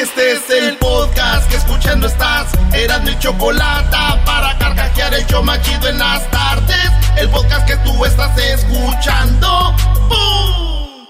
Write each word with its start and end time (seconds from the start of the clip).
Este 0.00 0.32
es 0.32 0.48
el 0.48 0.78
podcast 0.78 1.46
que 1.50 1.56
escuchando 1.56 2.06
estás. 2.06 2.46
Eran 2.72 3.04
mi 3.04 3.18
chocolate 3.18 3.96
para 4.24 4.56
carcajear 4.56 5.12
el 5.12 5.26
yo 5.26 5.42
machido 5.42 5.88
en 5.88 5.98
las 5.98 6.26
tardes. 6.30 6.90
El 7.18 7.28
podcast 7.28 7.66
que 7.66 7.76
tú 7.78 8.02
estás 8.06 8.34
escuchando. 8.38 9.74
¡Bum! 10.08 11.06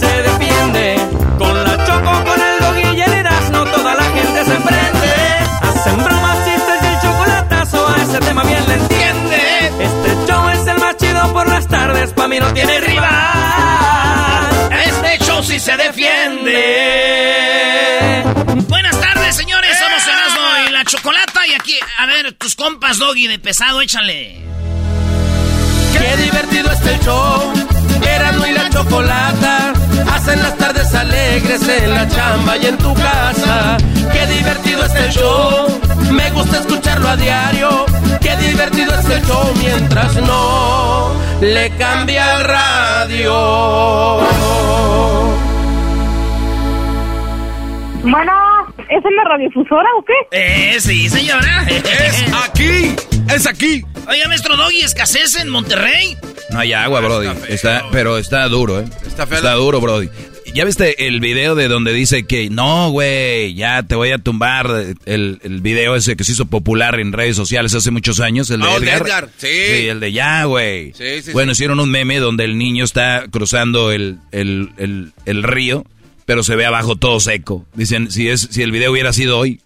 Se 0.00 0.22
defiende 0.22 0.96
con 1.36 1.62
la 1.62 1.84
choco, 1.84 2.24
con 2.24 2.40
el 2.40 2.58
dog 2.58 2.94
y 2.96 3.02
el 3.02 3.12
Erasmo, 3.12 3.64
toda 3.66 3.94
la 3.96 4.04
gente 4.04 4.44
se 4.46 4.56
prende. 4.56 5.12
Hacen 5.60 6.02
bromas, 6.02 6.38
chistes 6.46 6.82
y 6.82 6.86
el 6.86 7.00
chocolatazo, 7.02 7.86
a 7.86 8.02
ese 8.02 8.18
tema 8.20 8.44
bien 8.44 8.66
le 8.66 8.74
entiende. 8.76 9.66
Este 9.78 10.26
show 10.26 10.48
es 10.48 10.66
el 10.66 10.78
más 10.78 10.96
chido 10.96 11.30
por 11.34 11.46
las 11.46 11.68
tardes, 11.68 12.14
pa' 12.14 12.28
mí 12.28 12.40
no 12.40 12.50
tiene 12.54 12.80
rival. 12.80 13.99
Show 15.40 15.48
sí 15.48 15.60
se 15.60 15.76
defiende. 15.76 16.56
Buenas 18.68 19.00
tardes, 19.00 19.36
señores. 19.36 19.78
Somos 19.78 20.06
Erasmo 20.06 20.42
y 20.68 20.72
la 20.72 20.84
Chocolata. 20.84 21.46
Y 21.46 21.54
aquí, 21.54 21.78
a 21.98 22.04
ver, 22.06 22.32
tus 22.32 22.54
compas, 22.56 22.98
Doggy, 22.98 23.26
de 23.26 23.38
pesado, 23.38 23.80
échale. 23.80 24.38
Qué 25.92 26.16
divertido 26.22 26.70
este 26.70 26.98
show. 27.04 27.54
Erasmo 28.02 28.46
y 28.46 28.52
la 28.52 28.68
chocolata 28.70 29.72
hacen 30.12 30.42
las 30.42 30.58
tardes 30.58 30.94
alegres 30.94 31.66
en 31.68 31.94
la 31.94 32.06
chamba 32.08 32.56
y 32.58 32.66
en 32.66 32.76
tu 32.76 32.92
casa. 32.94 33.78
Qué 34.12 34.26
divertido 34.26 34.84
este 34.84 35.10
show. 35.10 35.80
Me 36.10 36.30
gusta 36.32 36.58
escucharlo 36.58 37.08
a 37.08 37.16
diario. 37.16 37.86
Qué 38.20 38.36
divertido 38.36 38.94
este 38.94 39.22
show 39.22 39.54
mientras 39.56 40.16
no 40.16 41.14
le 41.40 41.70
cambia 41.76 42.36
el 42.36 42.44
radio. 42.44 44.20
Bueno, 48.02 48.32
¿es 48.88 49.04
en 49.04 49.16
la 49.16 49.24
radiofusora 49.28 49.88
o 49.98 50.04
qué? 50.04 50.12
Eh, 50.32 50.80
sí, 50.80 51.08
señora. 51.08 51.66
Es 51.68 52.24
aquí, 52.44 52.94
es 53.34 53.46
aquí. 53.46 53.84
Oiga, 54.08 54.26
maestro 54.28 54.56
Doggy, 54.56 54.80
escasez 54.80 55.36
en 55.38 55.50
Monterrey. 55.50 56.16
No 56.50 56.60
hay 56.60 56.72
agua, 56.72 57.00
Brody. 57.00 57.28
Está, 57.48 57.84
pero 57.92 58.16
está 58.16 58.48
duro, 58.48 58.80
¿eh? 58.80 58.84
Está 59.06 59.26
feo. 59.26 59.36
Está 59.38 59.52
duro, 59.52 59.80
Brody. 59.80 60.08
¿Ya 60.52 60.64
viste 60.64 61.06
el 61.06 61.20
video 61.20 61.54
de 61.54 61.68
donde 61.68 61.92
dice 61.92 62.26
que 62.26 62.50
no, 62.50 62.90
güey, 62.90 63.54
ya 63.54 63.84
te 63.84 63.94
voy 63.94 64.10
a 64.10 64.18
tumbar? 64.18 64.68
El, 65.04 65.38
el 65.44 65.60
video 65.60 65.94
ese 65.94 66.16
que 66.16 66.24
se 66.24 66.32
hizo 66.32 66.46
popular 66.46 66.98
en 66.98 67.12
redes 67.12 67.36
sociales 67.36 67.72
hace 67.74 67.92
muchos 67.92 68.18
años, 68.18 68.50
el 68.50 68.62
de 68.62 68.66
de 68.66 68.74
Edgar. 68.76 69.02
Edgar, 69.02 69.28
sí. 69.36 69.46
el 69.46 70.00
de 70.00 70.10
ya, 70.10 70.44
güey. 70.44 70.92
Sí, 70.94 71.22
sí, 71.22 71.32
bueno, 71.32 71.54
sí. 71.54 71.58
hicieron 71.58 71.78
un 71.78 71.90
meme 71.90 72.18
donde 72.18 72.44
el 72.44 72.58
niño 72.58 72.82
está 72.82 73.26
cruzando 73.30 73.92
el, 73.92 74.18
el, 74.32 74.70
el, 74.78 75.12
el 75.24 75.42
río, 75.44 75.84
pero 76.30 76.44
se 76.44 76.54
ve 76.54 76.64
abajo 76.64 76.94
todo 76.94 77.18
seco. 77.18 77.66
Dicen, 77.74 78.08
si, 78.08 78.28
es, 78.28 78.42
si 78.52 78.62
el 78.62 78.70
video 78.70 78.92
hubiera 78.92 79.12
sido 79.12 79.36
hoy, 79.36 79.60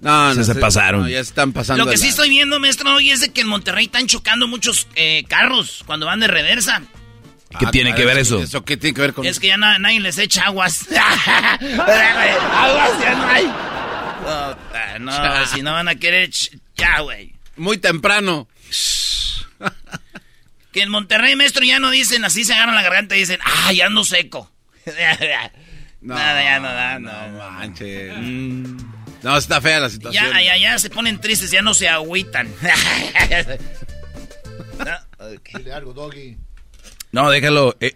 No, 0.00 0.34
Se- 0.34 0.42
se 0.42 0.56
pasaron. 0.56 1.02
no, 1.02 1.08
ya 1.08 1.20
están 1.20 1.52
pasando. 1.52 1.84
Lo 1.84 1.90
que 1.92 1.96
sí 1.96 2.08
estoy 2.08 2.28
viendo, 2.28 2.58
maestro 2.58 2.90
Doggy, 2.90 3.12
es 3.12 3.20
de 3.20 3.28
que 3.32 3.42
en 3.42 3.46
Monterrey 3.46 3.84
están 3.84 4.08
chocando 4.08 4.48
muchos 4.48 4.88
eh, 4.96 5.22
carros 5.28 5.84
cuando 5.86 6.06
van 6.06 6.18
de 6.18 6.26
reversa. 6.26 6.82
¿qué 7.56 7.66
Ah, 7.66 7.70
tiene 7.70 7.94
que 7.94 8.04
ver 8.04 8.18
eso? 8.18 8.42
¿Eso 8.42 8.64
qué 8.64 8.76
tiene 8.76 8.94
que 8.96 9.00
ver 9.00 9.12
con 9.14 9.26
Es 9.26 9.38
que 9.38 9.46
ya 9.46 9.56
na- 9.56 9.78
nadie 9.78 10.00
les 10.00 10.18
echa 10.18 10.42
aguas. 10.46 10.88
aguas 10.90 11.60
ya 13.00 13.14
no 13.14 13.28
hay. 13.28 13.46
No, 14.98 15.46
si 15.46 15.62
no 15.62 15.70
van 15.74 15.86
a 15.86 15.94
querer, 15.94 16.30
ch- 16.30 16.58
ya, 16.76 16.98
güey. 16.98 17.32
Muy 17.56 17.78
temprano. 17.78 18.48
Que 20.72 20.82
en 20.82 20.90
Monterrey, 20.90 21.36
maestro, 21.36 21.62
ya 21.64 21.78
no 21.78 21.92
dicen 21.92 22.24
así, 22.24 22.42
se 22.44 22.54
agarran 22.54 22.74
la 22.74 22.82
garganta 22.82 23.14
y 23.14 23.20
dicen, 23.20 23.38
ah, 23.44 23.72
ya 23.72 23.86
ando 23.86 24.02
seco. 24.02 24.50
Nada, 26.14 26.42
ya 26.42 26.60
no 26.60 26.68
da, 26.72 26.98
no. 26.98 27.10
No 27.10 27.38
no. 27.38 27.50
manches. 27.50 28.12
No, 29.22 29.36
está 29.36 29.60
fea 29.60 29.80
la 29.80 29.90
situación. 29.90 30.24
Ya, 30.32 30.42
ya, 30.42 30.56
ya 30.56 30.78
se 30.78 30.90
ponen 30.90 31.20
tristes, 31.20 31.50
ya 31.50 31.62
no 31.62 31.74
se 31.74 31.88
agüitan. 31.88 32.48
Dile 35.56 35.72
algo, 35.72 35.92
Doggy. 35.92 36.36
No, 37.10 37.30
déjalo. 37.30 37.76
eh, 37.80 37.94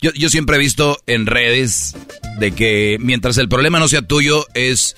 yo, 0.00 0.12
yo 0.12 0.28
siempre 0.28 0.56
he 0.56 0.58
visto 0.58 0.98
en 1.06 1.26
redes 1.26 1.96
de 2.38 2.52
que 2.52 2.98
mientras 3.00 3.36
el 3.38 3.48
problema 3.48 3.78
no 3.78 3.88
sea 3.88 4.02
tuyo 4.02 4.46
es 4.54 4.96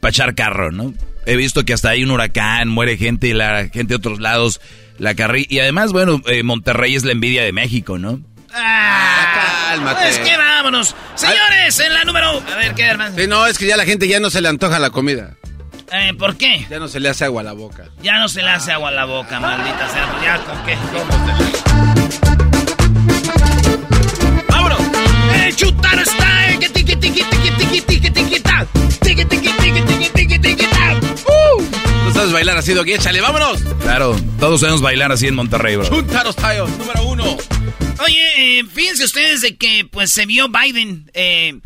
pachar 0.00 0.34
carro, 0.34 0.70
¿no? 0.72 0.94
He 1.26 1.36
visto 1.36 1.64
que 1.64 1.72
hasta 1.72 1.90
hay 1.90 2.04
un 2.04 2.10
huracán, 2.10 2.68
muere 2.68 2.96
gente 2.96 3.28
y 3.28 3.32
la 3.32 3.68
gente 3.68 3.94
de 3.94 3.96
otros 3.96 4.20
lados 4.20 4.60
la 4.98 5.14
carrilla. 5.14 5.46
Y 5.50 5.58
además, 5.60 5.92
bueno, 5.92 6.22
eh, 6.26 6.42
Monterrey 6.42 6.94
es 6.94 7.04
la 7.04 7.12
envidia 7.12 7.42
de 7.42 7.52
México, 7.52 7.98
¿no? 7.98 8.20
Ah, 8.56 9.70
Cálmate. 9.70 10.00
Pues 10.02 10.18
que 10.18 10.36
vámonos. 10.36 10.94
Señores, 11.16 11.78
en 11.80 11.92
la 11.92 12.04
número... 12.04 12.40
A 12.52 12.56
ver, 12.56 12.74
¿qué, 12.74 12.84
hermano? 12.84 13.16
Sí, 13.16 13.26
no, 13.26 13.46
es 13.46 13.58
que 13.58 13.66
ya 13.66 13.76
la 13.76 13.84
gente 13.84 14.06
ya 14.06 14.20
no 14.20 14.30
se 14.30 14.40
le 14.40 14.48
antoja 14.48 14.78
la 14.78 14.90
comida. 14.90 15.34
Eh, 15.92 16.14
¿Por 16.18 16.36
qué? 16.36 16.66
Ya 16.70 16.78
no 16.78 16.88
se 16.88 17.00
le 17.00 17.08
hace 17.08 17.24
agua 17.24 17.40
a 17.42 17.44
la 17.44 17.52
boca. 17.52 17.84
Ya 18.02 18.18
no 18.18 18.28
se 18.28 18.42
le 18.42 18.50
hace 18.50 18.72
agua 18.72 18.88
a 18.88 18.92
la 18.92 19.04
boca, 19.04 19.38
maldita 19.40 19.88
sea. 19.88 20.06
Pues 20.12 20.24
ya, 20.24 20.38
¿con 20.38 20.64
qué? 20.64 20.76
¡Vámonos! 24.48 24.80
¡Eh, 25.34 25.52
chutar 25.54 25.98
está! 25.98 26.50
¡Eh, 26.50 26.58
que 26.58 26.68
tiqui, 26.70 26.96
tiqui, 26.96 27.22
tiqui, 27.22 27.50
tiqui, 27.50 27.80
tiqui, 27.80 28.10
tiqui, 28.10 28.40
ta! 28.40 28.66
¡Tiqui, 29.02 29.24
tiqui, 29.24 29.48
tiqui, 29.52 29.80
tiqui, 29.82 30.08
tiqui, 30.10 30.38
tiqui, 30.38 30.38
ta! 30.46 30.52
¡Uh! 30.52 30.53
¿Tú 30.53 30.53
sabes 32.24 32.32
bailar 32.32 32.56
así, 32.56 32.72
Doggy? 32.72 32.94
Échale, 32.94 33.20
vámonos. 33.20 33.60
Claro, 33.82 34.16
todos 34.40 34.60
sabemos 34.60 34.80
bailar 34.80 35.12
así 35.12 35.26
en 35.26 35.34
Monterrey, 35.34 35.76
bro. 35.76 35.86
Chuntaros 35.88 36.34
Tayo, 36.36 36.66
número 36.66 37.04
uno. 37.06 37.36
Oye, 38.02 38.58
eh, 38.60 38.64
fíjense 38.72 39.04
ustedes 39.04 39.42
de 39.42 39.56
que 39.56 39.86
pues 39.90 40.10
se 40.10 40.24
vio 40.24 40.48
Biden. 40.48 41.10
eh, 41.14 41.60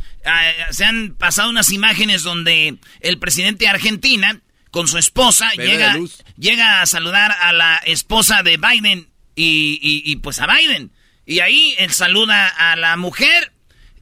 se 0.70 0.84
han 0.84 1.14
pasado 1.16 1.48
unas 1.50 1.70
imágenes 1.70 2.22
donde 2.24 2.76
el 3.00 3.19
presidente 3.19 3.64
de 3.66 3.70
Argentina 3.70 4.41
con 4.72 4.88
su 4.88 4.98
esposa 4.98 5.48
llega, 5.56 5.96
llega 6.36 6.80
a 6.82 6.86
saludar 6.86 7.32
a 7.40 7.52
la 7.52 7.76
esposa 7.86 8.42
de 8.42 8.56
Biden 8.58 9.08
y, 9.36 9.78
y- 9.80 10.02
y, 10.10 10.16
pues 10.16 10.40
a 10.40 10.46
Biden. 10.46 10.90
Y 11.25 11.38
ahí 11.40 11.75
él 11.78 11.92
saluda 11.92 12.46
a 12.48 12.75
la 12.76 12.96
mujer 12.96 13.52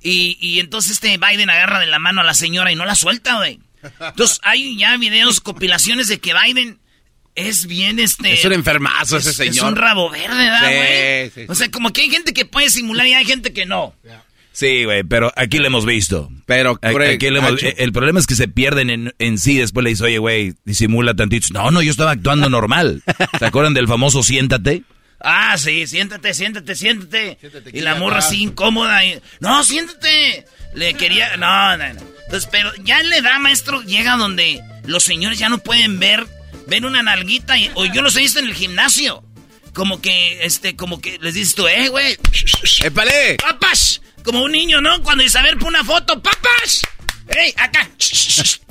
y, 0.02 0.36
y 0.40 0.58
entonces 0.60 0.92
este 0.92 1.18
Biden 1.18 1.50
agarra 1.50 1.78
de 1.80 1.86
la 1.86 1.98
mano 1.98 2.22
a 2.22 2.24
la 2.24 2.34
señora 2.34 2.72
y 2.72 2.76
no 2.76 2.86
la 2.86 2.94
suelta, 2.94 3.36
güey. 3.36 3.60
Entonces 4.00 4.41
hay 4.42 4.77
ya 4.78 4.97
videos, 4.97 5.41
compilaciones 5.41 6.09
de 6.09 6.18
que 6.18 6.33
Biden 6.34 6.78
es 7.34 7.66
bien 7.66 7.98
este... 7.98 8.33
Es 8.33 8.44
un 8.44 8.53
enfermazo 8.54 9.18
ese 9.18 9.30
Es- 9.30 9.36
señor. 9.36 9.54
Es 9.54 9.62
un 9.62 9.77
rabo 9.77 10.10
verde, 10.10 10.36
¿verdad, 10.36 10.68
Sí, 10.68 10.74
güey? 10.77 11.30
sí, 11.30 11.41
O 11.48 11.54
sea, 11.54 11.71
como 11.71 11.92
que 11.92 12.00
hay 12.03 12.10
gente 12.10 12.33
que 12.33 12.44
puede 12.47 12.71
simular 12.71 13.06
y 13.06 13.12
hay 13.15 13.24
gente 13.24 13.53
que 13.53 13.66
no. 13.66 13.94
Sí, 14.53 14.84
güey, 14.84 15.03
pero 15.04 15.30
aquí 15.36 15.59
lo 15.59 15.66
hemos 15.66 15.84
visto. 15.84 16.30
Pero, 16.47 16.77
Craig, 16.77 17.16
aquí 17.16 17.28
lo 17.28 17.41
hemos- 17.41 17.60
el 17.62 17.92
problema 17.92 18.18
es 18.21 18.27
que 18.27 18.34
se 18.36 18.48
pierden 18.48 18.88
en, 18.88 19.15
en 19.18 19.36
sí. 19.36 19.59
Después 19.59 19.84
le 19.84 19.91
dice, 19.91 20.04
oye, 20.04 20.16
güey, 20.16 20.54
disimula 20.65 21.12
tantito. 21.15 21.48
No, 21.50 21.71
no, 21.71 21.83
yo 21.83 21.91
estaba 21.91 22.12
actuando 22.12 22.48
normal. 22.48 23.03
¿Se 23.38 23.44
acuerdan 23.44 23.74
del 23.74 23.86
famoso 23.86 24.22
siéntate? 24.22 24.83
Ah, 25.21 25.57
sí, 25.59 25.86
siéntate, 25.86 26.34
siéntate, 26.34 26.74
siéntate. 26.74 27.39
Siéntate 27.41 27.71
y 27.72 27.80
la 27.80 27.95
morra 27.95 28.18
acá. 28.18 28.27
así 28.27 28.42
incómoda. 28.42 29.04
y, 29.04 29.21
no, 29.41 29.65
siéntate. 29.65 30.47
Le 30.74 30.95
quería. 30.95 31.36
No, 31.36 31.77
no, 31.77 31.95
no. 31.95 32.01
Entonces, 32.24 32.48
pero 32.51 32.72
ya 32.84 33.03
le 33.03 33.22
da, 33.22 33.39
maestro, 33.39 33.83
llega 33.83 34.16
donde 34.16 34.63
los 34.84 35.04
señores 35.04 35.39
ya 35.39 35.48
no 35.48 35.59
pueden 35.59 35.98
ver, 35.98 36.27
ven 36.66 36.84
una 36.84 37.03
nalguita. 37.03 37.57
Y, 37.57 37.71
o 37.74 37.86
yo 37.86 38.03
los 38.03 38.16
he 38.16 38.21
visto 38.21 38.39
en 38.39 38.47
el 38.47 38.54
gimnasio. 38.54 39.24
Como 39.72 40.01
que, 40.01 40.45
este, 40.45 40.74
como 40.74 41.01
que 41.01 41.19
les 41.21 41.34
dices 41.34 41.54
tú, 41.54 41.66
eh, 41.69 41.89
güey. 41.89 42.16
¡Épale! 42.83 43.36
¡Papas! 43.36 44.01
Como 44.22 44.42
un 44.42 44.53
niño, 44.53 44.80
¿no? 44.80 45.03
Cuando 45.03 45.22
dice, 45.22 45.39
a 45.39 45.42
ver, 45.42 45.59
pon 45.59 45.69
una 45.69 45.84
foto, 45.84 46.21
¡papas! 46.22 46.83
¡Ey, 47.28 47.53
acá! 47.57 47.89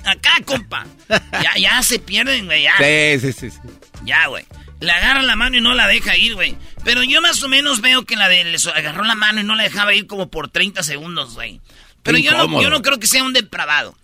Acá, 0.06 0.32
compa. 0.46 0.86
Ya, 1.42 1.56
ya 1.58 1.84
se 1.84 2.00
pierden, 2.00 2.46
güey, 2.46 2.64
ya. 2.64 2.74
Sí, 2.78 3.20
sí, 3.20 3.34
sí. 3.34 3.52
sí. 3.52 3.60
Ya, 4.04 4.28
güey. 4.28 4.46
Le 4.86 4.92
agarra 4.92 5.24
la 5.24 5.36
mano 5.36 5.58
y 5.58 5.62
no 5.62 5.74
la 5.74 5.88
deja 5.88 6.16
ir, 6.18 6.36
güey. 6.36 6.56
Pero 6.84 7.04
yo 7.04 7.22
más 7.22 7.42
o 7.44 7.48
menos 7.50 7.82
veo 7.82 8.06
que 8.06 8.16
la 8.16 8.30
de 8.30 8.44
le 8.44 8.60
so- 8.60 8.74
agarró 8.74 9.04
la 9.04 9.16
mano 9.16 9.42
y 9.42 9.44
no 9.44 9.56
la 9.56 9.64
dejaba 9.64 9.94
ir 9.94 10.06
como 10.08 10.30
por 10.30 10.50
30 10.50 10.84
segundos, 10.84 11.34
güey. 11.34 11.60
Pero 12.04 12.18
yo 12.20 12.32
no, 12.32 12.62
yo 12.62 12.70
no 12.70 12.82
creo 12.84 13.00
que 13.00 13.08
sea 13.08 13.24
un 13.24 13.34
depravado. 13.34 13.98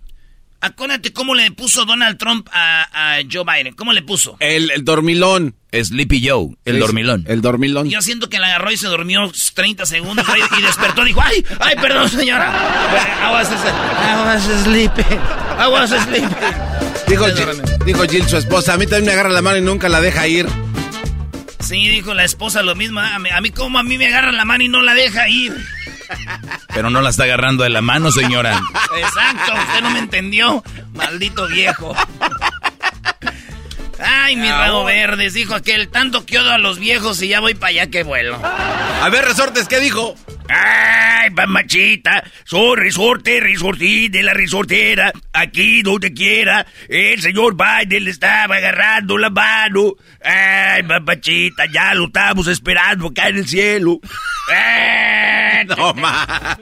Acuérdate 0.64 1.12
cómo 1.12 1.34
le 1.34 1.50
puso 1.52 1.86
Donald 1.86 2.20
Trump 2.20 2.48
a, 2.52 3.16
a 3.18 3.22
Joe 3.32 3.44
Biden. 3.44 3.74
¿Cómo 3.74 3.94
le 3.94 4.04
puso? 4.04 4.38
El, 4.40 4.70
el 4.72 4.86
dormilón. 4.86 5.56
Sleepy 5.72 6.28
Joe, 6.28 6.56
el 6.66 6.80
dormilón. 6.80 7.26
El 7.28 7.42
dormilón. 7.42 7.90
Yo 7.90 8.02
siento 8.02 8.28
que 8.30 8.38
la 8.40 8.48
agarró 8.48 8.72
y 8.72 8.78
se 8.78 8.88
durmió 8.88 9.32
30 9.56 9.86
segundos, 9.86 10.28
güey, 10.28 10.42
y 10.60 10.62
despertó 10.62 11.04
y 11.04 11.08
dijo, 11.08 11.22
¡ay, 11.24 11.44
ay, 11.62 11.76
perdón, 11.82 12.10
señora! 12.10 12.52
I 13.24 13.32
was, 13.32 13.50
I 13.52 14.26
was 14.26 14.64
sleeping. 14.64 15.20
I 15.58 15.68
was 15.68 15.90
sleeping. 15.92 16.30
Dijo, 17.08 17.26
dijo 17.86 18.04
Jill, 18.04 18.28
su 18.28 18.38
esposa, 18.38 18.74
a 18.74 18.78
mí 18.78 18.86
también 18.86 19.06
me 19.06 19.12
agarra 19.14 19.30
la 19.30 19.42
mano 19.42 19.58
y 19.58 19.62
nunca 19.62 19.88
la 19.90 20.00
deja 20.02 20.28
ir. 20.28 20.46
Sí, 21.62 21.88
dijo 21.88 22.14
la 22.14 22.24
esposa 22.24 22.64
lo 22.64 22.76
mismo. 22.76 23.00
A 23.00 23.20
mí, 23.20 23.30
a 23.30 23.42
mí 23.42 23.52
como 23.52 23.80
a 23.80 23.84
mí 23.84 23.98
me 23.98 24.08
agarra 24.08 24.32
la 24.32 24.46
mano 24.46 24.64
y 24.64 24.68
no 24.68 24.82
la 24.82 24.94
deja 24.94 25.30
ir. 25.30 25.54
Pero 26.74 26.90
no 26.90 27.02
la 27.02 27.10
está 27.10 27.24
agarrando 27.24 27.64
de 27.64 27.70
la 27.70 27.82
mano, 27.82 28.12
señora. 28.12 28.62
Exacto, 28.98 29.54
usted 29.54 29.82
no 29.82 29.90
me 29.92 30.00
entendió. 30.00 30.64
Maldito 30.94 31.48
viejo. 31.48 31.96
Ay, 34.02 34.36
mi 34.36 34.50
rabo 34.50 34.84
verdes, 34.84 35.34
dijo 35.34 35.54
aquel. 35.56 35.90
Tanto 35.90 36.26
que 36.26 36.40
odio 36.40 36.52
a 36.52 36.58
los 36.58 36.80
viejos 36.80 37.22
y 37.22 37.30
ya 37.30 37.40
voy 37.40 37.54
para 37.54 37.70
allá 37.70 37.88
que 37.88 38.04
vuelo. 38.04 38.40
A 38.44 39.10
ver, 39.12 39.26
Resortes, 39.26 39.68
¿qué 39.68 39.80
dijo? 39.80 40.16
Ay, 40.50 41.30
mamachita, 41.30 42.24
soy 42.44 42.76
resorte, 42.76 43.40
resortí 43.40 44.10
de 44.10 44.24
la 44.24 44.34
resortera. 44.34 45.14
Aquí 45.32 45.82
donde 45.82 46.14
quiera, 46.14 46.66
el 46.90 47.22
señor 47.22 47.56
Biden 47.56 48.04
le 48.04 48.12
estaba 48.12 48.56
agarrando 48.56 49.18
la 49.18 49.30
mano. 49.30 49.94
Ay, 50.24 50.84
mamachita, 50.84 51.66
ya 51.72 51.94
lo 51.94 52.08
estamos 52.08 52.48
esperando 52.48 53.08
acá 53.08 53.30
en 53.30 53.38
el 53.38 53.48
cielo. 53.48 54.00
Ay, 54.50 55.66
No, 55.78 55.94
ma. 55.94 56.58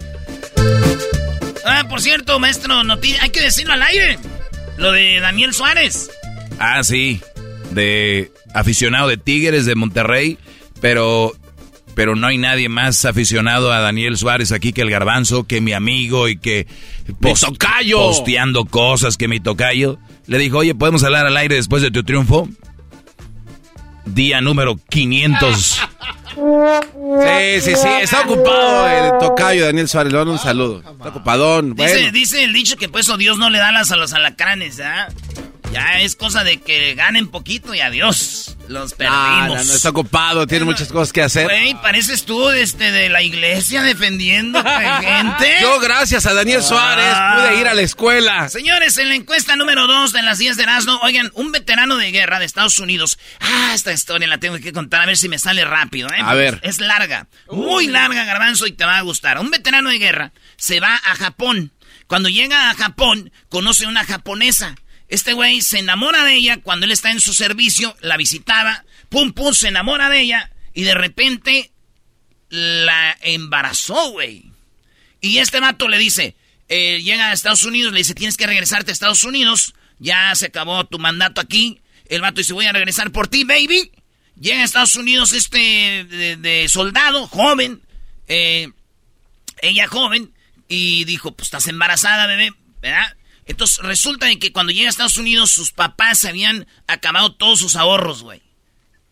Ah, 1.66 1.84
por 1.90 2.02
cierto, 2.02 2.40
maestro, 2.40 2.82
hay 3.22 3.30
que 3.30 3.42
decirlo 3.42 3.74
al 3.74 3.84
aire. 3.84 4.20
Lo 4.78 4.92
de 4.92 5.20
Daniel 5.20 5.54
Suárez. 5.54 6.10
Ah, 6.60 6.84
sí. 6.84 7.22
De 7.72 8.32
aficionado 8.54 9.08
de 9.08 9.18
Tigres 9.18 9.66
de 9.66 9.76
Monterrey. 9.76 10.38
Pero, 10.82 11.34
pero 11.96 12.16
no 12.16 12.28
hay 12.28 12.38
nadie 12.38 12.70
más 12.70 13.04
aficionado 13.06 13.72
a 13.74 13.80
Daniel 13.80 14.18
Suárez 14.18 14.52
aquí 14.52 14.72
que 14.74 14.82
el 14.82 14.90
garbanzo, 14.90 15.46
que 15.46 15.62
mi 15.62 15.74
amigo 15.74 16.28
y 16.30 16.38
que 16.38 16.68
¡Mi 17.20 17.34
tocayo! 17.34 17.98
posteando 18.00 18.66
cosas 18.66 19.18
que 19.18 19.28
mi 19.28 19.40
tocayo. 19.40 19.98
Le 20.28 20.38
dijo, 20.38 20.60
oye, 20.60 20.76
¿podemos 20.76 21.04
hablar 21.04 21.26
al 21.26 21.36
aire 21.38 21.56
después 21.56 21.82
de 21.82 21.92
tu 21.92 22.04
triunfo? 22.04 22.48
Día 24.06 24.42
número 24.42 24.78
500. 24.90 25.82
Sí, 26.36 27.62
sí, 27.62 27.76
sí. 27.76 27.88
Está 28.02 28.22
ocupado 28.22 28.88
el 28.88 29.20
tocayo 29.20 29.66
Daniel 29.66 29.88
Suárez. 29.90 30.12
Le 30.14 30.18
mando 30.18 30.34
un 30.34 30.40
saludo. 30.40 30.80
Está 30.80 31.10
ocupadón. 31.10 31.76
Dice, 31.76 31.94
Bueno. 31.94 32.12
dice 32.12 32.44
el 32.44 32.54
dicho 32.54 32.76
que 32.78 32.88
por 32.90 33.02
eso 33.02 33.18
Dios 33.18 33.38
no 33.38 33.50
le 33.50 33.58
da 33.60 33.72
las 33.72 33.92
a 33.92 33.98
los 33.98 34.14
alacranes, 34.14 34.80
¿ah? 34.80 35.08
Ya 35.72 36.00
es 36.02 36.16
cosa 36.16 36.44
de 36.44 36.58
que 36.60 36.96
ganen 36.96 37.28
poquito 37.28 37.76
y 37.76 37.80
adiós. 37.82 38.56
Los 38.68 38.94
perdimos. 38.94 39.48
no, 39.48 39.56
no, 39.56 39.62
está 39.62 39.90
ocupado, 39.90 40.46
tiene 40.48 40.66
muchas 40.66 40.88
cosas 40.90 41.12
que 41.14 41.22
hacer. 41.22 41.44
Güey, 41.46 41.74
pareces 41.82 42.26
tú 42.26 42.50
este, 42.50 42.92
de 42.92 43.10
la 43.10 43.22
iglesia 43.22 43.82
defendiendo 43.84 44.60
a 44.60 45.02
gente. 45.02 45.58
Yo, 45.62 45.80
gracias 45.80 46.26
a 46.26 46.34
Daniel 46.34 46.64
Suárez, 46.64 47.06
Ah. 47.12 47.36
pude 47.38 47.62
ir 47.62 47.68
a 47.68 47.74
la 47.76 47.82
escuela. 47.82 48.50
Señores, 48.50 48.98
en 48.98 49.10
la 49.10 49.16
encuesta 49.16 49.56
número 49.56 49.86
2 49.88 50.12
de 50.12 50.22
las 50.24 50.38
10 50.40 50.58
de 50.58 50.64
Erasmo, 50.64 51.00
oigan, 51.04 51.32
un 51.36 51.52
veterano 51.52 51.98
de 51.98 52.12
guerra 52.12 52.40
de 52.40 52.46
Estados 52.46 52.78
Unidos. 52.80 53.18
Ah, 53.40 53.72
esta 53.76 53.92
historia 53.94 54.28
la 54.28 54.38
tengo 54.40 54.58
que 54.60 54.74
contar 54.74 55.02
a 55.04 55.06
ver 55.06 55.18
si 55.18 55.30
me 55.30 55.38
sale 55.40 55.66
rápido, 55.66 56.10
¿eh? 56.10 56.20
A 56.24 56.34
ver. 56.34 56.60
Es 56.64 56.80
larga, 56.80 57.28
muy 57.52 57.88
larga, 57.88 58.24
garbanzo, 58.26 58.66
y 58.68 58.72
te 58.72 58.86
va 58.86 58.98
a 58.98 59.02
gustar. 59.02 59.38
Un 59.40 59.50
veterano 59.52 59.90
de 59.90 59.98
guerra 60.00 60.32
se 60.58 60.80
va 60.80 60.96
a 60.96 61.16
Japón. 61.16 61.72
Cuando 62.08 62.30
llega 62.30 62.70
a 62.72 62.76
Japón, 62.76 63.32
conoce 63.50 63.86
a 63.86 63.90
una 63.90 64.04
japonesa. 64.04 64.76
Este 65.10 65.34
güey 65.34 65.62
se 65.62 65.80
enamora 65.80 66.24
de 66.24 66.36
ella 66.36 66.62
cuando 66.62 66.86
él 66.86 66.92
está 66.92 67.12
en 67.12 67.20
su 67.20 67.34
servicio, 67.34 67.98
la 68.00 68.16
visitaba, 68.16 68.86
pum, 69.10 69.34
pum, 69.34 69.54
se 69.54 69.68
enamora 69.68 70.08
de 70.10 70.22
ella, 70.22 70.52
y 70.74 70.84
de 70.84 70.94
repente 70.94 71.72
la 72.50 73.18
embarazó, 73.22 74.12
güey. 74.12 74.52
Y 75.20 75.40
este 75.40 75.60
vato 75.60 75.88
le 75.88 75.98
dice, 75.98 76.36
eh, 76.70 77.02
llega 77.02 77.28
a 77.28 77.34
Estados 77.34 77.64
Unidos, 77.64 77.92
le 77.92 78.00
dice, 78.00 78.14
tienes 78.14 78.38
que 78.38 78.48
regresarte 78.48 78.92
a 78.92 78.94
Estados 78.94 79.24
Unidos, 79.24 79.74
ya 79.98 80.34
se 80.36 80.46
acabó 80.46 80.86
tu 80.86 81.00
mandato 81.00 81.42
aquí. 81.42 81.82
El 82.06 82.22
vato 82.22 82.38
dice, 82.38 82.54
voy 82.54 82.68
a 82.68 82.72
regresar 82.72 83.12
por 83.12 83.28
ti, 83.28 83.44
baby. 83.44 83.92
Llega 84.40 84.62
a 84.62 84.64
Estados 84.64 84.96
Unidos 84.96 85.34
este 85.34 86.06
de, 86.06 86.38
de 86.38 86.70
soldado, 86.70 87.28
joven, 87.28 87.82
eh, 88.28 88.70
ella 89.62 89.88
joven, 89.88 90.34
y 90.68 91.04
dijo, 91.06 91.36
pues 91.36 91.48
estás 91.48 91.68
embarazada, 91.68 92.28
bebé, 92.28 92.52
¿verdad? 92.80 93.18
Entonces 93.50 93.80
resulta 93.80 94.28
de 94.28 94.38
que 94.38 94.54
cuando 94.54 94.72
llega 94.72 94.86
a 94.86 94.92
Estados 94.92 95.18
Unidos, 95.18 95.50
sus 95.50 95.72
papás 95.72 96.20
se 96.20 96.30
habían 96.30 96.68
acabado 96.86 97.34
todos 97.34 97.60
sus 97.60 97.76
ahorros, 97.76 98.22
güey. 98.22 98.44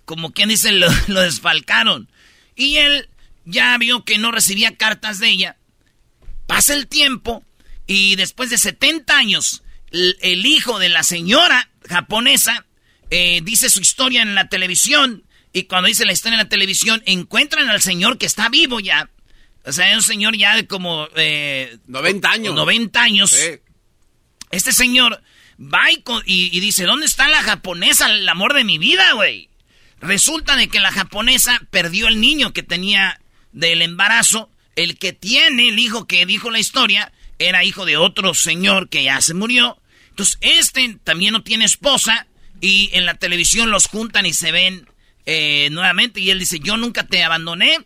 Como 0.06 0.32
quien 0.32 0.50
dice, 0.50 0.72
lo, 0.72 0.88
lo 1.08 1.22
desfalcaron. 1.22 2.08
Y 2.56 2.78
él 2.78 3.10
ya 3.46 3.76
vio 3.80 4.06
que 4.06 4.20
no 4.20 4.32
recibía 4.32 4.78
cartas 4.78 5.18
de 5.18 5.30
ella. 5.30 5.58
Pasa 6.46 6.76
el 6.76 6.88
tiempo 6.88 7.44
y 7.88 8.16
después 8.16 8.52
de 8.52 8.60
70 8.60 9.18
años, 9.18 9.64
el, 9.90 10.16
el 10.22 10.46
hijo 10.46 10.78
de 10.78 10.90
la 10.90 11.02
señora 11.02 11.72
japonesa 11.90 12.68
eh, 13.10 13.42
dice 13.44 13.72
su 13.72 13.80
historia 13.80 14.22
en 14.22 14.36
la 14.36 14.50
televisión. 14.50 15.26
Y 15.52 15.64
cuando 15.64 15.88
dice 15.88 16.06
la 16.06 16.14
historia 16.14 16.36
en 16.36 16.44
la 16.44 16.50
televisión, 16.50 17.02
encuentran 17.08 17.70
al 17.70 17.82
señor 17.82 18.20
que 18.20 18.28
está 18.28 18.50
vivo 18.50 18.80
ya. 18.80 19.10
O 19.66 19.72
sea, 19.72 19.90
es 19.90 19.96
un 19.98 20.04
señor 20.04 20.38
ya 20.38 20.56
de 20.56 20.68
como... 20.68 21.08
Eh, 21.16 21.80
90 21.88 22.30
años. 22.30 22.54
90 22.54 23.02
años. 23.02 23.32
Sí. 23.32 23.60
Este 24.52 24.72
señor 24.72 25.22
va 25.60 25.92
y, 25.92 26.02
y 26.26 26.60
dice, 26.60 26.86
¿dónde 26.86 27.06
está 27.06 27.28
la 27.28 27.42
japonesa, 27.42 28.10
el 28.10 28.28
amor 28.30 28.54
de 28.54 28.64
mi 28.64 28.78
vida, 28.78 29.14
güey? 29.14 29.50
Resulta 30.00 30.56
de 30.56 30.68
que 30.68 30.80
la 30.80 30.92
japonesa 30.92 31.62
perdió 31.72 32.08
el 32.08 32.22
niño 32.22 32.54
que 32.54 32.64
tenía 32.64 33.20
del 33.52 33.82
embarazo. 33.82 34.50
El 34.76 35.00
que 35.00 35.12
tiene, 35.12 35.70
el 35.70 35.80
hijo 35.80 36.06
que 36.06 36.26
dijo 36.28 36.52
la 36.52 36.60
historia, 36.60 37.12
era 37.40 37.64
hijo 37.64 37.86
de 37.86 37.98
otro 37.98 38.34
señor 38.34 38.90
que 38.90 39.04
ya 39.04 39.20
se 39.22 39.34
murió. 39.34 39.82
Entonces, 40.10 40.38
este 40.42 40.98
también 41.04 41.34
no 41.34 41.44
tiene 41.44 41.66
esposa 41.66 42.28
y 42.62 42.90
en 42.94 43.06
la 43.06 43.16
televisión 43.16 43.72
los 43.72 43.88
juntan 43.88 44.26
y 44.26 44.34
se 44.34 44.52
ven 44.52 44.88
eh, 45.26 45.70
nuevamente. 45.72 46.20
Y 46.20 46.30
él 46.30 46.40
dice, 46.40 46.60
yo 46.60 46.78
nunca 46.78 47.08
te 47.08 47.24
abandoné. 47.24 47.80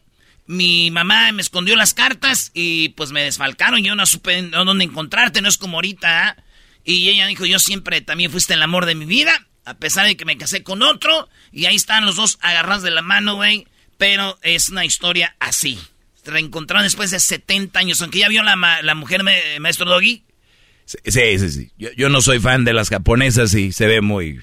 Mi 0.48 0.92
mamá 0.92 1.32
me 1.32 1.42
escondió 1.42 1.78
las 1.78 1.94
cartas 1.94 2.52
y 2.54 2.90
pues 2.90 3.12
me 3.12 3.24
desfalcaron. 3.24 3.84
Yo 3.84 3.96
no 3.96 4.06
supe 4.06 4.42
dónde 4.42 4.84
encontrarte, 4.84 5.42
no 5.42 5.48
es 5.48 5.58
como 5.58 5.78
ahorita. 5.78 6.28
¿ah? 6.28 6.44
Y 6.84 7.10
ella 7.10 7.28
dijo, 7.28 7.46
yo 7.46 7.60
siempre 7.60 8.02
también 8.02 8.32
fuiste 8.32 8.54
el 8.54 8.62
amor 8.64 8.86
de 8.86 8.96
mi 8.96 9.06
vida, 9.06 9.48
a 9.66 9.76
pesar 9.76 10.06
de 10.08 10.18
que 10.18 10.26
me 10.26 10.38
casé 10.38 10.64
con 10.64 10.82
otro. 10.82 11.30
Y 11.52 11.66
ahí 11.66 11.76
están 11.76 12.06
los 12.06 12.16
dos 12.16 12.38
agarrados 12.42 12.84
de 12.84 12.92
la 12.92 13.02
mano, 13.02 13.36
güey. 13.36 13.68
Pero 13.98 14.40
es 14.42 14.70
una 14.70 14.84
historia 14.86 15.36
así. 15.40 15.80
Se 16.24 16.32
reencontraron 16.32 16.84
después 16.84 17.12
de 17.12 17.20
70 17.20 17.80
años, 17.80 18.02
aunque 18.02 18.20
ya 18.20 18.30
vio 18.30 18.42
la, 18.44 18.56
ma- 18.56 18.82
la 18.82 18.96
mujer, 18.96 19.24
me- 19.24 19.60
maestro 19.60 19.86
Doggy. 19.90 20.24
Sí, 20.86 20.98
sí, 21.06 21.40
sí. 21.40 21.52
sí. 21.52 21.72
Yo, 21.78 21.90
yo 21.96 22.10
no 22.10 22.22
soy 22.22 22.40
fan 22.40 22.66
de 22.66 22.74
las 22.74 22.90
japonesas 22.90 23.54
y 23.54 23.72
se 23.72 23.86
ve 23.88 24.02
muy... 24.02 24.42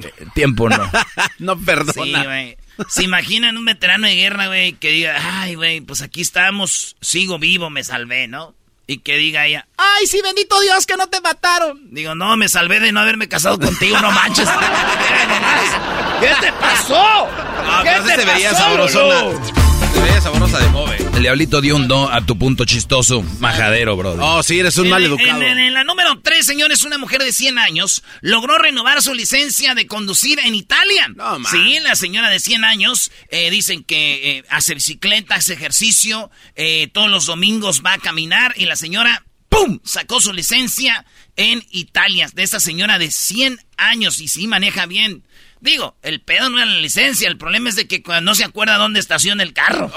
eh, 0.00 0.12
Tiempo 0.34 0.68
no. 0.68 0.90
No 1.38 1.56
Sí, 1.56 1.62
perdona. 1.66 2.24
güey. 2.24 2.56
¿Se 2.88 3.02
imaginan 3.04 3.56
un 3.58 3.64
veterano 3.66 4.06
de 4.06 4.14
guerra, 4.16 4.46
güey, 4.46 4.72
que 4.74 4.90
diga, 4.92 5.40
ay, 5.42 5.56
güey, 5.56 5.80
pues 5.82 6.00
aquí 6.00 6.20
estamos, 6.22 6.96
sigo 7.00 7.38
vivo, 7.38 7.68
me 7.68 7.84
salvé, 7.84 8.28
¿no? 8.28 8.54
Y 8.92 8.98
que 8.98 9.16
diga 9.16 9.46
ella, 9.46 9.66
ay, 9.78 10.06
sí, 10.06 10.20
bendito 10.22 10.60
Dios 10.60 10.84
que 10.84 10.98
no 10.98 11.06
te 11.06 11.22
mataron. 11.22 11.80
Digo, 11.94 12.14
no, 12.14 12.36
me 12.36 12.50
salvé 12.50 12.78
de 12.78 12.92
no 12.92 13.00
haberme 13.00 13.26
casado 13.26 13.58
contigo, 13.58 13.98
no 14.02 14.10
manches. 14.10 14.46
¿Qué 16.20 16.34
te 16.40 16.52
pasó? 16.52 17.26
No, 17.66 17.82
¿Qué 17.82 18.00
te 18.04 18.20
se 18.20 18.26
pasó, 18.26 18.56
sabrosona. 18.56 19.61
Sabrosa 19.96 20.58
de 20.60 20.68
move. 20.68 20.96
El 21.16 21.22
diablito 21.22 21.60
dio 21.60 21.74
un 21.76 21.88
do 21.88 22.08
a 22.10 22.24
tu 22.24 22.38
punto 22.38 22.64
chistoso, 22.64 23.22
majadero, 23.40 23.96
brother. 23.96 24.20
Oh, 24.22 24.42
sí, 24.42 24.60
eres 24.60 24.76
un 24.78 24.84
En- 24.86 24.90
mal 24.90 25.02
en- 25.02 25.08
educado. 25.08 25.42
En, 25.42 25.58
en 25.58 25.74
la 25.74 25.82
número 25.84 26.20
3, 26.20 26.46
señores, 26.46 26.84
una 26.84 26.96
mujer 26.98 27.22
de 27.22 27.32
100 27.32 27.58
años 27.58 28.04
logró 28.20 28.56
renovar 28.58 29.02
su 29.02 29.14
licencia 29.14 29.74
de 29.74 29.86
conducir 29.88 30.38
en 30.38 30.54
Italia. 30.54 31.08
No, 31.16 31.40
man. 31.40 31.50
sí, 31.50 31.78
la 31.80 31.96
señora 31.96 32.30
de 32.30 32.38
100 32.38 32.64
años 32.64 33.10
eh, 33.30 33.50
dicen 33.50 33.82
que 33.82 34.38
eh, 34.38 34.44
hace 34.48 34.74
bicicleta, 34.74 35.34
hace 35.34 35.54
ejercicio, 35.54 36.30
eh, 36.54 36.88
todos 36.92 37.10
los 37.10 37.26
domingos 37.26 37.82
va 37.84 37.94
a 37.94 37.98
caminar 37.98 38.54
y 38.56 38.66
la 38.66 38.76
señora, 38.76 39.24
¡pum!, 39.48 39.80
sacó 39.84 40.20
su 40.20 40.32
licencia 40.32 41.04
en 41.36 41.64
Italia. 41.70 42.28
De 42.32 42.44
esa 42.44 42.60
señora 42.60 42.98
de 43.00 43.10
100 43.10 43.58
años 43.76 44.20
y 44.20 44.28
sí 44.28 44.46
maneja 44.46 44.86
bien. 44.86 45.24
Digo, 45.62 45.96
el 46.02 46.20
pedo 46.20 46.50
no 46.50 46.60
es 46.60 46.66
la 46.66 46.74
licencia, 46.74 47.28
el 47.28 47.38
problema 47.38 47.68
es 47.68 47.76
de 47.76 47.86
que 47.86 48.02
cuando 48.02 48.32
no 48.32 48.34
se 48.34 48.42
acuerda 48.42 48.78
dónde 48.78 48.98
estaciona 48.98 49.44
el 49.44 49.52
carro. 49.52 49.92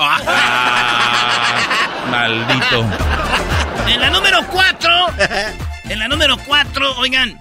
Maldito. 2.12 2.86
En 3.88 4.00
la 4.00 4.12
número 4.12 4.46
4, 4.46 5.08
en 5.90 5.98
la 5.98 6.08
número 6.08 6.38
4, 6.38 6.98
oigan, 6.98 7.40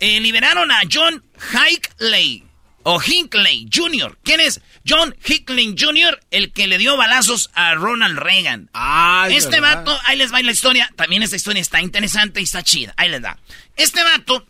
eh, 0.00 0.20
liberaron 0.20 0.72
a 0.72 0.80
John 0.90 1.22
Hinckley 1.52 2.44
o 2.84 2.98
Hinckley 2.98 3.68
Jr. 3.70 4.16
¿Quién 4.22 4.40
es? 4.40 4.62
John 4.88 5.14
Hinckley 5.22 5.74
Jr., 5.78 6.18
el 6.30 6.52
que 6.52 6.68
le 6.68 6.78
dio 6.78 6.96
balazos 6.96 7.50
a 7.52 7.74
Ronald 7.74 8.18
Reagan. 8.18 8.70
Ah, 8.72 9.28
este 9.30 9.60
vato, 9.60 9.94
ahí 10.06 10.16
les 10.16 10.32
va 10.32 10.40
la 10.40 10.52
historia. 10.52 10.90
También 10.96 11.22
esta 11.22 11.36
historia 11.36 11.60
está 11.60 11.82
interesante 11.82 12.40
y 12.40 12.44
está 12.44 12.62
chida. 12.62 12.94
Ahí 12.96 13.10
les 13.10 13.20
da. 13.20 13.38
Este 13.76 14.02
vato 14.02 14.46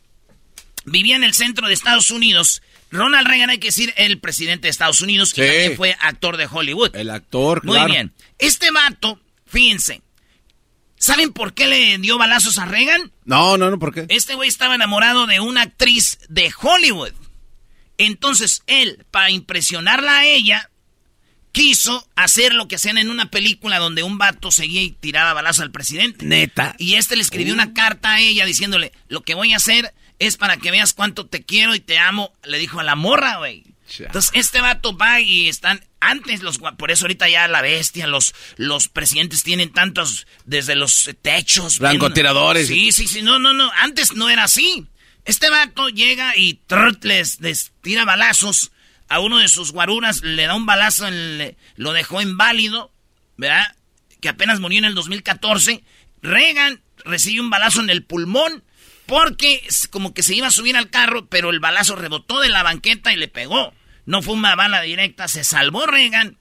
vivía 0.85 1.17
en 1.17 1.25
el 1.25 1.35
centro 1.35 1.67
de 1.67 1.75
Estados 1.75 2.13
Unidos. 2.13 2.63
Ronald 2.97 3.27
Reagan, 3.27 3.51
hay 3.51 3.59
que 3.59 3.69
decir, 3.69 3.93
el 3.97 4.19
presidente 4.19 4.67
de 4.67 4.71
Estados 4.71 5.01
Unidos, 5.01 5.33
también 5.33 5.77
fue 5.77 5.97
actor 6.01 6.37
de 6.37 6.49
Hollywood. 6.51 6.95
El 6.95 7.11
actor, 7.11 7.65
Muy 7.65 7.85
bien. 7.87 8.13
Este 8.39 8.71
vato, 8.71 9.21
fíjense, 9.47 10.03
¿saben 10.99 11.33
por 11.33 11.55
qué 11.55 11.67
le 11.67 11.99
dio 11.99 12.19
balazos 12.19 12.59
a 12.59 12.67
Reagan? 12.67 13.13
No, 13.25 13.57
no, 13.57 13.71
no, 13.71 13.79
¿por 13.79 13.95
qué? 13.95 14.07
Este 14.09 14.35
güey 14.35 14.49
estaba 14.49 14.75
enamorado 14.75 15.27
de 15.27 15.41
una 15.41 15.63
actriz 15.63 16.19
de 16.29 16.53
Hollywood. 16.61 17.13
Entonces 17.99 18.63
él, 18.67 19.05
para 19.11 19.31
impresionarla 19.31 20.19
a 20.19 20.27
ella, 20.27 20.71
quiso 21.57 22.07
hacer 22.17 22.53
lo 22.53 22.69
que 22.69 22.77
hacían 22.77 22.99
en 22.99 23.09
una 23.09 23.31
película 23.31 23.79
donde 23.79 24.03
un 24.03 24.19
vato 24.19 24.51
seguía 24.51 24.83
y 24.83 24.91
tiraba 24.91 25.33
balazos 25.33 25.63
al 25.63 25.71
presidente. 25.71 26.27
Neta. 26.27 26.75
Y 26.79 26.97
este 26.97 27.17
le 27.17 27.23
escribió 27.23 27.55
una 27.55 27.73
carta 27.73 28.13
a 28.13 28.21
ella 28.21 28.45
diciéndole, 28.45 28.93
lo 29.09 29.23
que 29.23 29.33
voy 29.33 29.55
a 29.55 29.57
hacer 29.57 29.95
es 30.19 30.37
para 30.37 30.57
que 30.57 30.71
veas 30.71 30.93
cuánto 30.93 31.27
te 31.27 31.45
quiero 31.45 31.75
y 31.75 31.81
te 31.81 31.99
amo. 31.99 32.33
Le 32.45 32.59
dijo 32.59 32.81
a 32.81 32.85
la 32.85 32.95
morra, 32.95 33.39
güey. 33.39 33.65
Entonces 33.99 34.31
este 34.35 34.61
vato 34.61 34.97
va 34.97 35.21
y 35.21 35.49
están 35.49 35.85
antes 36.01 36.43
los 36.43 36.59
por 36.59 36.91
eso 36.91 37.05
ahorita 37.05 37.29
ya 37.29 37.49
la 37.49 37.63
bestia 37.63 38.07
los 38.07 38.35
los 38.57 38.89
presidentes 38.89 39.43
tienen 39.43 39.73
tantos 39.73 40.27
desde 40.45 40.75
los 40.75 41.11
techos 41.23 41.79
francotiradores 41.79 42.69
sí 42.69 42.93
sí 42.93 43.07
sí 43.07 43.23
no 43.23 43.39
no 43.39 43.53
no 43.55 43.71
antes 43.81 44.15
no 44.15 44.29
era 44.29 44.45
así 44.45 44.87
este 45.25 45.51
vato 45.51 45.89
llega 45.89 46.37
y 46.37 46.61
les, 47.03 47.73
tira 47.81 48.05
balazos 48.05 48.73
a 49.09 49.21
uno 49.21 49.39
de 49.39 49.49
sus 49.49 49.73
guaruras 49.73 50.23
le 50.23 50.47
da 50.47 50.55
un 50.55 50.67
balazo 50.67 51.07
lo 51.77 51.93
dejó 51.93 52.21
inválido 52.21 52.93
verdad 53.37 53.77
que 54.21 54.29
apenas 54.29 54.61
murió 54.61 54.79
en 54.79 54.85
el 54.85 54.95
2014 54.95 55.83
Reagan 56.23 56.83
recibe 57.05 57.41
un 57.41 57.51
balazo 57.51 57.81
en 57.81 57.91
el 57.91 58.05
pulmón 58.05 58.65
porque 59.07 59.67
como 59.91 60.15
que 60.15 60.23
se 60.23 60.35
iba 60.35 60.49
a 60.49 60.53
subir 60.53 60.77
al 60.77 60.91
carro, 60.91 61.27
pero 61.27 61.51
el 61.51 61.61
balazo 61.61 61.97
rebotó 61.97 62.41
de 62.41 62.49
la 62.49 62.63
banqueta 62.63 63.13
y 63.13 63.17
le 63.17 63.29
pegó. 63.29 63.73
No 64.05 64.23
fue 64.23 64.35
una 64.35 64.55
bala 64.55 64.83
directa, 64.83 65.29
se 65.29 65.45
salvó 65.45 65.87
Reagan. 65.87 66.39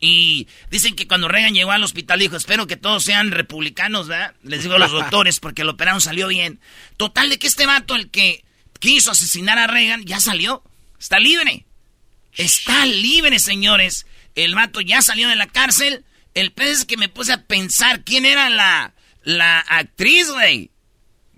Y 0.00 0.48
dicen 0.68 0.96
que 0.96 1.06
cuando 1.06 1.28
Reagan 1.28 1.54
llegó 1.54 1.70
al 1.70 1.84
hospital 1.84 2.18
dijo, 2.18 2.36
espero 2.36 2.66
que 2.66 2.76
todos 2.76 3.04
sean 3.04 3.30
republicanos, 3.30 4.08
¿verdad? 4.08 4.34
Les 4.42 4.64
digo 4.64 4.74
a 4.74 4.78
los 4.80 4.90
doctores 4.90 5.38
porque 5.38 5.62
el 5.62 5.68
operaron 5.68 6.00
salió 6.00 6.26
bien. 6.26 6.60
Total 6.96 7.30
de 7.30 7.38
que 7.38 7.46
este 7.46 7.66
vato, 7.66 7.94
el 7.94 8.10
que 8.10 8.44
quiso 8.80 9.12
asesinar 9.12 9.58
a 9.58 9.68
Reagan, 9.68 10.04
ya 10.04 10.18
salió. 10.18 10.64
Está 10.98 11.20
libre. 11.20 11.66
Está 12.32 12.84
libre, 12.84 13.38
señores. 13.38 14.06
El 14.34 14.56
vato 14.56 14.80
ya 14.80 15.02
salió 15.02 15.28
de 15.28 15.36
la 15.36 15.46
cárcel. 15.46 16.04
El 16.34 16.50
pez 16.50 16.80
es 16.80 16.84
que 16.84 16.96
me 16.96 17.08
puse 17.08 17.32
a 17.32 17.44
pensar 17.44 18.02
quién 18.02 18.26
era 18.26 18.50
la, 18.50 18.94
la 19.22 19.60
actriz, 19.60 20.30
güey. 20.30 20.71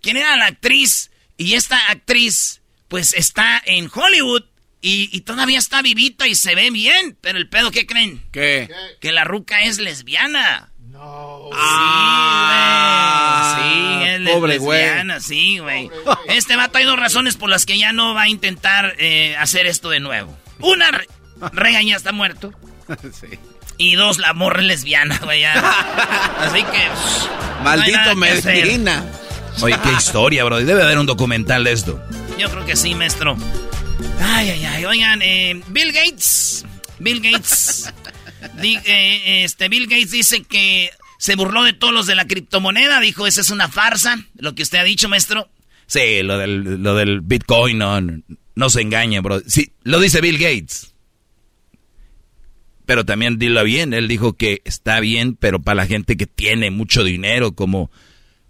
¿Quién 0.05 0.19
era 0.19 0.37
la 0.37 0.47
actriz? 0.47 1.11
Y 1.39 1.55
esta 1.55 1.89
actriz, 1.89 2.61
pues 2.89 3.15
está 3.15 3.61
en 3.65 3.91
Hollywood 3.93 4.45
y, 4.83 5.23
todavía 5.23 5.59
está 5.59 5.81
vivita 5.81 6.29
y 6.29 6.35
se 6.35 6.55
ve 6.55 6.71
bien. 6.71 7.17
Pero 7.23 7.39
el 7.39 7.49
pedo, 7.49 7.71
¿qué 7.71 7.87
creen? 7.87 8.23
¿Qué? 8.31 8.69
Que 9.01 9.13
la 9.13 9.25
ruca 9.25 9.63
es 9.63 9.79
lesbiana. 9.79 10.69
No. 10.79 11.49
Sí, 11.51 11.59
güey. 13.97 14.19
Sí, 14.19 14.25
es 14.27 14.31
pobre 14.31 14.59
lesbiana, 14.59 15.21
sí, 15.21 15.59
güey. 15.59 15.91
Este 16.29 16.55
vato 16.55 16.77
hay 16.77 16.85
dos 16.85 16.99
razones 16.99 17.37
por 17.37 17.49
las 17.49 17.65
que 17.65 17.79
ya 17.79 17.93
no 17.93 18.13
va 18.13 18.25
a 18.25 18.29
intentar 18.29 18.95
eh, 18.99 19.35
hacer 19.39 19.67
esto 19.67 19.89
de 19.89 20.01
nuevo. 20.01 20.37
Una, 20.61 20.91
Regaña 21.53 21.97
está 21.97 22.13
muerto. 22.13 22.53
sí. 23.21 23.39
Y 23.79 23.95
dos, 23.95 24.19
la 24.19 24.35
morra 24.35 24.61
es 24.61 24.67
lesbiana, 24.67 25.19
güey. 25.25 25.45
Así 25.47 26.63
que. 26.63 26.89
Maldito 27.63 28.15
Medina. 28.17 29.03
Oye, 29.63 29.77
qué 29.83 29.93
historia, 29.93 30.45
bro. 30.45 30.59
Debe 30.59 30.83
haber 30.83 30.99
un 30.99 31.07
documental 31.07 31.65
de 31.65 31.73
esto. 31.73 32.03
Yo 32.39 32.51
creo 32.51 32.67
que 32.67 32.77
sí, 32.77 32.95
maestro. 32.95 33.37
Ay, 34.21 34.51
ay, 34.51 34.65
ay. 34.65 34.85
Oigan, 34.85 35.23
eh, 35.23 35.63
Bill 35.69 35.93
Gates. 35.93 36.65
Bill 36.99 37.21
Gates. 37.21 37.93
Eh, 38.63 39.43
este, 39.45 39.71
Bill 39.71 39.87
Gates 39.87 40.11
dice 40.11 40.43
que 40.43 40.91
se 41.19 41.35
burló 41.35 41.65
de 41.65 41.73
todos 41.73 41.95
los 41.95 42.07
de 42.07 42.15
la 42.15 42.27
criptomoneda. 42.27 43.01
Dijo, 43.01 43.27
esa 43.27 43.41
es 43.41 43.49
una 43.49 43.69
farsa. 43.69 44.19
Lo 44.37 44.55
que 44.55 44.63
usted 44.63 44.79
ha 44.79 44.85
dicho, 44.85 45.09
maestro. 45.09 45.49
Sí, 45.87 46.23
lo 46.23 46.37
del, 46.37 46.83
lo 46.83 46.95
del 46.95 47.23
Bitcoin, 47.23 47.79
no, 47.79 47.99
no 48.55 48.71
se 48.71 48.83
engañe, 48.83 49.21
bro. 49.21 49.41
Sí, 49.47 49.73
lo 49.83 49.99
dice 49.99 50.21
Bill 50.21 50.39
Gates. 50.39 50.95
Pero 52.87 53.05
también 53.07 53.39
dilo 53.39 53.65
bien, 53.65 53.95
él 53.95 54.09
dijo 54.09 54.35
que 54.35 54.61
está 54.65 55.01
bien, 55.01 55.37
pero 55.37 55.63
para 55.63 55.77
la 55.77 55.87
gente 55.87 56.17
que 56.17 56.27
tiene 56.27 56.71
mucho 56.71 57.03
dinero, 57.03 57.53
como 57.55 57.91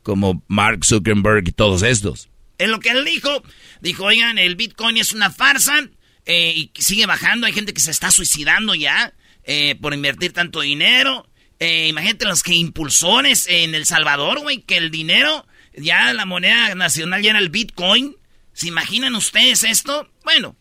como 0.05 0.45
Mark 0.47 0.85
Zuckerberg 0.85 1.49
y 1.49 1.53
todos 1.53 1.83
estos. 1.83 2.29
En 2.59 2.71
lo 2.71 2.79
que 2.79 2.91
él 2.91 3.05
dijo, 3.05 3.43
dijo, 3.81 4.05
oigan, 4.05 4.39
el 4.39 4.55
Bitcoin 4.55 4.97
es 4.97 5.11
una 5.11 5.33
farsa 5.33 5.89
eh, 6.27 6.53
y 6.55 6.71
sigue 6.81 7.07
bajando, 7.07 7.49
hay 7.49 7.53
gente 7.53 7.75
que 7.75 7.81
se 7.81 7.91
está 7.91 8.13
suicidando 8.13 8.77
ya 8.77 9.13
eh, 9.43 9.75
por 9.81 9.93
invertir 9.93 10.33
tanto 10.33 10.61
dinero. 10.61 11.29
Eh, 11.59 11.89
imagínate 11.89 12.27
los 12.27 12.43
que 12.45 12.55
impulsores 12.55 13.49
en 13.49 13.75
El 13.75 13.87
Salvador, 13.87 14.41
güey, 14.41 14.63
que 14.63 14.77
el 14.77 14.91
dinero, 14.91 15.47
ya 15.77 16.13
la 16.13 16.27
moneda 16.27 16.75
nacional 16.77 17.23
ya 17.23 17.31
era 17.31 17.41
el 17.41 17.49
Bitcoin. 17.49 18.17
¿Se 18.53 18.69
imaginan 18.69 19.17
ustedes 19.17 19.65
esto? 19.65 20.09
Bueno, 20.23 20.55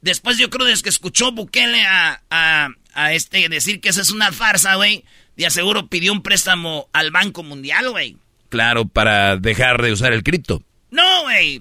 después 0.00 0.38
yo 0.38 0.48
creo 0.48 0.66
desde 0.66 0.84
que 0.84 0.90
escuchó 0.90 1.32
Bukele 1.32 1.82
a, 1.82 2.22
a, 2.30 2.68
a 2.94 3.12
este 3.14 3.48
decir 3.48 3.80
que 3.80 3.88
esa 3.88 4.02
es 4.02 4.10
una 4.10 4.30
farsa, 4.30 4.76
güey, 4.76 5.04
de 5.36 5.46
aseguro 5.46 5.88
pidió 5.88 6.12
un 6.12 6.22
préstamo 6.22 6.88
al 6.92 7.10
Banco 7.10 7.42
Mundial, 7.42 7.90
güey. 7.90 8.16
Claro, 8.52 8.84
para 8.84 9.38
dejar 9.38 9.80
de 9.80 9.92
usar 9.92 10.12
el 10.12 10.22
cripto. 10.22 10.62
No, 10.90 11.22
güey. 11.22 11.58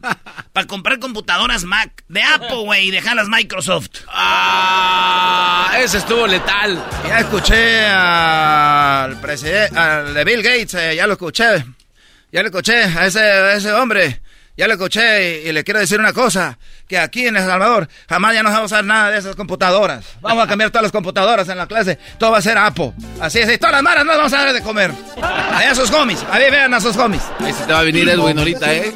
para 0.51 0.67
comprar 0.67 0.99
computadoras 0.99 1.63
Mac 1.63 2.03
de 2.09 2.21
Apple, 2.21 2.63
güey, 2.65 2.89
y 2.89 2.91
dejarlas 2.91 3.29
Microsoft. 3.29 4.01
Ah, 4.09 5.71
ese 5.79 5.99
estuvo 5.99 6.27
letal. 6.27 6.85
Ya 7.07 7.19
escuché 7.21 7.85
al 7.87 9.21
presidente, 9.21 9.79
al 9.79 10.13
de 10.13 10.25
Bill 10.25 10.43
Gates, 10.43 10.73
eh, 10.73 10.95
ya 10.97 11.07
lo 11.07 11.13
escuché. 11.13 11.63
Ya 12.29 12.41
lo 12.41 12.49
escuché 12.49 12.83
a 12.83 13.05
ese, 13.05 13.21
a 13.21 13.53
ese 13.53 13.71
hombre. 13.71 14.19
Ya 14.57 14.67
lo 14.67 14.73
escuché 14.73 15.47
y, 15.47 15.51
le 15.51 15.63
quiero 15.63 15.79
decir 15.79 15.99
una 15.99 16.13
cosa, 16.13 16.57
que 16.87 16.97
aquí 16.97 17.25
en 17.25 17.37
El 17.37 17.43
Salvador 17.43 17.87
jamás 18.07 18.33
ya 18.33 18.43
no 18.43 18.49
vamos 18.49 18.71
a 18.71 18.75
usar 18.75 18.85
nada 18.85 19.11
de 19.11 19.17
esas 19.17 19.35
computadoras. 19.35 20.05
Vamos 20.21 20.43
a 20.43 20.47
cambiar 20.47 20.71
todas 20.71 20.83
las 20.83 20.91
computadoras 20.91 21.47
en 21.49 21.57
la 21.57 21.67
clase, 21.67 21.97
todo 22.19 22.31
va 22.31 22.39
a 22.39 22.41
ser 22.41 22.57
Apo. 22.57 22.93
Así 23.19 23.39
es, 23.39 23.51
y 23.51 23.57
todas 23.57 23.73
las 23.73 23.83
maras 23.83 24.05
no 24.05 24.15
vamos 24.15 24.33
a 24.33 24.43
dar 24.43 24.53
de 24.53 24.61
comer. 24.61 24.91
Allá 25.21 25.73
sus 25.73 25.89
homies, 25.91 26.23
ahí 26.29 26.51
vean 26.51 26.73
a 26.73 26.81
sus 26.81 26.95
homies. 26.97 27.23
Ahí 27.39 27.53
se 27.53 27.63
te 27.65 27.73
va 27.73 27.79
a 27.79 27.83
venir 27.83 28.07
Edwin 28.09 28.37
ahorita, 28.37 28.73
¿eh? 28.73 28.93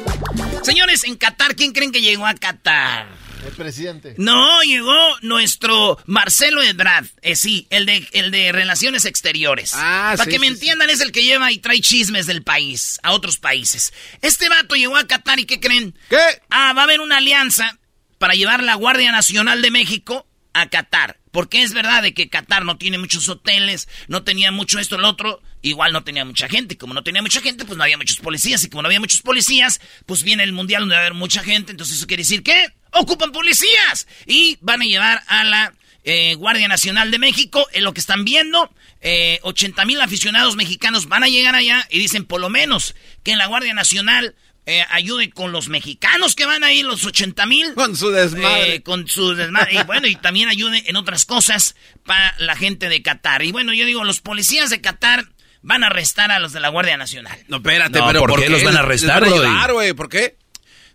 Señores, 0.62 1.04
en 1.04 1.16
Qatar, 1.16 1.54
¿quién 1.54 1.72
creen 1.72 1.90
que 1.90 2.00
llegó 2.00 2.26
a 2.26 2.34
Qatar? 2.34 3.06
El 3.46 3.52
presidente. 3.54 4.14
No, 4.18 4.62
llegó 4.62 4.96
nuestro 5.22 5.98
Marcelo 6.06 6.62
Ebrard. 6.62 7.06
Eh, 7.22 7.36
sí, 7.36 7.66
el 7.70 7.86
de, 7.86 8.08
el 8.12 8.30
de 8.30 8.52
Relaciones 8.52 9.04
Exteriores. 9.04 9.72
Ah, 9.74 10.14
Para 10.16 10.30
que 10.30 10.38
me 10.38 10.46
entiendan, 10.46 10.90
es 10.90 11.00
el 11.00 11.12
que 11.12 11.22
lleva 11.22 11.52
y 11.52 11.58
trae 11.58 11.80
chismes 11.80 12.26
del 12.26 12.42
país 12.42 12.98
a 13.02 13.12
otros 13.12 13.38
países. 13.38 13.92
Este 14.22 14.48
vato 14.48 14.74
llegó 14.74 14.96
a 14.96 15.06
Qatar 15.06 15.38
y 15.38 15.44
¿qué 15.44 15.60
creen? 15.60 15.96
¿Qué? 16.08 16.18
Ah, 16.50 16.72
va 16.72 16.82
a 16.82 16.84
haber 16.84 17.00
una 17.00 17.18
alianza 17.18 17.78
para 18.18 18.34
llevar 18.34 18.62
la 18.62 18.74
Guardia 18.74 19.12
Nacional 19.12 19.62
de 19.62 19.70
México 19.70 20.26
a 20.52 20.68
Qatar. 20.68 21.18
Porque 21.30 21.62
es 21.62 21.74
verdad 21.74 22.02
de 22.02 22.14
que 22.14 22.28
Qatar 22.30 22.64
no 22.64 22.78
tiene 22.78 22.98
muchos 22.98 23.28
hoteles, 23.28 23.88
no 24.08 24.24
tenía 24.24 24.50
mucho 24.52 24.78
esto, 24.78 24.96
lo 24.96 25.08
otro, 25.08 25.42
igual 25.62 25.92
no 25.92 26.04
tenía 26.04 26.24
mucha 26.24 26.48
gente. 26.48 26.76
Como 26.76 26.94
no 26.94 27.02
tenía 27.02 27.22
mucha 27.22 27.40
gente, 27.40 27.64
pues 27.64 27.76
no 27.76 27.84
había 27.84 27.96
muchos 27.96 28.18
policías. 28.18 28.64
Y 28.64 28.70
como 28.70 28.82
no 28.82 28.88
había 28.88 29.00
muchos 29.00 29.22
policías, 29.22 29.80
pues 30.06 30.22
viene 30.22 30.42
el 30.42 30.52
mundial 30.52 30.82
donde 30.82 30.94
va 30.94 31.00
a 31.00 31.04
haber 31.04 31.14
mucha 31.14 31.42
gente. 31.42 31.72
Entonces 31.72 31.96
eso 31.96 32.06
quiere 32.06 32.22
decir 32.22 32.42
que 32.42 32.72
ocupan 32.92 33.32
policías. 33.32 34.06
Y 34.26 34.58
van 34.60 34.82
a 34.82 34.86
llevar 34.86 35.22
a 35.26 35.44
la 35.44 35.74
eh, 36.04 36.34
Guardia 36.34 36.68
Nacional 36.68 37.10
de 37.10 37.18
México. 37.18 37.66
En 37.72 37.84
lo 37.84 37.92
que 37.92 38.00
están 38.00 38.24
viendo, 38.24 38.72
eh, 39.00 39.40
80 39.42 39.84
mil 39.84 40.00
aficionados 40.00 40.56
mexicanos 40.56 41.08
van 41.08 41.24
a 41.24 41.28
llegar 41.28 41.54
allá 41.54 41.86
y 41.90 41.98
dicen 41.98 42.24
por 42.24 42.40
lo 42.40 42.48
menos 42.48 42.94
que 43.22 43.32
en 43.32 43.38
la 43.38 43.46
Guardia 43.46 43.74
Nacional 43.74 44.34
eh, 44.68 44.84
ayude 44.90 45.30
con 45.30 45.52
los 45.52 45.68
mexicanos 45.68 46.34
que 46.34 46.44
van 46.44 46.64
ahí, 46.64 46.82
los 46.82 47.04
80 47.04 47.46
mil. 47.46 47.74
Con 47.74 47.96
su 47.96 48.10
desmadre. 48.10 48.74
Eh, 48.74 48.82
con 48.82 49.06
su 49.06 49.32
desmadre. 49.36 49.74
y 49.74 49.84
bueno, 49.84 50.08
y 50.08 50.16
también 50.16 50.48
ayude 50.48 50.82
en 50.86 50.96
otras 50.96 51.24
cosas 51.24 51.76
para 52.04 52.34
la 52.38 52.56
gente 52.56 52.88
de 52.88 53.00
Qatar. 53.00 53.44
Y 53.44 53.52
bueno, 53.52 53.72
yo 53.72 53.86
digo, 53.86 54.02
los 54.02 54.20
policías 54.20 54.70
de 54.70 54.80
Qatar 54.80 55.28
van 55.66 55.82
a 55.82 55.88
arrestar 55.88 56.30
a 56.30 56.38
los 56.38 56.52
de 56.52 56.60
la 56.60 56.68
Guardia 56.68 56.96
Nacional. 56.96 57.36
No, 57.48 57.56
espérate, 57.56 58.00
pero 58.06 58.20
¿por, 58.20 58.40
qué 58.40 58.48
los 58.48 58.62
van 58.62 58.76
a 58.76 58.80
arrestar, 58.80 59.24
güey? 59.72 59.92
¿Por 59.94 60.08
qué? 60.08 60.36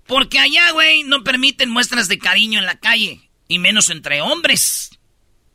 Porque 0.07 0.39
allá, 0.39 0.71
güey, 0.71 1.03
no 1.03 1.25
permiten 1.25 1.69
muestras 1.69 2.07
de 2.07 2.17
cariño 2.17 2.57
en 2.57 2.65
la 2.65 2.79
calle. 2.79 3.29
Y 3.49 3.59
menos 3.59 3.89
entre 3.89 4.21
hombres. 4.21 4.97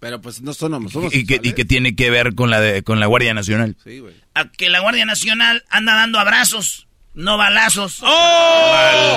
Pero 0.01 0.21
pues 0.21 0.43
no 0.43 0.53
somos, 0.53 0.93
somos 0.93 1.15
¿Y, 1.15 1.25
qué, 1.27 1.41
¿Y 1.43 1.55
qué 1.55 1.65
tiene 1.65 1.97
que 1.97 2.11
ver 2.11 2.35
con 2.35 2.51
la, 2.51 2.61
de, 2.61 2.83
con 2.83 3.01
la 3.01 3.07
Guardia 3.07 3.33
Nacional? 3.33 3.75
Sí, 3.83 4.01
güey. 4.01 4.15
a 4.35 4.51
que 4.51 4.69
la 4.69 4.81
Guardia 4.81 5.07
Nacional 5.07 5.65
anda 5.71 5.95
dando 5.95 6.19
abrazos, 6.19 6.87
no 7.17 7.37
balazos. 7.39 7.99
¡Oh! 8.03 8.73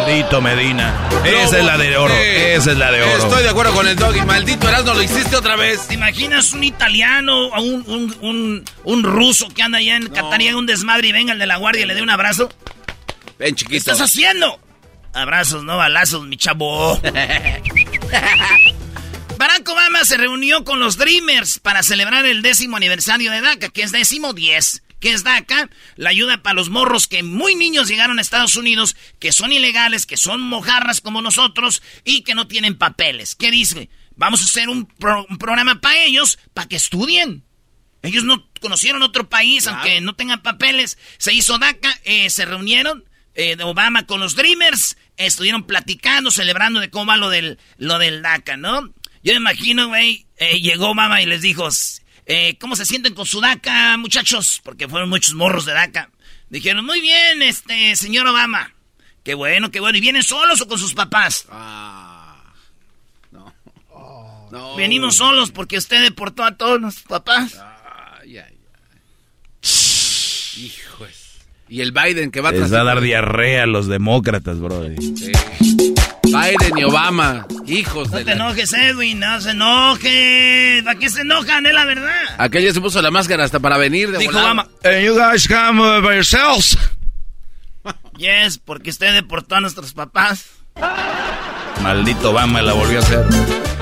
Maldito 0.06 0.42
Medina. 0.42 1.10
Esa 1.26 1.60
es 1.60 1.66
la 1.66 1.78
de 1.78 1.98
oro. 1.98 2.14
Esa 2.16 2.72
es 2.72 2.78
la 2.78 2.92
de 2.92 3.04
oro. 3.04 3.24
Estoy 3.24 3.44
de 3.44 3.50
acuerdo 3.50 3.74
con 3.74 3.88
el 3.88 3.96
doggy. 3.98 4.22
Maldito 4.22 4.68
Erasmo, 4.70 4.94
lo 4.94 5.04
hiciste 5.04 5.36
otra 5.36 5.56
vez. 5.58 5.88
¿Te 5.88 5.94
imaginas 5.96 6.54
un 6.54 6.64
italiano 6.64 7.48
o 7.50 7.62
un, 7.62 7.84
un, 7.88 8.16
un, 8.22 8.64
un 8.86 9.04
ruso 9.04 9.50
que 9.50 9.62
anda 9.62 9.78
allá 9.80 9.98
en 9.98 10.08
Qatar 10.08 10.42
y 10.42 10.48
haga 10.48 10.58
un 10.58 10.66
desmadre 10.66 11.10
y 11.10 11.12
venga 11.12 11.34
el 11.34 11.40
de 11.40 11.46
la 11.46 11.58
Guardia 11.58 11.84
y 11.84 11.86
le 11.88 11.94
dé 11.94 12.02
un 12.02 12.10
abrazo? 12.10 12.50
Ven, 13.38 13.50
¿Qué 13.50 13.56
chiquito. 13.56 13.78
estás 13.78 14.00
haciendo? 14.02 14.60
Abrazos, 15.14 15.64
no 15.64 15.76
balazos, 15.78 16.26
mi 16.26 16.38
chavo. 16.38 17.00
Barack 19.38 19.70
Obama 19.70 20.04
se 20.06 20.18
reunió 20.18 20.64
con 20.64 20.80
los 20.80 20.98
Dreamers 20.98 21.60
para 21.60 21.84
celebrar 21.84 22.26
el 22.26 22.42
décimo 22.42 22.78
aniversario 22.78 23.32
de 23.32 23.42
DACA, 23.42 23.70
que 23.70 23.84
es 23.84 23.92
décimo 23.92 24.34
diez. 24.34 24.84
¿Qué 25.00 25.12
es 25.12 25.24
DACA? 25.24 25.70
La 25.96 26.10
ayuda 26.10 26.42
para 26.44 26.56
los 26.56 26.70
morros 26.70 27.08
que 27.08 27.24
muy 27.24 27.56
niños 27.56 27.88
llegaron 27.88 28.20
a 28.20 28.22
Estados 28.22 28.56
Unidos, 28.56 28.96
que 29.20 29.32
son 29.32 29.54
ilegales, 29.54 30.06
que 30.06 30.18
son 30.18 30.42
mojarras 30.42 31.02
como 31.02 31.22
nosotros 31.22 31.82
y 32.04 32.24
que 32.24 32.36
no 32.36 32.48
tienen 32.48 32.78
papeles. 32.78 33.36
¿Qué 33.36 33.52
dice? 33.52 33.90
Vamos 34.16 34.42
a 34.42 34.46
hacer 34.46 34.68
un, 34.70 34.86
pro- 34.86 35.26
un 35.30 35.38
programa 35.38 35.80
para 35.80 36.04
ellos, 36.04 36.38
para 36.54 36.68
que 36.68 36.76
estudien. 36.76 37.44
Ellos 38.02 38.24
no 38.24 38.50
conocieron 38.62 39.04
otro 39.04 39.30
país, 39.30 39.68
aunque 39.68 40.02
no 40.02 40.16
tengan 40.16 40.42
papeles. 40.42 40.98
Se 41.18 41.34
hizo 41.34 41.58
DACA, 41.58 41.94
eh, 42.04 42.30
se 42.30 42.46
reunieron 42.46 43.06
eh, 43.36 43.56
Obama 43.62 44.06
con 44.06 44.20
los 44.20 44.36
Dreamers, 44.36 44.98
eh, 45.18 45.26
estuvieron 45.28 45.64
platicando, 45.64 46.32
celebrando 46.32 46.80
de 46.82 46.90
cómo 46.90 47.06
va 47.08 47.18
lo 47.18 47.30
del, 47.30 47.58
lo 47.78 47.98
del 48.00 48.22
DACA, 48.22 48.58
¿no? 48.58 48.94
Yo 49.24 49.34
me 49.34 49.38
imagino, 49.40 49.88
güey, 49.90 50.26
eh, 50.38 50.60
llegó 50.62 50.92
Obama 50.92 51.22
y 51.22 51.26
les 51.26 51.42
dijo, 51.42 51.70
eh, 52.30 52.58
¿cómo 52.60 52.76
se 52.76 52.86
sienten 52.86 53.16
con 53.16 53.26
su 53.26 53.42
DACA, 53.42 53.98
muchachos? 53.98 54.62
Porque 54.64 54.88
fueron 54.88 55.10
muchos 55.10 55.34
morros 55.34 55.66
de 55.66 55.74
DACA. 55.74 56.12
Dijeron, 56.50 56.86
muy 56.86 57.02
bien, 57.02 57.42
este, 57.42 57.96
señor 57.96 58.28
Obama. 58.28 58.72
Qué 59.24 59.34
bueno, 59.34 59.72
qué 59.72 59.80
bueno. 59.80 59.98
¿Y 59.98 60.02
vienen 60.02 60.22
solos 60.22 60.62
o 60.62 60.68
con 60.68 60.78
sus 60.78 60.94
papás? 60.94 61.48
No. 63.32 64.76
Venimos 64.76 65.16
solos 65.16 65.52
porque 65.52 65.78
usted 65.78 66.04
deportó 66.04 66.44
a 66.44 66.56
todos 66.56 66.80
nuestros 66.80 67.08
papás. 67.08 67.60
Ay, 68.22 68.38
ay, 68.38 68.44
ay. 68.44 68.58
Hijos. 70.58 71.40
Y 71.68 71.82
el 71.82 71.92
Biden 71.92 72.32
que 72.32 72.42
va 72.42 72.52
Les 72.52 72.60
tras 72.60 72.74
va 72.74 72.82
a 72.82 72.84
dar 72.84 73.02
diarrea 73.02 73.64
a 73.64 73.68
los 73.68 73.88
demócratas, 73.88 74.60
bro. 74.60 74.84
Biden 76.42 76.78
y 76.78 76.84
Obama. 76.84 77.46
Hijos 77.68 78.10
No 78.12 78.18
de 78.18 78.24
te 78.26 78.30
la... 78.36 78.36
enojes, 78.46 78.74
Edwin, 78.74 79.20
no 79.20 79.42
se 79.42 79.52
enoje. 79.52 80.82
¿Para 80.84 81.00
qué 81.00 81.10
se 81.10 81.22
enojan? 81.22 81.66
Es 81.66 81.74
la 81.74 81.86
verdad. 81.86 82.12
Aquel 82.38 82.64
ya 82.64 82.74
se 82.74 82.82
puso 82.82 83.02
la 83.02 83.12
máscara 83.12 83.44
hasta 83.44 83.60
para 83.60 83.78
venir 83.78 84.12
de 84.12 84.18
Dijo. 84.20 84.38
Obama. 84.38 84.68
And 84.84 85.04
you 85.04 85.16
guys 85.18 85.48
come 85.48 85.80
uh, 85.82 86.02
by 86.02 86.16
yourselves. 86.16 86.78
Yes, 88.18 88.58
porque 88.58 88.90
usted 88.90 89.14
deportó 89.14 89.56
a 89.56 89.62
nuestros 89.62 89.94
papás. 89.94 90.46
Maldito 91.82 92.32
Obama 92.32 92.62
la 92.62 92.74
volvió 92.74 93.00
a 93.00 93.02
hacer. 93.02 93.26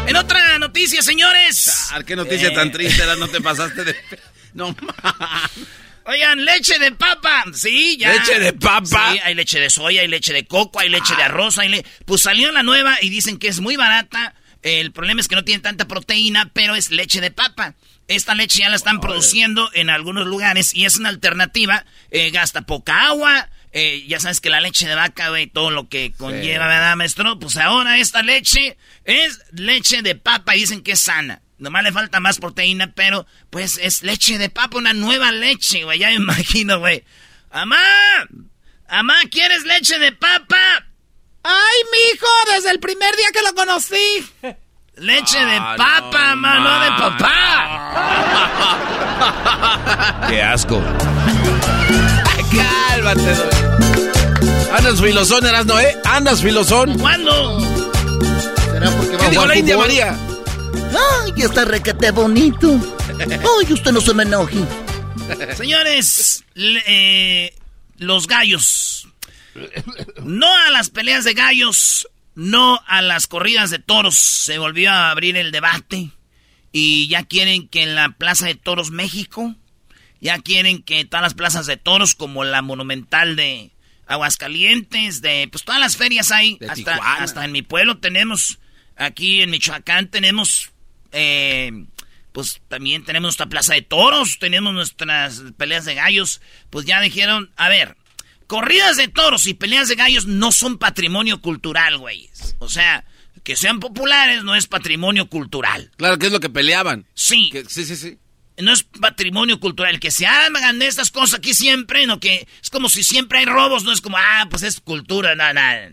En 0.05 0.15
otra 0.15 0.59
noticia, 0.59 1.01
señores. 1.01 1.87
Ah, 1.91 2.03
qué 2.03 2.15
noticia 2.15 2.49
Eh. 2.49 2.55
tan 2.55 2.71
triste, 2.71 3.01
era, 3.01 3.15
no 3.15 3.27
te 3.27 3.41
pasaste 3.41 3.83
de... 3.83 3.95
No, 4.53 4.75
ma- 4.81 5.49
Oigan, 6.07 6.45
leche 6.45 6.79
de 6.79 6.91
papa. 6.93 7.43
Sí, 7.53 7.97
ya. 7.97 8.13
¿Leche 8.13 8.39
de 8.39 8.53
papa? 8.53 9.11
Sí, 9.13 9.19
hay 9.23 9.35
leche 9.35 9.59
de 9.59 9.69
soya, 9.69 10.01
hay 10.01 10.07
leche 10.07 10.33
de 10.33 10.47
coco, 10.47 10.79
hay 10.79 10.89
leche 10.89 11.15
de 11.15 11.23
arroz. 11.23 11.57
Hay 11.57 11.69
le- 11.69 11.85
Pues 12.05 12.21
salió 12.21 12.51
la 12.51 12.63
nueva 12.63 12.97
y 13.01 13.09
dicen 13.09 13.37
que 13.37 13.47
es 13.49 13.59
muy 13.59 13.75
barata. 13.75 14.33
El 14.63 14.91
problema 14.91 15.21
es 15.21 15.27
que 15.27 15.35
no 15.35 15.43
tiene 15.43 15.61
tanta 15.61 15.87
proteína, 15.87 16.49
pero 16.53 16.75
es 16.75 16.89
leche 16.91 17.21
de 17.21 17.29
papa. 17.31 17.75
Esta 18.07 18.35
leche 18.35 18.59
ya 18.59 18.69
la 18.69 18.77
están 18.77 19.01
produciendo 19.01 19.69
en 19.73 19.89
algunos 19.89 20.25
lugares 20.25 20.73
y 20.73 20.85
es 20.85 20.95
una 20.97 21.09
alternativa. 21.09 21.85
Eh, 22.09 22.31
gasta 22.31 22.61
poca 22.61 23.07
agua. 23.07 23.49
Eh, 23.73 24.05
ya 24.07 24.19
sabes 24.21 24.39
que 24.39 24.49
la 24.49 24.61
leche 24.61 24.87
de 24.87 24.95
vaca, 24.95 25.27
güey, 25.29 25.47
todo 25.47 25.71
lo 25.71 25.89
que 25.89 26.13
conlleva, 26.17 26.67
¿verdad, 26.67 26.95
maestro? 26.95 27.37
Pues 27.37 27.57
ahora 27.57 27.99
esta 27.99 28.23
leche 28.23 28.77
es 29.03 29.41
leche 29.51 30.01
de 30.01 30.15
papa 30.15 30.55
y 30.55 30.61
dicen 30.61 30.81
que 30.81 30.93
es 30.93 31.01
sana. 31.01 31.41
Nomás 31.59 31.83
le 31.83 31.91
falta 31.91 32.19
más 32.19 32.37
proteína, 32.39 32.91
pero 32.95 33.25
pues 33.49 33.79
es 33.81 34.03
leche 34.03 34.37
de 34.37 34.49
papa, 34.49 34.77
una 34.77 34.93
nueva 34.93 35.31
leche, 35.31 35.83
güey. 35.83 35.99
Ya 35.99 36.09
me 36.09 36.15
imagino, 36.15 36.79
güey. 36.79 37.03
¡Amá! 37.49 37.77
¡Amá, 38.89 39.15
¿quieres 39.31 39.63
leche 39.65 39.97
de 39.99 40.11
papa? 40.11 40.85
¡Ay, 41.43 41.77
mijo! 41.91 42.27
Desde 42.55 42.71
el 42.71 42.79
primer 42.79 43.15
día 43.15 43.27
que 43.33 43.41
lo 43.41 43.53
conocí. 43.55 44.27
Leche 44.95 45.39
de 45.45 45.55
Ah, 45.57 45.75
papa, 45.77 46.35
no, 46.35 46.41
mano 46.41 46.79
de 46.83 46.89
ma. 46.89 46.97
papá. 47.17 47.37
Qué 50.29 50.41
asco. 50.43 50.81
Cálmate, 52.55 53.35
doy. 53.35 53.49
Andas 54.75 54.99
filosón, 55.01 55.45
Erasno, 55.45 55.79
¿eh? 55.79 55.97
Andas 56.05 56.41
filosón. 56.41 56.97
¿Cuándo? 56.99 57.59
¿Será 58.71 58.89
porque 58.91 59.11
va 59.13 59.19
¿Qué 59.19 59.25
a 59.25 59.29
dijo 59.29 59.45
la 59.45 59.55
India? 59.57 59.77
María? 59.77 60.17
Ay, 60.91 61.33
está 61.43 61.65
requete 61.65 62.11
bonito. 62.11 62.79
Ay, 63.19 63.73
usted 63.73 63.91
no 63.91 64.01
se 64.01 64.13
me 64.13 64.23
enoje. 64.23 64.57
Señores, 65.55 66.43
le- 66.53 66.83
eh, 66.87 67.53
los 67.97 68.27
gallos. 68.27 69.07
No 70.23 70.47
a 70.55 70.69
las 70.69 70.89
peleas 70.89 71.23
de 71.23 71.33
gallos, 71.33 72.07
no 72.35 72.79
a 72.87 73.01
las 73.01 73.27
corridas 73.27 73.69
de 73.69 73.79
toros. 73.79 74.17
Se 74.17 74.57
volvió 74.57 74.91
a 74.91 75.11
abrir 75.11 75.35
el 75.37 75.51
debate. 75.51 76.11
Y 76.71 77.07
ya 77.07 77.23
quieren 77.23 77.67
que 77.67 77.81
en 77.83 77.95
la 77.95 78.09
Plaza 78.09 78.45
de 78.45 78.53
Toros 78.55 78.91
México, 78.91 79.55
ya 80.21 80.37
quieren 80.39 80.83
que 80.83 81.05
todas 81.05 81.23
las 81.23 81.33
plazas 81.33 81.65
de 81.65 81.77
toros, 81.77 82.13
como 82.13 82.43
la 82.43 82.61
Monumental 82.61 83.35
de 83.35 83.71
Aguascalientes, 84.05 85.21
de 85.21 85.47
pues 85.51 85.63
todas 85.63 85.79
las 85.81 85.97
ferias 85.97 86.31
hay, 86.31 86.57
hasta 87.23 87.45
en 87.45 87.51
mi 87.51 87.61
pueblo 87.63 87.97
tenemos, 87.97 88.59
aquí 88.95 89.41
en 89.41 89.49
Michoacán 89.49 90.09
tenemos, 90.11 90.71
eh, 91.17 91.71
pues 92.31 92.61
también 92.67 93.03
tenemos 93.03 93.23
nuestra 93.29 93.47
plaza 93.47 93.73
de 93.73 93.81
toros, 93.81 94.37
tenemos 94.39 94.73
nuestras 94.73 95.41
peleas 95.57 95.85
de 95.85 95.95
gallos, 95.95 96.41
pues 96.69 96.85
ya 96.85 97.01
dijeron, 97.01 97.51
a 97.57 97.67
ver, 97.69 97.97
corridas 98.45 98.95
de 98.97 99.07
toros 99.07 99.47
y 99.47 99.53
peleas 99.55 99.87
de 99.89 99.95
gallos 99.95 100.25
no 100.27 100.51
son 100.51 100.77
patrimonio 100.77 101.41
cultural, 101.41 101.97
güeyes. 101.97 102.55
O 102.59 102.69
sea, 102.69 103.03
que 103.43 103.55
sean 103.55 103.79
populares 103.79 104.43
no 104.43 104.55
es 104.55 104.67
patrimonio 104.67 105.29
cultural. 105.29 105.91
Claro, 105.97 106.17
que 106.19 106.27
es 106.27 106.31
lo 106.31 106.39
que 106.39 106.49
peleaban. 106.49 107.05
Sí, 107.13 107.49
Que- 107.51 107.65
sí, 107.65 107.85
sí, 107.85 107.95
sí. 107.95 108.17
no 108.59 108.71
es 108.73 108.83
patrimonio 108.83 109.59
cultural. 109.59 109.99
Que 109.99 110.11
se 110.11 110.27
hagan 110.27 110.81
estas 110.81 111.11
cosas 111.11 111.39
aquí 111.39 111.53
siempre, 111.53 112.05
no 112.07 112.19
que 112.19 112.47
es 112.61 112.69
como 112.69 112.89
si 112.89 113.03
siempre 113.03 113.39
hay 113.39 113.45
robos, 113.45 113.83
no 113.83 113.91
es 113.91 114.01
como, 114.01 114.17
ah, 114.17 114.47
pues 114.49 114.63
es 114.63 114.79
cultura, 114.81 115.35
nada, 115.35 115.53
nada. 115.53 115.89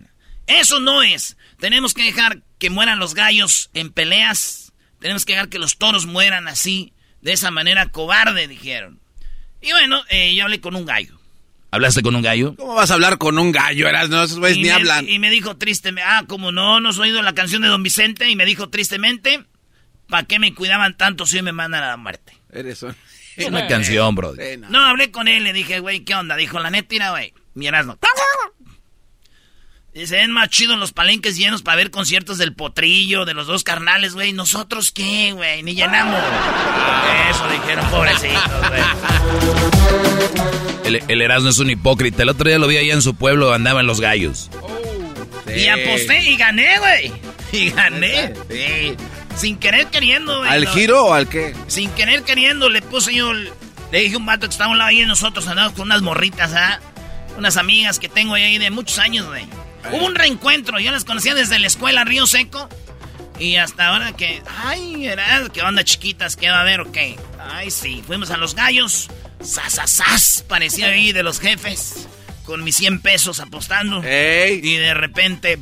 Eso 0.46 0.78
no 0.80 1.02
es. 1.02 1.36
Tenemos 1.58 1.94
que 1.94 2.02
dejar 2.04 2.42
que 2.58 2.68
mueran 2.70 2.98
los 2.98 3.14
gallos 3.14 3.70
en 3.72 3.90
peleas. 3.92 4.63
Tenemos 5.04 5.26
que 5.26 5.34
dejar 5.34 5.50
que 5.50 5.58
los 5.58 5.76
toros 5.76 6.06
mueran 6.06 6.48
así, 6.48 6.94
de 7.20 7.34
esa 7.34 7.50
manera 7.50 7.90
cobarde, 7.90 8.48
dijeron. 8.48 9.00
Y 9.60 9.70
bueno, 9.70 10.00
eh, 10.08 10.34
yo 10.34 10.44
hablé 10.44 10.62
con 10.62 10.74
un 10.74 10.86
gallo. 10.86 11.20
¿Hablaste 11.70 12.00
con 12.00 12.16
un 12.16 12.22
gallo? 12.22 12.56
¿Cómo 12.56 12.72
vas 12.72 12.90
a 12.90 12.94
hablar 12.94 13.18
con 13.18 13.38
un 13.38 13.52
gallo, 13.52 13.86
Erasno? 13.86 14.22
Esos 14.22 14.38
güeyes 14.38 14.56
y 14.56 14.62
ni 14.62 14.68
me, 14.68 14.72
hablan. 14.72 15.06
Y 15.06 15.18
me 15.18 15.28
dijo 15.28 15.58
tristemente, 15.58 16.08
ah, 16.10 16.24
como 16.26 16.52
no, 16.52 16.80
no 16.80 16.88
has 16.88 16.98
oído 16.98 17.20
la 17.20 17.34
canción 17.34 17.60
de 17.60 17.68
Don 17.68 17.82
Vicente. 17.82 18.30
Y 18.30 18.34
me 18.34 18.46
dijo 18.46 18.70
tristemente, 18.70 19.44
¿para 20.08 20.26
qué 20.26 20.38
me 20.38 20.54
cuidaban 20.54 20.96
tanto 20.96 21.26
si 21.26 21.36
hoy 21.36 21.42
me 21.42 21.52
mandan 21.52 21.82
a 21.82 21.88
la 21.88 21.96
muerte? 21.98 22.32
Eres 22.50 22.82
un... 22.82 22.96
Es 23.36 23.46
una 23.46 23.66
canción, 23.66 24.14
bro. 24.14 24.34
Sí, 24.34 24.56
no. 24.56 24.70
No, 24.70 24.86
hablé 24.86 25.10
con 25.10 25.28
él, 25.28 25.44
le 25.44 25.52
dije, 25.52 25.80
güey, 25.80 26.00
¿qué 26.00 26.14
onda? 26.14 26.34
Dijo, 26.34 26.60
la 26.60 26.70
neta, 26.70 26.88
mira, 26.90 27.10
güey, 27.10 27.34
mi 27.52 27.66
Erasmo. 27.66 27.98
Dice, 29.94 30.20
es 30.22 30.28
más 30.28 30.48
chido 30.48 30.76
los 30.76 30.92
palenques 30.92 31.36
llenos 31.36 31.62
para 31.62 31.76
ver 31.76 31.90
conciertos 31.92 32.36
del 32.36 32.52
potrillo, 32.52 33.24
de 33.24 33.32
los 33.32 33.46
dos 33.46 33.62
carnales, 33.62 34.14
güey. 34.14 34.32
¿Nosotros 34.32 34.90
qué, 34.90 35.30
güey? 35.32 35.62
Ni 35.62 35.74
llenamos. 35.76 36.20
Eso 37.30 37.48
dijeron, 37.48 37.88
pobrecitos, 37.90 38.68
güey. 38.68 38.82
El, 40.84 41.00
el 41.06 41.22
Erasmo 41.22 41.48
es 41.50 41.58
un 41.58 41.70
hipócrita. 41.70 42.24
El 42.24 42.28
otro 42.30 42.48
día 42.48 42.58
lo 42.58 42.66
vi 42.66 42.76
allá 42.76 42.92
en 42.92 43.02
su 43.02 43.14
pueblo, 43.14 43.54
andaba 43.54 43.80
en 43.82 43.86
los 43.86 44.00
gallos. 44.00 44.50
Y 45.54 45.68
aposté 45.68 46.28
y 46.28 46.36
gané, 46.36 46.76
güey. 46.80 47.12
Y 47.52 47.70
gané. 47.70 48.34
Sí. 48.50 48.96
Sin 49.36 49.58
querer 49.58 49.86
queriendo, 49.86 50.38
güey. 50.38 50.50
¿Al 50.50 50.64
No. 50.64 50.72
giro 50.72 51.04
o 51.06 51.14
al 51.14 51.28
qué? 51.28 51.54
Sin 51.68 51.88
querer 51.92 52.24
queriendo, 52.24 52.68
le 52.68 52.82
puse 52.82 53.14
yo. 53.14 53.30
el- 53.30 53.52
Le 53.92 54.00
dije 54.00 54.16
a 54.16 54.18
un 54.18 54.26
vato 54.26 54.48
que 54.48 54.50
estaba 54.52 54.70
a 54.70 54.72
un 54.72 54.78
lado 54.78 54.88
ahí 54.90 55.00
de 55.02 55.06
nosotros, 55.06 55.46
andamos 55.46 55.72
con 55.74 55.82
unas 55.82 56.02
morritas, 56.02 56.52
¿ah? 56.52 56.80
Unas 57.38 57.56
amigas 57.56 58.00
que 58.00 58.08
tengo 58.08 58.34
ahí 58.34 58.58
de 58.58 58.70
muchos 58.72 58.98
años, 58.98 59.26
güey. 59.26 59.46
Hubo 59.92 60.06
un 60.06 60.14
reencuentro, 60.14 60.78
yo 60.78 60.90
las 60.90 61.04
conocía 61.04 61.34
desde 61.34 61.58
la 61.58 61.66
escuela 61.66 62.04
Río 62.04 62.26
Seco. 62.26 62.68
Y 63.38 63.56
hasta 63.56 63.88
ahora 63.88 64.12
que. 64.12 64.42
Ay, 64.64 65.06
era, 65.06 65.42
¿qué 65.52 65.62
onda, 65.62 65.82
chiquitas? 65.84 66.36
¿Qué 66.36 66.50
va 66.50 66.58
a 66.58 66.60
haber 66.60 66.80
o 66.80 66.92
qué? 66.92 67.18
Ay, 67.40 67.70
sí, 67.70 68.02
fuimos 68.06 68.30
a 68.30 68.36
los 68.36 68.54
gallos. 68.54 69.08
¡Sasasas! 69.42 70.44
Parecía 70.48 70.86
ahí 70.86 71.12
de 71.12 71.22
los 71.22 71.40
jefes. 71.40 72.08
Con 72.44 72.62
mis 72.62 72.76
100 72.76 73.00
pesos 73.00 73.40
apostando. 73.40 74.02
¡Ey! 74.04 74.60
Y 74.62 74.76
de 74.76 74.94
repente. 74.94 75.58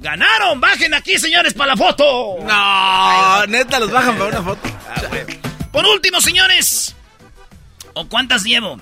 ¡Ganaron! 0.00 0.60
¡Bajen 0.60 0.94
aquí, 0.94 1.18
señores, 1.18 1.54
para 1.54 1.72
la 1.72 1.76
foto! 1.76 2.36
No, 2.42 3.46
neta, 3.46 3.78
los 3.78 3.90
bajan 3.90 4.16
para 4.16 4.30
una 4.30 4.42
foto. 4.42 4.68
Por 5.72 5.86
último, 5.86 6.20
señores. 6.20 6.94
¿O 7.94 8.06
cuántas 8.08 8.44
llevo? 8.44 8.78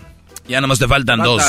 Ya 0.48 0.60
nomás 0.60 0.78
te 0.78 0.88
faltan 0.88 1.20
dos. 1.22 1.42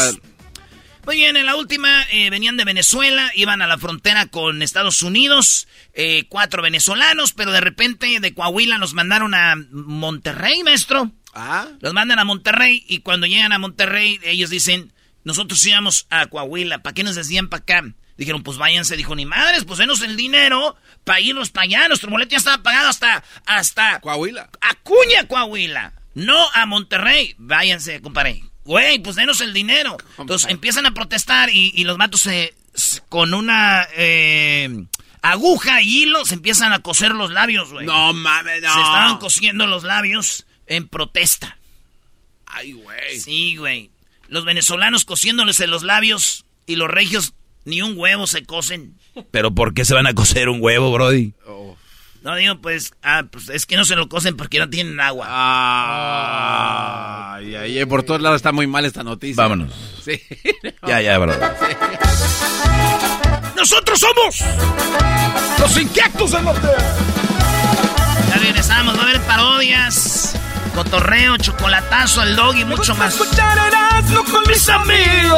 Muy 1.07 1.15
bien, 1.15 1.37
en 1.37 1.45
la 1.45 1.55
última 1.55 2.03
eh, 2.11 2.29
venían 2.29 2.57
de 2.57 2.65
Venezuela, 2.65 3.31
iban 3.33 3.61
a 3.61 3.67
la 3.67 3.77
frontera 3.77 4.25
con 4.25 4.61
Estados 4.61 5.01
Unidos, 5.03 5.69
eh, 5.93 6.25
cuatro 6.27 6.61
venezolanos, 6.61 7.31
pero 7.31 7.53
de 7.53 7.61
repente 7.61 8.19
de 8.19 8.33
Coahuila 8.33 8.77
los 8.77 8.93
mandaron 8.93 9.33
a 9.33 9.55
Monterrey, 9.71 10.63
maestro. 10.63 11.13
Ah. 11.33 11.69
Los 11.79 11.93
mandan 11.93 12.19
a 12.19 12.25
Monterrey 12.25 12.83
y 12.89 12.99
cuando 12.99 13.25
llegan 13.25 13.53
a 13.53 13.57
Monterrey 13.57 14.19
ellos 14.21 14.49
dicen, 14.49 14.91
nosotros 15.23 15.65
íbamos 15.65 16.07
a 16.09 16.25
Coahuila, 16.25 16.79
¿para 16.79 16.93
qué 16.93 17.03
nos 17.03 17.15
decían 17.15 17.47
para 17.47 17.61
acá? 17.61 17.83
Dijeron, 18.17 18.43
pues 18.43 18.57
váyanse, 18.57 18.97
dijo, 18.97 19.15
ni 19.15 19.25
madres, 19.25 19.63
pues 19.63 19.79
denos 19.79 20.01
el 20.01 20.17
dinero 20.17 20.75
para 21.05 21.21
irnos 21.21 21.51
para 21.51 21.63
allá. 21.63 21.87
Nuestro 21.87 22.09
boleto 22.09 22.31
ya 22.31 22.39
estaba 22.39 22.61
pagado 22.61 22.89
hasta, 22.89 23.23
hasta... 23.45 24.01
Coahuila. 24.01 24.49
Acuña, 24.59 25.25
Coahuila. 25.25 25.93
No 26.15 26.49
a 26.53 26.65
Monterrey. 26.65 27.33
Váyanse, 27.37 28.01
compadre. 28.01 28.43
Güey, 28.67 28.99
pues 28.99 29.15
denos 29.15 29.39
el 29.39 29.53
dinero. 29.53 29.95
Entonces 30.17 30.51
empiezan 30.51 30.85
a 30.85 30.93
protestar 30.93 31.49
y, 31.49 31.83
los 31.85 31.97
matos 31.97 32.19
se, 32.19 32.53
con 33.07 33.33
una 33.33 33.87
eh, 33.95 34.83
aguja 35.21 35.81
y 35.81 36.03
hilo 36.03 36.25
se 36.25 36.35
empiezan 36.35 36.73
a 36.73 36.79
coser 36.79 37.15
los 37.15 37.31
labios, 37.31 37.71
güey. 37.71 37.85
No 37.85 38.11
mames, 38.11 38.61
no. 38.61 38.73
Se 38.73 38.79
estaban 38.79 39.17
cosiendo 39.19 39.67
los 39.67 39.83
labios 39.83 40.45
en 40.65 40.89
protesta. 40.89 41.57
Ay, 42.45 42.73
güey. 42.73 43.19
Sí, 43.21 43.55
güey. 43.55 43.89
Los 44.27 44.43
venezolanos 44.43 45.05
cosiéndoles 45.05 45.61
en 45.61 45.71
los 45.71 45.83
labios 45.83 46.43
y 46.65 46.75
los 46.75 46.89
regios 46.89 47.33
ni 47.63 47.81
un 47.81 47.97
huevo 47.97 48.27
se 48.27 48.43
cosen. 48.43 48.97
¿Pero 49.31 49.55
por 49.55 49.73
qué 49.73 49.85
se 49.85 49.93
van 49.93 50.07
a 50.07 50.13
coser 50.13 50.49
un 50.49 50.61
huevo, 50.61 50.91
Brody? 50.91 51.31
Oh. 51.45 51.77
No 52.27 52.35
digo, 52.35 52.59
pues, 52.59 52.91
ah, 53.03 53.23
pues 53.31 53.47
es 53.47 53.65
que 53.65 53.77
no 53.77 53.85
se 53.85 53.95
lo 53.95 54.09
cosen 54.09 54.35
porque 54.35 54.59
no 54.59 54.69
tienen 54.69 54.99
agua. 54.99 55.27
Ah, 55.29 56.55
ay, 57.35 57.55
ay, 57.55 57.85
por 57.85 58.03
todos 58.03 58.19
lados 58.19 58.35
está 58.35 58.51
muy 58.51 58.67
mal 58.67 58.83
esta 58.83 59.01
noticia. 59.01 59.41
Vámonos. 59.41 59.73
Sí. 60.03 60.21
Ya, 60.85 60.99
ya, 60.99 61.17
bro. 61.23 61.33
Nosotros 63.55 63.97
somos 63.97 64.43
los 65.57 65.77
inquietos 65.77 66.31
del 66.31 66.43
norte. 66.43 66.67
Ya 68.29 68.35
regresamos, 68.35 68.97
va 68.97 69.03
a 69.03 69.03
haber 69.03 69.21
parodias, 69.21 70.35
cotorreo, 70.75 71.37
chocolatazo, 71.37 72.23
el 72.23 72.35
dog 72.35 72.57
y 72.57 72.65
mucho 72.65 72.93
más. 72.95 73.13
Escuchar 73.13 73.57
con 74.29 74.43
mis 74.49 74.67
amigos. 74.67 75.37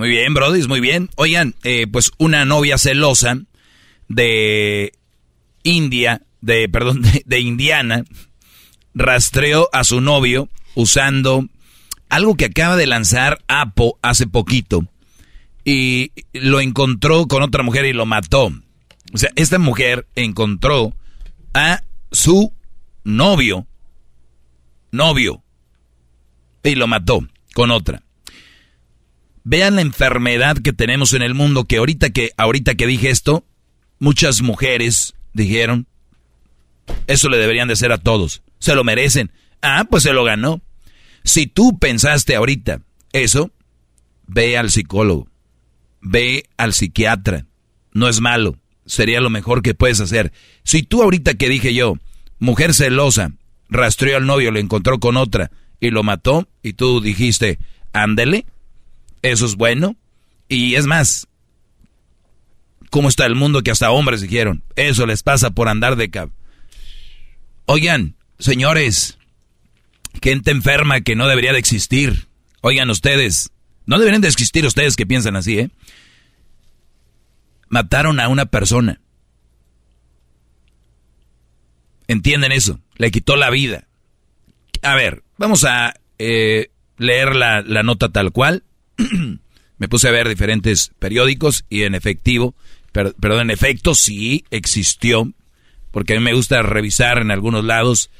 Muy 0.00 0.08
bien, 0.08 0.32
Brody, 0.32 0.66
muy 0.66 0.80
bien. 0.80 1.10
Oigan, 1.16 1.56
eh, 1.62 1.86
pues 1.86 2.10
una 2.16 2.46
novia 2.46 2.78
celosa 2.78 3.36
de 4.08 4.94
India, 5.62 6.22
de, 6.40 6.68
perdón, 6.72 7.02
de, 7.02 7.40
Indiana, 7.40 8.04
rastreó 8.94 9.68
a 9.74 9.84
su 9.84 10.00
novio 10.00 10.48
usando 10.74 11.44
algo 12.08 12.34
que 12.34 12.46
acaba 12.46 12.78
de 12.78 12.86
lanzar 12.86 13.44
Apple 13.46 13.92
hace 14.00 14.26
poquito. 14.26 14.86
Y 15.66 16.12
lo 16.32 16.62
encontró 16.62 17.26
con 17.26 17.42
otra 17.42 17.62
mujer 17.62 17.84
y 17.84 17.92
lo 17.92 18.06
mató. 18.06 18.50
O 19.12 19.18
sea, 19.18 19.28
esta 19.36 19.58
mujer 19.58 20.06
encontró 20.16 20.94
a 21.52 21.82
su 22.10 22.54
novio, 23.04 23.66
novio, 24.92 25.42
y 26.62 26.74
lo 26.74 26.86
mató 26.86 27.20
con 27.52 27.70
otra. 27.70 28.02
Vean 29.50 29.74
la 29.74 29.82
enfermedad 29.82 30.58
que 30.58 30.72
tenemos 30.72 31.12
en 31.12 31.22
el 31.22 31.34
mundo, 31.34 31.64
que 31.64 31.78
ahorita 31.78 32.10
que, 32.10 32.30
ahorita 32.36 32.76
que 32.76 32.86
dije 32.86 33.10
esto, 33.10 33.44
muchas 33.98 34.42
mujeres 34.42 35.14
dijeron, 35.32 35.88
eso 37.08 37.28
le 37.28 37.36
deberían 37.36 37.66
de 37.66 37.74
ser 37.74 37.90
a 37.90 37.98
todos, 37.98 38.42
se 38.60 38.76
lo 38.76 38.84
merecen. 38.84 39.32
Ah, 39.60 39.88
pues 39.90 40.04
se 40.04 40.12
lo 40.12 40.22
ganó. 40.22 40.62
Si 41.24 41.48
tú 41.48 41.80
pensaste 41.80 42.36
ahorita 42.36 42.82
eso, 43.12 43.50
ve 44.28 44.56
al 44.56 44.70
psicólogo, 44.70 45.26
ve 46.00 46.44
al 46.56 46.72
psiquiatra, 46.72 47.46
no 47.92 48.08
es 48.08 48.20
malo, 48.20 48.56
sería 48.86 49.20
lo 49.20 49.30
mejor 49.30 49.62
que 49.62 49.74
puedes 49.74 49.98
hacer. 49.98 50.32
Si 50.62 50.84
tú 50.84 51.02
ahorita 51.02 51.34
que 51.34 51.48
dije 51.48 51.74
yo, 51.74 51.94
mujer 52.38 52.72
celosa, 52.72 53.32
rastreó 53.68 54.16
al 54.16 54.26
novio, 54.26 54.52
lo 54.52 54.60
encontró 54.60 55.00
con 55.00 55.16
otra 55.16 55.50
y 55.80 55.90
lo 55.90 56.04
mató, 56.04 56.46
y 56.62 56.74
tú 56.74 57.00
dijiste, 57.00 57.58
ándele, 57.92 58.46
eso 59.22 59.46
es 59.46 59.56
bueno. 59.56 59.96
Y 60.48 60.74
es 60.74 60.86
más, 60.86 61.28
¿cómo 62.90 63.08
está 63.08 63.26
el 63.26 63.34
mundo 63.34 63.62
que 63.62 63.70
hasta 63.70 63.90
hombres 63.90 64.20
dijeron? 64.20 64.62
Eso 64.76 65.06
les 65.06 65.22
pasa 65.22 65.50
por 65.50 65.68
andar 65.68 65.96
de 65.96 66.10
cab. 66.10 66.30
Oigan, 67.66 68.16
señores, 68.38 69.18
gente 70.20 70.50
enferma 70.50 71.00
que 71.02 71.14
no 71.14 71.28
debería 71.28 71.52
de 71.52 71.60
existir. 71.60 72.26
Oigan 72.62 72.90
ustedes, 72.90 73.50
no 73.86 73.98
deberían 73.98 74.22
de 74.22 74.28
existir 74.28 74.66
ustedes 74.66 74.96
que 74.96 75.06
piensan 75.06 75.36
así, 75.36 75.58
¿eh? 75.58 75.70
Mataron 77.68 78.18
a 78.18 78.28
una 78.28 78.46
persona. 78.46 79.00
¿Entienden 82.08 82.50
eso? 82.50 82.80
Le 82.96 83.12
quitó 83.12 83.36
la 83.36 83.50
vida. 83.50 83.86
A 84.82 84.96
ver, 84.96 85.22
vamos 85.38 85.64
a 85.64 85.94
eh, 86.18 86.72
leer 86.98 87.36
la, 87.36 87.62
la 87.62 87.84
nota 87.84 88.08
tal 88.08 88.32
cual. 88.32 88.64
Me 89.78 89.88
puse 89.88 90.08
a 90.08 90.12
ver 90.12 90.28
diferentes 90.28 90.92
periódicos 90.98 91.64
y 91.70 91.82
en 91.82 91.94
efectivo, 91.94 92.54
per- 92.92 93.14
perdón, 93.14 93.42
en 93.42 93.50
efecto 93.50 93.94
sí 93.94 94.44
existió, 94.50 95.32
porque 95.90 96.14
a 96.14 96.16
mí 96.18 96.22
me 96.24 96.34
gusta 96.34 96.62
revisar 96.62 97.18
en 97.18 97.30
algunos 97.30 97.64
lados, 97.64 98.10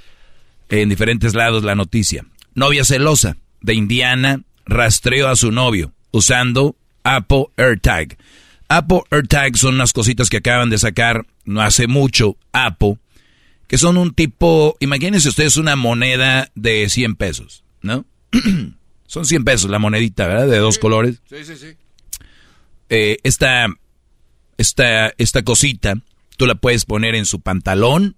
en 0.71 0.89
diferentes 0.89 1.35
lados 1.35 1.63
la 1.63 1.75
noticia. 1.75 2.25
Novia 2.55 2.85
celosa 2.85 3.37
de 3.61 3.75
Indiana 3.75 4.41
rastreó 4.65 5.29
a 5.29 5.37
su 5.37 5.53
novio 5.53 5.93
usando 6.13 6.77
Apple 7.05 7.47
AirTag. 7.57 8.17
Apple 8.69 9.03
AirTag 9.11 9.57
son 9.57 9.75
unas 9.75 9.93
cositas 9.93 10.31
que 10.31 10.39
acaban 10.39 10.71
de 10.71 10.79
sacar 10.79 11.27
no 11.45 11.61
hace 11.61 11.87
mucho 11.89 12.37
Apple, 12.53 12.97
que 13.67 13.77
son 13.79 13.97
un 13.99 14.15
tipo, 14.15 14.77
imagínense 14.81 15.29
ustedes 15.29 15.57
una 15.59 15.77
moneda 15.77 16.51
de 16.55 16.89
100 16.89 17.17
pesos, 17.17 17.65
¿no? 17.83 18.07
son 19.11 19.27
100 19.27 19.43
pesos 19.43 19.69
la 19.69 19.81
monedita, 19.81 20.29
¿verdad? 20.29 20.47
De 20.47 20.59
dos 20.59 20.79
colores. 20.79 21.21
Sí, 21.29 21.45
sí, 21.45 21.57
sí. 21.57 21.77
Eh, 22.91 23.19
esta, 23.25 23.67
esta, 24.57 25.13
esta 25.19 25.43
cosita, 25.43 25.97
tú 26.37 26.47
la 26.47 26.55
puedes 26.55 26.85
poner 26.85 27.17
en 27.17 27.27
su 27.27 27.41
pantalón, 27.41 28.15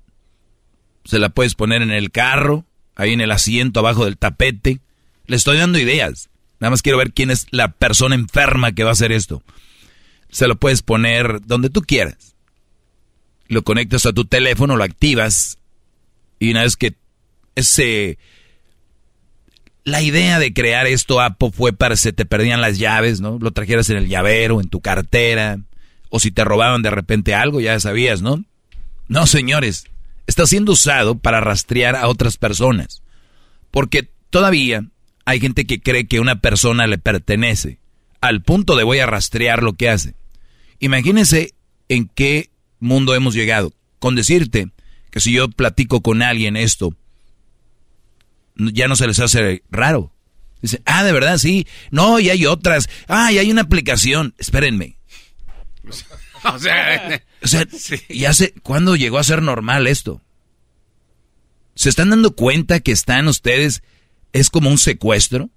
se 1.06 1.18
la 1.18 1.30
puedes 1.30 1.54
poner 1.54 1.80
en 1.80 1.92
el 1.92 2.10
carro, 2.10 2.66
ahí 2.94 3.14
en 3.14 3.22
el 3.22 3.30
asiento 3.30 3.80
abajo 3.80 4.04
del 4.04 4.18
tapete. 4.18 4.80
Le 5.24 5.36
estoy 5.36 5.56
dando 5.56 5.78
ideas. 5.78 6.28
Nada 6.60 6.72
más 6.72 6.82
quiero 6.82 6.98
ver 6.98 7.14
quién 7.14 7.30
es 7.30 7.46
la 7.52 7.72
persona 7.72 8.14
enferma 8.14 8.72
que 8.72 8.84
va 8.84 8.90
a 8.90 8.92
hacer 8.92 9.12
esto. 9.12 9.42
Se 10.28 10.46
lo 10.46 10.56
puedes 10.56 10.82
poner 10.82 11.40
donde 11.46 11.70
tú 11.70 11.80
quieras. 11.80 12.36
Lo 13.48 13.62
conectas 13.62 14.04
a 14.04 14.12
tu 14.12 14.26
teléfono, 14.26 14.76
lo 14.76 14.84
activas 14.84 15.56
y 16.38 16.50
una 16.50 16.64
vez 16.64 16.76
que 16.76 16.96
ese 17.54 18.18
la 19.84 20.02
idea 20.02 20.38
de 20.38 20.52
crear 20.52 20.86
esto, 20.86 21.20
Apple, 21.20 21.50
fue 21.52 21.72
para 21.72 21.94
que 21.94 22.00
se 22.00 22.12
te 22.12 22.24
perdían 22.24 22.60
las 22.60 22.78
llaves, 22.78 23.20
¿no? 23.20 23.38
Lo 23.40 23.50
trajeras 23.50 23.90
en 23.90 23.96
el 23.96 24.08
llavero, 24.08 24.60
en 24.60 24.68
tu 24.68 24.80
cartera, 24.80 25.58
o 26.08 26.20
si 26.20 26.30
te 26.30 26.44
robaban 26.44 26.82
de 26.82 26.90
repente 26.90 27.34
algo, 27.34 27.60
ya 27.60 27.78
sabías, 27.80 28.22
¿no? 28.22 28.44
No, 29.08 29.26
señores, 29.26 29.84
está 30.26 30.46
siendo 30.46 30.72
usado 30.72 31.18
para 31.18 31.40
rastrear 31.40 31.96
a 31.96 32.08
otras 32.08 32.36
personas. 32.36 33.02
Porque 33.70 34.08
todavía 34.30 34.84
hay 35.24 35.40
gente 35.40 35.66
que 35.66 35.80
cree 35.80 36.06
que 36.06 36.20
una 36.20 36.40
persona 36.40 36.86
le 36.86 36.98
pertenece, 36.98 37.78
al 38.20 38.42
punto 38.42 38.76
de 38.76 38.84
voy 38.84 39.00
a 39.00 39.06
rastrear 39.06 39.62
lo 39.62 39.72
que 39.72 39.88
hace. 39.88 40.14
Imagínense 40.78 41.54
en 41.88 42.08
qué 42.08 42.50
mundo 42.78 43.14
hemos 43.14 43.34
llegado. 43.34 43.72
Con 43.98 44.14
decirte 44.14 44.68
que 45.10 45.20
si 45.20 45.32
yo 45.32 45.48
platico 45.48 46.00
con 46.00 46.22
alguien 46.22 46.56
esto, 46.56 46.94
ya 48.56 48.88
no 48.88 48.96
se 48.96 49.06
les 49.06 49.18
hace 49.20 49.62
raro. 49.70 50.12
Dice, 50.60 50.80
ah, 50.86 51.02
de 51.04 51.12
verdad, 51.12 51.38
sí. 51.38 51.66
No, 51.90 52.20
y 52.20 52.30
hay 52.30 52.46
otras. 52.46 52.88
Ah, 53.08 53.32
y 53.32 53.38
hay 53.38 53.50
una 53.50 53.62
aplicación. 53.62 54.34
Espérenme. 54.38 54.98
o 56.44 56.58
sea, 56.58 57.22
O 57.42 57.48
sea, 57.48 57.66
ya 58.08 58.32
sé, 58.32 58.54
¿cuándo 58.62 58.94
llegó 58.96 59.18
a 59.18 59.24
ser 59.24 59.42
normal 59.42 59.86
esto? 59.86 60.20
¿Se 61.74 61.88
están 61.88 62.10
dando 62.10 62.36
cuenta 62.36 62.80
que 62.80 62.92
están 62.92 63.26
ustedes, 63.28 63.82
es 64.32 64.50
como 64.50 64.68
un 64.70 64.78
secuestro? 64.78 65.48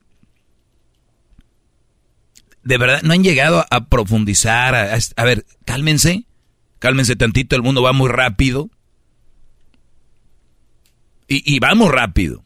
De 2.64 2.78
verdad, 2.78 3.02
no 3.04 3.14
han 3.14 3.24
llegado 3.24 3.60
a, 3.60 3.68
a 3.70 3.86
profundizar, 3.90 4.74
a, 4.74 4.96
a- 4.96 5.00
a 5.18 5.24
ver, 5.26 5.46
cálmense, 5.66 6.26
cálmense 6.80 7.16
tantito, 7.16 7.56
el 7.56 7.62
mundo 7.62 7.82
va 7.84 7.92
muy 7.94 8.10
rápido. 8.10 8.70
Y, 11.28 11.56
y 11.56 11.60
vamos 11.60 11.92
rápido. 11.92 12.45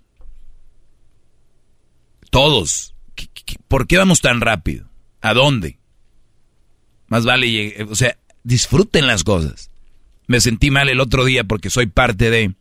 Todos. 2.30 2.94
¿Qué- 3.16 3.28
qué- 3.34 3.56
¿Por 3.68 3.88
qué 3.88 3.98
vamos 3.98 4.22
tan 4.22 4.42
rápido? 4.42 4.88
¿A 5.22 5.34
dónde? 5.34 5.78
Más 7.08 7.26
vale, 7.26 7.84
o 7.90 7.96
sea, 7.96 8.18
disfruten 8.44 9.08
las 9.08 9.24
cosas. 9.24 9.72
Me 10.28 10.40
sentí 10.42 10.70
mal 10.70 10.90
el 10.90 11.00
otro 11.00 11.26
día 11.26 11.44
porque 11.44 11.70
soy 11.70 11.88
parte 11.88 12.30
de, 12.30 12.54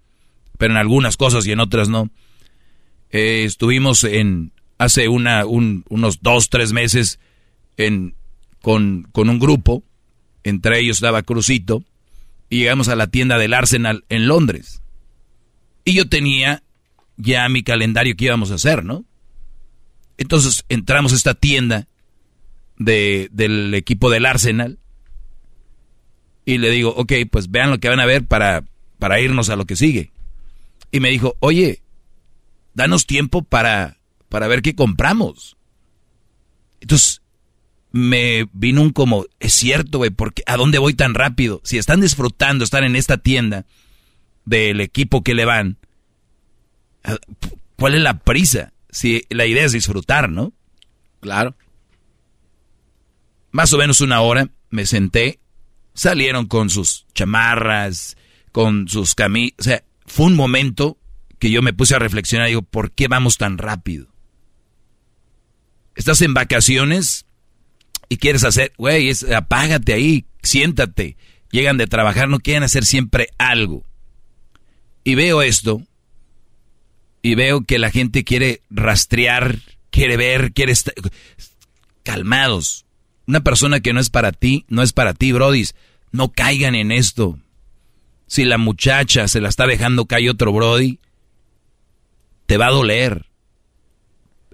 pero 0.57 0.73
en 0.73 0.79
algunas 0.79 1.17
cosas 1.17 1.47
y 1.47 1.53
en 1.53 1.61
otras 1.61 1.89
no. 1.89 2.11
Eh, 3.11 3.45
estuvimos 3.45 4.05
en, 4.05 4.53
hace 4.79 5.09
una, 5.09 5.45
un- 5.45 5.85
unos 5.89 6.23
dos, 6.23 6.49
tres 6.49 6.73
meses 6.73 7.19
en, 7.77 8.15
con, 8.63 9.07
con 9.13 9.29
un 9.29 9.39
grupo, 9.39 9.83
entre 10.45 10.81
ellos 10.81 10.97
estaba 10.97 11.23
Crucito, 11.23 11.85
y 12.49 12.61
llegamos 12.61 12.89
a 12.89 12.97
la 12.97 13.07
tienda 13.09 13.37
del 13.37 13.53
Arsenal 13.53 14.05
en 14.09 14.27
Londres. 14.29 14.81
Y 15.85 15.93
yo 15.93 16.09
tenía 16.09 16.63
ya 17.19 17.47
mi 17.51 17.63
calendario 17.63 18.17
que 18.17 18.25
íbamos 18.27 18.51
a 18.51 18.55
hacer, 18.55 18.83
¿no? 18.85 19.05
Entonces 20.19 20.65
entramos 20.69 21.13
a 21.13 21.17
esta 21.17 21.35
tienda 21.35 21.89
de, 22.77 23.29
del 23.33 23.73
equipo 23.75 24.11
del 24.11 24.27
Arsenal 24.27 24.79
y 26.45 26.59
le 26.59 26.71
digo, 26.71 26.91
ok, 26.97 27.13
pues 27.31 27.51
vean 27.51 27.71
lo 27.71 27.79
que 27.79 27.89
van 27.89 28.01
a 28.01 28.07
ver 28.07 28.27
para, 28.27 28.65
para 28.99 29.21
irnos 29.21 29.49
a 29.51 29.57
lo 29.57 29.65
que 29.67 29.77
sigue. 29.77 30.11
Y 30.91 31.01
me 31.01 31.11
dijo, 31.11 31.37
oye, 31.41 31.83
danos 32.75 33.07
tiempo 33.07 33.43
para, 33.43 33.99
para 34.29 34.49
ver 34.49 34.63
qué 34.63 34.75
compramos. 34.75 35.57
Entonces 36.81 37.23
me 37.93 38.49
vino 38.53 38.83
un 38.83 38.91
como, 38.91 39.25
es 39.41 39.53
cierto, 39.55 39.99
güey, 39.99 40.11
¿a 40.47 40.57
dónde 40.57 40.79
voy 40.79 40.95
tan 40.95 41.15
rápido? 41.15 41.61
Si 41.65 41.79
están 41.79 42.01
disfrutando 42.01 42.65
estar 42.65 42.83
en 42.85 42.97
esta 42.97 43.19
tienda 43.19 43.67
del 44.45 44.81
equipo 44.81 45.23
que 45.23 45.35
le 45.35 45.45
van, 45.45 45.77
¿a- 47.05 47.19
¿cuál 47.77 47.95
es 47.95 48.01
la 48.03 48.19
prisa? 48.21 48.73
Si 48.91 49.23
la 49.31 49.47
idea 49.47 49.65
es 49.65 49.73
disfrutar, 49.73 50.31
¿no? 50.31 50.53
Claro. 51.21 51.57
Más 53.51 53.73
o 53.73 53.79
menos 53.79 54.01
una 54.01 54.21
hora 54.21 54.51
me 54.71 54.87
senté, 54.87 55.41
salieron 55.95 56.47
con 56.47 56.71
sus 56.71 57.07
chamarras, 57.15 58.17
con 58.53 58.89
sus 58.89 59.15
camisas, 59.15 59.57
o 59.59 59.63
sea, 59.63 59.85
fue 60.07 60.27
un 60.27 60.37
momento 60.37 60.99
que 61.39 61.51
yo 61.51 61.63
me 61.63 61.73
puse 61.73 61.95
a 61.95 61.99
reflexionar 61.99 62.49
y 62.49 62.51
digo, 62.51 62.63
¿por 62.63 62.93
qué 62.93 63.09
vamos 63.09 63.37
tan 63.37 63.59
rápido? 63.59 64.09
Estás 65.95 66.23
en 66.23 66.35
vacaciones 66.35 67.27
y 68.09 68.17
quieres 68.17 68.45
hacer, 68.45 68.73
güey, 68.77 69.13
apágate 69.35 69.93
ahí, 69.93 70.27
siéntate. 70.43 71.17
Llegan 71.51 71.79
de 71.79 71.87
trabajar, 71.87 72.29
no 72.29 72.41
quieren 72.41 72.63
hacer 72.63 72.85
siempre 72.85 73.29
algo. 73.39 73.85
Y 75.03 75.15
veo 75.15 75.43
esto 75.43 75.83
y 77.29 77.35
veo 77.35 77.61
que 77.61 77.79
la 77.79 77.91
gente 77.91 78.25
quiere 78.25 78.63
rastrear, 78.71 79.59
quiere 79.91 80.17
ver, 80.17 80.55
quiere 80.55 80.73
estar 80.73 80.95
calmados. 82.03 82.87
Una 83.27 83.45
persona 83.45 83.81
que 83.81 83.93
no 83.93 84.01
es 84.01 84.09
para 84.09 84.33
ti, 84.33 84.65
no 84.69 84.83
es 84.83 84.95
para 84.95 85.13
ti, 85.13 85.33
brodis. 85.33 85.75
No 86.11 86.33
caigan 86.33 86.75
en 86.75 86.91
esto. 86.91 87.39
Si 88.27 88.47
la 88.47 88.57
muchacha 88.57 89.29
se 89.29 89.43
la 89.43 89.51
está 89.51 89.67
dejando 89.67 90.07
caer 90.07 90.31
otro 90.31 90.55
brody, 90.55 91.01
te 92.47 92.57
va 92.57 92.69
a 92.69 92.73
doler. 92.73 93.27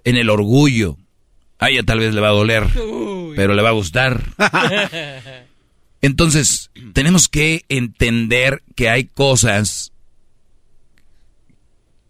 En 0.02 0.16
el 0.16 0.28
orgullo. 0.28 0.96
A 1.60 1.70
ella 1.70 1.84
tal 1.84 2.00
vez 2.00 2.12
le 2.12 2.20
va 2.20 2.30
a 2.30 2.32
doler, 2.32 2.66
pero 3.37 3.54
le 3.54 3.62
va 3.62 3.68
a 3.68 3.72
gustar. 3.72 4.20
Entonces, 6.02 6.72
tenemos 6.92 7.28
que 7.28 7.64
entender 7.68 8.64
que 8.74 8.90
hay 8.90 9.04
cosas 9.04 9.93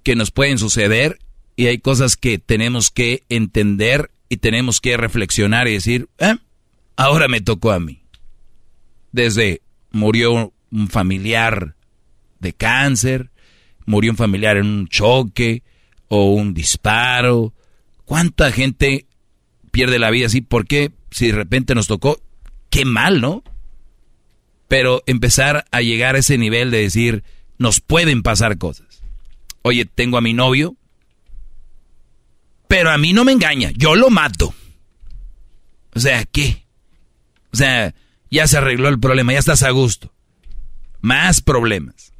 que 0.04 0.14
nos 0.14 0.30
pueden 0.30 0.58
suceder 0.58 1.18
y 1.56 1.66
hay 1.66 1.78
cosas 1.78 2.16
que 2.16 2.38
tenemos 2.38 2.90
que 2.90 3.24
entender 3.28 4.10
y 4.28 4.36
tenemos 4.36 4.80
que 4.80 4.96
reflexionar 4.96 5.66
y 5.66 5.72
decir, 5.72 6.08
"Ah, 6.20 6.38
ahora 6.96 7.26
me 7.26 7.40
tocó 7.40 7.72
a 7.72 7.80
mí. 7.80 8.02
Desde 9.12 9.62
murió 9.90 10.52
un 10.70 10.88
familiar 10.88 11.76
de 12.40 12.52
cáncer, 12.52 13.30
murió 13.86 14.10
un 14.10 14.16
familiar 14.16 14.56
en 14.56 14.66
un 14.66 14.88
choque 14.88 15.62
o 16.08 16.32
un 16.32 16.54
disparo. 16.54 17.54
¿Cuánta 18.04 18.52
gente 18.52 19.06
pierde 19.70 19.98
la 19.98 20.10
vida 20.10 20.26
así? 20.26 20.40
¿Por 20.40 20.66
qué? 20.66 20.90
Si 21.10 21.28
de 21.28 21.32
repente 21.32 21.74
nos 21.74 21.86
tocó, 21.86 22.20
qué 22.70 22.84
mal, 22.84 23.20
¿no? 23.20 23.42
Pero 24.68 25.02
empezar 25.06 25.64
a 25.70 25.80
llegar 25.80 26.16
a 26.16 26.18
ese 26.18 26.38
nivel 26.38 26.70
de 26.70 26.78
decir, 26.78 27.24
nos 27.58 27.80
pueden 27.80 28.22
pasar 28.22 28.58
cosas. 28.58 28.93
Oye, 29.66 29.86
tengo 29.86 30.18
a 30.18 30.20
mi 30.20 30.34
novio, 30.34 30.76
pero 32.68 32.90
a 32.90 32.98
mí 32.98 33.14
no 33.14 33.24
me 33.24 33.32
engaña, 33.32 33.70
yo 33.74 33.94
lo 33.94 34.10
mato. 34.10 34.54
O 35.94 36.00
sea, 36.00 36.22
¿qué? 36.26 36.66
O 37.50 37.56
sea, 37.56 37.94
ya 38.30 38.46
se 38.46 38.58
arregló 38.58 38.90
el 38.90 39.00
problema, 39.00 39.32
ya 39.32 39.38
estás 39.38 39.62
a 39.62 39.70
gusto. 39.70 40.12
Más 41.00 41.40
problemas. 41.40 42.12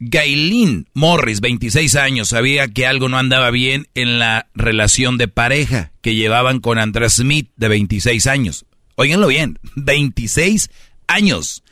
Gailin 0.00 0.86
Morris, 0.92 1.40
26 1.40 1.96
años, 1.96 2.28
sabía 2.28 2.68
que 2.68 2.86
algo 2.86 3.08
no 3.08 3.16
andaba 3.16 3.50
bien 3.50 3.88
en 3.94 4.18
la 4.18 4.50
relación 4.54 5.16
de 5.16 5.28
pareja 5.28 5.92
que 6.02 6.14
llevaban 6.14 6.60
con 6.60 6.78
Andrés 6.78 7.14
Smith, 7.14 7.50
de 7.56 7.68
26 7.68 8.26
años. 8.26 8.66
Óiganlo 8.96 9.28
bien, 9.28 9.58
26 9.76 10.70
años. 11.06 11.64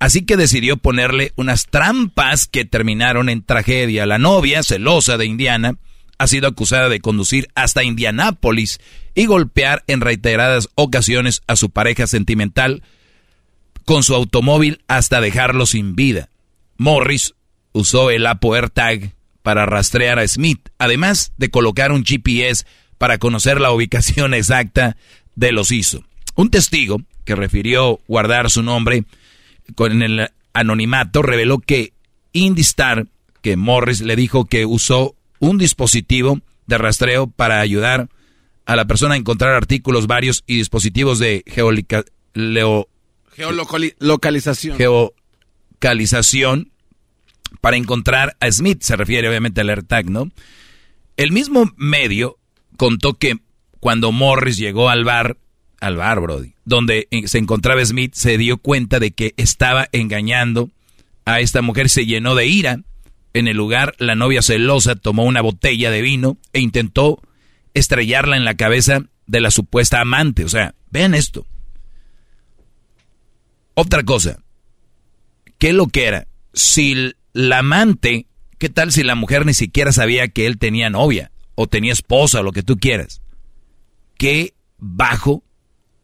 Así 0.00 0.24
que 0.24 0.38
decidió 0.38 0.78
ponerle 0.78 1.32
unas 1.36 1.66
trampas 1.66 2.46
que 2.46 2.64
terminaron 2.64 3.28
en 3.28 3.42
tragedia. 3.42 4.06
La 4.06 4.18
novia, 4.18 4.62
celosa 4.62 5.18
de 5.18 5.26
Indiana, 5.26 5.74
ha 6.18 6.26
sido 6.26 6.48
acusada 6.48 6.88
de 6.88 7.00
conducir 7.00 7.48
hasta 7.54 7.84
Indianápolis 7.84 8.80
y 9.14 9.26
golpear 9.26 9.84
en 9.86 10.00
reiteradas 10.00 10.70
ocasiones 10.74 11.42
a 11.46 11.54
su 11.54 11.68
pareja 11.68 12.06
sentimental 12.06 12.82
con 13.84 14.02
su 14.02 14.14
automóvil 14.14 14.82
hasta 14.88 15.20
dejarlo 15.20 15.66
sin 15.66 15.94
vida. 15.96 16.30
Morris 16.78 17.34
usó 17.72 18.10
el 18.10 18.26
Apple 18.26 18.56
AirTag 18.56 19.14
para 19.42 19.66
rastrear 19.66 20.18
a 20.18 20.26
Smith, 20.26 20.60
además 20.78 21.32
de 21.36 21.50
colocar 21.50 21.92
un 21.92 22.04
GPS 22.04 22.64
para 22.96 23.18
conocer 23.18 23.60
la 23.60 23.70
ubicación 23.70 24.32
exacta 24.34 24.96
de 25.34 25.52
los 25.52 25.70
hizo. 25.72 26.04
Un 26.36 26.50
testigo 26.50 27.02
que 27.26 27.36
refirió 27.36 28.00
guardar 28.08 28.50
su 28.50 28.62
nombre 28.62 29.04
con 29.74 30.02
el 30.02 30.28
anonimato 30.52 31.22
reveló 31.22 31.58
que 31.58 31.94
Indistar, 32.32 33.08
que 33.42 33.56
Morris 33.56 34.02
le 34.02 34.14
dijo 34.16 34.44
que 34.44 34.66
usó 34.66 35.14
un 35.38 35.58
dispositivo 35.58 36.40
de 36.66 36.78
rastreo 36.78 37.26
para 37.26 37.60
ayudar 37.60 38.08
a 38.66 38.76
la 38.76 38.84
persona 38.84 39.14
a 39.14 39.18
encontrar 39.18 39.54
artículos 39.54 40.06
varios 40.06 40.44
y 40.46 40.56
dispositivos 40.56 41.18
de 41.18 41.42
geolocalización. 41.46 42.84
Geolocalización 44.76 46.70
para 47.60 47.76
encontrar 47.76 48.36
a 48.40 48.50
Smith, 48.50 48.82
se 48.82 48.96
refiere 48.96 49.28
obviamente 49.28 49.60
al 49.60 49.70
AirTag, 49.70 50.08
¿no? 50.08 50.30
El 51.16 51.32
mismo 51.32 51.70
medio 51.76 52.38
contó 52.76 53.14
que 53.14 53.38
cuando 53.80 54.12
Morris 54.12 54.56
llegó 54.56 54.88
al 54.88 55.04
bar, 55.04 55.36
al 55.80 55.96
bar, 55.96 56.20
Brody, 56.20 56.54
donde 56.64 57.08
se 57.24 57.38
encontraba 57.38 57.84
Smith, 57.84 58.14
se 58.14 58.38
dio 58.38 58.58
cuenta 58.58 59.00
de 59.00 59.12
que 59.12 59.34
estaba 59.36 59.88
engañando 59.92 60.70
a 61.24 61.40
esta 61.40 61.62
mujer, 61.62 61.88
se 61.88 62.06
llenó 62.06 62.34
de 62.34 62.46
ira. 62.46 62.80
En 63.32 63.48
el 63.48 63.56
lugar, 63.56 63.94
la 63.98 64.14
novia 64.14 64.42
celosa 64.42 64.96
tomó 64.96 65.24
una 65.24 65.40
botella 65.40 65.90
de 65.90 66.02
vino 66.02 66.36
e 66.52 66.60
intentó 66.60 67.22
estrellarla 67.74 68.36
en 68.36 68.44
la 68.44 68.56
cabeza 68.56 69.02
de 69.26 69.40
la 69.40 69.50
supuesta 69.50 70.00
amante. 70.00 70.44
O 70.44 70.48
sea, 70.48 70.74
vean 70.90 71.14
esto. 71.14 71.46
Otra 73.74 74.02
cosa, 74.02 74.40
¿qué 75.58 75.72
lo 75.72 75.86
que 75.86 76.06
era? 76.06 76.26
Si 76.52 77.14
la 77.32 77.58
amante, 77.58 78.26
¿qué 78.58 78.68
tal 78.68 78.92
si 78.92 79.04
la 79.04 79.14
mujer 79.14 79.46
ni 79.46 79.54
siquiera 79.54 79.92
sabía 79.92 80.28
que 80.28 80.46
él 80.46 80.58
tenía 80.58 80.90
novia 80.90 81.30
o 81.54 81.66
tenía 81.66 81.92
esposa 81.92 82.40
o 82.40 82.42
lo 82.42 82.52
que 82.52 82.64
tú 82.64 82.78
quieras? 82.78 83.22
Qué 84.18 84.54
bajo 84.78 85.44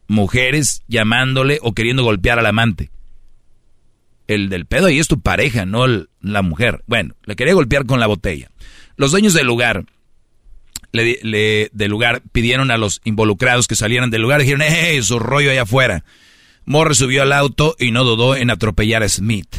mujeres 0.07 0.83
llamándole 0.87 1.59
o 1.61 1.73
queriendo 1.73 2.03
golpear 2.03 2.39
al 2.39 2.45
amante. 2.45 2.89
El 4.27 4.49
del 4.49 4.65
pedo 4.65 4.87
ahí 4.87 4.99
es 4.99 5.07
tu 5.07 5.21
pareja, 5.21 5.65
no 5.65 5.85
la 6.21 6.41
mujer. 6.41 6.83
Bueno, 6.85 7.15
le 7.23 7.35
quería 7.35 7.53
golpear 7.53 7.85
con 7.85 7.99
la 7.99 8.07
botella. 8.07 8.51
Los 8.97 9.11
dueños 9.11 9.33
del 9.33 9.47
lugar, 9.47 9.85
le, 10.91 11.69
del 11.71 11.91
lugar 11.91 12.21
pidieron 12.31 12.71
a 12.71 12.77
los 12.77 13.01
involucrados 13.05 13.67
que 13.67 13.75
salieran 13.75 14.09
del 14.09 14.21
lugar. 14.21 14.41
Dijeron, 14.41 14.63
¡eh, 14.63 15.01
su 15.01 15.19
rollo 15.19 15.51
allá 15.51 15.61
afuera! 15.63 16.03
Morris 16.65 16.97
subió 16.97 17.21
al 17.21 17.31
auto 17.31 17.77
y 17.79 17.91
no 17.91 18.03
dudó 18.03 18.35
en 18.35 18.49
atropellar 18.49 19.01
a 19.01 19.07
Smith. 19.07 19.55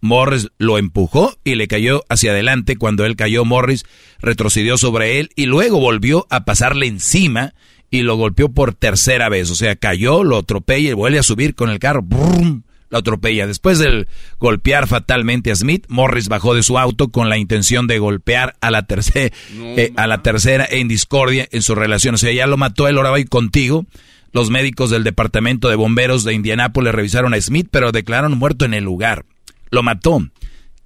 Morris 0.00 0.48
lo 0.58 0.78
empujó 0.78 1.36
y 1.42 1.56
le 1.56 1.66
cayó 1.66 2.04
hacia 2.08 2.30
adelante. 2.30 2.76
Cuando 2.76 3.04
él 3.04 3.16
cayó, 3.16 3.44
Morris 3.44 3.84
retrocedió 4.20 4.78
sobre 4.78 5.18
él 5.18 5.30
y 5.34 5.46
luego 5.46 5.80
volvió 5.80 6.26
a 6.30 6.44
pasarle 6.44 6.86
encima 6.86 7.54
y 7.92 8.02
lo 8.02 8.16
golpeó 8.16 8.48
por 8.48 8.74
tercera 8.74 9.28
vez. 9.28 9.48
O 9.50 9.54
sea, 9.54 9.76
cayó, 9.76 10.24
lo 10.24 10.38
atropella 10.38 10.90
y 10.90 10.94
vuelve 10.94 11.20
a 11.20 11.22
subir 11.22 11.54
con 11.54 11.70
el 11.70 11.78
carro. 11.78 12.02
¡Brum! 12.02 12.62
Lo 12.90 12.98
atropella. 12.98 13.46
Después 13.46 13.78
de 13.78 14.08
golpear 14.40 14.88
fatalmente 14.88 15.52
a 15.52 15.54
Smith, 15.54 15.84
Morris 15.86 16.28
bajó 16.28 16.54
de 16.54 16.64
su 16.64 16.76
auto 16.76 17.08
con 17.08 17.28
la 17.28 17.38
intención 17.38 17.86
de 17.86 18.00
golpear 18.00 18.56
a 18.60 18.72
la, 18.72 18.82
tercera 18.82 19.32
eh, 19.54 19.92
a 19.94 20.08
la 20.08 20.22
tercera 20.22 20.66
en 20.68 20.88
discordia 20.88 21.48
en 21.52 21.62
su 21.62 21.76
relación. 21.76 22.16
O 22.16 22.18
sea, 22.18 22.32
ya 22.32 22.48
lo 22.48 22.56
mató, 22.56 22.88
él 22.88 22.96
ahora 22.96 23.10
va 23.10 23.22
contigo. 23.24 23.86
Los 24.32 24.50
médicos 24.50 24.90
del 24.90 25.04
departamento 25.04 25.68
de 25.68 25.76
bomberos 25.76 26.24
de 26.24 26.34
Indianápolis 26.34 26.92
revisaron 26.92 27.32
a 27.32 27.40
Smith, 27.40 27.68
pero 27.70 27.92
declararon 27.92 28.36
muerto 28.36 28.64
en 28.64 28.74
el 28.74 28.82
lugar 28.82 29.24
lo 29.72 29.82
mató. 29.82 30.20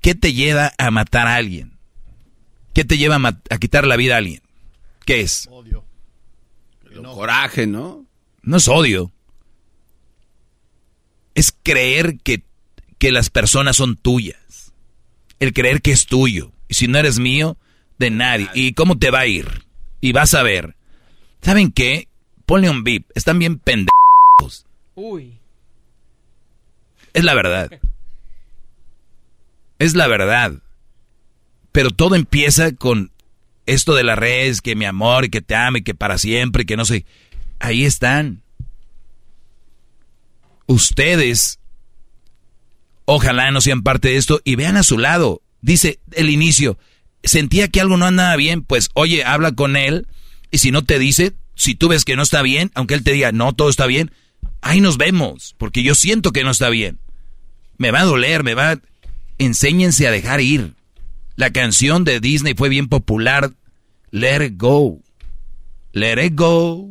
¿Qué 0.00 0.14
te 0.14 0.32
lleva 0.32 0.72
a 0.78 0.90
matar 0.90 1.26
a 1.26 1.34
alguien? 1.34 1.76
¿Qué 2.72 2.84
te 2.84 2.96
lleva 2.96 3.16
a, 3.16 3.58
quitar 3.58 3.86
la 3.86 3.96
vida 3.96 4.14
a 4.14 4.18
alguien? 4.18 4.40
¿Qué 5.04 5.20
es? 5.20 5.48
Odio. 5.50 5.84
Coraje, 7.02 7.66
¿no? 7.66 8.04
No 8.42 8.56
es 8.56 8.68
odio. 8.68 9.12
Es 11.34 11.54
creer 11.62 12.18
que, 12.22 12.42
que 12.98 13.12
las 13.12 13.30
personas 13.30 13.76
son 13.76 13.96
tuyas. 13.96 14.72
El 15.38 15.52
creer 15.52 15.82
que 15.82 15.92
es 15.92 16.06
tuyo. 16.06 16.52
Y 16.68 16.74
si 16.74 16.88
no 16.88 16.98
eres 16.98 17.18
mío, 17.18 17.56
de 17.98 18.10
nadie. 18.10 18.48
¿Y 18.54 18.72
cómo 18.72 18.98
te 18.98 19.10
va 19.10 19.20
a 19.20 19.26
ir? 19.26 19.64
Y 20.00 20.12
vas 20.12 20.34
a 20.34 20.42
ver. 20.42 20.76
¿Saben 21.42 21.72
qué? 21.72 22.08
Ponle 22.46 22.70
un 22.70 22.84
beep. 22.84 23.06
Están 23.14 23.38
bien 23.38 23.58
pendejos. 23.58 24.66
Uy. 24.94 25.38
Es 27.12 27.24
la 27.24 27.34
verdad. 27.34 27.70
Es 29.78 29.94
la 29.94 30.06
verdad. 30.06 30.54
Pero 31.72 31.90
todo 31.90 32.14
empieza 32.14 32.72
con 32.72 33.10
esto 33.66 33.94
de 33.94 34.04
las 34.04 34.18
redes, 34.18 34.60
que 34.60 34.76
mi 34.76 34.84
amor, 34.84 35.24
y 35.24 35.28
que 35.28 35.42
te 35.42 35.54
amo, 35.54 35.78
y 35.78 35.82
que 35.82 35.94
para 35.94 36.18
siempre, 36.18 36.64
que 36.64 36.76
no 36.76 36.84
sé. 36.84 37.04
Ahí 37.58 37.84
están. 37.84 38.42
Ustedes, 40.66 41.58
ojalá 43.04 43.50
no 43.50 43.60
sean 43.60 43.82
parte 43.82 44.08
de 44.08 44.16
esto, 44.16 44.40
y 44.44 44.56
vean 44.56 44.76
a 44.76 44.82
su 44.82 44.98
lado. 44.98 45.42
Dice 45.60 46.00
el 46.12 46.30
inicio, 46.30 46.78
sentía 47.22 47.68
que 47.68 47.80
algo 47.80 47.96
no 47.96 48.06
andaba 48.06 48.36
bien, 48.36 48.62
pues 48.62 48.88
oye, 48.94 49.24
habla 49.24 49.52
con 49.52 49.76
él, 49.76 50.06
y 50.50 50.58
si 50.58 50.70
no 50.70 50.84
te 50.84 50.98
dice, 50.98 51.34
si 51.54 51.74
tú 51.74 51.88
ves 51.88 52.04
que 52.04 52.16
no 52.16 52.22
está 52.22 52.42
bien, 52.42 52.70
aunque 52.74 52.94
él 52.94 53.02
te 53.02 53.12
diga, 53.12 53.32
no, 53.32 53.52
todo 53.52 53.68
está 53.68 53.86
bien, 53.86 54.12
ahí 54.60 54.80
nos 54.80 54.96
vemos, 54.96 55.54
porque 55.58 55.82
yo 55.82 55.94
siento 55.94 56.32
que 56.32 56.44
no 56.44 56.50
está 56.50 56.68
bien. 56.68 56.98
Me 57.78 57.90
va 57.90 58.00
a 58.00 58.04
doler, 58.04 58.42
me 58.42 58.54
va 58.54 58.78
enséñense 59.38 60.06
a 60.06 60.10
dejar 60.10 60.40
ir. 60.40 60.75
La 61.36 61.50
canción 61.52 62.04
de 62.04 62.20
Disney 62.20 62.54
fue 62.54 62.68
bien 62.68 62.88
popular. 62.88 63.52
Let 64.10 64.44
it 64.44 64.54
go. 64.56 65.00
Let 65.92 66.24
it 66.24 66.34
go. 66.34 66.90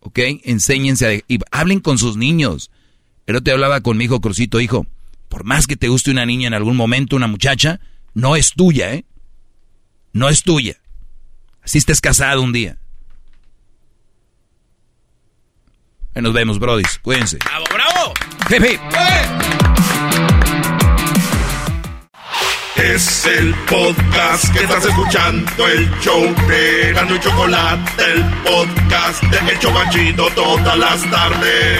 ¿Ok? 0.00 0.18
Enséñense 0.44 1.06
a 1.06 1.14
y 1.14 1.38
hablen 1.50 1.80
con 1.80 1.98
sus 1.98 2.16
niños. 2.16 2.70
Pero 3.26 3.42
te 3.42 3.52
hablaba 3.52 3.82
con 3.82 3.96
mi 3.96 4.04
hijo 4.04 4.20
Crucito, 4.20 4.60
hijo. 4.60 4.86
Por 5.28 5.44
más 5.44 5.66
que 5.66 5.76
te 5.76 5.88
guste 5.88 6.10
una 6.10 6.26
niña 6.26 6.48
en 6.48 6.54
algún 6.54 6.76
momento, 6.76 7.14
una 7.14 7.28
muchacha, 7.28 7.78
no 8.14 8.34
es 8.34 8.52
tuya, 8.52 8.94
¿eh? 8.94 9.04
No 10.12 10.28
es 10.28 10.42
tuya. 10.42 10.80
Así 11.62 11.78
estés 11.78 12.00
casado 12.00 12.42
un 12.42 12.52
día. 12.52 12.78
Ahí 16.14 16.22
nos 16.22 16.32
vemos, 16.32 16.58
brodis. 16.58 16.98
Cuídense. 17.02 17.38
¡Bravo, 17.38 17.64
bravo! 17.72 18.14
Es 22.82 23.26
el 23.26 23.54
podcast 23.66 24.52
que 24.54 24.60
estás 24.60 24.86
escuchando, 24.86 25.68
el 25.68 25.90
show 26.00 26.22
de 26.48 26.92
Gano 26.94 27.14
y 27.14 27.20
Chocolate, 27.20 28.04
el 28.04 28.24
podcast 28.42 29.22
de 29.24 29.52
Hecho 29.52 29.70
Machito 29.70 30.28
todas 30.34 30.78
las 30.78 31.10
tardes. 31.10 31.78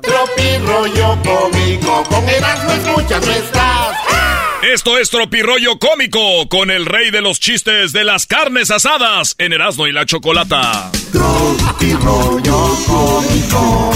Tropi 0.00 0.58
rollo 0.64 1.18
cómico, 1.22 2.04
con 2.04 2.26
Erasmo 2.28 2.72
escuchas 2.72 3.26
no 3.26 3.32
estás. 3.32 3.96
Esto 4.62 4.98
es 4.98 5.10
Tropirollo 5.10 5.78
Cómico 5.78 6.48
con 6.48 6.70
el 6.70 6.84
rey 6.86 7.10
de 7.10 7.20
los 7.20 7.38
chistes 7.38 7.92
de 7.92 8.04
las 8.04 8.26
carnes 8.26 8.70
asadas 8.70 9.34
en 9.38 9.52
Erasmo 9.52 9.86
y 9.86 9.92
la 9.92 10.04
Chocolata. 10.06 10.90
Tropirollo 11.12 12.76
Cómico, 12.86 13.92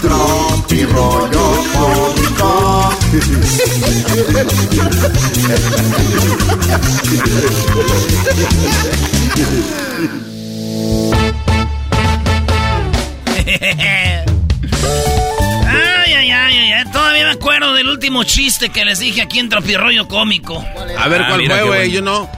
Tropirollo 0.00 1.64
Cómico. 1.72 2.17
Ay, 15.66 16.12
ay, 16.14 16.30
ay, 16.30 16.56
ay, 16.72 16.84
todavía 16.92 17.24
me 17.24 17.32
acuerdo 17.32 17.74
del 17.74 17.88
último 17.88 18.24
chiste 18.24 18.68
que 18.68 18.84
les 18.84 18.98
dije 18.98 19.22
aquí 19.22 19.38
en 19.38 19.48
Tropirollo 19.48 20.06
Cómico. 20.06 20.64
A 20.98 21.08
ver, 21.08 21.24
¿cuál 21.26 21.46
fue, 21.46 21.62
güey? 21.64 21.90
Yo 21.90 22.02
no. 22.02 22.30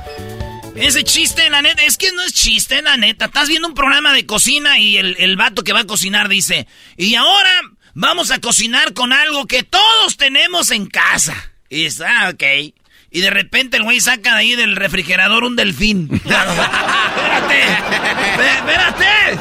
Ese 0.77 1.05
chiste, 1.05 1.51
la 1.51 1.61
neta, 1.61 1.83
es 1.83 1.99
que 1.99 2.11
no 2.13 2.23
es 2.23 2.33
chiste, 2.33 2.81
la 2.81 2.97
neta. 2.97 3.27
Estás 3.27 3.49
viendo 3.49 3.69
un 3.69 3.75
programa 3.75 4.13
de 4.15 4.25
cocina 4.25 4.79
y 4.79 4.97
el, 4.97 5.17
el 5.19 5.37
vato 5.37 5.63
que 5.63 5.73
va 5.73 5.81
a 5.81 5.87
cocinar 5.87 6.29
dice, 6.29 6.67
y 6.97 7.17
ahora 7.17 7.51
vamos 7.95 8.31
a 8.31 8.41
cocinar 8.41 8.95
con 8.95 9.13
algo 9.13 9.47
que 9.47 9.63
todos 9.63 10.17
tenemos 10.17 10.71
en 10.71 10.87
casa. 10.87 11.53
Y 11.69 11.85
dice, 11.85 12.05
ah, 12.07 12.31
ok. 12.33 12.43
Y 13.13 13.21
de 13.21 13.31
repente 13.31 13.77
el 13.77 13.83
güey 13.83 14.01
saca 14.01 14.35
de 14.35 14.41
ahí 14.41 14.57
del 14.57 14.77
refrigerador 14.77 15.45
un 15.45 15.57
delfín. 15.57 16.09
espérate, 16.15 16.41
espérate. 18.57 19.39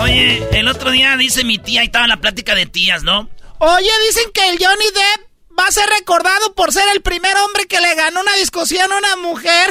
Oye, 0.00 0.42
el 0.52 0.68
otro 0.68 0.90
día 0.90 1.16
dice 1.16 1.44
mi 1.44 1.58
tía, 1.58 1.80
ahí 1.80 1.86
estaba 1.86 2.06
la 2.06 2.18
plática 2.18 2.54
de 2.54 2.66
tías, 2.66 3.02
¿no? 3.02 3.28
Oye, 3.58 3.90
dicen 4.06 4.30
que 4.32 4.48
el 4.48 4.58
Johnny 4.58 4.86
Depp 4.86 5.28
va 5.58 5.66
a 5.66 5.72
ser 5.72 5.88
recordado 5.88 6.54
por 6.54 6.72
ser 6.72 6.84
el 6.94 7.02
primer 7.02 7.36
hombre 7.38 7.66
que 7.66 7.80
le 7.80 7.94
ganó 7.94 8.20
una 8.20 8.34
discusión 8.34 8.90
a 8.92 8.96
una 8.96 9.16
mujer. 9.16 9.68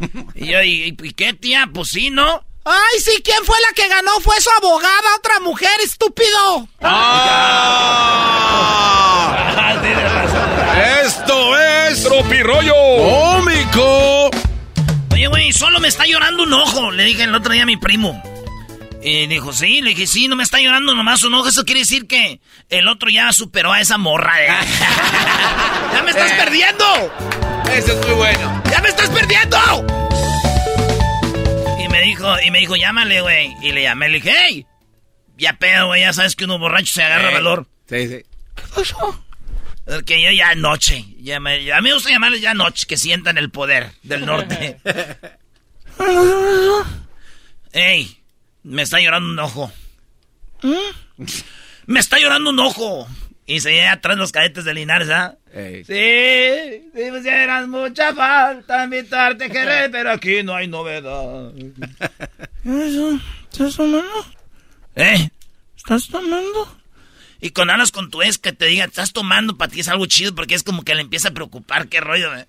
y 0.34 0.46
yo, 0.46 0.62
¿y, 0.62 0.96
qué, 1.14 1.34
tía? 1.34 1.68
Pues 1.72 1.88
sí, 1.90 2.10
¿no? 2.10 2.44
Ay, 2.64 3.00
sí, 3.00 3.20
¿quién 3.22 3.44
fue 3.44 3.56
la 3.60 3.74
que 3.74 3.86
ganó? 3.88 4.20
Fue 4.20 4.40
su 4.40 4.48
abogada, 4.58 5.16
otra 5.18 5.38
mujer, 5.40 5.80
estúpido. 5.82 6.66
¡Ah! 6.80 8.14
Esto 11.04 11.58
es 11.58 12.02
Tropirollo 12.02 12.74
cómico. 12.74 14.30
Oye, 15.12 15.26
güey, 15.28 15.52
solo 15.52 15.78
me 15.78 15.88
está 15.88 16.06
llorando 16.06 16.44
un 16.44 16.54
ojo, 16.54 16.90
le 16.90 17.04
dije 17.04 17.24
el 17.24 17.34
otro 17.34 17.52
día 17.52 17.64
a 17.64 17.66
mi 17.66 17.76
primo. 17.76 18.22
Y 19.02 19.26
dijo, 19.26 19.52
sí, 19.52 19.82
le 19.82 19.90
dije, 19.90 20.06
sí, 20.06 20.28
no 20.28 20.36
me 20.36 20.42
está 20.42 20.58
llorando 20.58 20.94
nomás 20.94 21.22
un 21.24 21.34
ojo. 21.34 21.48
Eso 21.48 21.66
quiere 21.66 21.80
decir 21.80 22.06
que 22.06 22.40
el 22.70 22.88
otro 22.88 23.10
ya 23.10 23.30
superó 23.34 23.74
a 23.74 23.80
esa 23.80 23.98
morra. 23.98 24.42
¿eh? 24.42 24.48
¡Ya 25.92 26.02
me 26.02 26.10
estás 26.10 26.30
eh. 26.30 26.36
perdiendo! 26.38 27.12
Eso 27.70 27.92
es 27.92 28.06
muy 28.06 28.14
bueno. 28.14 28.62
¡Ya 28.70 28.80
me 28.80 28.88
estás 28.88 29.10
perdiendo! 29.10 30.03
Y 32.24 32.26
me 32.26 32.30
dijo, 32.30 32.46
y 32.46 32.50
me 32.50 32.58
dijo, 32.60 32.76
llámale, 32.76 33.20
güey. 33.20 33.54
Y 33.62 33.72
le 33.72 33.82
llamé, 33.82 34.08
le 34.08 34.20
dije, 34.20 34.34
hey, 34.36 34.66
ya 35.36 35.54
pedo, 35.54 35.88
güey, 35.88 36.02
ya 36.02 36.12
sabes 36.12 36.36
que 36.36 36.44
uno 36.44 36.58
borracho 36.58 36.92
se 36.94 37.02
agarra 37.02 37.30
eh, 37.30 37.34
valor. 37.34 37.66
Sí, 37.88 38.08
sí. 38.08 38.24
¿Qué 38.54 38.62
pasó? 38.74 39.24
Que 40.06 40.22
yo 40.22 40.30
ya 40.30 40.50
anoche, 40.50 41.04
ya 41.18 41.40
me, 41.40 41.70
a 41.70 41.80
mí 41.82 41.88
me 41.88 41.94
gusta 41.94 42.08
llamarles 42.10 42.40
ya 42.40 42.52
anoche, 42.52 42.86
que 42.86 42.96
sientan 42.96 43.36
el 43.36 43.50
poder 43.50 43.90
del 44.02 44.24
norte. 44.24 44.78
¡Ey! 47.72 48.18
Me 48.62 48.82
está 48.82 48.98
llorando 49.00 49.28
un 49.30 49.38
ojo. 49.38 49.70
¿Mm? 50.62 51.24
Me 51.86 52.00
está 52.00 52.18
llorando 52.18 52.48
un 52.50 52.58
ojo. 52.60 53.06
Y 53.46 53.60
se 53.60 53.86
atrás 53.86 54.16
los 54.16 54.32
cadetes 54.32 54.64
de 54.64 54.72
Linares, 54.72 55.10
¿ah? 55.10 55.36
Sí, 55.52 55.84
si 55.86 57.10
pusieras 57.10 57.68
mucha 57.68 58.14
falta 58.14 58.84
invitarte 58.84 59.50
querer, 59.50 59.90
pero 59.92 60.12
aquí 60.12 60.42
no 60.42 60.54
hay 60.54 60.66
novedad. 60.66 61.52
¿Estás 63.52 63.76
tomando? 63.76 64.26
¿Eh? 64.96 65.28
¿Estás 65.76 66.08
tomando? 66.08 66.78
Y 67.40 67.50
con 67.50 67.68
alas 67.68 67.92
con 67.92 68.10
tu 68.10 68.22
ex 68.22 68.38
que 68.38 68.54
te 68.54 68.64
diga, 68.64 68.86
estás 68.86 69.12
tomando, 69.12 69.58
para 69.58 69.70
ti 69.70 69.80
es 69.80 69.88
algo 69.88 70.06
chido 70.06 70.34
porque 70.34 70.54
es 70.54 70.62
como 70.62 70.82
que 70.82 70.94
le 70.94 71.02
empieza 71.02 71.28
a 71.28 71.34
preocupar, 71.34 71.88
qué 71.88 72.00
rollo, 72.00 72.34
¿eh? 72.34 72.46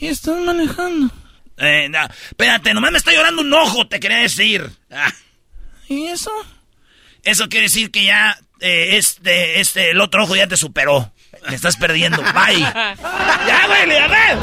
Y 0.00 0.08
estás 0.08 0.40
manejando. 0.40 1.14
Eh, 1.56 1.88
no, 1.88 2.00
espérate, 2.30 2.74
nomás 2.74 2.90
me 2.90 2.98
está 2.98 3.12
llorando 3.12 3.42
un 3.42 3.52
ojo, 3.52 3.86
te 3.86 4.00
quería 4.00 4.18
decir. 4.18 4.68
Ah. 4.90 5.12
¿Y 5.88 6.06
eso? 6.06 6.32
Eso 7.22 7.48
quiere 7.48 7.66
decir 7.66 7.92
que 7.92 8.04
ya 8.04 8.36
eh, 8.60 8.96
este, 8.96 9.60
este, 9.60 9.90
el 9.90 10.00
otro 10.00 10.24
ojo 10.24 10.36
ya 10.36 10.46
te 10.46 10.56
superó. 10.56 11.12
Me 11.48 11.54
estás 11.54 11.76
perdiendo. 11.76 12.22
Bye. 12.22 12.58
ya, 12.60 13.66
güey, 13.66 13.88
ya 13.88 14.08
ver. 14.08 14.38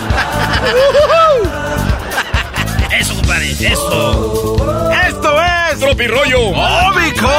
Eso, 2.99 3.15
compadre, 3.15 3.51
eso. 3.51 4.91
Esto 5.07 5.41
es 5.43 5.79
Tropirollo 5.79 6.53
Cómico. 6.53 7.29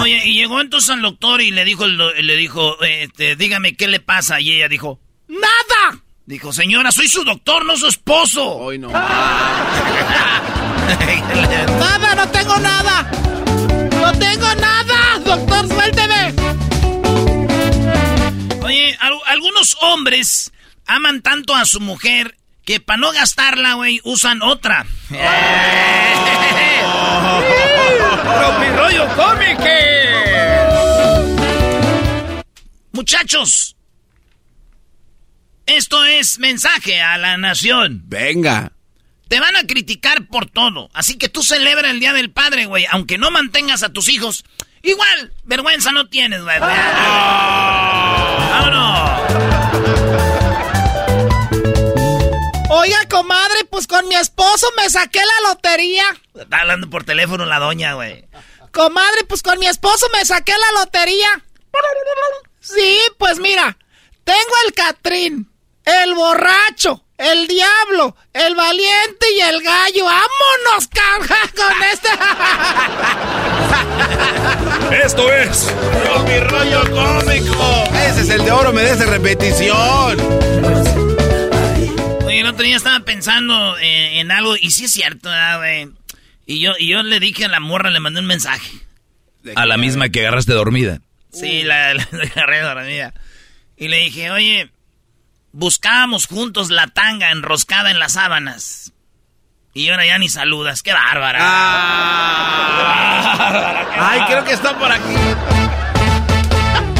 Oye, 0.00 0.22
y 0.24 0.34
llegó 0.34 0.60
entonces 0.60 0.90
al 0.90 1.02
doctor 1.02 1.40
y 1.42 1.50
le 1.50 1.64
dijo, 1.64 1.86
le 1.86 2.36
dijo, 2.36 2.80
este, 2.82 3.36
dígame 3.36 3.76
qué 3.76 3.88
le 3.88 4.00
pasa. 4.00 4.40
Y 4.40 4.52
ella 4.52 4.68
dijo, 4.68 5.00
¡Nada! 5.28 6.02
Dijo, 6.26 6.52
señora, 6.52 6.92
soy 6.92 7.08
su 7.08 7.24
doctor, 7.24 7.64
no 7.64 7.76
su 7.76 7.88
esposo. 7.88 8.48
Hoy 8.48 8.78
no. 8.78 8.88
nada, 8.92 9.02
no 12.14 12.28
tengo 12.28 12.56
nada. 12.58 13.10
No 14.00 14.12
tengo 14.12 14.54
nada, 14.54 14.94
doctor, 15.36 15.68
suélteme. 15.68 16.34
Oye, 18.62 18.98
algunos 19.26 19.76
hombres 19.80 20.52
aman 20.86 21.22
tanto 21.22 21.54
a 21.54 21.64
su 21.64 21.80
mujer 21.80 22.36
que 22.64 22.80
para 22.80 22.98
no 22.98 23.12
gastarla, 23.12 23.74
güey, 23.74 24.00
usan 24.04 24.42
otra. 24.42 24.86
rollo 28.76 29.08
cómico! 29.16 29.62
Muchachos, 32.92 33.76
esto 35.66 36.04
es 36.04 36.38
mensaje 36.38 37.00
a 37.00 37.18
la 37.18 37.36
nación. 37.36 38.02
Venga. 38.04 38.72
Te 39.28 39.40
van 39.40 39.56
a 39.56 39.66
criticar 39.66 40.26
por 40.26 40.50
todo. 40.50 40.90
Así 40.92 41.16
que 41.16 41.30
tú 41.30 41.42
celebra 41.42 41.90
el 41.90 42.00
Día 42.00 42.12
del 42.12 42.30
Padre, 42.30 42.66
güey. 42.66 42.84
Aunque 42.90 43.16
no 43.16 43.30
mantengas 43.30 43.82
a 43.82 43.90
tus 43.90 44.10
hijos. 44.10 44.44
Igual, 44.82 45.32
vergüenza 45.44 45.92
no 45.92 46.08
tienes, 46.08 46.42
güey. 46.42 46.58
¡Vámonos! 46.58 46.82
Oiga, 52.70 53.06
comadre, 53.08 53.64
pues 53.70 53.86
con 53.86 54.08
mi 54.08 54.16
esposo 54.16 54.66
me 54.76 54.90
saqué 54.90 55.20
la 55.20 55.50
lotería. 55.50 56.04
Está 56.34 56.60
hablando 56.60 56.90
por 56.90 57.04
teléfono 57.04 57.44
la 57.44 57.58
doña, 57.60 57.94
güey. 57.94 58.26
Comadre, 58.72 59.24
pues 59.28 59.42
con 59.42 59.58
mi 59.58 59.66
esposo 59.66 60.06
me 60.12 60.24
saqué 60.24 60.52
la 60.52 60.80
lotería. 60.80 61.28
Sí, 62.60 62.98
pues 63.18 63.38
mira, 63.38 63.76
tengo 64.24 64.52
el 64.66 64.72
Catrín, 64.72 65.52
el 65.84 66.14
borracho, 66.14 67.04
el 67.22 67.46
diablo, 67.46 68.16
el 68.32 68.54
valiente 68.56 69.26
y 69.36 69.40
el 69.40 69.62
gallo. 69.62 70.04
¡Vámonos, 70.04 70.88
carga, 70.88 71.36
con 71.54 71.82
este! 71.92 72.08
Esto 75.04 75.32
es 75.32 75.72
mi 76.26 76.40
rollo 76.40 76.80
cómico. 76.90 77.84
Ese 78.08 78.22
es 78.22 78.30
el 78.30 78.44
de 78.44 78.50
oro, 78.50 78.72
me 78.72 78.82
des 78.82 79.06
repetición. 79.06 80.20
Oye, 82.24 82.40
el 82.40 82.46
otro 82.46 82.64
día 82.64 82.76
estaba 82.76 83.00
pensando 83.04 83.76
en, 83.78 84.30
algo, 84.30 84.56
y 84.56 84.70
sí 84.70 84.86
es 84.86 84.92
cierto, 84.92 85.30
güey. 85.58 85.88
Y 86.46 86.60
yo, 86.60 86.72
y 86.78 86.88
yo 86.88 87.02
le 87.02 87.20
dije 87.20 87.44
a 87.44 87.48
la 87.48 87.60
morra, 87.60 87.90
le 87.90 88.00
mandé 88.00 88.20
un 88.20 88.26
mensaje. 88.26 88.70
A 89.54 89.66
la 89.66 89.76
misma 89.76 90.08
que 90.08 90.20
agarraste 90.20 90.52
dormida. 90.52 91.00
Sí, 91.32 91.62
la, 91.62 91.94
la 91.94 92.04
agarré 92.34 92.60
dormida. 92.60 93.14
Y 93.76 93.88
le 93.88 93.98
dije, 93.98 94.30
oye, 94.30 94.71
buscábamos 95.52 96.26
juntos 96.26 96.70
la 96.70 96.88
tanga 96.88 97.30
enroscada 97.30 97.90
en 97.90 97.98
las 97.98 98.12
sábanas. 98.12 98.92
Y 99.74 99.88
ahora 99.88 100.04
ya 100.06 100.18
ni 100.18 100.28
saludas. 100.28 100.82
¡Qué 100.82 100.92
bárbara! 100.92 101.38
Ah. 101.40 102.58
¡Ay, 104.10 104.20
creo 104.26 104.44
que 104.44 104.52
está 104.52 104.78
por 104.78 104.92
aquí! 104.92 105.14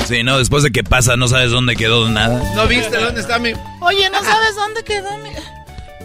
Sí, 0.06 0.22
no, 0.22 0.38
después 0.38 0.62
de 0.62 0.70
que 0.70 0.82
pasa 0.82 1.16
no 1.16 1.28
sabes 1.28 1.50
dónde 1.50 1.76
quedó 1.76 2.08
nada. 2.08 2.42
¿No 2.54 2.66
viste 2.66 2.96
dónde 2.96 3.20
está 3.20 3.38
mi...? 3.38 3.52
Oye, 3.80 4.08
¿no 4.10 4.22
sabes 4.22 4.54
dónde 4.56 4.82
quedó 4.84 5.18
mi...? 5.18 5.30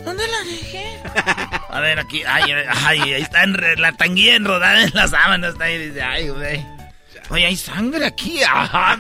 ¿Dónde 0.04 0.28
la 0.28 0.40
dejé? 0.50 1.00
A 1.70 1.80
ver, 1.82 2.00
aquí, 2.00 2.22
ay, 2.26 2.54
ay, 2.86 3.00
ahí 3.02 3.22
está 3.22 3.44
en, 3.44 3.58
la 3.78 3.92
tanguilla 3.92 4.36
enrodada 4.36 4.84
en 4.84 4.92
las 4.94 5.12
sábanas, 5.12 5.54
está 5.54 5.66
ahí, 5.66 5.78
dice, 5.90 6.02
ay, 6.02 6.30
güey. 6.30 6.66
Oye, 7.30 7.46
hay 7.46 7.56
sangre 7.56 8.06
aquí. 8.06 8.42
Ajá, 8.50 8.98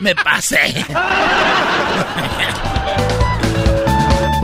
me, 0.00 0.14
pasé. 0.14 0.84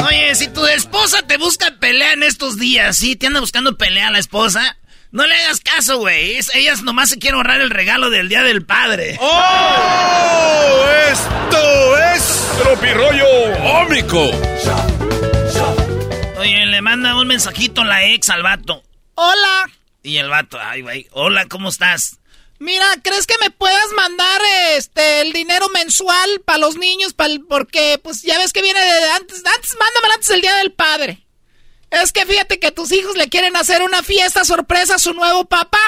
Oye, 0.07 0.35
si 0.35 0.49
tu 0.49 0.67
esposa 0.67 1.23
te 1.23 1.37
busca 1.37 1.77
pelea 1.79 2.13
en 2.13 2.23
estos 2.23 2.59
días, 2.59 2.97
¿sí? 2.97 3.17
¿Te 3.17 3.27
anda 3.27 3.41
buscando 3.41 3.77
pelea 3.77 4.09
a 4.09 4.11
la 4.11 4.19
esposa? 4.19 4.77
No 5.11 5.27
le 5.27 5.35
hagas 5.35 5.61
caso, 5.61 5.99
güey. 5.99 6.39
ellas 6.55 6.83
nomás 6.83 7.11
se 7.11 7.19
quieren 7.19 7.37
ahorrar 7.37 7.61
el 7.61 7.69
regalo 7.71 8.09
del 8.11 8.29
Día 8.29 8.43
del 8.43 8.65
Padre. 8.65 9.19
¡Oh! 9.21 10.85
¡Esto 11.11 11.99
es 12.15 12.49
Tropirollo 12.63 13.27
Ómico! 13.83 14.31
Oye, 16.39 16.67
le 16.67 16.83
manda 16.83 17.15
un 17.17 17.29
mensajito 17.29 17.85
la 17.85 18.05
ex 18.07 18.31
al 18.31 18.43
vato. 18.43 18.83
¡Hola! 19.15 19.71
Y 20.03 20.17
el 20.17 20.29
vato, 20.29 20.59
ay, 20.61 20.83
güey, 20.83 21.07
hola, 21.13 21.47
¿cómo 21.47 21.69
estás? 21.69 22.19
Mira, 22.63 22.87
¿crees 23.03 23.27
que 23.27 23.35
me 23.41 23.51
puedas 23.51 23.91
mandar 23.97 24.41
este 24.77 25.23
el 25.23 25.33
dinero 25.33 25.69
mensual 25.71 26.41
para 26.45 26.59
los 26.59 26.77
niños? 26.77 27.13
porque, 27.49 27.99
pues 28.01 28.23
ya 28.23 28.39
ves 28.39 28.53
que 28.53 28.63
viene 28.63 28.79
de 28.79 29.11
antes. 29.11 29.43
Antes, 29.45 29.77
mándame 29.77 30.15
antes 30.15 30.31
el 30.31 30.43
día 30.43 30.55
del 30.55 30.71
padre. 30.71 31.27
Es 31.91 32.13
que 32.13 32.25
fíjate 32.25 32.61
que 32.61 32.71
tus 32.71 32.93
hijos 32.93 33.17
le 33.17 33.29
quieren 33.29 33.57
hacer 33.57 33.83
una 33.83 34.05
fiesta 34.05 34.45
sorpresa 34.45 34.95
a 34.95 34.99
su 35.01 35.13
nuevo 35.13 35.45
papá. 35.45 35.81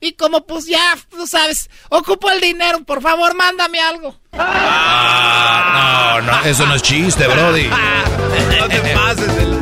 Y 0.00 0.14
como 0.14 0.46
pues 0.46 0.64
ya, 0.64 0.96
tú 1.10 1.26
sabes, 1.26 1.68
ocupo 1.90 2.30
el 2.30 2.40
dinero, 2.40 2.82
por 2.84 3.02
favor, 3.02 3.34
mándame 3.34 3.80
algo. 3.80 4.18
Ah, 4.32 6.20
no, 6.22 6.32
no, 6.32 6.44
eso 6.44 6.66
no 6.66 6.74
es 6.74 6.82
chiste, 6.82 7.26
Brody. 7.26 7.68
no 8.60 8.68
te 8.68 8.80
pases 8.94 9.53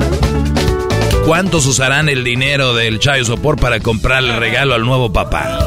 ¿Cuántos 1.25 1.67
usarán 1.67 2.09
el 2.09 2.25
dinero 2.25 2.75
del 2.75 2.99
Chayo 2.99 3.25
Sopor 3.25 3.57
para 3.57 3.81
comprarle 3.81 4.37
regalo 4.39 4.75
al 4.75 4.83
nuevo 4.83 5.13
papá? 5.13 5.59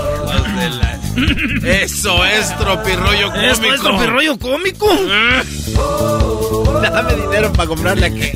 Eso 1.66 2.26
es 2.26 2.58
tropirroyo 2.58 3.32
cómico. 3.32 3.52
¿Eso 3.52 3.74
es 3.74 3.82
tropirroyo 3.82 4.38
cómico? 4.38 4.88
Dame 6.82 7.16
dinero 7.16 7.54
para 7.54 7.68
comprarle 7.68 8.06
aquí. 8.08 8.32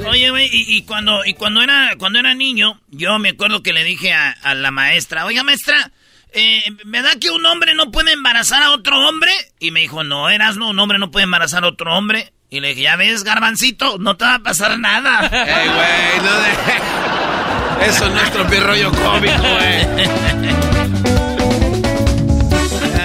Oye, 0.08 0.30
güey, 0.30 0.48
y, 0.52 0.76
y 0.76 0.82
cuando, 0.82 1.24
y 1.24 1.34
cuando 1.34 1.62
era, 1.62 1.94
cuando 1.98 2.18
era 2.18 2.34
niño, 2.34 2.80
yo 2.88 3.18
me 3.18 3.30
acuerdo 3.30 3.62
que 3.62 3.72
le 3.72 3.84
dije 3.84 4.12
a, 4.12 4.30
a 4.30 4.54
la 4.54 4.70
maestra, 4.70 5.24
oiga 5.24 5.42
maestra, 5.42 5.90
eh, 6.32 6.62
¿verdad 6.84 7.18
que 7.20 7.30
un 7.30 7.44
hombre 7.46 7.74
no 7.74 7.90
puede 7.90 8.12
embarazar 8.12 8.62
a 8.62 8.72
otro 8.72 9.08
hombre? 9.08 9.32
Y 9.58 9.70
me 9.70 9.80
dijo, 9.80 10.04
no, 10.04 10.30
eras 10.30 10.56
no, 10.56 10.70
un 10.70 10.78
hombre 10.78 10.98
no 10.98 11.10
puede 11.10 11.24
embarazar 11.24 11.64
a 11.64 11.68
otro 11.68 11.96
hombre. 11.96 12.32
Y 12.52 12.58
le 12.58 12.70
dije, 12.70 12.82
ya 12.82 12.96
ves, 12.96 13.22
garbancito, 13.22 13.96
no 13.98 14.16
te 14.16 14.24
va 14.24 14.34
a 14.34 14.38
pasar 14.40 14.76
nada. 14.78 15.20
Ey, 15.32 15.68
güey, 15.68 16.20
no 16.24 16.40
de... 16.40 17.86
Eso 17.88 18.08
no 18.10 18.20
es 18.20 18.30
tropirroyo 18.32 18.90
cómico, 18.90 19.40
güey. 19.40 19.86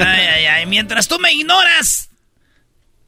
Ay, 0.04 0.26
ay, 0.28 0.46
ay, 0.48 0.66
mientras 0.66 1.08
tú 1.08 1.20
me 1.20 1.32
ignoras, 1.32 2.10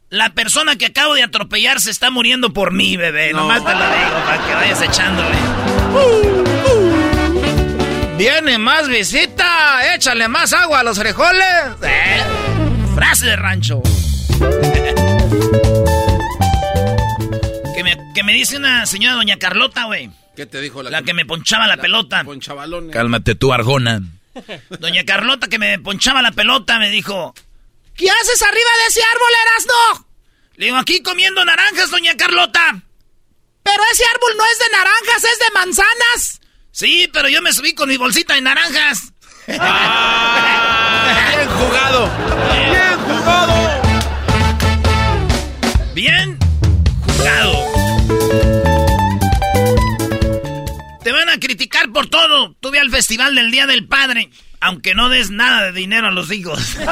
la 0.09 0.29
persona 0.29 0.75
que 0.77 0.85
acabo 0.85 1.15
de 1.15 1.23
atropellar 1.23 1.81
se 1.81 1.89
está 1.91 2.09
muriendo 2.11 2.53
por 2.53 2.71
mí, 2.71 2.95
bebé. 2.95 3.33
Nomás 3.33 3.65
te 3.65 3.73
lo 3.73 3.79
digo, 3.85 4.25
para 4.25 4.45
que 4.47 4.53
vayas 4.53 4.81
echándole. 4.81 5.35
Viene 8.17 8.57
más 8.59 8.88
visita, 8.88 9.93
échale 9.95 10.27
más 10.27 10.53
agua 10.53 10.79
a 10.79 10.83
los 10.83 10.97
frijoles. 10.97 11.43
Eh, 11.81 12.23
Frase 12.95 13.25
de 13.25 13.35
rancho. 13.35 13.81
Me, 17.95 18.13
que 18.13 18.23
me 18.23 18.33
dice 18.33 18.57
una 18.57 18.85
señora 18.85 19.15
doña 19.15 19.38
Carlota, 19.38 19.85
güey. 19.85 20.09
¿Qué 20.35 20.45
te 20.45 20.59
dijo 20.59 20.83
la, 20.83 20.89
La 20.89 21.01
que 21.03 21.13
me 21.13 21.25
ponchaba 21.25 21.67
la, 21.67 21.77
pelota. 21.77 22.23
Ponchabalones. 22.23 22.93
Cálmate 22.93 23.35
tú, 23.35 23.53
Argona. 23.53 24.01
Doña 24.79 25.03
Carlota 25.03 25.47
que 25.47 25.57
me 25.57 25.79
ponchaba 25.79 26.21
la 26.21 26.31
pelota 26.31 26.77
me 26.77 26.91
dijo, 26.91 27.33
¿Qué 27.95 28.07
haces 28.07 28.43
arriba 28.43 28.69
de 28.81 28.88
ese 28.88 29.01
árbol, 29.01 29.29
Erasno? 29.41 30.07
le 30.57 30.65
digo, 30.65 30.77
aquí 30.77 31.01
comiendo 31.01 31.43
naranjas, 31.43 31.89
doña 31.89 32.15
Carlota. 32.15 32.81
Pero 33.63 33.83
ese 33.91 34.03
árbol 34.13 34.31
no 34.38 34.45
es 34.45 34.59
de 34.59 34.69
naranjas, 34.69 35.23
es 35.23 35.39
de 35.39 35.51
manzanas. 35.53 36.41
Sí, 36.71 37.09
pero 37.11 37.29
yo 37.29 37.41
me 37.41 37.53
subí 37.53 37.73
con 37.73 37.89
mi 37.89 37.97
bolsita 37.97 38.35
de 38.35 38.41
naranjas. 38.41 39.13
Ah, 39.59 41.33
bien 41.35 41.49
jugado. 41.49 42.11
Bien 42.69 42.99
jugado. 42.99 43.81
Bien 45.95 46.36
a 51.38 51.39
criticar 51.39 51.91
por 51.91 52.07
todo. 52.07 52.55
Tú 52.59 52.71
ve 52.71 52.79
al 52.79 52.89
festival 52.89 53.35
del 53.35 53.51
Día 53.51 53.67
del 53.67 53.88
Padre, 53.88 54.29
aunque 54.59 54.95
no 54.95 55.09
des 55.09 55.29
nada 55.29 55.67
de 55.67 55.71
dinero 55.71 56.07
a 56.07 56.11
los 56.11 56.31
hijos. 56.31 56.77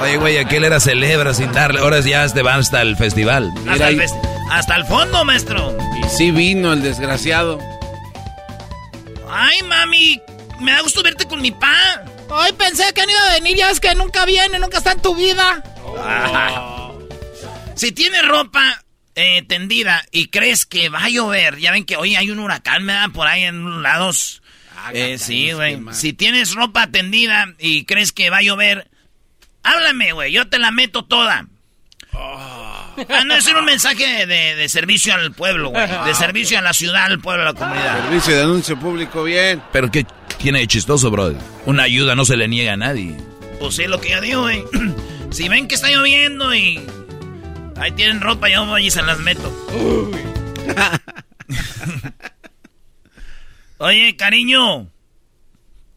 Oye, 0.00 0.16
güey, 0.16 0.38
aquel 0.38 0.64
era 0.64 0.80
celebra 0.80 1.34
sin 1.34 1.52
darle. 1.52 1.80
Ahora 1.80 2.00
ya 2.00 2.26
te 2.28 2.42
van 2.42 2.60
hasta 2.60 2.80
el 2.82 2.96
festival. 2.96 3.52
hasta, 3.68 3.88
el 3.88 4.00
fest- 4.00 4.28
hasta 4.50 4.76
el 4.76 4.84
fondo, 4.86 5.24
maestro. 5.24 5.76
Y 6.02 6.08
sí 6.08 6.30
vino 6.30 6.72
el 6.72 6.82
desgraciado. 6.82 7.58
Ay, 9.30 9.60
mami, 9.62 10.20
me 10.60 10.72
da 10.72 10.80
gusto 10.80 11.02
verte 11.02 11.26
con 11.26 11.40
mi 11.42 11.50
pa. 11.52 12.02
Ay, 12.32 12.52
pensé 12.54 12.92
que 12.94 13.04
no 13.04 13.10
iba 13.12 13.28
a 13.30 13.34
venir, 13.34 13.56
ya 13.56 13.70
es 13.70 13.80
que 13.80 13.94
nunca 13.94 14.24
viene, 14.24 14.58
nunca 14.58 14.78
está 14.78 14.92
en 14.92 15.02
tu 15.02 15.14
vida. 15.14 15.62
Si 17.76 17.92
tienes 17.92 18.26
ropa 18.28 18.82
eh, 19.14 19.42
tendida 19.42 20.04
y 20.12 20.28
crees 20.28 20.66
que 20.66 20.88
va 20.88 21.04
a 21.04 21.08
llover, 21.08 21.58
ya 21.58 21.72
ven 21.72 21.84
que 21.84 21.96
hoy 21.96 22.16
hay 22.16 22.30
un 22.30 22.38
huracán, 22.38 22.86
¿verdad? 22.86 23.10
Por 23.10 23.26
ahí 23.26 23.44
en 23.44 23.60
unos 23.64 23.82
lados. 23.82 24.42
Eh, 24.94 25.18
sí, 25.18 25.52
güey. 25.52 25.78
Si 25.92 26.12
tienes 26.12 26.54
ropa 26.54 26.86
tendida 26.86 27.52
y 27.58 27.84
crees 27.84 28.12
que 28.12 28.30
va 28.30 28.38
a 28.38 28.42
llover, 28.42 28.88
háblame, 29.62 30.12
güey. 30.12 30.32
Yo 30.32 30.48
te 30.48 30.58
la 30.58 30.70
meto 30.70 31.04
toda. 31.04 31.46
Ah, 32.12 33.24
no, 33.24 33.34
es 33.34 33.46
un 33.46 33.64
mensaje 33.64 34.26
de, 34.26 34.54
de 34.56 34.68
servicio 34.68 35.14
al 35.14 35.32
pueblo, 35.32 35.70
güey. 35.70 35.86
De 36.06 36.14
servicio 36.14 36.58
a 36.58 36.62
la 36.62 36.72
ciudad, 36.72 37.04
al 37.04 37.20
pueblo, 37.20 37.42
a 37.42 37.46
la 37.46 37.54
comunidad. 37.54 38.04
Servicio 38.04 38.36
de 38.36 38.42
anuncio 38.42 38.78
público, 38.78 39.22
bien. 39.22 39.62
Pero 39.72 39.90
¿qué 39.90 40.06
tiene 40.38 40.60
de 40.60 40.66
chistoso, 40.66 41.10
bro? 41.10 41.34
Una 41.66 41.84
ayuda 41.84 42.14
no 42.14 42.24
se 42.24 42.36
le 42.36 42.48
niega 42.48 42.72
a 42.72 42.76
nadie. 42.76 43.16
Pues 43.58 43.76
sí, 43.76 43.86
lo 43.86 44.00
que 44.00 44.10
yo 44.10 44.20
digo, 44.20 44.42
güey. 44.42 44.64
Si 45.30 45.48
ven 45.48 45.68
que 45.68 45.76
está 45.76 45.88
lloviendo 45.88 46.52
y 46.52 46.80
ahí 47.80 47.92
tienen 47.92 48.20
ropa, 48.20 48.48
yo 48.48 48.64
voy 48.66 48.86
y 48.86 48.90
se 48.90 49.02
las 49.02 49.18
meto. 49.18 49.50
Oye, 53.78 54.16
cariño. 54.16 54.90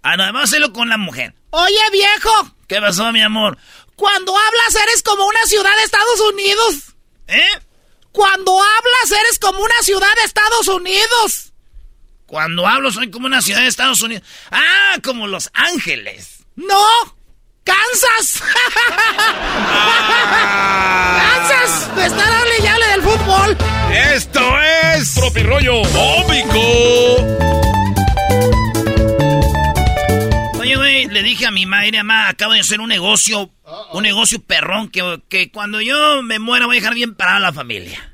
Ah, 0.02 0.18
no, 0.18 0.24
vamos 0.24 0.42
a 0.42 0.44
hacerlo 0.46 0.74
con 0.74 0.90
la 0.90 0.98
mujer. 0.98 1.34
Oye, 1.52 1.80
viejo, 1.92 2.56
¿Qué 2.68 2.80
pasó, 2.82 3.12
mi 3.12 3.22
amor? 3.22 3.58
cuando 3.96 4.36
hablas 4.36 4.84
eres 4.84 5.04
como 5.04 5.26
una 5.26 5.46
ciudad 5.46 5.76
de 5.78 5.84
Estados 5.84 6.20
Unidos. 6.32 6.96
¿Eh? 7.28 7.48
Cuando 8.12 8.60
hablas 8.60 9.20
eres 9.22 9.40
como 9.40 9.60
una 9.60 9.82
ciudad 9.82 10.08
de 10.20 10.26
Estados 10.26 10.68
Unidos. 10.68 11.54
Cuando 12.26 12.68
hablo 12.68 12.92
soy 12.92 13.12
como 13.12 13.28
una 13.28 13.42
ciudad 13.42 13.62
de 13.62 13.68
Estados 13.68 14.02
Unidos. 14.02 14.24
Ah, 14.52 14.98
como 15.04 15.28
Los 15.28 15.50
Ángeles. 15.54 16.46
No, 16.56 17.13
Kansas. 17.64 18.44
Kansas, 21.18 21.96
de 21.96 22.06
estar 22.06 22.34
hable 22.34 22.52
y 22.62 22.68
hable 22.68 22.88
del 22.88 23.02
fútbol. 23.02 23.58
Esto 23.92 24.42
es 24.62 25.14
Tropirollo 25.14 25.82
cómico. 25.92 26.60
Oye, 30.60 30.76
güey, 30.76 31.06
le 31.08 31.24
dije 31.24 31.46
a 31.46 31.52
mi 31.52 31.66
madre, 31.66 31.92
mamá, 32.04 32.30
acabo 32.30 32.54
de 32.54 32.60
hacer 32.60 32.80
un 32.80 32.90
negocio, 32.90 33.52
un 33.94 34.04
negocio 34.04 34.42
perrón, 34.42 34.90
que, 34.90 35.22
que 35.30 35.52
cuando 35.52 35.82
yo 35.82 36.22
me 36.24 36.40
muera 36.40 36.66
voy 36.66 36.78
a 36.78 36.80
dejar 36.80 36.96
bien 36.96 37.16
parada 37.16 37.38
a 37.38 37.42
la 37.42 37.54
familia. 37.54 38.14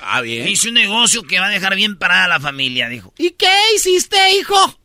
Ah, 0.00 0.20
bien. 0.20 0.46
Hice 0.48 0.68
un 0.68 0.74
negocio 0.74 1.22
que 1.22 1.40
va 1.40 1.46
a 1.46 1.50
dejar 1.50 1.74
bien 1.74 1.98
parada 1.98 2.24
a 2.24 2.28
la 2.28 2.40
familia, 2.40 2.88
dijo. 2.88 3.12
¿Y 3.18 3.30
qué 3.32 3.50
hiciste, 3.74 4.16
hijo? 4.38 4.78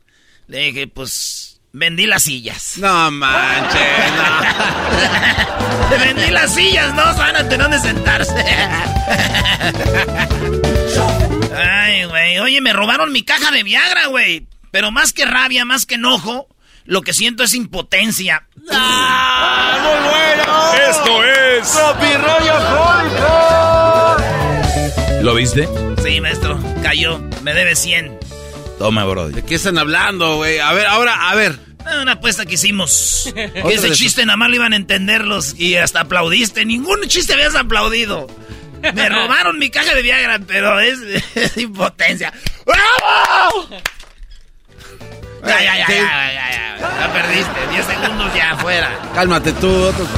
Le 0.48 0.58
dije, 0.58 0.86
pues, 0.88 1.53
vendí 1.74 2.06
las 2.06 2.22
sillas. 2.22 2.78
No 2.78 3.10
manches, 3.10 4.12
no. 5.90 5.98
vendí 5.98 6.30
las 6.30 6.54
sillas, 6.54 6.94
no 6.94 7.04
van 7.16 7.36
a 7.36 7.42
tener 7.48 7.58
donde 7.58 7.78
sentarse. 7.80 8.32
Ay, 11.54 12.04
güey, 12.04 12.38
oye, 12.38 12.60
me 12.60 12.72
robaron 12.72 13.12
mi 13.12 13.22
caja 13.22 13.50
de 13.50 13.62
Viagra, 13.64 14.06
güey. 14.06 14.46
Pero 14.70 14.90
más 14.90 15.12
que 15.12 15.26
rabia, 15.26 15.64
más 15.64 15.84
que 15.84 15.96
enojo, 15.96 16.48
lo 16.84 17.02
que 17.02 17.12
siento 17.12 17.42
es 17.42 17.54
impotencia. 17.54 18.46
¡Ah, 18.70 19.78
muy 19.82 19.98
bueno! 20.10 20.74
Esto 20.90 21.24
es 21.24 21.70
Tropirroyo 21.72 22.54
cómico. 22.76 24.16
¿Lo 25.22 25.34
viste? 25.34 25.68
Sí, 26.02 26.20
maestro, 26.20 26.58
cayó. 26.82 27.18
Me 27.42 27.52
debe 27.52 27.74
100. 27.74 28.18
Toma, 28.78 29.04
bro. 29.04 29.28
¿De 29.28 29.42
qué 29.44 29.54
están 29.54 29.78
hablando, 29.78 30.36
güey? 30.36 30.58
A 30.58 30.72
ver, 30.72 30.86
ahora, 30.86 31.30
a 31.30 31.34
ver. 31.34 31.58
Una 32.00 32.12
apuesta 32.12 32.46
que 32.46 32.54
hicimos. 32.54 33.32
Ese 33.36 33.92
chiste 33.92 34.24
nada 34.24 34.36
más 34.36 34.48
lo 34.48 34.56
iban 34.56 34.72
a 34.72 34.76
entenderlos 34.76 35.54
y 35.58 35.76
hasta 35.76 36.00
aplaudiste. 36.00 36.64
Ningún 36.64 37.00
chiste 37.08 37.34
habías 37.34 37.54
aplaudido. 37.54 38.26
Me 38.94 39.08
robaron 39.08 39.58
mi 39.58 39.70
caja 39.70 39.94
de 39.94 40.02
Viagra, 40.02 40.40
pero 40.40 40.80
es, 40.80 40.98
es 41.34 41.56
impotencia. 41.56 42.32
¡Bravo! 42.66 43.68
Ya, 45.46 45.62
ya, 45.62 45.76
ya, 45.76 45.88
ya, 45.88 46.32
ya, 46.32 46.78
ya. 46.78 47.00
Ya 47.00 47.12
perdiste. 47.12 47.68
10 47.70 47.86
segundos 47.86 48.34
ya 48.34 48.50
afuera. 48.52 49.10
Cálmate 49.14 49.52
tú, 49.52 49.68
otro. 49.68 50.08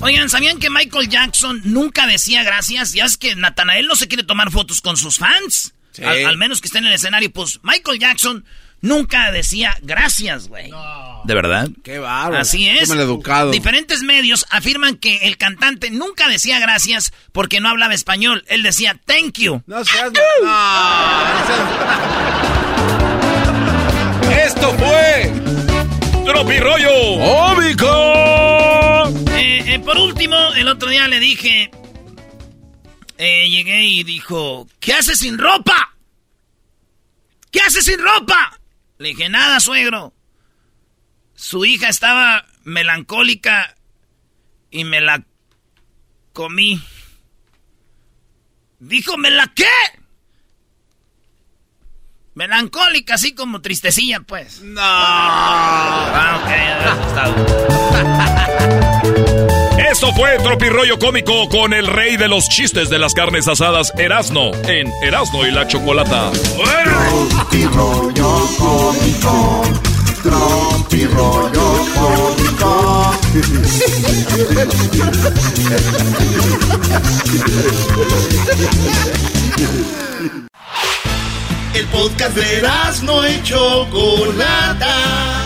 Oigan, 0.00 0.28
¿sabían 0.28 0.58
que 0.58 0.68
Michael 0.70 1.08
Jackson 1.08 1.60
nunca 1.64 2.06
decía 2.06 2.44
gracias? 2.44 2.92
Ya 2.92 3.04
es 3.06 3.16
que 3.16 3.34
Natanael 3.34 3.86
no 3.86 3.96
se 3.96 4.08
quiere 4.08 4.24
tomar 4.24 4.50
fotos 4.50 4.80
con 4.80 4.96
sus 4.96 5.18
fans. 5.18 5.72
Sí. 5.96 6.04
Al, 6.04 6.26
al 6.26 6.36
menos 6.36 6.60
que 6.60 6.68
estén 6.68 6.84
en 6.84 6.88
el 6.88 6.94
escenario. 6.94 7.30
Pues 7.32 7.58
Michael 7.62 7.98
Jackson 7.98 8.44
nunca 8.82 9.32
decía 9.32 9.76
gracias, 9.82 10.48
güey. 10.48 10.70
¿De 11.24 11.34
verdad? 11.34 11.68
Qué 11.82 11.98
bárbaro. 11.98 12.38
Así 12.42 12.68
es. 12.68 12.80
Qué 12.80 12.86
maleducado. 12.86 13.50
Diferentes 13.50 14.02
medios 14.02 14.46
afirman 14.50 14.96
que 14.96 15.16
el 15.22 15.36
cantante 15.38 15.90
nunca 15.90 16.28
decía 16.28 16.58
gracias 16.60 17.12
porque 17.32 17.60
no 17.60 17.68
hablaba 17.68 17.94
español. 17.94 18.44
Él 18.48 18.62
decía 18.62 19.00
thank 19.06 19.38
you. 19.38 19.62
No 19.66 19.84
seas... 19.84 20.12
No, 20.12 20.20
no 24.22 24.30
Esto 24.30 24.72
fue... 24.78 25.32
Tropirollo 26.24 26.90
¡Cómico! 27.20 27.86
Eh, 29.36 29.74
eh, 29.74 29.80
por 29.84 29.96
último, 29.96 30.36
el 30.56 30.68
otro 30.68 30.88
día 30.90 31.06
le 31.08 31.20
dije. 31.20 31.70
Eh, 33.18 33.48
llegué 33.48 33.84
y 33.84 34.04
dijo: 34.04 34.68
¿Qué 34.80 34.92
haces 34.92 35.18
sin 35.18 35.38
ropa? 35.38 35.94
¿Qué 37.50 37.60
haces 37.60 37.84
sin 37.84 38.00
ropa? 38.00 38.58
Le 38.98 39.10
dije: 39.10 39.28
Nada, 39.28 39.60
suegro. 39.60 40.12
Su 41.34 41.64
hija 41.64 41.88
estaba 41.88 42.46
melancólica 42.64 43.76
y 44.70 44.84
me 44.84 45.00
la 45.00 45.24
comí. 46.32 46.82
Dijo: 48.78 49.16
¿me 49.16 49.30
la 49.30 49.52
qué? 49.54 49.64
Melancólica, 52.34 53.14
así 53.14 53.34
como 53.34 53.62
tristecilla, 53.62 54.20
pues. 54.20 54.60
No. 54.60 54.80
Ah, 54.82 56.38
ok, 56.42 56.50
estado. 57.06 58.72
Esto 59.90 60.12
fue 60.12 60.36
Tropirollo 60.42 60.98
Cómico 60.98 61.48
con 61.48 61.72
el 61.72 61.86
rey 61.86 62.16
de 62.16 62.26
los 62.26 62.48
chistes 62.48 62.90
de 62.90 62.98
las 62.98 63.14
carnes 63.14 63.46
asadas, 63.46 63.92
Erasno, 63.96 64.50
en 64.64 64.92
Erasno 65.00 65.46
y 65.46 65.52
la 65.52 65.68
Chocolata. 65.68 66.32
Tropirollo 67.32 68.48
cómico, 68.58 69.62
tropirollo 70.24 71.86
cómico. 71.94 73.14
El 81.74 81.86
podcast 81.86 82.36
de 82.36 82.62
no 83.02 83.28
y 83.28 83.40
Chocolata. 83.44 85.45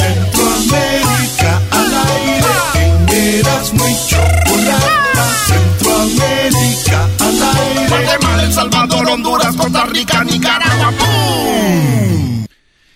Centroamérica 0.00 1.60
al 1.70 1.94
aire. 1.94 2.54
En 2.74 3.08
Erasmo 3.38 3.88
y 3.88 3.96
Chocolata. 4.08 5.24
Centroamérica 5.46 7.08
al 7.20 7.42
aire. 7.56 7.88
Guatemala, 7.88 8.42
El 8.42 8.52
Salvador, 8.52 9.08
Honduras, 9.10 9.56
Costa 9.56 9.84
Rica, 9.86 10.24
Nicaragua. 10.24 10.92
¡Pum! 10.98 12.46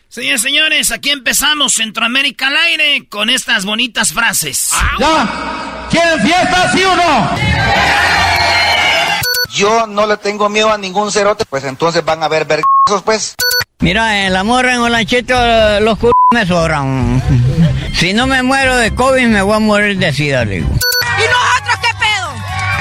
Señores, 0.09 0.41
señores, 0.41 0.91
aquí 0.91 1.11
empezamos 1.11 1.75
Centroamérica 1.75 2.49
al 2.49 2.57
aire 2.57 3.07
con 3.09 3.31
estas 3.31 3.65
bonitas 3.65 4.13
frases. 4.13 4.71
¿Ya? 4.99 5.87
¿Quieren 5.91 6.21
fiesta, 6.21 6.73
sí 6.73 6.85
o 6.85 6.97
no? 6.97 7.31
Yo 9.51 9.87
no 9.87 10.07
le 10.07 10.17
tengo 10.17 10.49
miedo 10.49 10.73
a 10.73 10.79
ningún 10.79 11.13
cerote, 11.13 11.45
pues 11.45 11.65
entonces 11.65 12.05
van 12.05 12.23
a 12.23 12.27
haber 12.27 12.45
vergazos, 12.47 13.03
pues. 13.05 13.35
Mira, 13.81 14.27
en 14.27 14.33
la 14.33 14.43
morra 14.43 14.75
en 14.75 14.81
Olanchito 14.81 15.35
los 15.81 15.99
c 16.01 16.09
me 16.35 16.45
sobran. 16.45 17.23
Si 17.95 18.13
no 18.13 18.27
me 18.27 18.43
muero 18.43 18.77
de 18.77 18.93
COVID, 18.93 19.29
me 19.29 19.41
voy 19.41 19.55
a 19.55 19.59
morir 19.61 19.97
de 19.97 20.13
sida, 20.13 20.45
le 20.45 20.57
digo. 20.57 20.69
¿Y 20.69 21.23
nosotros 21.31 21.79
qué 21.81 21.89
pedo? 22.01 22.29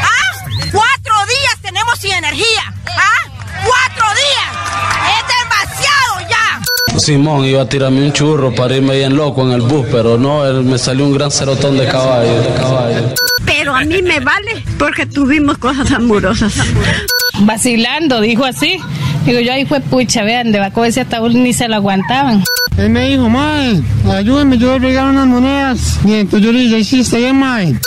¿Ah? 0.01 0.71
Cuatro 0.71 1.13
días 1.27 1.57
tenemos 1.61 1.99
sin 1.99 2.13
energía. 2.13 2.73
¿Ah? 2.97 3.29
Cuatro 3.63 4.07
días. 4.15 4.49
Es 5.13 5.23
demasiado 5.37 6.29
ya. 6.31 6.99
Simón 6.99 7.45
iba 7.45 7.61
a 7.61 7.69
tirarme 7.69 8.03
un 8.03 8.11
churro 8.11 8.53
para 8.55 8.75
irme 8.75 8.97
bien 8.97 9.15
loco 9.15 9.43
en 9.43 9.51
el 9.51 9.61
bus, 9.61 9.85
pero 9.91 10.17
no, 10.17 10.47
él 10.47 10.63
me 10.63 10.79
salió 10.79 11.05
un 11.05 11.13
gran 11.13 11.29
cerotón 11.29 11.77
de 11.77 11.87
caballo, 11.87 12.41
de 12.41 12.53
caballo. 12.55 13.13
Pero 13.45 13.75
a 13.75 13.81
mí 13.81 14.01
me 14.01 14.19
vale 14.19 14.63
porque 14.79 15.05
tuvimos 15.05 15.59
cosas 15.59 15.91
amorosas. 15.91 16.53
Vacilando, 17.41 18.19
dijo 18.19 18.45
así. 18.45 18.81
Digo, 19.27 19.41
yo 19.41 19.51
ahí 19.51 19.65
fue 19.65 19.81
pucha, 19.81 20.23
vean, 20.23 20.53
de 20.53 20.59
Baco 20.59 20.85
ese 20.85 21.01
ataúd 21.01 21.33
ni 21.33 21.51
se 21.51 21.67
lo 21.67 21.75
aguantaban. 21.75 22.45
Él 22.77 22.89
me 22.89 23.09
dijo, 23.09 23.27
mae, 23.27 23.81
ayúdame, 24.09 24.57
yo 24.57 24.69
voy 24.69 24.77
a 24.77 24.79
pegar 24.79 25.05
unas 25.05 25.27
monedas. 25.27 25.99
Y 26.05 26.13
entonces 26.13 26.45
yo 26.45 26.53
le 26.53 26.59
dije, 26.59 26.81
sí, 26.85 27.01
está 27.01 27.17
bien, 27.17 27.37
mae. 27.37 27.77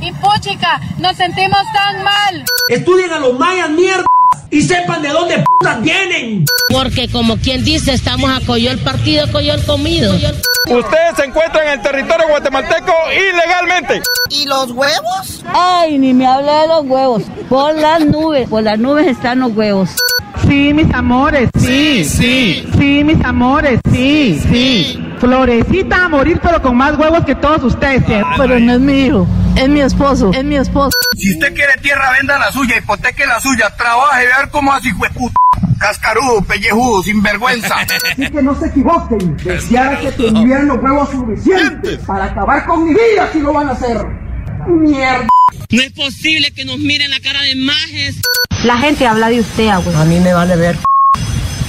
Y 0.00 0.12
puchica, 0.12 0.80
nos 0.96 1.14
sentimos 1.18 1.60
tan 1.74 2.02
mal. 2.02 2.44
Estudien 2.70 3.12
a 3.12 3.18
los 3.18 3.38
mayas, 3.38 3.68
mierda. 3.72 4.06
Y 4.50 4.62
sepan 4.62 5.02
de 5.02 5.10
dónde 5.10 5.44
putas 5.44 5.82
vienen. 5.82 6.46
Porque 6.72 7.08
como 7.08 7.36
quien 7.36 7.62
dice, 7.62 7.92
estamos 7.92 8.30
a 8.30 8.40
Coyol 8.46 8.78
partido, 8.78 9.30
Coyol 9.30 9.62
comido. 9.66 10.14
Ustedes 10.14 11.16
se 11.16 11.24
encuentran 11.26 11.66
en 11.66 11.72
el 11.74 11.82
territorio 11.82 12.26
guatemalteco 12.30 12.92
ilegalmente. 13.12 14.00
¿Y 14.30 14.46
los 14.46 14.70
huevos? 14.70 15.44
Ay, 15.52 15.98
ni 15.98 16.14
me 16.14 16.26
hable 16.26 16.50
de 16.50 16.68
los 16.68 16.86
huevos. 16.86 17.24
Por 17.50 17.74
las 17.74 18.02
nubes, 18.06 18.48
por 18.48 18.62
las 18.62 18.78
nubes 18.78 19.08
están 19.08 19.40
los 19.40 19.54
huevos. 19.54 19.90
Sí, 20.42 20.72
mis 20.74 20.92
amores, 20.92 21.50
sí, 21.58 22.04
sí. 22.04 22.68
Sí, 22.78 23.04
mis 23.04 23.24
amores, 23.24 23.80
sí, 23.90 24.40
sí. 24.50 25.02
Florecita 25.18 26.04
a 26.04 26.08
morir, 26.08 26.40
pero 26.42 26.60
con 26.60 26.76
más 26.76 26.96
huevos 26.98 27.24
que 27.24 27.34
todos 27.34 27.62
ustedes. 27.64 28.02
Pero 28.36 28.60
no 28.60 28.72
es 28.74 28.80
mi 28.80 29.06
hijo, 29.06 29.26
es 29.56 29.68
mi 29.68 29.80
esposo, 29.80 30.30
es 30.32 30.44
mi 30.44 30.56
esposo. 30.56 30.96
Si 31.16 31.32
usted 31.32 31.54
quiere 31.54 31.72
tierra, 31.82 32.12
venda 32.18 32.38
la 32.38 32.52
suya, 32.52 32.76
hipoteque 32.76 33.26
la 33.26 33.40
suya, 33.40 33.74
trabaje, 33.76 34.32
a 34.32 34.40
ver 34.40 34.50
cómo 34.50 34.72
así, 34.72 34.92
puta. 34.92 35.34
Cascarudo, 35.78 36.42
pellejudo, 36.42 37.02
sinvergüenza. 37.02 37.76
Así 38.12 38.30
que 38.30 38.42
no 38.42 38.54
se 38.54 38.66
equivoquen. 38.68 39.36
Deseara 39.36 40.00
que 40.00 40.10
tendrían 40.12 40.68
los 40.68 40.78
huevos 40.82 41.10
suficientes 41.10 41.98
para 41.98 42.24
acabar 42.24 42.64
con 42.64 42.84
mi 42.84 42.94
vida 42.94 43.28
si 43.30 43.40
lo 43.40 43.52
van 43.52 43.68
a 43.68 43.72
hacer. 43.72 44.06
Mierda. 44.66 45.28
No 45.70 45.80
es 45.80 45.92
posible 45.92 46.50
que 46.50 46.64
nos 46.64 46.78
miren 46.78 47.10
la 47.10 47.20
cara 47.20 47.40
de 47.42 47.54
majes. 47.54 48.16
La 48.64 48.78
gente 48.78 49.06
habla 49.06 49.28
de 49.28 49.40
usted, 49.40 49.68
abuelo. 49.68 49.98
A 49.98 50.04
mí 50.04 50.18
me 50.18 50.32
vale 50.32 50.56
ver. 50.56 50.76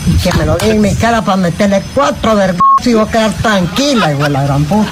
Y 0.08 0.18
que 0.18 0.34
me 0.36 0.46
lo 0.46 0.58
diga 0.58 0.74
en 0.74 0.82
mi 0.82 0.96
cara 0.96 1.22
para 1.22 1.38
meterle 1.38 1.84
cuatro 1.94 2.36
vergas 2.36 2.62
y 2.86 2.94
voy 2.94 3.08
a 3.08 3.12
quedar 3.12 3.34
tranquila, 3.34 4.12
igual 4.12 4.34
la 4.34 4.44
gran 4.44 4.66
puta. 4.66 4.92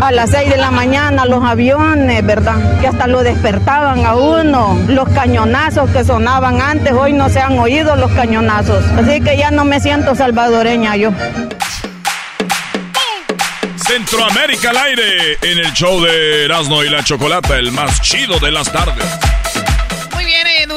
A 0.00 0.10
las 0.10 0.30
6 0.30 0.50
de 0.50 0.56
la 0.56 0.72
mañana 0.72 1.26
los 1.26 1.44
aviones, 1.44 2.26
¿verdad? 2.26 2.80
Que 2.80 2.88
hasta 2.88 3.06
lo 3.06 3.22
despertaban 3.22 4.04
a 4.04 4.16
uno. 4.16 4.76
Los 4.88 5.08
cañonazos 5.10 5.88
que 5.90 6.02
sonaban 6.02 6.60
antes, 6.60 6.92
hoy 6.92 7.12
no 7.12 7.28
se 7.28 7.38
han 7.38 7.56
oído 7.58 7.94
los 7.94 8.10
cañonazos. 8.12 8.84
Así 8.96 9.20
que 9.20 9.36
ya 9.36 9.52
no 9.52 9.64
me 9.64 9.78
siento 9.78 10.16
salvadoreña 10.16 10.96
yo. 10.96 11.12
Centroamérica 13.92 14.70
al 14.70 14.76
aire 14.78 15.38
en 15.42 15.58
el 15.58 15.70
show 15.74 16.02
de 16.02 16.46
Erasmo 16.46 16.82
y 16.82 16.88
la 16.88 17.04
Chocolata, 17.04 17.58
el 17.58 17.72
más 17.72 18.00
chido 18.00 18.38
de 18.38 18.50
las 18.50 18.72
tardes. 18.72 19.04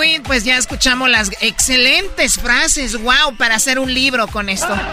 Edwin, 0.05 0.23
pues 0.23 0.43
ya 0.43 0.57
escuchamos 0.57 1.09
las 1.09 1.31
excelentes 1.41 2.35
frases. 2.39 3.01
Wow, 3.01 3.35
para 3.37 3.55
hacer 3.55 3.79
un 3.79 3.93
libro 3.93 4.27
con 4.27 4.49
esto. 4.49 4.67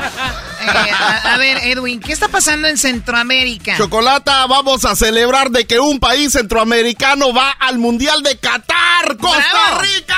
Eh, 0.62 0.90
a, 0.92 1.34
a 1.34 1.38
ver, 1.38 1.58
Edwin, 1.64 1.98
¿qué 1.98 2.12
está 2.12 2.28
pasando 2.28 2.68
en 2.68 2.78
Centroamérica? 2.78 3.76
Chocolata, 3.76 4.46
vamos 4.46 4.84
a 4.84 4.94
celebrar 4.94 5.50
de 5.50 5.66
que 5.66 5.80
un 5.80 5.98
país 5.98 6.30
centroamericano 6.34 7.34
va 7.34 7.50
al 7.50 7.78
Mundial 7.78 8.22
de 8.22 8.36
Qatar, 8.38 9.16
Costa 9.20 9.44
¡Bravo! 9.52 9.80
Rica. 9.80 10.14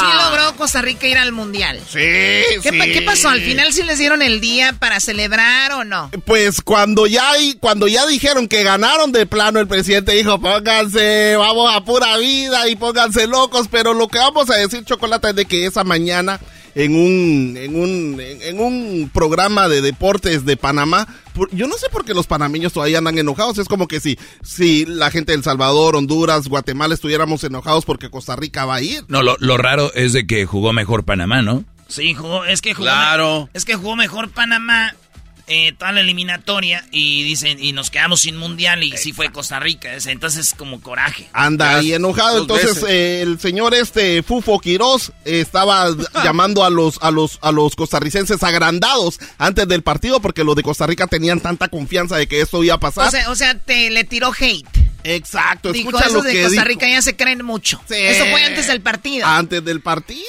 Sí 0.00 0.06
logró 0.22 0.56
Costa 0.56 0.82
Rica 0.82 1.06
ir 1.06 1.16
al 1.16 1.32
Mundial. 1.32 1.80
Sí, 1.90 1.98
¿Qué, 1.98 2.70
pa- 2.78 2.84
sí. 2.84 2.92
qué 2.92 3.00
pasó? 3.00 3.30
¿Al 3.30 3.40
final 3.40 3.72
sí 3.72 3.82
les 3.82 3.98
dieron 3.98 4.20
el 4.20 4.42
día 4.42 4.74
para 4.78 5.00
celebrar 5.00 5.72
o 5.72 5.84
no? 5.84 6.10
Pues 6.26 6.60
cuando 6.60 7.06
ya 7.06 7.30
hay- 7.30 7.54
cuando 7.54 7.88
ya 7.88 8.04
dijeron 8.06 8.46
que 8.46 8.62
ganaron 8.62 9.10
de 9.10 9.24
plano, 9.24 9.58
el 9.58 9.68
presidente 9.68 10.12
dijo, 10.12 10.38
pónganse, 10.38 11.34
vamos 11.36 11.74
a 11.74 11.80
pura 11.82 12.18
vida 12.18 12.68
y 12.68 12.76
pónganse 12.76 13.26
locos, 13.26 13.68
pero 13.70 13.79
lo 13.84 14.08
que 14.08 14.18
vamos 14.18 14.50
a 14.50 14.56
decir, 14.56 14.84
Chocolata, 14.84 15.30
es 15.30 15.36
de 15.36 15.44
que 15.44 15.66
esa 15.66 15.84
mañana 15.84 16.40
en 16.74 16.94
un, 16.94 17.56
en 17.56 17.74
un, 17.74 18.20
en, 18.20 18.42
en 18.42 18.60
un 18.60 19.10
programa 19.12 19.68
de 19.68 19.80
deportes 19.80 20.44
de 20.44 20.56
Panamá, 20.56 21.08
por- 21.34 21.50
yo 21.54 21.66
no 21.66 21.76
sé 21.76 21.88
por 21.90 22.04
qué 22.04 22.14
los 22.14 22.26
panameños 22.28 22.72
todavía 22.72 22.98
andan 22.98 23.18
enojados, 23.18 23.58
es 23.58 23.66
como 23.66 23.88
que 23.88 23.98
si, 23.98 24.18
si 24.44 24.86
la 24.86 25.10
gente 25.10 25.32
de 25.32 25.38
El 25.38 25.44
Salvador, 25.44 25.96
Honduras, 25.96 26.46
Guatemala 26.48 26.94
estuviéramos 26.94 27.42
enojados 27.42 27.84
porque 27.84 28.08
Costa 28.10 28.36
Rica 28.36 28.66
va 28.66 28.76
a 28.76 28.82
ir. 28.82 29.04
No, 29.08 29.22
lo, 29.22 29.36
lo 29.40 29.56
raro 29.56 29.92
es 29.94 30.12
de 30.12 30.26
que 30.26 30.46
jugó 30.46 30.72
mejor 30.72 31.04
Panamá, 31.04 31.42
¿no? 31.42 31.64
Sí, 31.88 32.14
jugó, 32.14 32.44
es 32.44 32.60
que 32.62 32.72
jugó. 32.72 32.84
Claro. 32.84 33.48
Es 33.52 33.64
que 33.64 33.74
jugó 33.74 33.96
mejor 33.96 34.30
Panamá. 34.30 34.94
Eh, 35.52 35.72
toda 35.76 35.90
la 35.90 36.00
eliminatoria 36.00 36.86
y 36.92 37.24
dicen, 37.24 37.62
y 37.62 37.72
nos 37.72 37.90
quedamos 37.90 38.20
sin 38.20 38.36
mundial 38.36 38.84
y 38.84 38.96
sí 38.96 39.12
fue 39.12 39.30
Costa 39.32 39.58
Rica. 39.58 39.92
es- 39.94 40.06
Entonces, 40.06 40.54
como 40.56 40.80
coraje. 40.80 41.28
Anda 41.32 41.76
ahí 41.78 41.92
enojado. 41.92 42.38
Entonces, 42.42 42.82
eh, 42.88 43.20
el 43.22 43.38
señor 43.40 43.74
este 43.74 44.22
Fufo 44.22 44.60
Quirós 44.60 45.10
eh, 45.24 45.40
estaba 45.40 45.88
llamando 46.24 46.64
a 46.64 46.70
los, 46.70 46.98
a 47.02 47.10
los, 47.10 47.38
a 47.42 47.50
los 47.52 47.74
costarricenses 47.74 48.42
agrandados 48.44 49.18
antes 49.38 49.66
del 49.66 49.82
partido 49.82 50.20
porque 50.20 50.44
los 50.44 50.54
de 50.54 50.62
Costa 50.62 50.86
Rica 50.86 51.06
tenían 51.08 51.40
tanta 51.40 51.68
confianza 51.68 52.16
de 52.16 52.28
que 52.28 52.40
esto 52.40 52.62
iba 52.62 52.76
a 52.76 52.80
pasar. 52.80 53.08
O 53.08 53.10
sea, 53.10 53.30
o 53.30 53.34
sea, 53.34 53.58
te 53.58 53.90
le 53.90 54.04
tiró 54.04 54.30
hate. 54.38 54.66
Exacto, 55.04 55.72
Dijo, 55.72 55.90
escucha 55.90 56.08
lo 56.08 56.22
de 56.22 56.32
que 56.32 56.42
Costa 56.42 56.52
dijo. 56.52 56.64
Rica 56.64 56.88
ya 56.88 57.02
se 57.02 57.16
creen 57.16 57.44
mucho. 57.44 57.80
Eso 57.88 58.24
fue 58.30 58.44
antes 58.44 58.66
del 58.66 58.80
partido. 58.80 59.26
Antes 59.26 59.64
del 59.64 59.80
partido. 59.80 60.20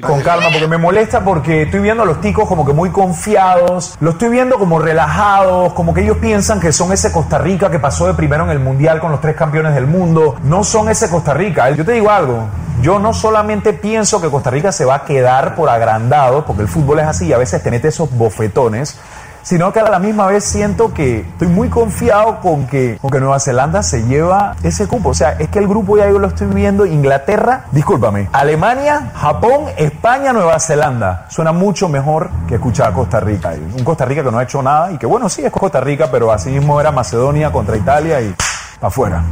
Con 0.00 0.22
calma, 0.22 0.50
porque 0.50 0.66
me 0.66 0.78
molesta 0.78 1.24
porque 1.24 1.62
estoy 1.62 1.80
viendo 1.80 2.02
a 2.02 2.06
los 2.06 2.20
ticos 2.20 2.48
como 2.48 2.66
que 2.66 2.72
muy 2.72 2.90
confiados, 2.90 3.96
lo 4.00 4.10
estoy 4.10 4.30
viendo 4.30 4.58
como 4.58 4.78
relajados, 4.78 5.72
como 5.72 5.94
que 5.94 6.02
ellos 6.02 6.18
piensan 6.18 6.60
que 6.60 6.72
son 6.72 6.92
ese 6.92 7.12
Costa 7.12 7.38
Rica 7.38 7.70
que 7.70 7.78
pasó 7.78 8.06
de 8.06 8.14
primero 8.14 8.44
en 8.44 8.50
el 8.50 8.58
Mundial 8.58 9.00
con 9.00 9.10
los 9.12 9.20
tres 9.20 9.36
campeones 9.36 9.74
del 9.74 9.86
mundo. 9.86 10.36
No 10.42 10.64
son 10.64 10.88
ese 10.88 11.08
Costa 11.08 11.34
Rica. 11.34 11.70
Yo 11.70 11.84
te 11.84 11.92
digo 11.92 12.10
algo, 12.10 12.48
yo 12.82 12.98
no 12.98 13.14
solamente 13.14 13.72
pienso 13.72 14.20
que 14.20 14.28
Costa 14.28 14.50
Rica 14.50 14.72
se 14.72 14.84
va 14.84 14.96
a 14.96 15.04
quedar 15.04 15.54
por 15.54 15.68
agrandado, 15.68 16.44
porque 16.44 16.62
el 16.62 16.68
fútbol 16.68 16.98
es 17.00 17.06
así 17.06 17.26
y 17.26 17.32
a 17.32 17.38
veces 17.38 17.62
tenete 17.62 17.88
esos 17.88 18.10
bofetones, 18.10 18.98
sino 19.44 19.72
que 19.72 19.78
a 19.78 19.88
la 19.88 19.98
misma 19.98 20.26
vez 20.26 20.42
siento 20.42 20.92
que 20.92 21.20
estoy 21.20 21.48
muy 21.48 21.68
confiado 21.68 22.40
con 22.40 22.66
que, 22.66 22.98
con 23.00 23.10
que 23.10 23.20
Nueva 23.20 23.38
Zelanda 23.38 23.82
se 23.82 24.04
lleva 24.04 24.56
ese 24.62 24.88
cupo. 24.88 25.10
O 25.10 25.14
sea, 25.14 25.32
es 25.32 25.48
que 25.50 25.58
el 25.58 25.68
grupo 25.68 25.96
ya 25.96 26.06
lo 26.06 26.26
estoy 26.26 26.48
viendo, 26.48 26.86
Inglaterra, 26.86 27.66
discúlpame, 27.70 28.28
Alemania, 28.32 29.12
Japón, 29.14 29.66
España, 29.76 30.32
Nueva 30.32 30.58
Zelanda. 30.58 31.26
Suena 31.28 31.52
mucho 31.52 31.88
mejor 31.88 32.30
que 32.48 32.54
escuchar 32.54 32.90
a 32.90 32.94
Costa 32.94 33.20
Rica. 33.20 33.52
Un 33.76 33.84
Costa 33.84 34.04
Rica 34.06 34.24
que 34.24 34.30
no 34.30 34.38
ha 34.38 34.42
hecho 34.42 34.62
nada 34.62 34.90
y 34.92 34.98
que 34.98 35.06
bueno, 35.06 35.28
sí 35.28 35.44
es 35.44 35.52
Costa 35.52 35.80
Rica, 35.80 36.08
pero 36.10 36.32
así 36.32 36.50
mismo 36.50 36.80
era 36.80 36.90
Macedonia 36.90 37.52
contra 37.52 37.76
Italia 37.76 38.20
y 38.22 38.34
afuera. 38.80 39.22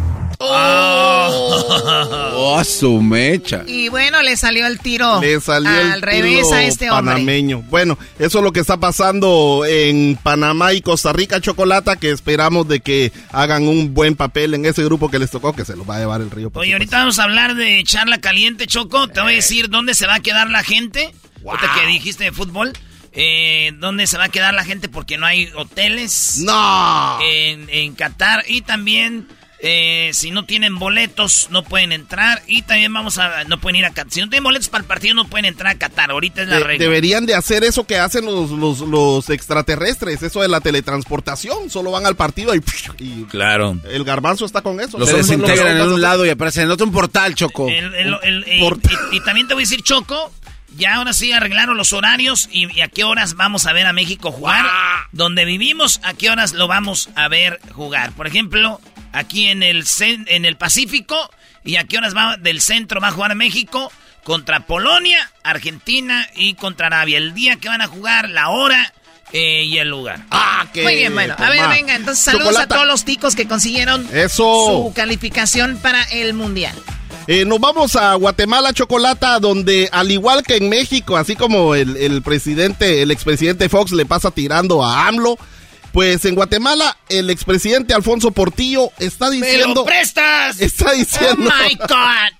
Oh, 0.45 2.57
a 2.59 2.64
su 2.64 3.01
mecha. 3.01 3.62
Y 3.66 3.88
bueno, 3.88 4.22
le 4.22 4.36
salió 4.36 4.66
el 4.66 4.78
tiro 4.80 5.20
Le 5.20 5.40
salió 5.40 5.70
al 5.70 5.93
el 5.95 6.03
revés 6.03 6.43
tiro 6.45 6.53
a 6.55 6.64
este 6.64 6.90
hombre. 6.90 7.14
panameño. 7.14 7.62
Bueno, 7.70 7.99
eso 8.18 8.38
es 8.38 8.45
lo 8.45 8.53
que 8.53 8.61
está 8.61 8.78
pasando 8.78 9.64
en 9.66 10.18
Panamá 10.22 10.72
y 10.72 10.80
Costa 10.80 11.12
Rica, 11.12 11.40
Chocolata, 11.40 11.97
que 11.97 12.11
esperamos 12.11 12.68
de 12.68 12.80
que 12.80 13.12
hagan 13.30 13.68
un 13.68 13.95
buen 13.95 14.16
papel 14.16 14.55
en 14.55 14.66
ese 14.66 14.84
grupo 14.84 15.11
que 15.11 15.18
les 15.18 15.30
tocó, 15.30 15.55
que 15.55 15.64
se 15.64 15.76
lo 15.76 15.86
va 15.86 15.97
a 15.97 16.01
llevar 16.01 16.20
el 16.20 16.30
río. 16.30 16.51
por 16.51 16.62
Oye, 16.62 16.72
ahorita 16.72 16.99
vamos 16.99 17.18
a 17.18 17.24
hablar 17.24 17.55
de 17.55 17.82
charla 17.84 18.20
caliente, 18.20 18.66
Choco. 18.66 19.09
Te 19.09 19.20
voy 19.20 19.32
a 19.32 19.36
decir 19.36 19.68
dónde 19.68 19.95
se 19.95 20.07
va 20.07 20.16
a 20.16 20.20
quedar 20.20 20.51
la 20.51 20.62
gente. 20.64 21.14
Ahorita 21.47 21.72
que 21.80 21.86
dijiste 21.86 22.24
de 22.24 22.32
fútbol. 22.32 22.72
Eh, 23.14 23.72
¿Dónde 23.78 24.07
se 24.07 24.16
va 24.16 24.24
a 24.24 24.28
quedar 24.30 24.55
la 24.55 24.64
gente? 24.64 24.88
Porque 24.88 25.18
no 25.18 25.26
hay 25.26 25.51
hoteles. 25.55 26.38
No. 26.43 27.18
En, 27.22 27.68
en 27.68 27.95
Qatar. 27.95 28.43
Y 28.49 28.62
también, 28.62 29.28
eh, 29.64 30.10
si 30.12 30.32
no 30.32 30.44
tienen 30.44 30.76
boletos, 30.78 31.46
no 31.50 31.62
pueden 31.62 31.92
entrar. 31.92 32.42
Y 32.48 32.62
también 32.62 32.92
vamos 32.92 33.18
a. 33.18 33.44
No 33.44 33.60
pueden 33.60 33.76
ir 33.76 33.84
a 33.84 33.90
Qatar. 33.90 34.12
Si 34.12 34.20
no 34.20 34.28
tienen 34.28 34.42
boletos 34.44 34.68
para 34.68 34.82
el 34.82 34.88
partido, 34.88 35.14
no 35.14 35.26
pueden 35.26 35.44
entrar 35.44 35.72
a 35.74 35.78
Qatar. 35.78 36.10
Ahorita 36.10 36.42
es 36.42 36.48
la 36.48 36.56
De- 36.58 36.64
regla. 36.64 36.84
deberían 36.84 37.26
de 37.26 37.34
hacer 37.36 37.62
eso 37.64 37.86
que 37.86 37.96
hacen 37.96 38.24
los, 38.24 38.50
los, 38.50 38.80
los 38.80 39.30
extraterrestres, 39.30 40.22
eso 40.22 40.42
de 40.42 40.48
la 40.48 40.60
teletransportación. 40.60 41.70
Solo 41.70 41.90
van 41.92 42.06
al 42.06 42.16
partido 42.16 42.54
y, 42.54 42.60
y 42.98 43.24
Claro. 43.24 43.78
el 43.88 44.04
garbanzo 44.04 44.44
está 44.44 44.62
con 44.62 44.80
eso. 44.80 44.98
Los 44.98 45.08
son 45.10 45.18
desintegran 45.18 45.76
en 45.76 45.92
un 45.92 46.00
lado 46.00 46.26
y 46.26 46.30
aparecen 46.30 46.64
en 46.64 46.70
otro 46.72 46.86
un 46.86 46.92
portal, 46.92 47.34
Choco. 47.34 47.68
El- 47.68 47.94
el- 47.94 48.16
el- 48.22 48.44
y- 48.48 48.60
y, 49.12 49.16
y 49.16 49.20
también 49.20 49.46
te 49.48 49.54
voy 49.54 49.62
a 49.62 49.64
decir, 49.64 49.82
Choco, 49.82 50.32
ya 50.76 50.94
ahora 50.96 51.12
sí 51.12 51.30
arreglaron 51.32 51.76
los 51.76 51.92
horarios 51.92 52.48
y, 52.50 52.66
y 52.76 52.80
a 52.80 52.88
qué 52.88 53.04
horas 53.04 53.34
vamos 53.34 53.66
a 53.66 53.72
ver 53.72 53.86
a 53.86 53.92
México 53.92 54.32
jugar. 54.32 54.66
Donde 55.12 55.44
vivimos, 55.44 56.00
a 56.02 56.14
qué 56.14 56.30
horas 56.30 56.52
lo 56.54 56.66
vamos 56.66 57.10
a 57.14 57.28
ver 57.28 57.60
jugar. 57.72 58.12
Por 58.12 58.26
ejemplo, 58.26 58.80
aquí 59.12 59.48
en 59.48 59.62
el, 59.62 59.84
en 60.00 60.44
el 60.44 60.56
Pacífico 60.56 61.30
y 61.64 61.76
a 61.76 61.84
qué 61.84 61.98
horas 61.98 62.14
va 62.16 62.36
del 62.36 62.60
centro 62.60 63.00
va 63.00 63.08
a 63.08 63.12
jugar 63.12 63.34
México 63.34 63.90
contra 64.24 64.66
Polonia, 64.66 65.30
Argentina 65.42 66.28
y 66.34 66.54
contra 66.54 66.86
Arabia. 66.88 67.18
El 67.18 67.34
día 67.34 67.56
que 67.56 67.68
van 67.68 67.82
a 67.82 67.86
jugar, 67.86 68.30
la 68.30 68.50
hora 68.50 68.92
eh, 69.32 69.64
y 69.64 69.78
el 69.78 69.88
lugar. 69.88 70.20
Ah, 70.30 70.66
Muy 70.74 70.94
bien, 70.96 71.14
bueno. 71.14 71.34
A 71.38 71.50
ver, 71.50 71.68
venga, 71.68 71.94
entonces 71.94 72.22
saludos 72.24 72.48
Chocolata. 72.48 72.74
a 72.74 72.78
todos 72.78 72.88
los 72.88 73.04
ticos 73.04 73.34
que 73.34 73.48
consiguieron 73.48 74.06
Eso. 74.12 74.34
su 74.88 74.92
calificación 74.94 75.78
para 75.78 76.02
el 76.04 76.34
Mundial. 76.34 76.76
Eh, 77.28 77.44
nos 77.44 77.60
vamos 77.60 77.94
a 77.96 78.14
Guatemala, 78.14 78.72
Chocolata, 78.72 79.38
donde 79.38 79.88
al 79.92 80.10
igual 80.10 80.42
que 80.42 80.56
en 80.56 80.68
México, 80.68 81.16
así 81.16 81.36
como 81.36 81.74
el, 81.76 81.96
el 81.96 82.20
presidente, 82.22 83.00
el 83.02 83.10
expresidente 83.12 83.68
Fox 83.68 83.92
le 83.92 84.04
pasa 84.06 84.32
tirando 84.32 84.84
a 84.84 85.06
AMLO, 85.06 85.38
pues 85.93 86.24
en 86.24 86.34
Guatemala 86.34 86.97
el 87.09 87.30
expresidente 87.30 87.95
Alfonso 87.95 88.30
Portillo 88.30 88.90
está 88.99 89.30
¡Me 89.30 89.36
diciendo... 89.36 89.74
lo 89.74 89.84
prestas! 89.84 90.61
Está 90.61 90.93
diciendo... 90.93 91.51
Oh 91.51 91.68
my 91.68 91.74
God. 91.76 92.32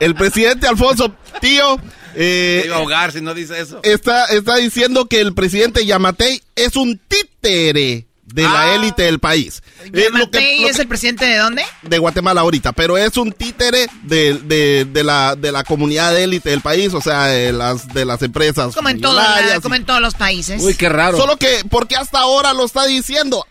El 0.00 0.14
presidente 0.14 0.66
Alfonso 0.66 1.14
Tío 1.40 1.78
eh, 2.14 2.62
iba 2.66 2.76
a 2.76 2.78
ahogar 2.78 3.10
si 3.12 3.20
no 3.20 3.34
dice 3.34 3.60
eso. 3.60 3.80
está, 3.82 4.26
está 4.26 4.56
diciendo 4.56 5.06
que 5.06 5.20
el 5.20 5.34
presidente 5.34 5.84
Yamatei 5.84 6.42
es 6.54 6.76
un 6.76 7.00
títere 7.08 8.06
de 8.26 8.42
la 8.42 8.74
élite 8.74 9.02
del 9.02 9.18
país. 9.18 9.62
Eh, 9.84 9.86
lo 9.86 9.92
que- 9.92 10.02
Yamatei 10.02 10.60
lo 10.62 10.68
es 10.68 10.76
que- 10.76 10.82
el 10.82 10.88
presidente 10.88 11.24
de 11.24 11.36
dónde? 11.36 11.62
de 11.82 11.98
Guatemala 11.98 12.40
ahorita, 12.40 12.72
pero 12.72 12.96
es 12.98 13.16
un 13.16 13.32
títere 13.32 13.86
de, 14.02 14.34
de, 14.44 14.86
de 14.86 15.04
la, 15.04 15.36
de 15.36 15.52
la 15.52 15.62
comunidad 15.64 16.12
de 16.12 16.24
élite 16.24 16.50
del 16.50 16.60
país, 16.62 16.92
o 16.94 17.00
sea, 17.00 17.26
de 17.26 17.52
las, 17.52 17.86
de 17.94 18.04
las 18.04 18.22
empresas. 18.22 18.74
Como 18.74 18.88
en, 18.88 19.00
todo 19.00 19.14
la- 19.14 19.60
como 19.60 19.74
en 19.74 19.84
todos 19.84 20.00
los 20.00 20.14
países. 20.14 20.62
Solo 21.18 21.36
que, 21.36 21.62
porque 21.70 21.96
hasta 21.96 22.18
ahora 22.20 22.52
lo 22.54 22.64
está 22.64 22.86
diciendo. 22.86 23.46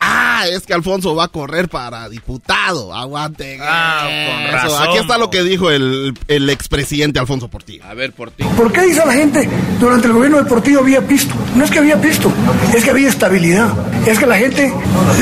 Ah, 0.00 0.44
es 0.48 0.64
que 0.64 0.72
Alfonso 0.72 1.14
va 1.16 1.24
a 1.24 1.28
correr 1.28 1.68
para 1.68 2.08
diputado. 2.08 2.94
Aguante. 2.94 3.58
Ah, 3.60 4.06
con 4.08 4.52
razón, 4.52 4.88
Aquí 4.88 4.98
está 4.98 5.18
lo 5.18 5.30
que 5.30 5.42
dijo 5.42 5.70
el, 5.70 6.16
el 6.28 6.50
expresidente 6.50 7.18
Alfonso 7.18 7.48
Portillo. 7.48 7.84
A 7.84 7.94
ver, 7.94 8.12
por 8.12 8.30
ti. 8.30 8.44
¿Por 8.56 8.70
qué 8.70 8.82
dice 8.82 9.02
la 9.04 9.12
gente 9.14 9.48
durante 9.80 10.06
el 10.06 10.12
gobierno 10.12 10.36
del 10.36 10.46
Portillo 10.46 10.80
había 10.80 11.00
pisto? 11.00 11.34
No 11.56 11.64
es 11.64 11.70
que 11.70 11.80
había 11.80 12.00
pisto, 12.00 12.32
es 12.74 12.84
que 12.84 12.90
había 12.90 13.08
estabilidad. 13.08 13.72
Es 14.06 14.18
que 14.18 14.26
la 14.26 14.36
gente 14.38 14.72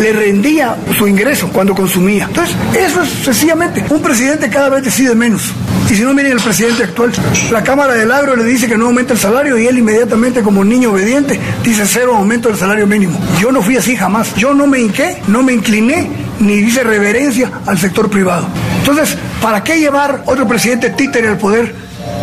le 0.01 0.13
rendía 0.13 0.77
su 0.99 1.09
ingreso 1.09 1.49
cuando 1.53 1.75
consumía. 1.75 2.25
Entonces, 2.25 2.55
eso 2.79 3.03
es 3.03 3.09
sencillamente. 3.09 3.85
Un 3.89 4.03
presidente 4.03 4.51
cada 4.51 4.69
vez 4.69 4.85
decide 4.85 5.15
menos. 5.15 5.53
Y 5.91 5.95
si 5.95 6.03
no, 6.03 6.13
miren 6.13 6.33
el 6.33 6.41
presidente 6.41 6.83
actual. 6.85 7.13
La 7.51 7.63
Cámara 7.63 7.95
del 7.95 8.11
Agro 8.11 8.37
le 8.37 8.45
dice 8.45 8.67
que 8.69 8.77
no 8.77 8.87
aumenta 8.87 9.13
el 9.15 9.19
salario 9.21 9.57
y 9.57 9.67
él 9.67 9.79
inmediatamente, 9.79 10.43
como 10.43 10.65
niño 10.65 10.91
obediente, 10.91 11.41
dice 11.63 11.87
cero 11.87 12.17
aumento 12.17 12.49
del 12.49 12.59
salario 12.59 12.87
mínimo. 12.87 13.19
Yo 13.41 13.53
no 13.53 13.63
fui 13.63 13.77
así 13.77 13.97
jamás. 13.97 14.35
Yo 14.35 14.53
no 14.53 14.66
me 14.67 14.81
hinqué, 14.81 15.23
no 15.29 15.43
me 15.43 15.53
incliné, 15.53 16.09
ni 16.41 16.55
hice 16.55 16.83
reverencia 16.83 17.51
al 17.67 17.79
sector 17.79 18.11
privado. 18.11 18.47
Entonces, 18.79 19.17
¿para 19.41 19.63
qué 19.65 19.79
llevar 19.79 20.23
otro 20.27 20.47
presidente 20.47 20.91
títere 20.91 21.29
al 21.29 21.39
poder 21.39 21.75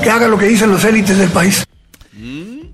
que 0.04 0.10
haga 0.10 0.28
lo 0.28 0.38
que 0.38 0.46
dicen 0.46 0.72
los 0.72 0.84
élites 0.84 1.18
del 1.18 1.30
país? 1.30 1.66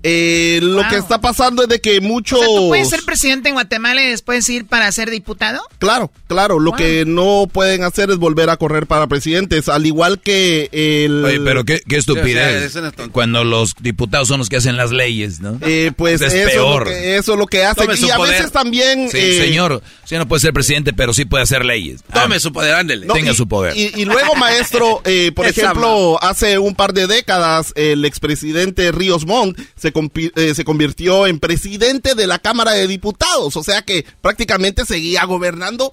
Eh, 0.02 0.60
lo 0.62 0.86
que 0.88 0.96
está 0.96 1.20
pasando 1.20 1.62
es 1.62 1.68
de 1.68 1.80
que 1.80 2.00
muchos... 2.00 2.38
O 2.40 2.42
sea, 2.42 2.56
¿tú 2.56 2.68
puedes 2.68 2.88
ser 2.88 3.00
presidente 3.04 3.48
en 3.48 3.54
Guatemala 3.54 4.02
y 4.02 4.08
después 4.08 4.48
ir 4.48 4.66
para 4.66 4.90
ser 4.92 5.10
diputado? 5.10 5.60
Claro, 5.78 6.10
claro. 6.26 6.58
Lo 6.58 6.72
que 6.72 7.04
no 7.06 7.46
pueden 7.52 7.82
hacer 7.84 8.10
es 8.10 8.16
volver 8.16 8.50
a 8.50 8.56
correr 8.56 8.86
para 8.86 9.06
presidentes, 9.08 9.68
al 9.68 9.84
igual 9.86 10.20
que 10.20 10.68
el... 10.72 11.24
Oye, 11.24 11.40
pero 11.40 11.64
qué, 11.64 11.80
qué 11.86 12.00
Sí, 12.00 12.10
o 12.10 12.14
sea, 12.14 12.22
estupidez. 12.22 12.76
es. 12.76 13.08
Cuando 13.12 13.44
los 13.44 13.74
diputados 13.80 14.28
son 14.28 14.38
los 14.38 14.48
que 14.48 14.56
hacen 14.56 14.76
las 14.76 14.90
leyes, 14.90 15.40
¿no? 15.40 15.58
Eh, 15.62 15.92
pues 15.96 16.20
es 16.22 16.32
eso, 16.32 16.50
peor. 16.50 16.88
Es 16.88 16.88
lo 16.88 16.94
que, 17.00 17.16
eso 17.16 17.32
es 17.34 17.38
lo 17.38 17.46
que 17.46 17.64
hacen. 17.64 17.84
Tome 17.84 17.96
su 17.96 18.06
Y 18.06 18.10
a 18.10 18.16
poder. 18.16 18.34
veces 18.36 18.52
también... 18.52 19.10
Sí, 19.10 19.18
eh, 19.18 19.42
señor, 19.44 19.82
usted 20.02 20.18
no 20.18 20.26
puede 20.28 20.40
ser 20.40 20.52
presidente, 20.52 20.92
pero 20.92 21.12
sí 21.12 21.24
puede 21.26 21.42
hacer 21.44 21.64
leyes. 21.64 22.02
Tome 22.12 22.36
Ah, 22.36 22.40
su 22.40 22.52
poder, 22.52 22.74
ándele. 22.74 23.06
No, 23.06 23.14
tenga 23.14 23.32
y- 23.32 23.36
su 23.36 23.46
poder. 23.48 23.76
Y, 23.76 23.92
y 24.00 24.04
luego, 24.04 24.34
maestro, 24.36 25.02
eh, 25.04 25.32
por 25.34 25.46
ejemplo, 25.48 26.18
hace 26.22 26.58
un 26.58 26.74
par 26.74 26.92
de 26.94 27.06
décadas, 27.06 27.72
el 27.76 28.04
expresidente 28.04 28.92
Ríos 28.92 29.26
Montt 29.26 29.58
se, 29.76 29.89
eh, 30.36 30.54
se 30.54 30.64
convirtió 30.64 31.26
en 31.26 31.38
presidente 31.40 32.14
de 32.14 32.26
la 32.26 32.38
Cámara 32.38 32.72
de 32.72 32.86
Diputados. 32.86 33.56
O 33.56 33.62
sea 33.62 33.82
que 33.82 34.04
prácticamente 34.20 34.84
seguía 34.84 35.24
gobernando 35.24 35.92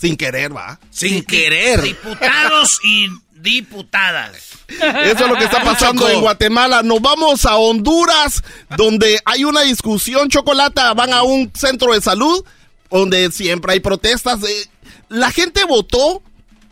sin 0.00 0.16
querer, 0.16 0.54
¿va? 0.54 0.80
Sin 0.90 1.24
querer. 1.24 1.82
Diputados 1.82 2.80
y 2.84 3.08
diputadas. 3.34 4.36
Eso 4.68 5.24
es 5.24 5.28
lo 5.28 5.36
que 5.36 5.44
está 5.44 5.62
pasando 5.62 6.08
en 6.08 6.20
Guatemala. 6.20 6.82
Nos 6.82 7.00
vamos 7.00 7.44
a 7.44 7.56
Honduras, 7.56 8.42
donde 8.76 9.20
hay 9.24 9.44
una 9.44 9.62
discusión, 9.62 10.28
Chocolata. 10.28 10.94
Van 10.94 11.12
a 11.12 11.22
un 11.22 11.50
centro 11.54 11.92
de 11.92 12.00
salud, 12.00 12.44
donde 12.90 13.30
siempre 13.30 13.74
hay 13.74 13.80
protestas. 13.80 14.42
Eh, 14.42 14.68
La 15.08 15.30
gente 15.30 15.64
votó 15.64 16.22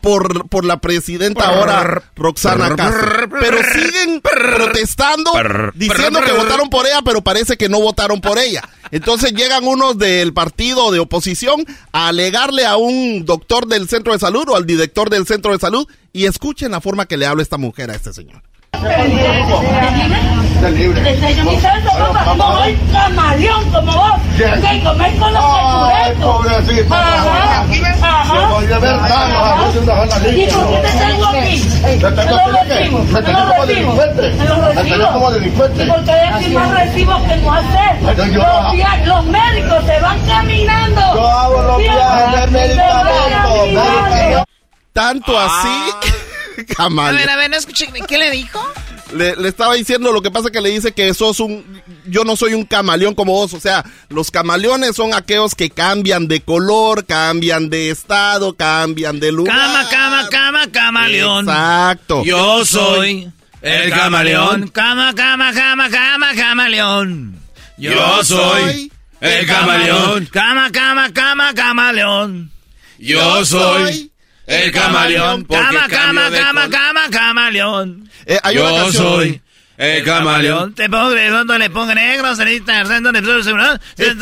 por, 0.01 0.49
por 0.49 0.65
la 0.65 0.77
presidenta 0.77 1.47
ahora, 1.47 2.03
Roxana 2.15 2.75
Castro. 2.75 3.29
Pero 3.39 3.57
siguen 3.73 4.21
protestando, 4.21 5.31
diciendo 5.75 6.21
que 6.21 6.31
votaron 6.31 6.69
por 6.69 6.85
ella, 6.85 7.01
pero 7.03 7.21
parece 7.21 7.57
que 7.57 7.69
no 7.69 7.79
votaron 7.79 8.21
por 8.21 8.37
ella. 8.37 8.61
Entonces 8.91 9.31
llegan 9.33 9.65
unos 9.65 9.97
del 9.97 10.33
partido 10.33 10.91
de 10.91 10.99
oposición 10.99 11.65
a 11.91 12.09
alegarle 12.09 12.65
a 12.65 12.75
un 12.77 13.25
doctor 13.25 13.67
del 13.67 13.87
centro 13.87 14.13
de 14.13 14.19
salud 14.19 14.49
o 14.49 14.55
al 14.55 14.65
director 14.65 15.09
del 15.09 15.25
centro 15.25 15.53
de 15.53 15.59
salud 15.59 15.87
y 16.11 16.25
escuchen 16.25 16.71
la 16.71 16.81
forma 16.81 17.05
que 17.05 17.17
le 17.17 17.25
habla 17.25 17.43
esta 17.43 17.57
mujer 17.57 17.89
a 17.91 17.95
este 17.95 18.11
señor. 18.13 18.41
Camaleón 22.91 23.71
como 23.71 23.91
vos. 23.91 24.13
Que 24.37 24.81
comer 24.83 25.15
con 25.17 25.33
los 25.33 25.43
Ay, 25.93 26.13
pobrecita. 26.21 26.95
Ajá. 26.97 27.65
Ajá. 28.01 28.23
Se 28.41 28.53
podría 28.53 28.79
ver 28.79 28.97
tan, 28.97 29.31
a 29.31 29.55
veces 29.65 29.81
una 29.83 29.95
jala 29.95 30.27
¿Y 30.29 30.47
por 30.47 30.69
qué 30.69 30.77
te 30.81 30.91
tengo 30.97 31.25
aquí? 31.27 31.69
¿Me 31.81 31.97
tengo 31.97 32.15
Te 32.15 32.25
lo 32.25 32.59
aquí 32.59 32.67
qué? 32.67 32.73
recibo, 32.75 32.99
¿Me 33.03 33.21
te 33.21 33.21
tengo 33.23 33.39
lo 33.39 33.45
como 33.47 33.61
recibo, 33.61 33.67
delincuente? 33.67 34.21
te 34.21 34.45
lo 34.45 34.57
¿Me 34.57 34.73
tengo 34.73 34.83
recibo. 34.83 35.11
como 35.11 35.31
delincuente? 35.31 35.83
Y 35.83 35.87
porque 35.89 36.11
hay 36.11 36.27
aquí 36.33 36.49
más 36.53 36.71
recibos 36.71 37.21
que 37.23 37.37
no 37.37 37.53
hacer. 37.53 37.95
Entonces 37.99 38.33
yo- 38.33 38.39
Los, 38.41 38.71
via- 38.73 39.01
los 39.05 39.25
médicos 39.25 39.85
se 39.85 39.99
van 39.99 40.19
caminando. 40.27 41.01
Yo 41.13 41.27
hago 41.27 41.61
los 41.61 41.77
viajes 41.77 42.41
de 42.41 42.47
medicamentos, 42.47 43.67
medicamentos. 43.67 44.43
Tanto 44.93 45.39
así, 45.39 45.91
A 46.71 46.75
camaleón. 46.75 47.17
ver, 47.17 47.29
a 47.29 47.35
ver, 47.35 47.49
no 47.49 47.57
escuché. 47.57 47.87
¿Qué 48.07 48.17
le 48.17 48.31
dijo? 48.31 48.61
Le, 49.13 49.35
le 49.35 49.49
estaba 49.49 49.73
diciendo, 49.75 50.11
lo 50.13 50.21
que 50.21 50.31
pasa 50.31 50.51
que 50.51 50.61
le 50.61 50.69
dice 50.69 50.93
que 50.93 51.13
sos 51.13 51.39
un, 51.41 51.81
yo 52.05 52.23
no 52.23 52.35
soy 52.37 52.53
un 52.53 52.63
camaleón 52.63 53.13
como 53.13 53.33
vos, 53.33 53.53
o 53.53 53.59
sea, 53.59 53.83
los 54.09 54.31
camaleones 54.31 54.95
son 54.95 55.13
aquellos 55.13 55.53
que 55.53 55.69
cambian 55.69 56.27
de 56.29 56.41
color, 56.41 57.05
cambian 57.05 57.69
de 57.69 57.89
estado, 57.89 58.55
cambian 58.55 59.19
de 59.19 59.31
lugar. 59.33 59.57
Cama, 59.57 59.89
cama, 59.89 60.29
cama, 60.29 60.71
camaleón. 60.71 61.45
Exacto. 61.45 62.23
Yo 62.23 62.63
soy 62.63 63.29
el 63.61 63.89
camaleón. 63.91 64.69
Cama, 64.69 65.13
cama, 65.13 65.53
cama, 65.53 65.89
cama, 65.89 66.33
camaleón. 66.33 67.37
Yo 67.77 68.23
soy 68.23 68.91
el 69.19 69.45
camaleón. 69.45 70.25
Cama, 70.31 70.71
cama, 70.71 71.11
cama, 71.11 71.53
camaleón. 71.53 72.51
Yo 72.97 73.43
soy 73.45 74.10
el 74.51 74.71
camaleón. 74.71 75.43
Cama, 75.45 75.87
cama, 75.89 76.29
cama, 76.29 76.69
cama, 76.69 77.01
camaleón. 77.09 78.09
Eh, 78.25 78.37
hay 78.43 78.57
una 78.57 78.69
Yo 78.69 78.75
canción- 78.75 79.03
soy 79.03 79.41
el 79.77 80.03
camaleón. 80.03 80.75
Te 80.75 80.87
pongo 80.89 81.09
redondo, 81.15 81.57
le 81.57 81.69
pongo 81.71 81.95
negro, 81.95 82.35
cenita, 82.35 82.83
redondo, 82.83 83.11
le 83.11 83.21
pongo 83.23 83.41
seguro, 83.41 83.63
que 83.97 84.13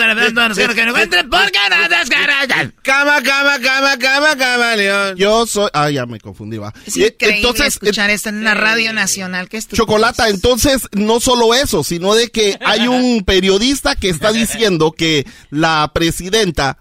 no 0.85 0.89
encuentre 0.91 1.23
porque 1.25 1.57
no 1.69 1.89
descarga. 1.97 2.71
Cama, 2.81 3.21
cama, 3.21 3.59
cama, 3.61 3.97
cama, 3.97 4.35
camaleón. 4.37 5.17
Yo 5.17 5.45
soy, 5.45 5.69
ah, 5.73 5.89
ya 5.89 6.05
me 6.05 6.19
confundí, 6.19 6.57
va. 6.57 6.73
Es 6.85 6.95
Eh, 6.95 7.13
increíble 7.19 7.67
escuchar 7.67 8.09
esto 8.09 8.29
en 8.29 8.37
una 8.37 8.53
radio 8.53 8.93
nacional. 8.93 9.49
¿Qué 9.49 9.57
es 9.57 9.67
Chocolata, 9.67 10.29
entonces 10.29 10.87
no 10.93 11.19
solo 11.19 11.53
eso, 11.53 11.83
sino 11.83 12.15
de 12.15 12.29
que 12.29 12.57
hay 12.65 12.87
un 12.87 13.25
periodista 13.25 13.95
que 13.97 14.07
está 14.09 14.31
diciendo 14.31 14.93
que 14.93 15.25
la 15.49 15.91
presidenta 15.93 16.77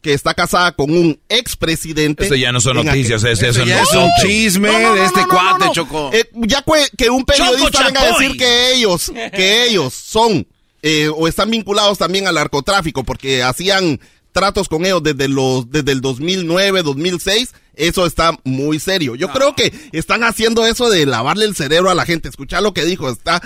que 0.00 0.12
está 0.14 0.34
casada 0.34 0.72
con 0.72 0.90
un 0.90 1.20
expresidente. 1.28 2.24
Eso 2.26 2.34
ya 2.36 2.52
no 2.52 2.60
son 2.60 2.76
noticias, 2.84 3.22
aquel- 3.24 3.32
ese- 3.32 3.48
eso 3.48 3.64
ya 3.64 3.76
no 3.76 3.82
es 3.82 3.92
un 3.94 4.10
chisme 4.22 4.68
de 4.70 5.04
este 5.04 5.20
cuate, 5.26 5.64
Choco. 5.72 6.10
Eh, 6.12 6.30
ya 6.34 6.64
que, 6.96 7.10
un 7.10 7.24
periodista 7.24 7.70
Choco 7.70 7.84
venga 7.86 8.00
a 8.02 8.06
decir 8.18 8.36
que 8.36 8.74
ellos, 8.74 9.12
que 9.34 9.64
ellos 9.64 9.92
son 9.94 10.46
eh, 10.82 11.08
o 11.08 11.26
están 11.26 11.50
vinculados 11.50 11.98
también 11.98 12.28
al 12.28 12.36
narcotráfico 12.36 13.02
porque 13.02 13.42
hacían 13.42 13.98
tratos 14.30 14.68
con 14.68 14.84
ellos 14.86 15.02
desde 15.02 15.26
los 15.26 15.68
desde 15.68 15.90
el 15.90 16.00
2009, 16.00 16.82
2006, 16.84 17.52
eso 17.74 18.06
está 18.06 18.38
muy 18.44 18.78
serio. 18.78 19.16
Yo 19.16 19.32
creo 19.32 19.56
que 19.56 19.72
están 19.90 20.22
haciendo 20.22 20.64
eso 20.64 20.88
de 20.88 21.04
lavarle 21.06 21.44
el 21.46 21.56
cerebro 21.56 21.90
a 21.90 21.96
la 21.96 22.04
gente. 22.06 22.28
Escucha 22.28 22.60
lo 22.60 22.72
que 22.72 22.84
dijo, 22.84 23.10
está 23.10 23.42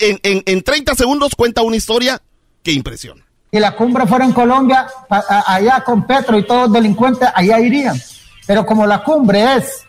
en, 0.00 0.18
en, 0.24 0.42
en 0.46 0.62
30 0.62 0.96
segundos 0.96 1.36
cuenta 1.36 1.62
una 1.62 1.76
historia 1.76 2.20
que 2.64 2.72
impresiona. 2.72 3.24
Y 3.54 3.60
la 3.60 3.70
cumbre 3.70 4.04
fuera 4.04 4.24
en 4.24 4.32
Colombia, 4.32 4.84
allá 5.46 5.80
con 5.84 6.04
Petro 6.04 6.36
y 6.36 6.44
todos 6.44 6.62
los 6.62 6.72
delincuentes, 6.72 7.28
allá 7.32 7.60
irían. 7.60 7.96
Pero 8.48 8.66
como 8.66 8.84
la 8.84 9.04
cumbre 9.04 9.54
es 9.54 9.84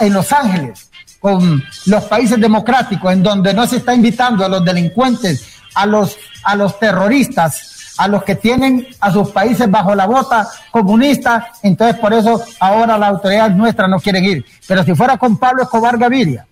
en 0.00 0.14
Los 0.14 0.32
Ángeles, 0.32 0.90
con 1.20 1.62
los 1.84 2.04
países 2.04 2.40
democráticos, 2.40 3.12
en 3.12 3.22
donde 3.22 3.52
no 3.52 3.66
se 3.66 3.76
está 3.76 3.94
invitando 3.94 4.46
a 4.46 4.48
los 4.48 4.64
delincuentes, 4.64 5.46
a 5.74 5.84
los, 5.84 6.16
a 6.42 6.56
los 6.56 6.78
terroristas, 6.78 7.94
a 7.98 8.08
los 8.08 8.24
que 8.24 8.36
tienen 8.36 8.86
a 8.98 9.12
sus 9.12 9.30
países 9.30 9.70
bajo 9.70 9.94
la 9.94 10.06
bota 10.06 10.48
comunista, 10.70 11.48
entonces 11.62 12.00
por 12.00 12.14
eso 12.14 12.42
ahora 12.60 12.96
las 12.96 13.10
autoridades 13.10 13.54
nuestras 13.54 13.90
no 13.90 14.00
quieren 14.00 14.24
ir. 14.24 14.46
Pero 14.66 14.82
si 14.84 14.94
fuera 14.94 15.18
con 15.18 15.36
Pablo 15.36 15.64
Escobar 15.64 15.98
Gaviria, 15.98 16.46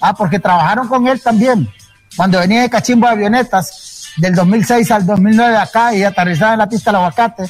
ah, 0.00 0.14
porque 0.14 0.38
trabajaron 0.38 0.88
con 0.88 1.06
él 1.06 1.20
también, 1.20 1.68
cuando 2.16 2.38
venía 2.38 2.62
de 2.62 2.70
cachimbo 2.70 3.06
de 3.08 3.12
avionetas, 3.12 3.91
del 4.16 4.34
2006 4.34 4.90
al 4.90 5.06
2009 5.06 5.56
acá 5.56 5.94
y 5.94 6.04
aterrizaba 6.04 6.52
en 6.52 6.58
la 6.58 6.68
pista 6.68 6.90
del 6.90 6.96
aguacate. 6.96 7.44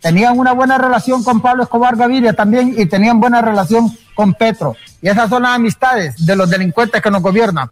Tenían 0.00 0.38
una 0.38 0.52
buena 0.52 0.78
relación 0.78 1.24
con 1.24 1.40
Pablo 1.40 1.64
Escobar 1.64 1.96
Gaviria 1.96 2.32
también 2.32 2.74
y 2.76 2.86
tenían 2.86 3.18
buena 3.18 3.42
relación 3.42 3.90
con 4.14 4.34
Petro. 4.34 4.76
Y 5.02 5.08
esas 5.08 5.28
son 5.28 5.42
las 5.42 5.52
amistades 5.52 6.24
de 6.24 6.36
los 6.36 6.48
delincuentes 6.48 7.02
que 7.02 7.10
nos 7.10 7.22
gobiernan. 7.22 7.70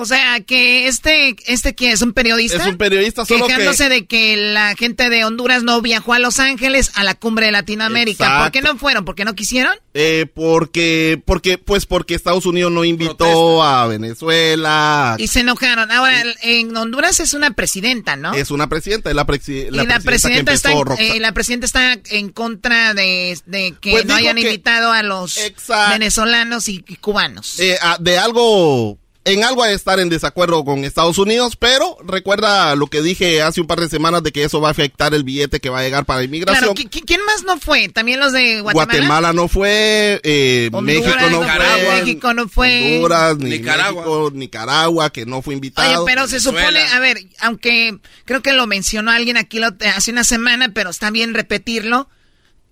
O 0.00 0.04
sea, 0.06 0.38
que 0.40 0.86
este, 0.86 1.34
este 1.46 1.74
que 1.74 1.90
es 1.90 2.02
un 2.02 2.12
periodista. 2.12 2.58
Es 2.58 2.66
un 2.66 2.76
periodista, 2.78 3.24
solo 3.26 3.46
que- 3.46 3.52
Quejándose 3.54 3.88
de 3.88 4.06
que 4.06 4.36
la 4.36 4.76
gente 4.76 5.08
de 5.10 5.24
Honduras 5.24 5.64
no 5.64 5.82
viajó 5.82 6.12
a 6.14 6.20
Los 6.20 6.38
Ángeles 6.38 6.92
a 6.94 7.02
la 7.02 7.14
cumbre 7.16 7.46
de 7.46 7.52
Latinoamérica. 7.52 8.42
¿Por 8.44 8.52
qué 8.52 8.62
no 8.62 8.76
fueron? 8.78 9.04
¿Por 9.04 9.16
qué 9.16 9.24
no 9.24 9.34
quisieron? 9.34 9.72
Eh, 9.94 10.26
porque, 10.32 11.20
porque, 11.24 11.58
pues 11.58 11.84
porque 11.86 12.14
Estados 12.14 12.46
Unidos 12.46 12.70
no 12.70 12.84
invitó 12.84 13.64
a 13.64 13.88
Venezuela. 13.88 15.16
Y 15.18 15.26
se 15.26 15.40
enojaron. 15.40 15.90
Ahora, 15.90 16.22
en 16.42 16.76
Honduras 16.76 17.18
es 17.20 17.34
una 17.34 17.50
presidenta, 17.52 18.14
¿no? 18.16 18.34
Es 18.34 18.50
una 18.52 18.68
presidenta, 18.68 19.10
es 19.10 19.16
la, 19.16 19.26
presi- 19.26 19.66
y 19.66 19.70
la 19.70 19.98
presidenta, 20.00 20.00
presidenta, 20.04 20.50
que 20.52 20.56
está, 20.56 20.72
en, 20.72 21.16
eh, 21.16 21.20
la 21.20 21.32
presidenta 21.32 21.66
está 21.66 21.98
en 22.10 22.28
contra 22.30 22.94
de, 22.94 23.36
de 23.46 23.74
que 23.80 23.90
Pues 23.90 24.06
no 24.06 24.14
hayan 24.14 24.36
que- 24.36 24.42
invitado 24.42 24.92
a 24.92 25.02
los 25.02 25.36
Exacto. 25.38 25.92
venezolanos 25.94 26.68
y, 26.68 26.84
y 26.86 26.96
cubanos. 26.96 27.58
Eh, 27.58 27.76
ah, 27.82 27.96
de 28.00 28.16
algo, 28.18 28.96
en 29.28 29.44
algo 29.44 29.62
a 29.62 29.70
estar 29.70 30.00
en 30.00 30.08
desacuerdo 30.08 30.64
con 30.64 30.84
Estados 30.84 31.18
Unidos, 31.18 31.56
pero 31.56 31.96
recuerda 32.04 32.74
lo 32.76 32.86
que 32.86 33.02
dije 33.02 33.42
hace 33.42 33.60
un 33.60 33.66
par 33.66 33.80
de 33.80 33.88
semanas 33.88 34.22
de 34.22 34.32
que 34.32 34.44
eso 34.44 34.60
va 34.60 34.68
a 34.68 34.70
afectar 34.72 35.14
el 35.14 35.24
billete 35.24 35.60
que 35.60 35.70
va 35.70 35.80
a 35.80 35.82
llegar 35.82 36.04
para 36.04 36.22
inmigración. 36.22 36.74
Claro, 36.74 36.74
¿qui- 36.74 36.90
qui- 36.90 37.04
¿quién 37.06 37.24
más 37.24 37.44
no 37.44 37.58
fue? 37.58 37.88
¿También 37.88 38.20
los 38.20 38.32
de 38.32 38.60
Guatemala? 38.60 38.84
Guatemala 38.86 39.32
no 39.32 39.48
fue, 39.48 40.20
eh, 40.24 40.70
Honduras 40.72 41.02
México 41.04 41.30
no 41.30 41.42
fue, 41.42 42.00
México 42.00 42.34
no 42.34 42.48
fue. 42.48 42.94
Honduras, 42.96 43.36
ni 43.38 43.50
Nicaragua. 43.50 44.02
México, 44.04 44.30
Nicaragua, 44.34 45.10
que 45.10 45.26
no 45.26 45.42
fue 45.42 45.54
invitado. 45.54 46.02
Oye, 46.04 46.12
pero 46.12 46.26
se 46.28 46.40
supone, 46.40 46.80
a 46.88 46.98
ver, 47.00 47.18
aunque 47.40 47.98
creo 48.24 48.42
que 48.42 48.52
lo 48.52 48.66
mencionó 48.66 49.10
alguien 49.10 49.36
aquí 49.36 49.58
lo- 49.58 49.68
hace 49.94 50.10
una 50.10 50.24
semana, 50.24 50.70
pero 50.74 50.90
está 50.90 51.10
bien 51.10 51.34
repetirlo, 51.34 52.08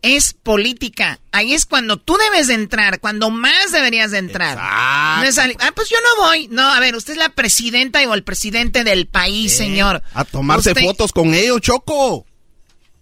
es 0.06 0.32
política. 0.32 1.18
Ahí 1.32 1.54
es 1.54 1.66
cuando 1.66 1.96
tú 1.96 2.16
debes 2.16 2.46
de 2.46 2.54
entrar, 2.54 3.00
cuando 3.00 3.30
más 3.30 3.72
deberías 3.72 4.10
de 4.10 4.18
entrar. 4.18 4.56
No 4.56 5.24
es 5.24 5.38
ah, 5.38 5.72
pues 5.74 5.88
yo 5.88 5.96
no 6.02 6.24
voy. 6.24 6.48
No, 6.48 6.62
a 6.62 6.80
ver, 6.80 6.94
usted 6.96 7.14
es 7.14 7.18
la 7.18 7.30
presidenta 7.30 8.00
o 8.08 8.14
el 8.14 8.22
presidente 8.22 8.84
del 8.84 9.06
país, 9.06 9.56
señor. 9.56 10.02
A 10.14 10.24
tomarse 10.24 10.70
Usted- 10.70 10.84
fotos 10.84 11.12
con 11.12 11.34
ellos, 11.34 11.60
Choco. 11.60 12.26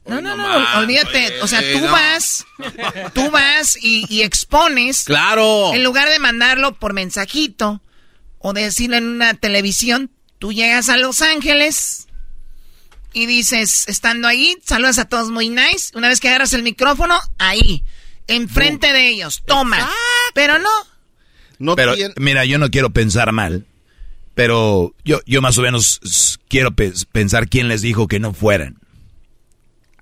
No, 0.06 0.20
no, 0.20 0.36
no, 0.36 0.78
olvídate. 0.78 1.40
O 1.40 1.46
sea, 1.46 1.62
tú 1.72 1.80
no. 1.80 1.90
vas, 1.90 2.44
tú 3.14 3.30
vas 3.30 3.76
y, 3.80 4.04
y 4.08 4.22
expones. 4.22 5.04
Claro. 5.04 5.72
En 5.72 5.82
lugar 5.82 6.10
de 6.10 6.18
mandarlo 6.18 6.74
por 6.74 6.92
mensajito 6.92 7.80
o 8.38 8.52
de 8.52 8.64
decirlo 8.64 8.96
en 8.96 9.06
una 9.06 9.32
televisión, 9.32 10.10
tú 10.38 10.52
llegas 10.52 10.90
a 10.90 10.98
Los 10.98 11.22
Ángeles 11.22 12.03
y 13.14 13.26
dices, 13.26 13.84
estando 13.88 14.28
ahí, 14.28 14.56
saludas 14.64 14.98
a 14.98 15.06
todos 15.06 15.30
muy 15.30 15.48
nice. 15.48 15.96
Una 15.96 16.08
vez 16.08 16.20
que 16.20 16.28
agarras 16.28 16.52
el 16.52 16.62
micrófono, 16.62 17.18
ahí, 17.38 17.84
enfrente 18.26 18.92
de 18.92 19.08
ellos, 19.08 19.42
toma. 19.46 19.88
Pero 20.34 20.58
no. 20.58 20.68
No 21.58 21.76
pero 21.76 21.94
tiene- 21.94 22.14
mira, 22.18 22.44
yo 22.44 22.58
no 22.58 22.70
quiero 22.70 22.90
pensar 22.90 23.30
mal, 23.32 23.64
pero 24.34 24.94
yo, 25.04 25.20
yo 25.24 25.40
más 25.40 25.56
o 25.58 25.62
menos 25.62 26.38
quiero 26.48 26.72
pe- 26.72 26.92
pensar 27.12 27.48
quién 27.48 27.68
les 27.68 27.80
dijo 27.80 28.08
que 28.08 28.18
no 28.18 28.34
fueran. 28.34 28.78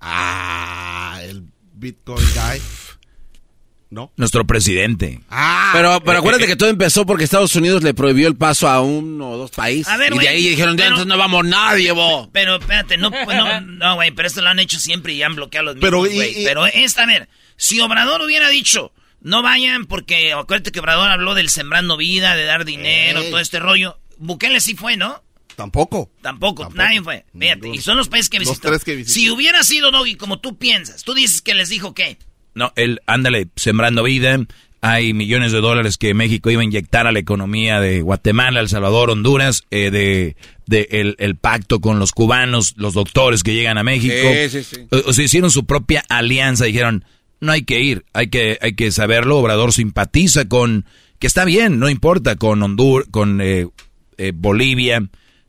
Ah, 0.01 1.19
el 1.23 1.45
Bitcoin 1.73 2.25
guy. 2.33 2.61
¿No? 3.93 4.11
Nuestro 4.17 4.45
presidente. 4.47 5.21
Ah, 5.29 5.69
Pero, 5.73 6.01
pero 6.03 6.17
acuérdate 6.17 6.47
que 6.47 6.55
todo 6.55 6.69
empezó 6.69 7.05
porque 7.05 7.23
Estados 7.25 7.55
Unidos 7.55 7.83
le 7.83 7.93
prohibió 7.93 8.27
el 8.27 8.35
paso 8.35 8.67
a 8.67 8.81
uno 8.81 9.29
o 9.31 9.37
dos 9.37 9.51
países. 9.51 9.87
A 9.87 9.97
ver, 9.97 10.13
y 10.15 10.17
de 10.17 10.27
ahí 10.29 10.47
dijeron, 10.49 10.75
pero- 10.75 10.87
entonces 10.87 11.07
no 11.07 11.17
vamos 11.17 11.45
nadie, 11.45 11.91
bo. 11.91 12.27
Pero 12.33 12.55
espérate, 12.55 12.97
no, 12.97 13.11
pues, 13.11 13.37
no, 13.37 13.61
no, 13.61 13.95
güey, 13.95 14.09
pero 14.11 14.27
esto 14.27 14.41
lo 14.41 14.49
han 14.49 14.57
hecho 14.59 14.79
siempre 14.79 15.13
y 15.13 15.21
han 15.21 15.35
bloqueado 15.35 15.65
los 15.65 15.75
Pero, 15.79 16.01
mismos, 16.01 16.13
y- 16.13 16.15
güey. 16.33 16.41
y- 16.41 16.45
Pero 16.45 16.65
esta, 16.65 17.03
a 17.03 17.05
ver, 17.05 17.29
si 17.55 17.79
Obrador 17.81 18.21
hubiera 18.21 18.49
dicho, 18.49 18.91
no 19.21 19.43
vayan 19.43 19.85
porque 19.85 20.33
acuérdate 20.33 20.71
que 20.71 20.79
Obrador 20.79 21.09
habló 21.11 21.35
del 21.35 21.49
sembrando 21.49 21.95
vida, 21.95 22.35
de 22.35 22.45
dar 22.45 22.65
dinero, 22.65 23.19
Ey. 23.21 23.29
todo 23.29 23.39
este 23.39 23.59
rollo. 23.59 23.99
Bukele 24.17 24.59
sí 24.59 24.73
fue, 24.75 24.97
¿no? 24.97 25.23
Tampoco. 25.55 26.09
Tampoco, 26.23 26.67
nadie 26.73 26.99
fue. 27.03 27.25
Fíjate, 27.31 27.61
Ninguno. 27.61 27.75
y 27.75 27.81
son 27.83 27.95
los 27.97 28.09
países 28.09 28.27
que 28.29 28.39
Los 28.39 28.47
visitó. 28.49 28.69
tres 28.69 28.83
que 28.83 28.95
visitó. 28.95 29.13
Si 29.13 29.29
hubiera 29.29 29.61
sido 29.63 29.91
Doggy 29.91 30.15
como 30.15 30.39
tú 30.39 30.57
piensas, 30.57 31.03
tú 31.03 31.13
dices 31.13 31.43
que 31.43 31.53
les 31.53 31.69
dijo 31.69 31.93
qué. 31.93 32.17
No, 32.55 32.71
él, 32.75 33.01
ándale, 33.05 33.47
sembrando 33.55 34.03
vida. 34.03 34.37
Hay 34.81 35.13
millones 35.13 35.53
de 35.53 35.61
dólares 35.61 35.97
que 35.97 36.13
México 36.13 36.51
iba 36.51 36.61
a 36.61 36.65
inyectar 36.65 37.07
a 37.07 37.13
la 37.13 37.19
economía 37.19 37.79
de 37.79 38.01
Guatemala, 38.01 38.59
El 38.59 38.67
Salvador, 38.67 39.09
Honduras, 39.09 39.63
eh, 39.71 39.91
de, 39.91 40.35
de 40.65 40.87
el, 40.91 41.15
el 41.19 41.35
pacto 41.35 41.79
con 41.79 41.99
los 41.99 42.11
cubanos, 42.11 42.73
los 42.75 42.93
doctores 42.93 43.43
que 43.43 43.53
llegan 43.53 43.77
a 43.77 43.83
México. 43.83 44.13
Sí, 44.13 44.49
sí, 44.49 44.63
sí. 44.63 44.87
O, 45.05 45.13
sea, 45.13 45.23
hicieron 45.23 45.51
su 45.51 45.65
propia 45.65 46.03
alianza, 46.09 46.65
dijeron, 46.65 47.05
no 47.39 47.53
hay 47.53 47.63
que 47.63 47.79
ir, 47.79 48.03
hay 48.11 48.27
que, 48.27 48.57
hay 48.61 48.73
que 48.73 48.91
saberlo. 48.91 49.37
Obrador 49.37 49.71
simpatiza 49.71 50.49
con, 50.49 50.85
que 51.17 51.27
está 51.27 51.45
bien, 51.45 51.79
no 51.79 51.89
importa, 51.89 52.35
con 52.35 52.61
Honduras, 52.61 53.07
con 53.09 53.39
eh, 53.39 53.67
eh, 54.17 54.33
Bolivia, 54.35 55.07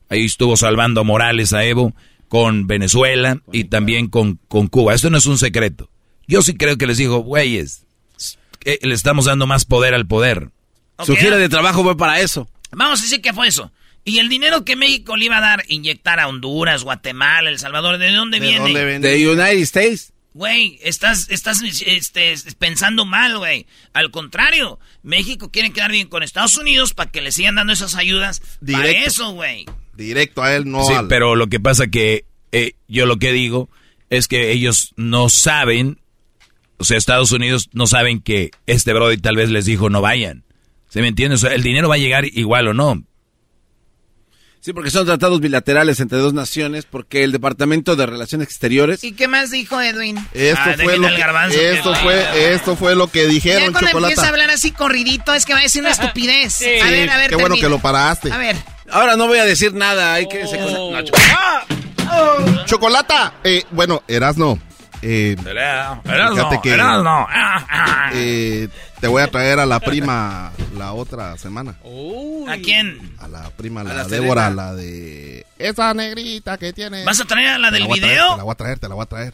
Ahí 0.09 0.25
estuvo 0.25 0.55
salvando 0.57 1.01
a 1.01 1.03
Morales 1.03 1.53
a 1.53 1.63
Evo 1.65 1.93
con 2.27 2.67
Venezuela 2.67 3.41
y 3.51 3.65
también 3.65 4.07
con, 4.07 4.39
con 4.47 4.67
Cuba. 4.67 4.93
Esto 4.93 5.09
no 5.09 5.17
es 5.17 5.25
un 5.25 5.37
secreto. 5.37 5.89
Yo 6.27 6.41
sí 6.41 6.55
creo 6.55 6.77
que 6.77 6.87
les 6.87 6.97
digo, 6.97 7.19
güeyes, 7.19 7.85
eh, 8.63 8.79
le 8.81 8.93
estamos 8.93 9.25
dando 9.25 9.47
más 9.47 9.65
poder 9.65 9.93
al 9.93 10.07
poder. 10.07 10.49
Su 11.03 11.15
gira 11.15 11.37
de 11.37 11.49
trabajo 11.49 11.83
fue 11.83 11.97
para 11.97 12.19
eso. 12.19 12.49
Vamos 12.71 12.99
a 12.99 13.03
decir 13.03 13.21
que 13.21 13.33
fue 13.33 13.47
eso. 13.47 13.71
Y 14.03 14.19
el 14.19 14.29
dinero 14.29 14.63
que 14.63 14.75
México 14.75 15.17
le 15.17 15.25
iba 15.25 15.37
a 15.37 15.41
dar, 15.41 15.63
inyectar 15.67 16.19
a 16.19 16.27
Honduras, 16.27 16.83
Guatemala, 16.83 17.49
El 17.49 17.59
Salvador, 17.59 17.97
¿de 17.97 18.11
dónde 18.11 18.39
viene? 18.39 18.99
De 18.99 19.27
United 19.27 19.61
States. 19.61 20.13
Güey, 20.35 20.79
estás, 20.83 21.29
estás 21.29 21.61
este, 21.61 22.35
pensando 22.59 23.05
mal, 23.05 23.37
güey. 23.37 23.65
Al 23.93 24.11
contrario, 24.11 24.79
México 25.01 25.49
quiere 25.49 25.71
quedar 25.71 25.91
bien 25.91 26.07
con 26.07 26.23
Estados 26.23 26.57
Unidos 26.57 26.93
para 26.93 27.09
que 27.09 27.21
le 27.21 27.31
sigan 27.31 27.55
dando 27.55 27.71
esas 27.71 27.95
ayudas. 27.95 28.41
Para 28.69 28.89
eso, 28.89 29.31
güey. 29.31 29.65
Directo 29.93 30.43
a 30.43 30.53
él, 30.53 30.69
no 30.69 30.83
sí, 30.83 30.93
pero 31.07 31.37
lo 31.37 31.47
que 31.47 31.61
pasa 31.61 31.87
que 31.87 32.25
eh, 32.51 32.73
yo 32.89 33.05
lo 33.05 33.17
que 33.17 33.31
digo 33.31 33.69
es 34.09 34.27
que 34.27 34.51
ellos 34.51 34.91
no 34.97 35.29
saben, 35.29 36.01
o 36.77 36.83
sea, 36.83 36.97
Estados 36.97 37.31
Unidos 37.31 37.69
no 37.73 37.87
saben 37.87 38.21
que 38.21 38.51
este 38.65 38.93
Brody 38.93 39.17
tal 39.17 39.35
vez 39.35 39.49
les 39.49 39.65
dijo 39.65 39.89
no 39.89 40.01
vayan. 40.01 40.43
¿Se 40.89 41.01
me 41.01 41.07
entiende? 41.09 41.35
O 41.35 41.37
sea, 41.37 41.53
el 41.53 41.63
dinero 41.63 41.89
va 41.89 41.95
a 41.95 41.99
llegar 41.99 42.25
igual 42.25 42.67
o 42.69 42.73
no. 42.73 43.03
Sí, 44.61 44.73
porque 44.73 44.89
son 44.89 45.05
tratados 45.05 45.41
bilaterales 45.41 45.99
entre 45.99 46.17
dos 46.17 46.33
naciones, 46.33 46.85
porque 46.85 47.23
el 47.23 47.31
Departamento 47.31 47.95
de 47.95 48.07
Relaciones 48.07 48.47
Exteriores... 48.47 49.03
¿Y 49.03 49.11
qué 49.11 49.27
más 49.27 49.51
dijo 49.51 49.79
Edwin? 49.79 50.17
Esto, 50.33 50.59
Ah, 50.65 50.73
fue, 50.81 50.97
lo 50.97 51.07
que, 51.07 51.17
garbanzo 51.17 51.59
esto, 51.61 51.93
que- 51.93 51.99
fue, 51.99 52.53
esto 52.53 52.75
fue 52.75 52.95
lo 52.95 53.07
que 53.11 53.27
dijeron, 53.27 53.61
Ya 53.61 53.71
cuando 53.71 53.89
Chocolata. 53.89 54.07
empieza 54.13 54.25
a 54.25 54.29
hablar 54.31 54.49
así 54.49 54.71
corridito 54.71 55.35
es 55.35 55.45
que 55.45 55.53
va 55.53 55.59
a 55.59 55.63
decir 55.63 55.81
una 55.83 55.91
estupidez. 55.91 56.61
A 56.81 56.89
ver, 56.89 57.09
a 57.11 57.17
ver, 57.17 57.29
Qué 57.29 57.35
bueno 57.35 57.55
que 57.57 57.69
lo 57.69 57.77
paraste. 57.77 58.31
A 58.31 58.37
ver. 58.37 58.55
Ahora 58.89 59.15
no 59.15 59.27
voy 59.27 59.37
a 59.37 59.45
decir 59.45 59.71
nada, 59.75 60.15
hay 60.15 60.27
que... 60.27 60.47
se- 60.47 60.57
Oh. 62.07 62.39
No, 62.39 62.65
Chocolata, 62.65 63.33
eh, 63.43 63.63
bueno, 63.71 64.03
Erasno. 64.07 64.59
Eh, 65.07 65.35
fíjate 66.03 66.59
que 66.63 66.73
Erasno. 66.73 67.27
eh, 68.13 68.67
te 68.99 69.07
voy 69.07 69.21
a 69.21 69.27
traer 69.29 69.59
a 69.59 69.65
la 69.67 69.79
prima 69.79 70.51
la 70.75 70.93
otra 70.93 71.37
semana. 71.37 71.75
¿A 72.47 72.57
quién? 72.57 73.15
A 73.19 73.27
la 73.27 73.51
prima, 73.51 73.83
la, 73.83 73.93
la 73.93 74.03
Débora, 74.05 74.49
la 74.49 74.73
de 74.73 75.45
esa 75.59 75.93
negrita 75.93 76.57
que 76.57 76.73
tiene. 76.73 77.03
¿Vas 77.03 77.19
a 77.19 77.25
traer 77.25 77.49
a 77.49 77.57
la 77.59 77.69
del 77.69 77.83
traer, 77.85 78.01
video? 78.01 78.31
te 78.31 78.37
la 78.37 78.43
voy 78.43 78.51
a 78.51 78.55
traer, 78.55 78.79
te 78.79 78.89
la 78.89 78.95
voy 78.95 79.03
a 79.03 79.05
traer. 79.05 79.33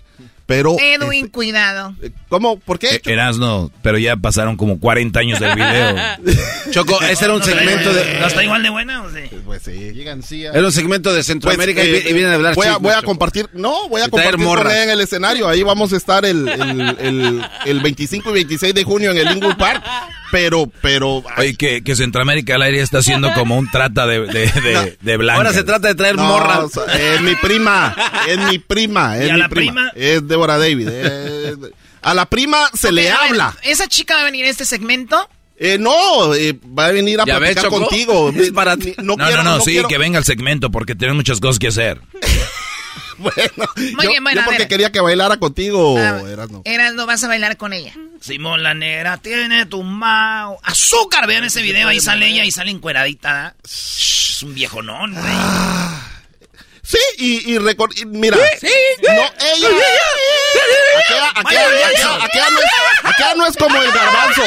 Pero, 0.51 0.75
Edwin, 0.77 1.29
cuidado. 1.29 1.95
¿cómo? 2.27 2.59
¿Por 2.59 2.77
qué? 2.77 2.95
Eh, 2.95 3.01
Erasno, 3.05 3.71
pero 3.81 3.97
ya 3.97 4.17
pasaron 4.17 4.57
como 4.57 4.81
40 4.81 5.17
años 5.17 5.39
del 5.39 5.55
video. 5.55 5.95
Choco, 6.71 7.01
ese 7.03 7.23
era 7.23 7.35
un 7.35 7.39
No, 7.39 7.45
segmento 7.45 7.93
de... 7.93 8.19
¿No 8.19 8.27
está 8.27 8.43
igual 8.43 8.61
de 8.61 8.69
buena 8.69 9.03
o 9.03 9.09
sí? 9.09 9.19
Pues 9.45 9.61
sí. 9.63 10.43
Era 10.43 10.65
un 10.65 10.71
segmento 10.73 11.13
de 11.13 11.23
Centroamérica 11.23 11.81
Pues, 11.81 12.03
y 12.03 12.07
eh, 12.07 12.09
y, 12.09 12.13
vienen 12.13 12.33
a 12.33 12.35
hablar 12.35 12.55
voy 12.55 12.67
a, 12.67 12.77
voy 12.77 12.91
a 12.91 13.01
compartir, 13.01 13.49
no, 13.53 13.87
voy 13.87 14.01
a 14.01 14.09
compartir 14.09 14.45
en 14.83 14.89
el 14.89 14.99
escenario. 14.99 15.47
Ahí 15.47 15.63
vamos 15.63 15.93
a 15.93 15.95
estar 15.95 16.25
el, 16.25 16.45
el, 16.45 16.81
el, 16.99 17.45
el 17.65 17.79
25 17.79 18.29
y 18.31 18.33
26 18.33 18.73
de 18.73 18.83
junio 18.83 19.11
en 19.11 19.19
el 19.19 19.31
Inglewood 19.31 19.55
Park. 19.55 19.81
Pero, 20.31 20.71
pero. 20.81 21.23
Oye, 21.37 21.55
que, 21.55 21.83
que 21.83 21.95
Centroamérica 21.95 22.55
al 22.55 22.61
aire 22.63 22.79
está 22.81 22.99
haciendo 22.99 23.33
como 23.33 23.57
un 23.57 23.69
trata 23.69 24.07
de, 24.07 24.21
de, 24.21 24.47
de, 24.47 24.97
de 24.99 25.17
blancas. 25.17 25.37
Ahora 25.45 25.53
se 25.53 25.63
trata 25.63 25.89
de 25.89 25.95
traer 25.95 26.15
No, 26.15 26.23
morras. 26.25 26.59
o 26.59 26.69
sea, 26.69 26.85
es 27.15 27.21
mi 27.21 27.35
prima, 27.35 27.95
es 28.27 28.37
mi 28.39 28.59
prima, 28.59 29.17
es 29.17 29.27
¿Y 29.27 29.29
a 29.29 29.33
mi 29.35 29.39
la 29.41 29.49
prima? 29.49 29.91
Es 29.95 30.27
Débora 30.27 30.57
David. 30.57 30.87
es- 30.89 31.57
a 32.03 32.13
la 32.15 32.25
prima 32.25 32.67
se 32.73 32.91
le 32.91 33.03
ver, 33.03 33.13
habla. 33.13 33.55
¿Esa 33.61 33.87
chica 33.87 34.15
va 34.15 34.21
a 34.21 34.23
venir 34.25 34.45
a 34.45 34.49
este 34.49 34.65
segmento? 34.65 35.29
Eh, 35.57 35.77
no, 35.79 36.33
eh, 36.33 36.57
va 36.77 36.87
a 36.87 36.91
venir 36.91 37.21
a 37.21 37.25
¿Ya 37.25 37.37
ves, 37.37 37.53
platicar 37.53 37.69
contigo. 37.69 38.33
Es 38.35 38.49
para 38.51 38.75
ti. 38.77 38.95
No, 38.97 39.15
No, 39.15 39.25
quiero, 39.27 39.43
no, 39.43 39.57
no, 39.57 39.63
sí, 39.63 39.73
quiero- 39.73 39.87
que 39.87 39.99
venga 39.99 40.17
al 40.17 40.23
segmento 40.25 40.71
porque 40.71 40.95
tenemos 40.95 41.17
muchas 41.17 41.39
cosas 41.39 41.59
que 41.59 41.67
hacer. 41.67 42.01
Bueno, 43.35 43.69
Muy 43.75 44.03
yo, 44.05 44.09
bien, 44.09 44.23
bueno, 44.23 44.41
yo 44.41 44.41
a 44.41 44.45
porque 44.45 44.67
quería 44.67 44.91
que 44.91 44.99
bailara 44.99 45.37
contigo, 45.37 45.95
Ah, 45.97 46.21
Erasno. 46.27 46.61
Erasno, 46.65 47.05
vas 47.05 47.23
a 47.23 47.27
bailar 47.27 47.57
con 47.57 47.73
ella. 47.73 47.93
Simón 48.19 48.63
la 48.63 48.73
negra 48.73 49.17
tiene 49.17 49.65
tu 49.65 49.83
mao. 49.83 50.59
Azúcar, 50.63 51.27
vean 51.27 51.43
ese 51.43 51.61
video, 51.61 51.87
ahí 51.87 51.99
sale 51.99 52.27
ella 52.27 52.45
y 52.45 52.51
sale 52.51 52.71
encueradita. 52.71 53.55
Es 53.63 54.39
un 54.43 54.53
viejonón, 54.53 55.13
güey. 55.13 55.33
Sí, 56.83 56.97
y, 57.19 57.55
y, 57.55 57.59
mira. 58.07 58.37
Sí. 58.59 58.67
No, 59.03 59.11
ella. 59.11 59.69
Aquella, 61.35 61.69
no 61.69 61.77
es, 61.77 62.05
aquella 63.03 63.35
no 63.35 63.47
es 63.47 63.55
como 63.55 63.81
el 63.81 63.91
garbanzo. 63.91 64.43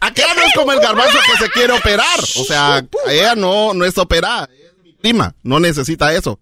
Aquella 0.00 0.34
no 0.34 0.42
es 0.42 0.52
como 0.54 0.72
el 0.72 0.80
garbanzo 0.80 1.18
que 1.30 1.44
se 1.44 1.50
quiere 1.50 1.72
operar. 1.72 2.20
O 2.36 2.44
sea, 2.44 2.84
ella 3.08 3.34
no, 3.34 3.74
no 3.74 3.84
es 3.84 3.96
operada. 3.96 4.48
Es 4.52 4.76
mi 4.82 4.92
prima. 4.94 5.34
No 5.42 5.60
necesita 5.60 6.12
eso. 6.12 6.40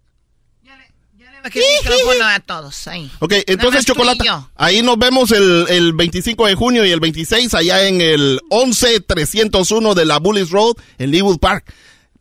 Bajé 1.43 1.59
el 1.59 1.65
micrófono 1.83 2.25
a 2.25 2.39
todos, 2.39 2.87
ahí. 2.87 3.11
Ok, 3.19 3.33
entonces, 3.47 3.85
Chocolata, 3.85 4.49
ahí 4.55 4.81
nos 4.81 4.97
vemos 4.97 5.31
el, 5.31 5.65
el 5.69 5.93
25 5.93 6.47
de 6.47 6.55
junio 6.55 6.85
y 6.85 6.91
el 6.91 6.99
26 7.01 7.53
allá 7.53 7.85
en 7.87 7.99
el 8.01 8.39
11301 8.49 9.93
de 9.95 10.05
la 10.05 10.19
Bullis 10.19 10.49
Road 10.51 10.75
en 10.97 11.11
Leewood 11.11 11.39
Park. 11.39 11.73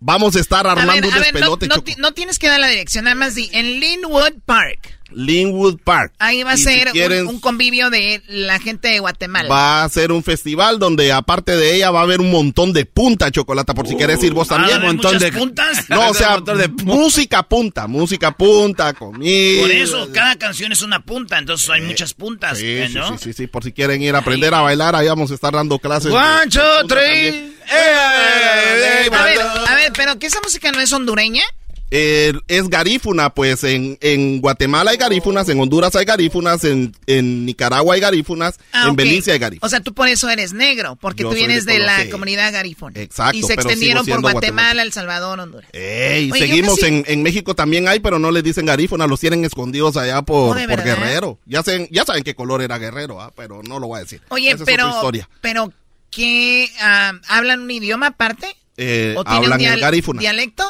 Vamos 0.05 0.35
a 0.35 0.41
estar 0.41 0.66
A 0.66 0.73
armando 0.73 0.95
ver, 0.95 1.05
un 1.07 1.12
a 1.12 1.18
ver, 1.18 1.27
no, 1.35 1.39
despelote, 1.39 1.66
no 1.68 1.81
ti- 1.83 1.95
no 1.99 2.12
tienes 2.12 2.41
que 2.41 2.49
dar 2.49 2.59
la 2.59 2.66
dirección, 2.66 3.05
nada 3.05 3.14
más 3.14 3.37
di, 3.37 3.49
en 3.53 3.79
Linwood 3.79 4.33
Park. 4.45 4.99
Linwood 5.15 5.79
Park. 5.85 6.13
Ahí 6.19 6.43
va 6.43 6.53
a 6.53 6.55
Y 6.55 6.59
ser 6.59 6.89
un- 6.89 6.93
quieren- 6.93 7.27
un, 7.27 7.41
convivio 7.41 7.91
de 7.91 8.23
la 8.29 8.59
gente 8.61 8.89
de 8.89 8.99
Guatemala. 9.01 9.49
Va 9.49 9.85
a 9.85 9.89
ser 9.89 10.13
un 10.13 10.23
festival 10.23 10.79
donde 10.79 11.13
aparte 11.13 11.57
de 11.57 11.75
ella 11.77 11.91
va 11.91 12.01
a 12.01 12.03
haber 12.03 12.21
un 12.21 12.31
montón 12.31 12.73
de 12.73 12.85
punta, 12.87 13.31
Chocolata, 13.31 13.75
por 13.75 13.87
si 13.89 13.97
quieres 13.97 14.23
ir 14.23 14.33
vos 14.33 14.49
Ah, 14.51 14.57
también. 14.57 14.83
¿hay 14.83 14.95
muchas 14.97 15.25
puntas? 15.33 15.89
No, 15.91 16.09
o 16.11 16.15
sea, 16.15 16.29
Un 16.31 16.35
montón 16.45 16.59
de 16.59 16.69
música 16.85 17.43
punta, 17.43 17.87
música 17.87 18.31
punta, 18.33 18.93
comida. 18.95 19.61
Por 19.63 19.71
eso, 19.71 20.09
cada 20.13 20.37
canción 20.37 20.73
es 20.73 20.83
una 20.83 21.01
punta, 21.01 21.39
entonces 21.39 21.69
hay 21.71 21.81
muchas 21.83 22.15
puntas, 22.15 22.59
Sí, 22.59 22.67
¿eh, 22.67 22.89
sí, 22.89 22.95
¿no? 22.95 23.19
sí, 23.19 23.25
sí, 23.25 23.33
sí, 23.33 23.47
por 23.47 23.65
si 23.65 23.73
quieren 23.73 24.03
ir 24.03 24.15
a 24.15 24.19
aprender 24.19 24.55
a 24.55 24.61
bailar, 24.61 24.95
ahí 24.97 25.09
vamos 25.09 25.31
a 25.31 25.35
estar 25.35 25.53
dando 25.53 25.79
clases. 25.79 26.11
de 26.13 26.17
One, 26.17 26.47
two, 26.51 26.61
three. 26.89 27.53
también. 27.69 29.13
A 29.15 29.25
ver, 29.25 29.41
a 29.69 29.75
ver, 29.75 29.93
pero 29.95 30.19
que 30.19 30.27
esa 30.27 30.41
música 30.43 30.71
no 30.73 30.81
es 30.81 30.93
hondureña. 30.93 31.43
Eh, 31.95 32.32
es 32.49 32.70
garífuna, 32.70 33.34
pues 33.34 33.64
en, 33.64 33.99
en 34.01 34.40
Guatemala 34.40 34.93
hay 34.93 34.97
garífunas, 34.97 35.47
en 35.51 35.61
Honduras 35.61 35.95
hay 35.95 36.07
garífunas, 36.07 36.64
en, 36.64 36.95
en 37.07 37.45
Nicaragua 37.45 37.95
hay 37.95 38.01
garífunas, 38.01 38.59
Ah, 38.72 38.84
en 38.84 38.90
ok. 38.93 38.97
Belice 38.97 39.32
hay 39.32 39.38
garífunas. 39.38 39.66
O 39.66 39.70
sea, 39.70 39.80
tú 39.82 39.93
por 39.93 40.09
eso 40.09 40.30
eres 40.30 40.55
negro, 40.55 40.97
porque 40.97 41.22
Yo 41.22 41.28
tú 41.28 41.34
vienes 41.34 41.66
de 41.66 41.80
la 41.80 42.09
comunidad 42.11 42.51
garífuna. 42.51 42.99
Exacto, 42.99 43.36
Y 43.36 43.43
se 43.43 43.53
extendieron 43.53 44.07
por 44.07 44.22
Guatemala, 44.22 44.80
El 44.82 44.93
Salvador, 44.93 45.38
Honduras. 45.38 45.68
Ey, 45.74 46.30
Oye, 46.32 46.40
seguimos 46.47 46.82
en, 46.82 47.05
en 47.07 47.22
México 47.22 47.55
también 47.55 47.86
hay, 47.88 48.01
pero 48.01 48.18
no 48.18 48.30
les 48.30 48.43
dicen 48.43 48.64
garífuna, 48.64 49.07
los 49.07 49.20
tienen 49.20 49.45
escondidos 49.45 49.99
allá 49.99 50.22
por, 50.22 50.57
Oh, 50.57 50.59
¿de 50.59 50.66
por? 50.66 50.82
Guerrero. 50.82 51.38
Ya 51.45 51.62
saben, 51.62 51.88
ya 51.90 52.07
saben 52.07 52.24
qué 52.24 52.34
color 52.34 52.62
era 52.62 52.78
Guerrero, 52.78 53.20
ah, 53.20 53.30
pero 53.36 53.62
no 53.62 53.78
lo 53.78 53.88
voy 53.88 53.99
a 53.99 54.03
decir. 54.05 54.22
Oye, 54.30 54.51
Esa 54.53 54.64
pero, 54.64 54.88
historia. 54.88 55.28
pero, 55.43 55.70
¿qué? 56.11 56.70
ah, 56.80 57.12
¿Hablan 57.28 57.61
un 57.61 57.70
idioma 57.70 58.07
aparte? 58.09 58.47
Eh, 58.78 59.12
¿O 59.18 59.24
tienen 59.24 59.45
hablan 59.53 59.61
un 59.61 59.66
el 59.66 59.80
garífuna. 59.80 60.20
dialecto? 60.20 60.64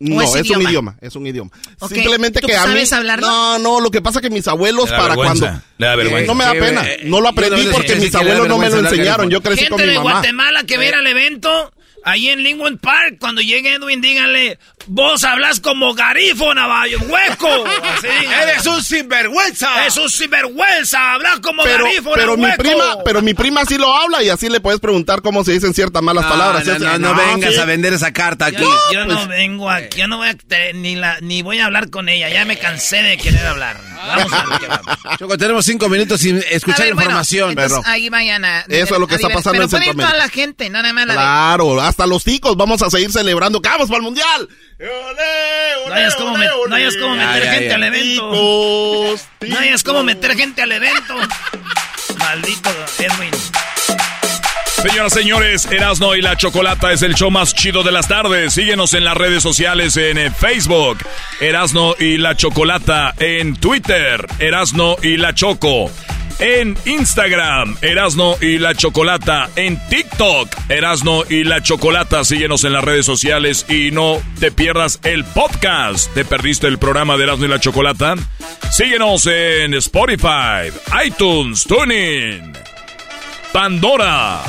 No, 0.00 0.22
es 0.22 0.34
es, 0.34 0.48
un 0.50 0.62
idioma? 0.62 0.96
es 1.00 1.16
un 1.16 1.26
idioma. 1.26 1.50
Ok, 1.80 1.92
Simplemente 1.92 2.40
¿tú 2.40 2.46
que 2.46 2.54
a 2.56 2.60
mí. 2.66 2.68
sabes 2.68 2.92
hablarlo? 2.92 3.26
No, 3.26 3.58
no, 3.58 3.80
lo 3.80 3.90
que 3.90 4.00
pasa 4.00 4.20
es 4.20 4.22
que 4.22 4.30
mis 4.30 4.46
abuelos 4.46 4.88
para 4.90 5.14
cuando. 5.16 5.46
le 5.76 5.86
da 5.86 5.96
vergüenza. 5.96 6.24
Eh, 6.24 6.26
no 6.28 6.34
me 6.36 6.44
da 6.44 6.52
pena. 6.52 6.86
eh, 6.88 7.00
No 7.04 7.20
lo 7.20 7.28
aprendí 7.28 7.64
no 7.64 7.72
porque 7.72 7.88
sé 7.88 7.96
mis 7.96 8.14
abuelos 8.14 8.46
no 8.46 8.58
me 8.58 8.70
lo 8.70 8.78
enseñaron. 8.78 9.28
Yo 9.28 9.40
crecí 9.40 9.62
Gente 9.64 9.70
con 9.76 9.80
mi 9.82 9.88
de 9.88 9.98
mamá. 9.98 10.12
Guatemala 10.12 10.62
que 10.64 10.78
viera 10.78 11.00
el 11.00 11.06
evento, 11.08 11.72
ahí 12.04 12.28
en 12.28 12.42
Lincoln 12.42 12.78
Park, 12.78 13.16
cuando 13.20 13.40
llegue 13.42 13.74
Edwin, 13.74 14.00
díganle, 14.00 14.58
vos 14.86 15.24
hablas 15.24 15.60
como 15.60 15.94
garífona, 15.94 16.66
vaya, 16.66 16.96
hueco. 16.98 17.48
Así, 17.82 18.06
¡Eres 18.42 18.66
un 18.66 18.82
sinvergüenza! 18.82 19.86
Es 19.86 19.96
un 19.96 20.08
sinvergüenza, 20.08 21.14
hablas 21.14 21.40
como 21.40 21.62
Pero, 21.62 21.84
garífona, 21.84 22.14
pero 22.16 22.36
mi 22.36 22.44
hueco. 22.44 22.56
prima, 22.62 22.84
pero 23.04 23.22
mi 23.22 23.34
prima 23.34 23.64
sí 23.64 23.76
lo 23.78 23.94
habla 23.94 24.22
y 24.22 24.28
así 24.30 24.48
le 24.48 24.60
puedes 24.60 24.80
preguntar 24.80 25.22
cómo 25.22 25.44
se 25.44 25.52
dicen 25.52 25.74
ciertas 25.74 26.02
malas 26.02 26.24
No, 26.24 26.30
palabras. 26.30 26.66
no, 26.66 26.98
no 26.98 27.14
vengas 27.14 27.54
sí. 27.54 27.60
a 27.60 27.64
vender 27.64 27.92
esa 27.92 28.12
carta 28.12 28.46
aquí. 28.46 28.62
Yo, 28.62 28.92
yo 28.92 29.04
no 29.04 29.16
pues. 29.16 29.28
vengo 29.28 29.70
aquí, 29.70 29.98
yo 29.98 30.08
no 30.08 30.18
voy 30.18 30.28
a, 30.28 30.34
te- 30.34 30.72
ni, 30.74 30.96
la, 30.96 31.18
ni 31.20 31.42
voy 31.42 31.58
a 31.58 31.66
hablar 31.66 31.90
con 31.90 32.08
ella, 32.08 32.28
ya 32.28 32.44
me 32.44 32.56
cansé 32.58 33.02
de 33.02 33.16
querer 33.18 33.46
hablar. 33.46 33.76
Vamos 34.06 34.32
a 34.32 34.44
ver 34.46 34.58
qué 34.60 34.66
va. 34.68 35.16
Choco, 35.18 35.36
tenemos 35.38 35.64
cinco 35.64 35.88
minutos 35.88 36.20
sin 36.20 36.38
escuchar 36.50 36.86
ver, 36.86 36.94
bueno, 36.94 37.10
información. 37.10 37.50
entonces 37.50 37.78
pero- 37.82 37.92
ahí 37.92 38.08
vayan 38.08 38.44
a... 38.44 38.60
Eso 38.68 38.94
es 38.94 39.00
lo 39.00 39.06
que 39.06 39.16
está 39.16 39.28
pasando 39.28 39.52
pero 39.52 39.64
en 39.64 39.70
Centroamérica. 39.70 40.06
toda 40.12 40.18
la 40.18 40.28
gente, 40.28 40.70
no 40.70 40.80
nada 40.82 40.92
más 40.94 41.06
la 41.06 41.12
de- 41.12 41.18
Claro, 41.18 41.80
hasta 41.80 42.06
los 42.06 42.24
ticos 42.24 42.56
vamos 42.56 42.80
a 42.82 42.90
seguir 42.90 43.10
celebrando. 43.12 43.60
¡Que 43.60 43.68
vamos 43.68 43.88
para 43.88 43.96
el 43.98 44.02
mundial! 44.04 44.48
No 45.88 45.94
hayas 45.94 46.14
como, 46.14 46.36
met- 46.36 46.68
no 46.68 46.74
hayas 46.76 46.96
como 46.96 47.14
meter 47.16 47.50
gente 47.50 47.74
al 47.74 47.84
evento. 47.84 48.30
Ticos, 48.30 49.28
No 49.54 49.58
hayas 49.58 49.82
como 49.82 50.02
meter 50.04 50.36
gente 50.36 50.62
al 50.62 50.72
evento. 50.72 51.14
Maldito 52.18 52.70
Edwin. 52.98 53.30
Señoras, 54.88 55.12
señores, 55.12 55.66
Erasno 55.70 56.16
y 56.16 56.22
la 56.22 56.34
Chocolata 56.34 56.92
es 56.92 57.02
el 57.02 57.14
show 57.14 57.30
más 57.30 57.54
chido 57.54 57.82
de 57.82 57.92
las 57.92 58.08
tardes. 58.08 58.54
Síguenos 58.54 58.94
en 58.94 59.04
las 59.04 59.18
redes 59.18 59.42
sociales 59.42 59.98
en 59.98 60.16
eh, 60.16 60.30
Facebook, 60.30 60.96
Erasno 61.40 61.94
y 61.98 62.16
la 62.16 62.34
Chocolata 62.34 63.14
en 63.18 63.54
Twitter, 63.56 64.26
Erasno 64.38 64.96
y 65.02 65.18
la 65.18 65.34
Choco. 65.34 65.90
en 66.38 66.78
Instagram, 66.86 67.76
Erasno 67.82 68.36
y 68.40 68.58
la 68.58 68.74
Chocolata, 68.74 69.50
en 69.56 69.78
TikTok, 69.88 70.48
Erasno 70.70 71.24
y 71.28 71.44
la 71.44 71.62
Chocolata. 71.62 72.24
Síguenos 72.24 72.64
en 72.64 72.72
las 72.72 72.84
redes 72.84 73.04
sociales 73.04 73.66
y 73.68 73.90
no 73.90 74.22
te 74.40 74.50
pierdas 74.50 75.00
el 75.02 75.24
podcast. 75.24 76.12
¿Te 76.14 76.24
perdiste 76.24 76.66
el 76.66 76.78
programa 76.78 77.16
de 77.18 77.24
Erasno 77.24 77.44
y 77.44 77.48
la 77.48 77.60
Chocolata? 77.60 78.14
Síguenos 78.70 79.26
en 79.26 79.74
Spotify, 79.74 80.72
iTunes, 81.04 81.64
TuneIn, 81.64 82.52
Pandora. 83.52 84.42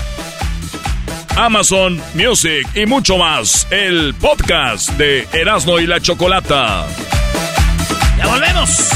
Amazon 1.38 2.02
Music 2.16 2.68
y 2.76 2.86
mucho 2.86 3.18
más. 3.18 3.66
El 3.72 4.14
podcast 4.16 4.89
de 4.91 5.28
Erasno 5.32 5.80
y 5.80 5.88
la 5.88 6.02
Chocolata. 6.02 6.86
¡Ya 8.18 8.28
volvemos! 8.28 8.89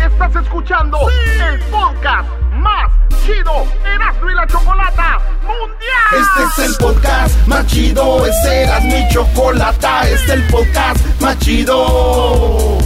Estás 0.00 0.36
escuchando 0.44 0.98
el 1.08 1.60
podcast 1.70 2.28
más 2.52 2.90
chido 3.24 3.66
Erasmo 3.84 4.30
y 4.30 4.34
la 4.34 4.46
Chocolata 4.46 5.18
Mundial. 5.42 6.30
Este 6.46 6.62
es 6.62 6.70
el 6.70 6.76
podcast 6.76 7.46
más 7.46 7.66
chido, 7.66 8.26
este 8.26 8.62
era 8.62 8.80
mi 8.80 9.08
chocolata, 9.08 10.08
este 10.08 10.14
es 10.14 10.30
el 10.30 10.42
podcast 10.44 11.04
más 11.20 11.38
chido. 11.40 12.85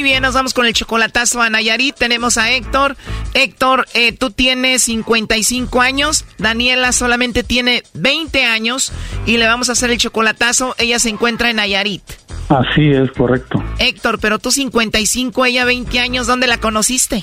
Muy 0.00 0.08
bien, 0.08 0.22
nos 0.22 0.32
vamos 0.32 0.54
con 0.54 0.64
el 0.64 0.72
chocolatazo 0.72 1.42
a 1.42 1.50
Nayarit. 1.50 1.94
Tenemos 1.94 2.38
a 2.38 2.50
Héctor. 2.50 2.96
Héctor, 3.34 3.84
eh, 3.92 4.12
tú 4.12 4.30
tienes 4.30 4.84
55 4.84 5.78
años. 5.82 6.24
Daniela 6.38 6.92
solamente 6.92 7.42
tiene 7.42 7.82
20 7.92 8.46
años. 8.46 8.94
Y 9.26 9.36
le 9.36 9.46
vamos 9.46 9.68
a 9.68 9.72
hacer 9.72 9.90
el 9.90 9.98
chocolatazo. 9.98 10.74
Ella 10.78 10.98
se 10.98 11.10
encuentra 11.10 11.50
en 11.50 11.56
Nayarit. 11.56 12.02
Así 12.48 12.88
es, 12.88 13.12
correcto. 13.12 13.62
Héctor, 13.78 14.18
pero 14.20 14.38
tú 14.38 14.50
55, 14.50 15.44
ella 15.44 15.66
20 15.66 16.00
años. 16.00 16.26
¿Dónde 16.26 16.46
la 16.46 16.56
conociste? 16.56 17.22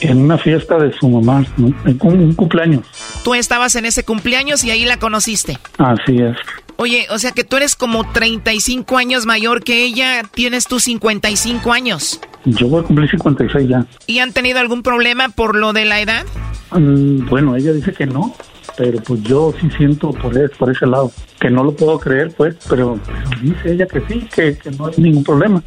En 0.00 0.18
una 0.18 0.38
fiesta 0.38 0.76
de 0.76 0.92
su 0.98 1.08
mamá, 1.08 1.46
¿no? 1.56 1.68
en 1.84 2.00
un, 2.02 2.18
un 2.18 2.34
cumpleaños. 2.34 2.84
Tú 3.22 3.36
estabas 3.36 3.76
en 3.76 3.84
ese 3.84 4.02
cumpleaños 4.02 4.64
y 4.64 4.72
ahí 4.72 4.84
la 4.84 4.96
conociste. 4.96 5.56
Así 5.78 6.18
es. 6.18 6.36
Oye, 6.80 7.06
o 7.10 7.18
sea 7.18 7.32
que 7.32 7.42
tú 7.42 7.56
eres 7.56 7.74
como 7.74 8.08
35 8.12 8.96
años 8.98 9.26
mayor 9.26 9.64
que 9.64 9.84
ella. 9.84 10.22
Tienes 10.32 10.66
tus 10.66 10.84
55 10.84 11.72
años. 11.72 12.20
Yo 12.44 12.68
voy 12.68 12.82
a 12.82 12.86
cumplir 12.86 13.10
56 13.10 13.68
ya. 13.68 13.84
¿Y 14.06 14.20
han 14.20 14.32
tenido 14.32 14.60
algún 14.60 14.84
problema 14.84 15.28
por 15.28 15.56
lo 15.56 15.72
de 15.72 15.84
la 15.84 16.00
edad? 16.00 16.24
Mm, 16.70 17.26
bueno, 17.28 17.56
ella 17.56 17.72
dice 17.72 17.92
que 17.92 18.06
no, 18.06 18.36
pero 18.76 19.02
pues 19.02 19.20
yo 19.24 19.52
sí 19.60 19.68
siento 19.76 20.12
por, 20.12 20.38
es- 20.38 20.52
por 20.52 20.70
ese 20.70 20.86
lado. 20.86 21.10
Que 21.40 21.50
no 21.50 21.64
lo 21.64 21.74
puedo 21.74 21.98
creer, 21.98 22.32
pues, 22.36 22.54
pero, 22.68 22.98
pero 23.04 23.18
dice 23.42 23.72
ella 23.72 23.86
que 23.86 24.00
sí, 24.08 24.28
que, 24.32 24.56
que 24.56 24.70
no 24.70 24.86
hay 24.86 24.94
ningún 24.98 25.24
problema. 25.24 25.62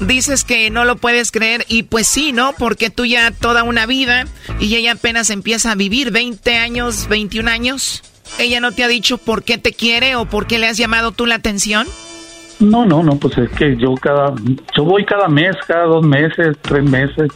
Dices 0.00 0.44
que 0.44 0.68
no 0.70 0.84
lo 0.84 0.96
puedes 0.96 1.30
creer 1.32 1.64
y 1.68 1.84
pues 1.84 2.06
sí, 2.06 2.32
¿no? 2.32 2.52
Porque 2.58 2.90
tú 2.90 3.06
ya 3.06 3.30
toda 3.30 3.62
una 3.62 3.86
vida 3.86 4.26
y 4.60 4.74
ella 4.76 4.92
apenas 4.92 5.30
empieza 5.30 5.72
a 5.72 5.74
vivir 5.74 6.10
20 6.10 6.56
años, 6.56 7.06
21 7.08 7.50
años. 7.50 8.02
¿Ella 8.38 8.60
no 8.60 8.72
te 8.72 8.84
ha 8.84 8.88
dicho 8.88 9.18
por 9.18 9.42
qué 9.42 9.58
te 9.58 9.72
quiere 9.72 10.16
o 10.16 10.24
por 10.24 10.46
qué 10.46 10.58
le 10.58 10.66
has 10.66 10.76
llamado 10.76 11.12
tú 11.12 11.26
la 11.26 11.36
atención? 11.36 11.86
No, 12.58 12.84
no, 12.84 13.02
no, 13.02 13.16
pues 13.16 13.36
es 13.38 13.50
que 13.50 13.76
yo 13.76 13.94
cada, 13.94 14.34
yo 14.76 14.84
voy 14.84 15.04
cada 15.04 15.28
mes, 15.28 15.56
cada 15.66 15.84
dos 15.84 16.06
meses, 16.06 16.56
tres 16.60 16.84
meses, 16.84 17.30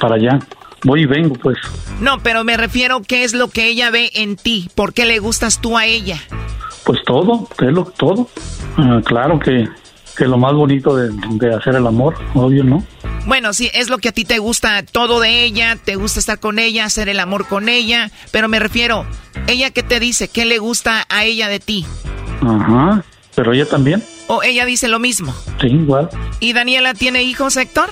para 0.00 0.14
allá. 0.14 0.38
Voy 0.84 1.02
y 1.02 1.06
vengo, 1.06 1.34
pues. 1.34 1.58
No, 2.00 2.20
pero 2.22 2.44
me 2.44 2.56
refiero 2.56 3.02
qué 3.02 3.24
es 3.24 3.34
lo 3.34 3.48
que 3.48 3.66
ella 3.66 3.90
ve 3.90 4.10
en 4.14 4.36
ti, 4.36 4.68
por 4.74 4.94
qué 4.94 5.04
le 5.04 5.18
gustas 5.18 5.60
tú 5.60 5.76
a 5.76 5.86
ella. 5.86 6.18
Pues 6.84 7.00
todo, 7.04 7.48
lo, 7.58 7.84
todo. 7.84 8.28
Ah, 8.76 9.00
claro 9.04 9.40
que, 9.40 9.68
que 10.16 10.26
lo 10.26 10.38
más 10.38 10.52
bonito 10.54 10.94
de, 10.94 11.10
de 11.30 11.54
hacer 11.54 11.74
el 11.74 11.86
amor, 11.86 12.14
obvio, 12.34 12.62
¿no? 12.62 12.84
Bueno, 13.26 13.52
sí, 13.52 13.70
es 13.74 13.90
lo 13.90 13.98
que 13.98 14.10
a 14.10 14.12
ti 14.12 14.24
te 14.24 14.38
gusta 14.38 14.84
todo 14.84 15.18
de 15.20 15.44
ella, 15.44 15.76
te 15.76 15.96
gusta 15.96 16.20
estar 16.20 16.38
con 16.38 16.58
ella, 16.60 16.84
hacer 16.84 17.08
el 17.08 17.18
amor 17.20 17.46
con 17.48 17.68
ella, 17.68 18.10
pero 18.30 18.48
me 18.48 18.60
refiero, 18.60 19.04
¿ella 19.48 19.70
qué 19.70 19.82
te 19.82 19.98
dice? 20.00 20.28
¿Qué 20.28 20.44
le 20.44 20.58
gusta 20.58 21.04
a 21.08 21.24
ella 21.24 21.48
de 21.48 21.58
ti? 21.58 21.84
Ajá, 22.40 23.04
pero 23.34 23.52
ella 23.52 23.66
también, 23.66 24.02
¿O 24.28 24.42
ella 24.42 24.64
dice 24.64 24.88
lo 24.88 24.98
mismo? 24.98 25.34
sí, 25.60 25.66
igual. 25.68 26.08
¿Y 26.40 26.52
Daniela 26.52 26.94
tiene 26.94 27.22
hijos, 27.24 27.56
Héctor? 27.56 27.90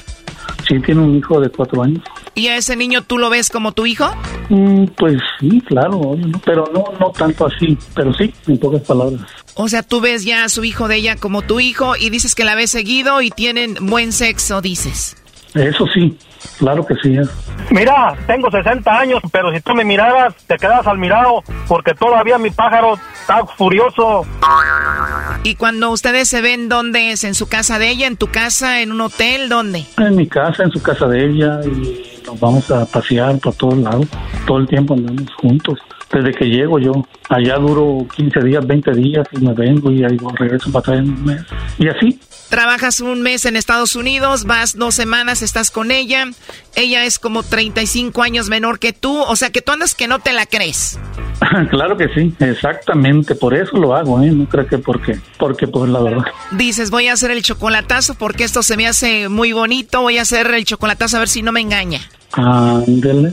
Sí, 0.68 0.80
tiene 0.80 1.00
un 1.02 1.16
hijo 1.16 1.40
de 1.40 1.48
cuatro 1.50 1.82
años. 1.82 2.02
¿Y 2.34 2.48
a 2.48 2.56
ese 2.56 2.74
niño 2.74 3.02
tú 3.02 3.18
lo 3.18 3.30
ves 3.30 3.50
como 3.50 3.72
tu 3.72 3.86
hijo? 3.86 4.10
Mm, 4.48 4.86
pues 4.96 5.16
sí, 5.38 5.60
claro, 5.60 6.16
pero 6.44 6.64
no, 6.72 6.84
no 6.98 7.10
tanto 7.10 7.46
así, 7.46 7.76
pero 7.94 8.12
sí, 8.14 8.32
en 8.46 8.58
pocas 8.58 8.82
palabras. 8.82 9.20
O 9.54 9.68
sea, 9.68 9.82
tú 9.82 10.00
ves 10.00 10.24
ya 10.24 10.44
a 10.44 10.48
su 10.48 10.64
hijo 10.64 10.88
de 10.88 10.96
ella 10.96 11.16
como 11.16 11.42
tu 11.42 11.60
hijo 11.60 11.94
y 11.96 12.10
dices 12.10 12.34
que 12.34 12.44
la 12.44 12.54
ves 12.56 12.70
seguido 12.70 13.20
y 13.22 13.30
tienen 13.30 13.76
buen 13.80 14.12
sexo, 14.12 14.60
dices. 14.60 15.16
Eso 15.54 15.86
sí, 15.94 16.18
claro 16.58 16.84
que 16.84 16.94
sí. 16.96 17.16
es. 17.16 17.28
Mira, 17.70 18.16
tengo 18.26 18.50
60 18.50 18.90
años, 18.90 19.20
pero 19.32 19.52
si 19.52 19.60
tú 19.60 19.72
me 19.74 19.84
miraras, 19.84 20.34
te 20.46 20.56
quedas 20.56 20.86
al 20.86 20.98
mirado, 20.98 21.42
porque 21.68 21.94
todavía 21.94 22.38
mi 22.38 22.50
pájaro 22.50 22.98
está 23.20 23.46
furioso. 23.46 24.26
¿Y 25.44 25.54
cuando 25.54 25.90
ustedes 25.90 26.28
se 26.28 26.40
ven, 26.40 26.68
dónde 26.68 27.12
es? 27.12 27.24
¿En 27.24 27.34
su 27.34 27.48
casa 27.48 27.78
de 27.78 27.90
ella? 27.90 28.06
¿En 28.06 28.16
tu 28.16 28.26
casa? 28.26 28.80
¿En 28.80 28.92
un 28.92 29.00
hotel? 29.00 29.48
¿Dónde? 29.48 29.84
En 29.98 30.16
mi 30.16 30.26
casa, 30.26 30.64
en 30.64 30.70
su 30.72 30.82
casa 30.82 31.06
de 31.06 31.24
ella, 31.24 31.60
y 31.64 32.13
nos 32.34 32.40
vamos 32.40 32.70
a 32.70 32.84
pasear 32.86 33.38
por 33.38 33.54
todos 33.54 33.78
lados. 33.78 34.06
Todo 34.46 34.58
el 34.58 34.66
tiempo 34.66 34.94
andamos 34.94 35.32
juntos. 35.34 35.78
Desde 36.12 36.32
que 36.32 36.44
llego 36.44 36.78
yo, 36.78 36.92
allá 37.28 37.56
duro 37.56 38.06
15 38.14 38.40
días, 38.40 38.66
20 38.66 38.92
días, 38.92 39.26
y 39.32 39.38
me 39.38 39.52
vengo 39.52 39.90
y 39.90 40.04
ahí 40.04 40.16
regreso 40.34 40.70
para 40.70 40.80
atrás 40.80 40.98
en 40.98 41.10
un 41.10 41.24
mes. 41.24 41.42
Y 41.78 41.88
así, 41.88 42.20
Trabajas 42.48 43.00
un 43.00 43.22
mes 43.22 43.46
en 43.46 43.56
Estados 43.56 43.96
Unidos, 43.96 44.44
vas 44.44 44.76
dos 44.76 44.94
semanas, 44.94 45.42
estás 45.42 45.72
con 45.72 45.90
ella. 45.90 46.26
Ella 46.76 47.04
es 47.04 47.18
como 47.18 47.42
35 47.42 48.22
años 48.22 48.48
menor 48.48 48.78
que 48.78 48.92
tú, 48.92 49.18
o 49.22 49.34
sea 49.34 49.50
que 49.50 49.60
tú 49.60 49.72
andas 49.72 49.94
que 49.94 50.06
no 50.06 50.20
te 50.20 50.32
la 50.32 50.46
crees. 50.46 50.98
claro 51.70 51.96
que 51.96 52.08
sí, 52.14 52.32
exactamente, 52.38 53.34
por 53.34 53.54
eso 53.54 53.76
lo 53.76 53.96
hago, 53.96 54.22
¿eh? 54.22 54.30
No 54.30 54.48
creo 54.48 54.66
que 54.68 54.78
porque, 54.78 55.18
porque 55.36 55.66
pues 55.66 55.90
la 55.90 56.00
verdad. 56.00 56.26
Dices, 56.52 56.90
voy 56.90 57.08
a 57.08 57.14
hacer 57.14 57.32
el 57.32 57.42
chocolatazo 57.42 58.14
porque 58.14 58.44
esto 58.44 58.62
se 58.62 58.76
me 58.76 58.86
hace 58.86 59.28
muy 59.28 59.52
bonito, 59.52 60.02
voy 60.02 60.18
a 60.18 60.22
hacer 60.22 60.46
el 60.54 60.64
chocolatazo 60.64 61.16
a 61.16 61.20
ver 61.20 61.28
si 61.28 61.42
no 61.42 61.50
me 61.50 61.60
engaña. 61.60 62.00
Ándele, 62.36 63.32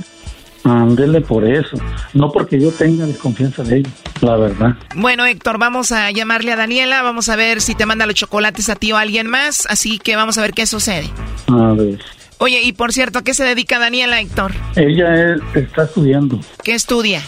ándele 0.63 1.21
por 1.21 1.43
eso. 1.47 1.77
No 2.13 2.31
porque 2.31 2.59
yo 2.59 2.71
tenga 2.71 3.05
desconfianza 3.05 3.63
de 3.63 3.77
ella, 3.79 3.89
la 4.21 4.37
verdad. 4.37 4.75
Bueno, 4.95 5.25
Héctor, 5.25 5.57
vamos 5.57 5.91
a 5.91 6.11
llamarle 6.11 6.51
a 6.51 6.55
Daniela, 6.55 7.01
vamos 7.01 7.29
a 7.29 7.35
ver 7.35 7.61
si 7.61 7.75
te 7.75 7.85
manda 7.85 8.05
los 8.05 8.15
chocolates 8.15 8.69
a 8.69 8.75
ti 8.75 8.91
o 8.91 8.97
a 8.97 9.01
alguien 9.01 9.27
más, 9.27 9.65
así 9.69 9.97
que 9.99 10.15
vamos 10.15 10.37
a 10.37 10.41
ver 10.41 10.53
qué 10.53 10.65
sucede. 10.67 11.09
A 11.47 11.73
ver. 11.73 11.99
Oye, 12.37 12.61
y 12.63 12.73
por 12.73 12.91
cierto, 12.91 13.19
¿a 13.19 13.23
qué 13.23 13.33
se 13.33 13.43
dedica 13.43 13.77
Daniela, 13.79 14.19
Héctor? 14.19 14.51
Ella 14.75 15.33
es- 15.35 15.41
está 15.55 15.83
estudiando. 15.83 16.39
¿Qué 16.63 16.73
estudia? 16.73 17.21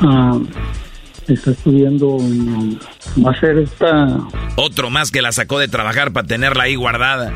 ah, 0.00 0.38
está 1.28 1.50
estudiando. 1.52 2.18
Va 3.24 3.30
a 3.32 3.40
ser 3.40 3.58
esta. 3.58 4.18
Otro 4.56 4.90
más 4.90 5.10
que 5.10 5.20
la 5.22 5.32
sacó 5.32 5.58
de 5.58 5.68
trabajar 5.68 6.12
para 6.12 6.26
tenerla 6.26 6.64
ahí 6.64 6.74
guardada. 6.76 7.32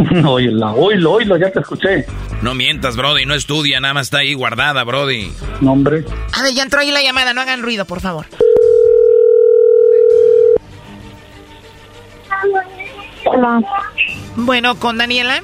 Oíla, 0.26 0.72
oílo, 0.72 1.12
oílo, 1.12 1.36
ya 1.36 1.50
te 1.50 1.60
escuché. 1.60 2.06
No 2.42 2.54
mientas, 2.54 2.96
Brody, 2.96 3.26
no 3.26 3.34
estudia, 3.34 3.80
nada 3.80 3.94
más 3.94 4.06
está 4.06 4.18
ahí 4.18 4.34
guardada, 4.34 4.82
Brody. 4.84 5.32
Nombre. 5.60 6.04
A 6.32 6.42
ver, 6.42 6.54
ya 6.54 6.62
entró 6.62 6.80
ahí 6.80 6.90
la 6.90 7.02
llamada, 7.02 7.34
no 7.34 7.40
hagan 7.40 7.62
ruido, 7.62 7.84
por 7.84 8.00
favor. 8.00 8.26
Hola. 13.26 13.60
Bueno, 14.36 14.76
¿con 14.76 14.96
Daniela? 14.96 15.42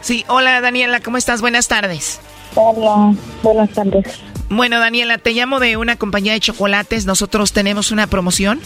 Sí, 0.00 0.24
hola 0.28 0.60
Daniela, 0.60 1.00
¿cómo 1.00 1.16
estás? 1.16 1.40
Buenas 1.40 1.68
tardes. 1.68 2.20
Hola, 2.56 3.14
buenas 3.42 3.70
tardes. 3.70 4.20
Bueno, 4.50 4.78
Daniela, 4.78 5.18
te 5.18 5.32
llamo 5.32 5.58
de 5.58 5.76
una 5.76 5.96
compañía 5.96 6.32
de 6.34 6.40
chocolates. 6.40 7.06
Nosotros 7.06 7.52
tenemos 7.52 7.90
una 7.90 8.06
promoción 8.06 8.60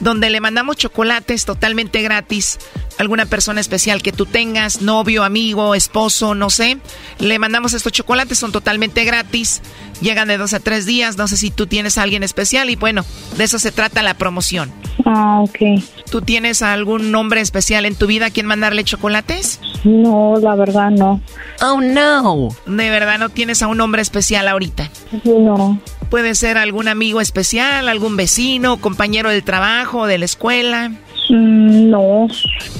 donde 0.00 0.30
le 0.30 0.40
mandamos 0.40 0.76
chocolates 0.76 1.44
totalmente 1.44 2.02
gratis 2.02 2.58
alguna 2.98 3.26
persona 3.26 3.60
especial 3.60 4.02
que 4.02 4.12
tú 4.12 4.26
tengas, 4.26 4.82
novio, 4.82 5.24
amigo, 5.24 5.74
esposo, 5.74 6.34
no 6.34 6.50
sé. 6.50 6.78
Le 7.18 7.38
mandamos 7.38 7.72
estos 7.74 7.92
chocolates, 7.92 8.38
son 8.38 8.52
totalmente 8.52 9.04
gratis. 9.04 9.62
Llegan 10.00 10.28
de 10.28 10.38
dos 10.38 10.54
a 10.54 10.60
tres 10.60 10.86
días. 10.86 11.16
No 11.16 11.28
sé 11.28 11.36
si 11.36 11.50
tú 11.50 11.66
tienes 11.66 11.98
a 11.98 12.02
alguien 12.02 12.22
especial 12.22 12.70
y 12.70 12.76
bueno, 12.76 13.04
de 13.36 13.44
eso 13.44 13.58
se 13.58 13.72
trata 13.72 14.02
la 14.02 14.14
promoción. 14.14 14.72
Ah, 15.04 15.40
ok. 15.40 15.82
¿Tú 16.10 16.22
tienes 16.22 16.62
algún 16.62 17.10
nombre 17.10 17.40
especial 17.40 17.86
en 17.86 17.94
tu 17.94 18.06
vida 18.06 18.26
a 18.26 18.30
quien 18.30 18.46
mandarle 18.46 18.84
chocolates? 18.84 19.60
No, 19.84 20.34
la 20.40 20.54
verdad 20.54 20.90
no. 20.90 21.20
Oh, 21.60 21.80
no. 21.80 22.48
¿De 22.66 22.90
verdad 22.90 23.18
no 23.18 23.28
tienes 23.28 23.62
a 23.62 23.66
un 23.66 23.80
hombre 23.80 24.02
especial 24.02 24.48
ahorita? 24.48 24.90
No. 25.24 25.80
Puede 26.10 26.34
ser 26.34 26.58
algún 26.58 26.88
amigo 26.88 27.20
especial, 27.20 27.88
algún 27.88 28.16
vecino, 28.16 28.80
compañero 28.80 29.30
del 29.30 29.42
trabajo, 29.42 30.06
de 30.06 30.18
la 30.18 30.24
escuela. 30.24 30.92
Mm, 31.28 31.90
no. 31.90 32.28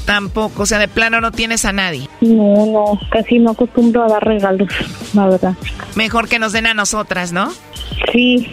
Tampoco, 0.04 0.62
o 0.62 0.66
sea, 0.66 0.78
de 0.78 0.88
plano 0.88 1.20
no 1.20 1.32
tienes 1.32 1.64
a 1.64 1.72
nadie. 1.72 2.08
No, 2.20 2.66
no, 2.66 3.00
casi 3.10 3.38
no 3.38 3.52
acostumbro 3.52 4.04
a 4.04 4.08
dar 4.08 4.24
regalos, 4.24 4.68
la 5.14 5.26
verdad. 5.26 5.54
Mejor 5.94 6.28
que 6.28 6.38
nos 6.38 6.52
den 6.52 6.66
a 6.66 6.74
nosotras, 6.74 7.32
¿no? 7.32 7.50
Sí. 8.12 8.46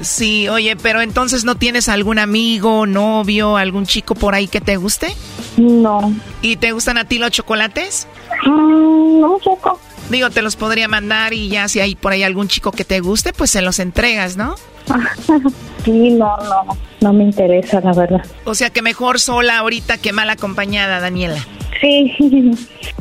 Sí, 0.00 0.48
oye, 0.48 0.74
pero 0.76 1.00
entonces 1.00 1.44
no 1.44 1.54
tienes 1.54 1.88
algún 1.88 2.18
amigo, 2.18 2.86
novio, 2.86 3.56
algún 3.56 3.86
chico 3.86 4.14
por 4.14 4.34
ahí 4.34 4.48
que 4.48 4.60
te 4.60 4.76
guste? 4.76 5.14
No. 5.56 6.12
¿Y 6.40 6.56
te 6.56 6.72
gustan 6.72 6.98
a 6.98 7.04
ti 7.04 7.18
los 7.18 7.30
chocolates? 7.30 8.08
Mm, 8.46 9.20
no, 9.20 9.38
poco. 9.38 9.78
Digo, 10.10 10.30
te 10.30 10.42
los 10.42 10.56
podría 10.56 10.88
mandar 10.88 11.32
y 11.32 11.48
ya 11.48 11.68
si 11.68 11.80
hay 11.80 11.94
por 11.94 12.12
ahí 12.12 12.22
algún 12.22 12.48
chico 12.48 12.72
que 12.72 12.84
te 12.84 13.00
guste, 13.00 13.32
pues 13.32 13.50
se 13.50 13.62
los 13.62 13.78
entregas, 13.78 14.36
¿no? 14.36 14.54
sí, 15.84 16.10
no, 16.10 16.36
no, 16.36 16.76
no 17.00 17.12
me 17.12 17.24
interesa, 17.24 17.80
la 17.80 17.92
verdad. 17.92 18.24
O 18.44 18.54
sea 18.54 18.70
que 18.70 18.82
mejor 18.82 19.20
sola 19.20 19.58
ahorita 19.58 19.98
que 19.98 20.12
mal 20.12 20.28
acompañada, 20.28 21.00
Daniela. 21.00 21.44
Sí. 21.80 22.12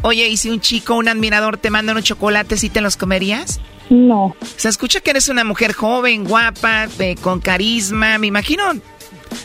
Oye, 0.04 0.28
¿y 0.30 0.38
si 0.38 0.50
un 0.50 0.62
chico, 0.62 0.96
un 0.96 1.08
admirador 1.08 1.58
te 1.58 1.70
manda 1.70 1.92
unos 1.92 2.04
chocolates 2.04 2.64
y 2.64 2.70
te 2.70 2.82
los 2.82 2.98
comerías? 2.98 3.60
No. 3.90 4.36
Se 4.56 4.70
escucha 4.70 5.02
que 5.02 5.12
eres 5.12 5.28
una 5.28 5.44
mujer 5.44 5.74
joven, 5.74 6.24
guapa, 6.24 6.88
con 7.22 7.42
carisma. 7.42 8.18
Me 8.18 8.28
imagino 8.28 8.64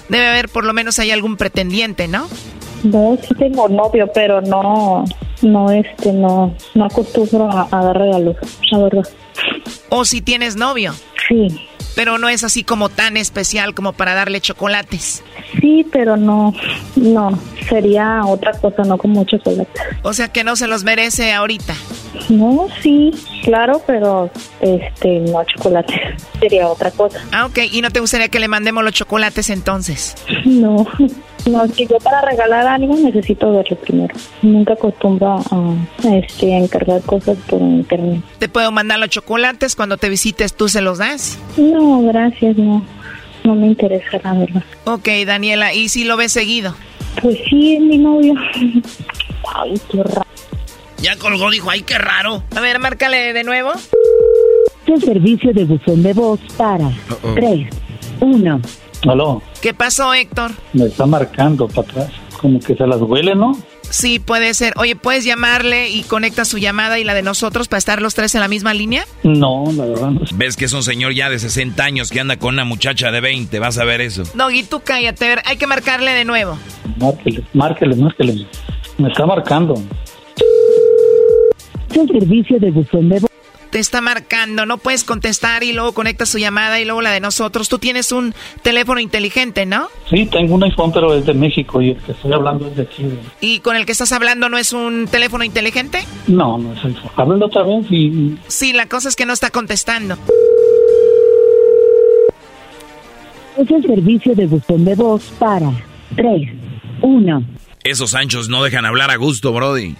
debe 0.08 0.26
haber 0.28 0.48
por 0.48 0.64
lo 0.64 0.72
menos 0.72 0.98
hay 0.98 1.10
algún 1.10 1.36
pretendiente, 1.36 2.08
¿no? 2.08 2.28
No, 2.84 3.18
sí 3.20 3.34
tengo 3.34 3.68
novio, 3.68 4.10
pero 4.12 4.40
no, 4.40 5.04
no, 5.42 5.70
este, 5.70 6.12
no, 6.12 6.54
no 6.74 6.84
acostumbro 6.84 7.50
a, 7.50 7.68
a 7.70 7.84
dar 7.84 7.98
regalos, 7.98 8.36
la 8.70 8.78
verdad. 8.78 9.08
¿O 9.88 10.04
si 10.04 10.20
tienes 10.20 10.56
novio? 10.56 10.94
Sí. 11.28 11.48
Pero 11.94 12.18
no 12.18 12.28
es 12.28 12.44
así 12.44 12.62
como 12.62 12.90
tan 12.90 13.16
especial 13.16 13.74
como 13.74 13.94
para 13.94 14.14
darle 14.14 14.40
chocolates. 14.42 15.22
Sí, 15.60 15.86
pero 15.90 16.18
no, 16.18 16.52
no, 16.94 17.38
sería 17.68 18.20
otra 18.26 18.52
cosa, 18.52 18.82
no 18.82 18.98
como 18.98 19.24
chocolate. 19.24 19.70
O 20.02 20.12
sea 20.12 20.28
que 20.28 20.44
no 20.44 20.56
se 20.56 20.66
los 20.66 20.84
merece 20.84 21.32
ahorita. 21.32 21.74
No, 22.28 22.68
sí, 22.82 23.12
claro, 23.44 23.80
pero 23.86 24.30
este, 24.60 25.20
no 25.20 25.42
chocolate, 25.44 26.16
sería 26.38 26.68
otra 26.68 26.90
cosa. 26.90 27.18
Ah, 27.32 27.46
ok, 27.46 27.60
¿y 27.72 27.80
no 27.80 27.90
te 27.90 28.00
gustaría 28.00 28.28
que 28.28 28.40
le 28.40 28.48
mandemos 28.48 28.84
los 28.84 28.92
chocolates 28.92 29.48
entonces? 29.48 30.16
No, 30.44 30.86
no, 31.46 31.64
es 31.64 31.72
que 31.72 31.86
yo 31.86 31.98
para 31.98 32.20
regalar 32.22 32.66
algo 32.66 32.96
necesito 32.96 33.52
verlo 33.52 33.76
primero. 33.76 34.14
Nunca 34.42 34.74
acostumbro 34.74 35.38
a, 35.38 35.74
este, 36.16 36.54
a 36.54 36.58
encargar 36.58 37.02
cosas 37.02 37.36
por 37.48 37.60
internet. 37.60 38.22
¿Te 38.38 38.48
puedo 38.48 38.70
mandar 38.72 38.98
los 38.98 39.10
chocolates 39.10 39.76
cuando 39.76 39.96
te 39.96 40.08
visites 40.08 40.54
tú 40.54 40.68
se 40.68 40.80
los 40.80 40.98
das? 40.98 41.38
No, 41.56 42.02
gracias, 42.02 42.56
no. 42.56 42.84
No 43.44 43.54
me 43.54 43.68
interesa, 43.68 44.18
la 44.24 44.34
verdad. 44.34 44.64
Ok, 44.84 45.08
Daniela, 45.24 45.72
¿y 45.72 45.88
si 45.88 46.04
lo 46.04 46.16
ves 46.16 46.32
seguido? 46.32 46.74
Pues 47.22 47.38
sí, 47.48 47.76
es 47.76 47.80
mi 47.80 47.98
novio. 47.98 48.34
Ay, 49.54 49.80
qué 49.90 50.02
raro. 50.02 50.26
Ya 50.98 51.16
colgó, 51.16 51.50
dijo, 51.50 51.70
ay, 51.70 51.82
qué 51.82 51.98
raro. 51.98 52.42
A 52.56 52.60
ver, 52.60 52.78
márcale 52.78 53.32
de 53.32 53.44
nuevo. 53.44 53.70
El 54.86 55.00
servicio 55.02 55.52
de 55.52 55.64
buzón 55.64 56.02
de 56.02 56.12
voz 56.14 56.40
para 56.56 56.90
3, 57.34 57.68
1. 58.20 58.60
Aló. 59.08 59.42
¿Qué 59.60 59.72
pasó, 59.74 60.12
Héctor? 60.14 60.52
Me 60.72 60.86
está 60.86 61.06
marcando 61.06 61.68
para 61.68 61.88
atrás. 61.88 62.10
Como 62.40 62.60
que 62.60 62.74
se 62.74 62.86
las 62.86 63.00
huele, 63.00 63.34
¿no? 63.34 63.52
Sí, 63.90 64.18
puede 64.18 64.52
ser. 64.54 64.74
Oye, 64.76 64.96
¿puedes 64.96 65.24
llamarle 65.24 65.88
y 65.90 66.02
conecta 66.02 66.44
su 66.44 66.58
llamada 66.58 66.98
y 66.98 67.04
la 67.04 67.14
de 67.14 67.22
nosotros 67.22 67.68
para 67.68 67.78
estar 67.78 68.02
los 68.02 68.14
tres 68.14 68.34
en 68.34 68.40
la 68.40 68.48
misma 68.48 68.74
línea? 68.74 69.04
No, 69.22 69.64
la 69.74 69.86
verdad 69.86 70.10
no. 70.10 70.20
Ves 70.34 70.56
que 70.56 70.64
es 70.64 70.72
un 70.72 70.82
señor 70.82 71.14
ya 71.14 71.30
de 71.30 71.38
60 71.38 71.82
años 71.82 72.10
que 72.10 72.20
anda 72.20 72.36
con 72.36 72.54
una 72.54 72.64
muchacha 72.64 73.10
de 73.10 73.20
20, 73.20 73.58
vas 73.58 73.78
a 73.78 73.84
ver 73.84 74.00
eso. 74.00 74.24
Doggy, 74.34 74.64
tú 74.64 74.80
cállate, 74.84 75.24
a 75.24 75.28
ver, 75.28 75.42
hay 75.46 75.56
que 75.56 75.66
marcarle 75.66 76.12
de 76.12 76.24
nuevo. 76.24 76.58
Márquele, 76.98 77.44
márquele, 77.54 77.96
márquele. 77.96 78.46
Me 78.98 79.08
está 79.08 79.24
marcando. 79.24 79.74
El 81.94 82.08
servicio 82.08 82.58
de 82.58 82.70
buzón 82.70 83.08
de 83.08 83.20
te 83.76 83.80
está 83.80 84.00
marcando, 84.00 84.64
no 84.64 84.78
puedes 84.78 85.04
contestar 85.04 85.62
y 85.62 85.74
luego 85.74 85.92
conectas 85.92 86.30
su 86.30 86.38
llamada 86.38 86.80
y 86.80 86.86
luego 86.86 87.02
la 87.02 87.10
de 87.10 87.20
nosotros. 87.20 87.68
Tú 87.68 87.78
tienes 87.78 88.10
un 88.10 88.32
teléfono 88.62 89.00
inteligente, 89.00 89.66
¿no? 89.66 89.88
Sí, 90.08 90.24
tengo 90.24 90.54
un 90.54 90.64
iPhone, 90.64 90.92
pero 90.94 91.12
es 91.12 91.26
de 91.26 91.34
México 91.34 91.82
y 91.82 91.90
el 91.90 91.98
que 91.98 92.12
estoy 92.12 92.32
hablando 92.32 92.68
es 92.68 92.76
de 92.76 92.84
aquí. 92.84 93.04
¿Y 93.42 93.58
con 93.58 93.76
el 93.76 93.84
que 93.84 93.92
estás 93.92 94.12
hablando 94.12 94.48
no 94.48 94.56
es 94.56 94.72
un 94.72 95.06
teléfono 95.08 95.44
inteligente? 95.44 96.02
No, 96.26 96.56
no 96.56 96.72
es 96.72 96.82
iPhone. 96.86 97.10
Háblale 97.16 97.44
otra 97.44 97.64
vez 97.64 97.84
y... 97.90 98.38
Sí, 98.46 98.72
la 98.72 98.86
cosa 98.86 99.10
es 99.10 99.14
que 99.14 99.26
no 99.26 99.34
está 99.34 99.50
contestando. 99.50 100.16
Es 103.58 103.70
el 103.70 103.82
servicio 103.82 104.34
de 104.34 104.46
buzón 104.46 104.86
de 104.86 104.94
voz 104.94 105.22
para 105.38 105.70
3, 106.16 106.48
1. 107.02 107.42
Esos 107.84 108.14
anchos 108.14 108.48
no 108.48 108.64
dejan 108.64 108.86
hablar 108.86 109.10
a 109.10 109.16
gusto, 109.16 109.52
Brody. 109.52 109.94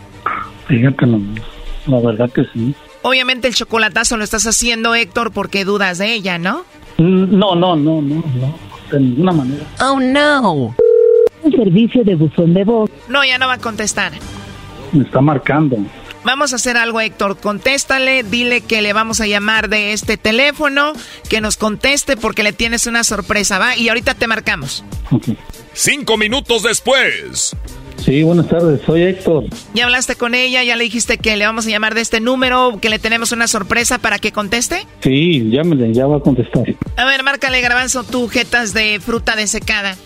Fíjate 0.67 1.05
nomás. 1.05 1.45
La 1.87 2.01
verdad 2.01 2.31
que 2.33 2.43
sí. 2.55 2.75
Obviamente 3.07 3.47
el 3.47 3.55
chocolatazo 3.55 4.17
lo 4.17 4.25
estás 4.25 4.49
haciendo, 4.49 4.97
Héctor, 4.97 5.31
porque 5.31 5.65
dudas 5.65 5.99
de 5.99 6.13
ella, 6.13 6.39
¿no? 6.39 6.65
Mm, 6.99 7.39
No, 7.39 7.55
no, 7.55 7.77
no, 7.77 8.03
no, 8.03 8.17
no. 8.17 8.59
De 8.91 8.99
ninguna 8.99 9.31
manera. 9.31 9.65
Oh, 9.81 10.01
no. 10.01 10.75
El 11.45 11.53
servicio 11.53 12.03
de 12.03 12.17
buzón 12.17 12.53
de 12.53 12.65
voz 12.65 12.91
No, 13.09 13.25
ya 13.25 13.39
no 13.39 13.47
va 13.47 13.53
a 13.55 13.59
contestar. 13.59 14.11
Me 14.91 15.05
está 15.05 15.21
marcando. 15.21 15.77
Vamos 16.25 16.53
a 16.53 16.57
hacer 16.57 16.77
algo, 16.77 17.01
Héctor. 17.01 17.39
Contéstale, 17.39 18.25
dile 18.25 18.63
que 18.63 18.83
le 18.83 18.93
vamos 18.93 19.21
a 19.21 19.29
llamar 19.29 19.69
de 19.69 19.93
este 19.93 20.17
teléfono, 20.17 20.93
que 21.29 21.41
nos 21.41 21.57
conteste 21.57 22.17
porque 22.17 22.43
le 22.43 22.53
tienes 22.53 22.89
una 22.89 23.05
sorpresa, 23.05 23.61
¿va? 23.61 23.77
Y 23.77 23.89
ahorita 23.89 24.15
te 24.15 24.27
marcamos. 24.27 24.83
Cinco 25.75 26.17
minutos 26.17 26.65
después. 26.65 27.55
Sí, 27.99 28.23
buenas 28.23 28.49
tardes. 28.49 28.81
Soy 28.87 29.03
Héctor. 29.03 29.45
¿Ya 29.75 29.85
hablaste 29.85 30.15
con 30.17 30.35
ella? 30.35 30.63
¿Ya 30.63 30.77
le 30.77 30.85
dijiste 30.85 31.19
que 31.19 31.37
le 31.37 31.45
vamos 31.45 31.67
a 31.67 31.71
llamar 31.71 31.95
de 31.95 32.01
este 32.03 32.21
número, 32.21 32.79
que 32.81 32.89
le 32.89 32.99
tenemos 32.99 33.33
una 33.33 33.49
sorpresa 33.49 33.99
para 33.99 34.19
que 34.19 34.33
conteste? 34.33 34.87
Sí, 35.01 35.51
llámele, 35.51 35.93
ya 35.93 36.07
va 36.07 36.19
a 36.19 36.21
contestar. 36.21 36.65
A 36.97 37.05
ver, 37.05 37.23
márcale, 37.23 37.61
Garbanzo, 37.61 38.05
tú, 38.05 38.29
jetas 38.29 38.73
de 38.75 39.01
fruta 39.01 39.35
desecada. 39.35 39.97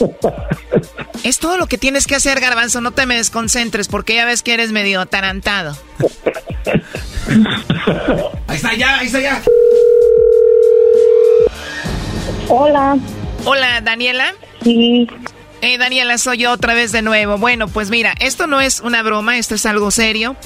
es 1.24 1.38
todo 1.38 1.58
lo 1.58 1.66
que 1.66 1.78
tienes 1.78 2.06
que 2.06 2.14
hacer, 2.14 2.40
Garbanzo. 2.40 2.80
No 2.80 2.92
te 2.92 3.06
me 3.06 3.16
desconcentres 3.16 3.88
porque 3.88 4.14
ya 4.14 4.24
ves 4.24 4.42
que 4.42 4.54
eres 4.54 4.72
medio 4.72 5.00
atarantado. 5.00 5.76
Ahí 8.46 8.56
está 8.56 8.74
ya, 8.74 8.98
ahí 8.98 9.06
está 9.06 9.20
ya. 9.20 9.42
Hola. 12.48 12.96
Hola, 13.44 13.80
Daniela. 13.80 14.34
Sí. 14.62 15.06
Eh, 15.60 15.78
Daniela, 15.78 16.18
soy 16.18 16.38
yo 16.38 16.52
otra 16.52 16.74
vez 16.74 16.92
de 16.92 17.02
nuevo. 17.02 17.38
Bueno, 17.38 17.68
pues 17.68 17.90
mira, 17.90 18.14
esto 18.20 18.46
no 18.46 18.60
es 18.60 18.80
una 18.80 19.02
broma, 19.02 19.38
esto 19.38 19.54
es 19.54 19.64
algo 19.66 19.90
serio. 19.90 20.36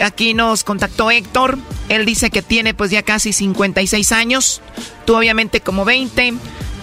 Aquí 0.00 0.34
nos 0.34 0.62
contactó 0.64 1.10
Héctor. 1.10 1.58
Él 1.88 2.04
dice 2.04 2.30
que 2.30 2.42
tiene 2.42 2.74
pues 2.74 2.90
ya 2.90 3.02
casi 3.02 3.32
56 3.32 4.12
años. 4.12 4.60
Tú 5.04 5.16
obviamente 5.16 5.60
como 5.60 5.84
20. 5.84 6.34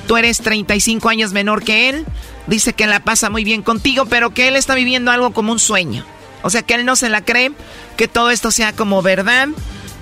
Tú 0.08 0.18
eres 0.18 0.40
35 0.40 1.10
años 1.10 1.32
menor 1.32 1.64
que 1.64 1.90
él. 1.90 2.06
Dice 2.48 2.74
que 2.74 2.86
la 2.86 3.00
pasa 3.00 3.30
muy 3.30 3.44
bien 3.44 3.62
contigo, 3.62 4.06
pero 4.06 4.32
que 4.32 4.48
él 4.48 4.56
está 4.56 4.76
viviendo 4.76 5.12
algo 5.12 5.32
como 5.32 5.52
un 5.52 5.60
sueño. 5.60 6.06
O 6.44 6.50
sea, 6.50 6.62
que 6.62 6.76
él 6.76 6.86
no 6.86 6.96
se 6.96 7.10
la 7.10 7.26
cree, 7.26 7.52
que 7.98 8.08
todo 8.08 8.30
esto 8.30 8.52
sea 8.52 8.74
como 8.74 9.02
verdad. 9.02 9.48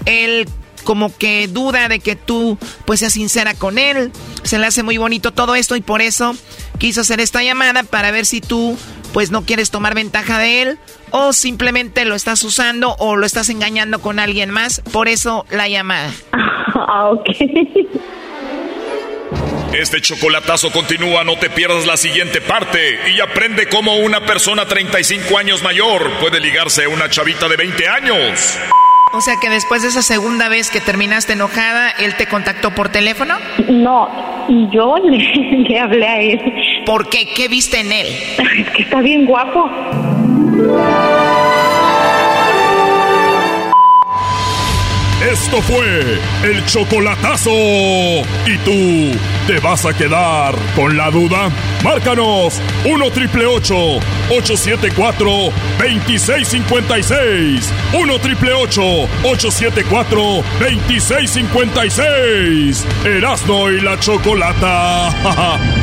Él 0.05 0.49
como 0.83 1.15
que 1.15 1.47
duda 1.47 1.87
de 1.87 1.99
que 1.99 2.17
tú 2.17 2.57
pues 2.85 2.99
seas 2.99 3.13
sincera 3.13 3.53
con 3.53 3.77
él. 3.77 4.11
Se 4.43 4.57
le 4.57 4.65
hace 4.65 4.83
muy 4.83 4.97
bonito 4.97 5.31
todo 5.31 5.55
esto 5.55 5.75
y 5.75 5.81
por 5.81 6.01
eso 6.01 6.35
quiso 6.77 7.01
hacer 7.01 7.19
esta 7.19 7.43
llamada 7.43 7.83
para 7.83 8.11
ver 8.11 8.25
si 8.25 8.41
tú 8.41 8.77
pues 9.13 9.29
no 9.29 9.43
quieres 9.43 9.69
tomar 9.69 9.93
ventaja 9.93 10.39
de 10.39 10.61
él 10.63 10.79
o 11.11 11.33
simplemente 11.33 12.03
lo 12.05 12.15
estás 12.15 12.43
usando 12.43 12.95
o 12.97 13.15
lo 13.15 13.25
estás 13.25 13.49
engañando 13.49 14.01
con 14.01 14.19
alguien 14.19 14.49
más. 14.49 14.81
Por 14.91 15.07
eso 15.07 15.45
la 15.49 15.67
llamada. 15.67 16.11
Ah, 16.75 17.11
ok. 17.11 17.29
Este 19.73 20.01
chocolatazo 20.01 20.71
continúa, 20.71 21.23
no 21.23 21.35
te 21.37 21.49
pierdas 21.49 21.85
la 21.85 21.97
siguiente 21.97 22.41
parte 22.41 22.99
y 23.15 23.19
aprende 23.21 23.67
cómo 23.67 23.95
una 23.97 24.21
persona 24.21 24.67
35 24.67 25.37
años 25.37 25.63
mayor 25.63 26.11
puede 26.19 26.39
ligarse 26.39 26.85
a 26.85 26.89
una 26.89 27.09
chavita 27.09 27.47
de 27.47 27.57
20 27.57 27.87
años. 27.87 28.59
O 29.13 29.21
sea 29.21 29.35
que 29.39 29.49
después 29.49 29.83
de 29.83 29.89
esa 29.89 30.01
segunda 30.01 30.49
vez 30.49 30.69
que 30.69 30.79
terminaste 30.79 31.33
enojada, 31.33 31.91
¿él 31.91 32.15
te 32.15 32.27
contactó 32.27 32.71
por 32.71 32.89
teléfono? 32.89 33.35
No, 33.69 34.09
yo 34.71 34.95
le, 35.03 35.17
le 35.67 35.79
hablé 35.79 36.07
a 36.07 36.19
él. 36.19 36.41
¿Por 36.85 37.09
qué? 37.09 37.27
¿Qué 37.33 37.47
viste 37.47 37.79
en 37.79 37.91
él? 37.91 38.07
Es 38.59 38.69
que 38.75 38.83
está 38.83 39.01
bien 39.01 39.25
guapo. 39.25 39.69
Esto 45.31 45.61
fue 45.61 46.19
el 46.43 46.65
chocolatazo. 46.65 47.49
¿Y 47.51 48.57
tú 48.65 49.17
te 49.47 49.57
vas 49.59 49.85
a 49.85 49.93
quedar 49.93 50.53
con 50.75 50.97
la 50.97 51.09
duda? 51.09 51.49
Márcanos 51.81 52.59
1 52.85 53.11
triple 53.11 53.45
874 53.45 55.25
2656. 55.79 57.73
1 57.93 58.19
triple 58.19 58.53
874 58.53 60.43
2656. 60.59 62.85
Erasno 63.05 63.71
y 63.71 63.79
la 63.79 63.97
chocolata. 63.99 65.71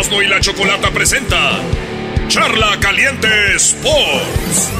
Erasmo 0.00 0.22
y 0.22 0.28
la 0.28 0.40
chocolata 0.40 0.90
presenta 0.92 1.60
Charla 2.28 2.78
Caliente 2.80 3.28
Sports. 3.56 4.70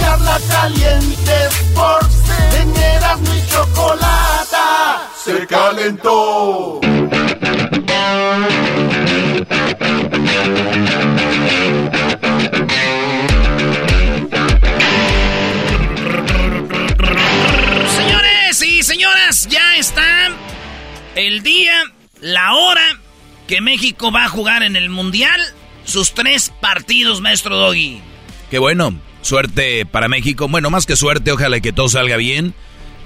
Charla 0.00 0.40
Caliente 0.48 1.32
Sports 1.48 2.16
en 2.58 2.74
Erasmo 2.74 3.34
y 3.34 3.46
Chocolata 3.50 5.02
se 5.22 5.46
calentó. 5.46 6.80
Señores 17.96 18.62
y 18.62 18.82
señoras, 18.82 19.46
ya 19.46 19.76
está 19.76 20.30
el 21.16 21.42
día, 21.42 21.74
la 22.22 22.54
hora 22.54 22.98
que 23.50 23.60
México 23.60 24.12
va 24.12 24.24
a 24.26 24.28
jugar 24.28 24.62
en 24.62 24.76
el 24.76 24.88
Mundial 24.90 25.40
sus 25.84 26.14
tres 26.14 26.52
partidos, 26.60 27.20
maestro 27.20 27.56
Doggy. 27.56 28.00
Qué 28.48 28.60
bueno, 28.60 28.94
suerte 29.22 29.84
para 29.86 30.06
México. 30.06 30.46
Bueno, 30.48 30.70
más 30.70 30.86
que 30.86 30.94
suerte, 30.94 31.32
ojalá 31.32 31.58
que 31.60 31.72
todo 31.72 31.88
salga 31.88 32.16
bien 32.16 32.54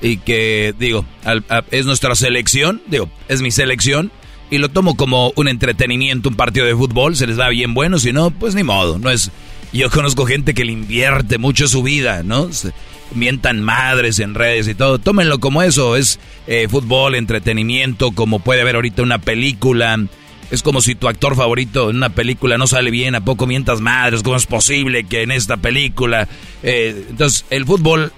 y 0.03 0.19
que, 0.19 0.75
digo, 0.79 1.07
al- 1.25 1.45
es 1.71 1.87
nuestra 1.87 2.15
selección, 2.15 2.83
digo, 2.89 3.09
es 3.29 3.41
mi 3.41 3.51
selección 3.51 4.13
y 4.51 4.59
lo 4.59 4.69
tomo 4.69 4.97
como 4.99 5.33
un 5.37 5.49
entretenimiento, 5.49 6.29
un 6.29 6.37
partido 6.37 6.67
de 6.67 6.77
fútbol, 6.77 7.17
se 7.17 7.27
les 7.27 7.41
va 7.41 7.49
bien 7.49 7.73
bueno, 7.73 7.99
si 7.99 8.13
no, 8.13 8.31
pues 8.31 8.55
ni 8.55 8.63
modo, 8.63 8.99
no 8.99 9.11
es... 9.11 9.31
Yo 9.73 9.91
conozco 9.91 10.25
gente 10.27 10.55
que 10.55 10.65
le 10.65 10.71
invierte 10.73 11.39
mucho 11.39 11.67
su 11.67 11.83
vida, 11.83 12.23
¿no? 12.23 12.53
Se- 12.53 12.71
mientan 13.13 13.61
madres 13.63 14.19
en 14.21 14.35
redes 14.35 14.69
y 14.69 14.75
todo. 14.75 14.99
Tómenlo 14.99 15.39
como 15.41 15.63
eso, 15.63 15.97
es 15.97 16.21
eh, 16.47 16.69
fútbol, 16.71 17.15
entretenimiento, 17.17 18.13
como 18.13 18.39
puede 18.41 18.61
haber 18.61 18.77
ahorita 18.77 19.03
una 19.03 19.19
película. 19.19 19.99
Es 20.55 20.63
como 20.63 20.81
si 20.81 20.95
tu 20.95 21.09
actor 21.09 21.35
favorito 21.35 21.91
en 21.91 21.97
una 21.97 22.11
película 22.11 22.57
no 22.57 22.69
sale 22.69 22.93
bien, 22.93 23.17
¿a 23.17 23.25
poco 23.25 23.47
mientas 23.47 23.81
madres? 23.81 24.23
¿Cómo 24.23 24.37
es 24.37 24.47
posible 24.47 25.03
que 25.05 25.23
en 25.23 25.33
esta 25.33 25.57
película? 25.57 26.29
eh, 26.63 27.07
entonces, 27.11 27.45
el 27.51 27.67
fútbol 27.67 28.13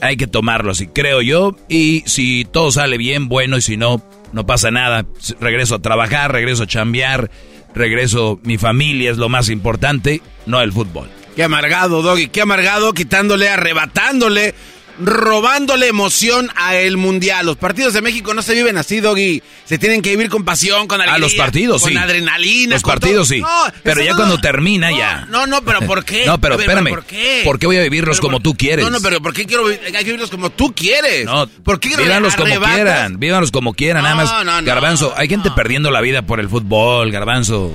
hay 0.00 0.16
que 0.16 0.26
tomarlo 0.26 0.70
así, 0.70 0.86
creo 0.86 1.20
yo. 1.20 1.54
Y 1.68 2.02
si 2.06 2.46
todo 2.50 2.72
sale 2.72 2.96
bien, 2.96 3.28
bueno, 3.28 3.58
y 3.58 3.62
si 3.62 3.76
no, 3.76 4.02
no 4.32 4.46
pasa 4.46 4.70
nada. 4.70 5.04
Regreso 5.38 5.74
a 5.74 5.82
trabajar, 5.82 6.32
regreso 6.32 6.62
a 6.62 6.66
chambear, 6.66 7.30
regreso, 7.74 8.40
mi 8.42 8.56
familia 8.56 9.10
es 9.10 9.18
lo 9.18 9.28
más 9.28 9.50
importante, 9.50 10.22
no 10.46 10.62
el 10.62 10.72
fútbol. 10.72 11.08
Qué 11.34 11.42
amargado, 11.42 12.00
Doggy, 12.00 12.28
qué 12.28 12.40
amargado, 12.40 12.94
quitándole, 12.94 13.50
arrebatándole, 13.50 14.54
robándole 14.98 15.88
emoción 15.88 16.50
a 16.56 16.76
el 16.76 16.96
mundial. 16.96 17.46
Los 17.46 17.56
partidos 17.56 17.92
de 17.94 18.02
México 18.02 18.32
no 18.34 18.42
se 18.42 18.54
viven 18.54 18.76
así, 18.78 19.00
Doggy. 19.00 19.42
Se 19.64 19.78
tienen 19.78 20.02
que 20.02 20.10
vivir 20.10 20.28
con 20.30 20.44
pasión, 20.44 20.86
con 20.86 21.00
alegría. 21.00 21.16
Ah, 21.16 21.18
los 21.18 21.34
partidos, 21.34 21.82
con 21.82 21.90
sí. 21.92 21.96
adrenalina. 21.98 22.74
Los 22.76 22.82
con 22.82 22.92
partidos, 22.92 23.28
todo. 23.28 23.34
sí. 23.36 23.40
No, 23.40 23.48
pero 23.82 24.02
ya 24.02 24.10
no- 24.10 24.16
cuando 24.16 24.38
termina, 24.38 24.90
no, 24.90 24.98
ya. 24.98 25.26
No, 25.30 25.46
no, 25.46 25.62
pero 25.62 25.80
¿por 25.82 26.04
qué? 26.04 26.24
No, 26.26 26.40
pero 26.40 26.54
A 26.54 26.58
espérame. 26.58 26.88
¿Por 26.90 27.04
qué? 27.04 27.42
¿Por 27.44 27.58
qué 27.58 27.66
voy 27.66 27.76
a 27.76 27.82
vivirlos 27.82 28.16
Pero 28.18 28.28
como 28.28 28.40
tú 28.40 28.54
quieres? 28.54 28.84
No, 28.84 28.90
no, 28.90 29.00
pero 29.00 29.20
¿por 29.20 29.34
qué 29.34 29.46
quiero 29.46 29.64
vi- 29.66 29.78
hay 29.84 29.92
que 29.92 30.04
vivirlos 30.04 30.30
como 30.30 30.50
tú 30.50 30.72
quieres? 30.74 31.24
No, 31.24 31.46
¿Por 31.46 31.78
qué 31.80 31.96
vívanlos 31.96 32.34
como 32.36 32.54
quieran, 32.60 33.18
vívanlos 33.18 33.50
como 33.50 33.74
quieran, 33.74 34.02
nada 34.02 34.14
No, 34.14 34.22
más. 34.22 34.44
no, 34.44 34.60
no, 34.60 34.66
Garbanzo, 34.66 35.12
hay 35.16 35.28
gente 35.28 35.50
perdiendo 35.54 35.90
la 35.90 36.00
vida 36.00 36.22
por 36.22 36.40
el 36.40 36.48
fútbol, 36.48 37.10
Garbanzo. 37.10 37.72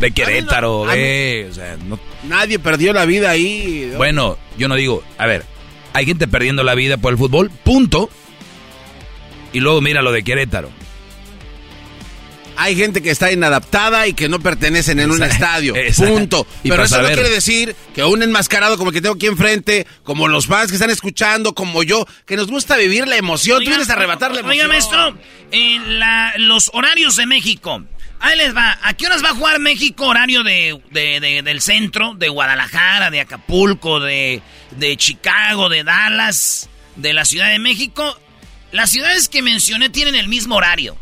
De 0.00 0.10
Querétaro, 0.10 0.84
a 0.90 0.94
mí- 0.94 1.00
de... 1.00 1.48
o 1.50 1.54
sea, 1.54 1.76
no- 1.86 2.00
Nadie 2.24 2.58
perdió 2.58 2.92
la 2.92 3.04
vida 3.04 3.30
ahí. 3.30 3.92
Bueno, 3.96 4.36
yo 4.58 4.66
no 4.68 4.74
digo, 4.74 5.02
a 5.18 5.26
ver, 5.26 5.44
hay 5.92 6.06
gente 6.06 6.26
perdiendo 6.28 6.62
la 6.62 6.74
vida 6.74 6.96
por 6.96 7.12
el 7.12 7.18
fútbol, 7.18 7.50
punto. 7.64 8.10
Y 9.52 9.60
luego 9.60 9.80
mira 9.80 10.00
lo 10.02 10.12
de 10.12 10.22
Querétaro. 10.24 10.70
Hay 12.54 12.76
gente 12.76 13.02
que 13.02 13.10
está 13.10 13.32
inadaptada 13.32 14.06
y 14.06 14.12
que 14.12 14.28
no 14.28 14.38
pertenecen 14.38 15.00
en 15.00 15.10
un 15.10 15.16
Exacto, 15.22 15.34
estadio. 15.44 15.76
exacto. 15.76 16.12
Punto. 16.14 16.46
Y 16.62 16.68
Pero 16.68 16.84
eso 16.84 17.00
no 17.00 17.08
quiere 17.08 17.30
decir 17.30 17.74
que 17.94 18.04
un 18.04 18.22
enmascarado 18.22 18.76
como 18.76 18.90
el 18.90 18.94
que 18.94 19.00
tengo 19.00 19.14
aquí 19.14 19.26
enfrente, 19.26 19.86
como 20.04 20.28
los 20.28 20.46
fans 20.46 20.68
que 20.68 20.74
están 20.76 20.90
escuchando, 20.90 21.54
como 21.54 21.82
yo, 21.82 22.06
que 22.26 22.36
nos 22.36 22.48
gusta 22.48 22.76
vivir 22.76 23.08
la 23.08 23.16
emoción. 23.16 23.62
Tú 23.64 23.70
vienes 23.70 23.88
a 23.88 23.94
arrebatar 23.94 24.32
la 24.32 24.40
emoción. 24.40 24.66
Oiga, 24.66 24.68
maestro, 24.68 25.16
eh, 25.50 25.78
la- 25.86 26.34
los 26.36 26.70
horarios 26.74 27.16
de 27.16 27.26
México. 27.26 27.82
Ahí 28.22 28.36
les 28.38 28.56
va. 28.56 28.78
¿A 28.82 28.94
qué 28.94 29.06
horas 29.06 29.22
va 29.24 29.30
a 29.30 29.34
jugar 29.34 29.58
México? 29.58 30.06
Horario 30.06 30.42
de, 30.44 30.80
de- 30.90 31.18
de- 31.20 31.42
del 31.42 31.60
centro, 31.60 32.14
de 32.14 32.28
Guadalajara, 32.28 33.10
de 33.10 33.20
Acapulco, 33.20 33.98
de, 34.00 34.40
de 34.70 34.96
Chicago, 34.96 35.68
de 35.68 35.82
Dallas, 35.84 36.70
de 36.96 37.12
la 37.12 37.24
Ciudad 37.24 37.48
de 37.50 37.58
México. 37.58 38.18
Las 38.70 38.90
ciudades 38.90 39.28
que 39.28 39.42
mencioné 39.42 39.90
tienen 39.90 40.14
el 40.14 40.28
mismo 40.28 40.54
horario, 40.54 40.96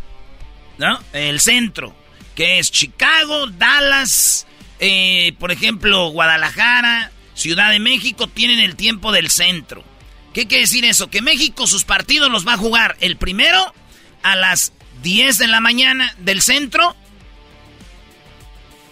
¿no? 0.78 0.98
El 1.12 1.40
centro, 1.40 1.94
que 2.34 2.59
es 2.59 2.70
Chicago, 2.72 3.47
Dallas, 3.48 4.47
eh, 4.80 5.34
por 5.38 5.52
ejemplo, 5.52 6.09
Guadalajara, 6.09 7.12
Ciudad 7.34 7.70
de 7.70 7.78
México, 7.80 8.26
tienen 8.28 8.59
el 8.60 8.76
tiempo 8.76 9.12
del 9.12 9.30
centro. 9.30 9.84
¿Qué 10.32 10.47
quiere 10.47 10.62
decir 10.62 10.84
eso? 10.84 11.10
Que 11.10 11.22
México 11.22 11.66
sus 11.66 11.84
partidos 11.84 12.30
los 12.30 12.47
va 12.47 12.55
a 12.55 12.59
jugar 12.59 12.97
el 13.01 13.16
primero 13.16 13.74
a 14.22 14.36
las 14.36 14.72
10 15.02 15.38
de 15.38 15.47
la 15.48 15.60
mañana 15.60 16.14
del 16.18 16.40
centro, 16.42 16.97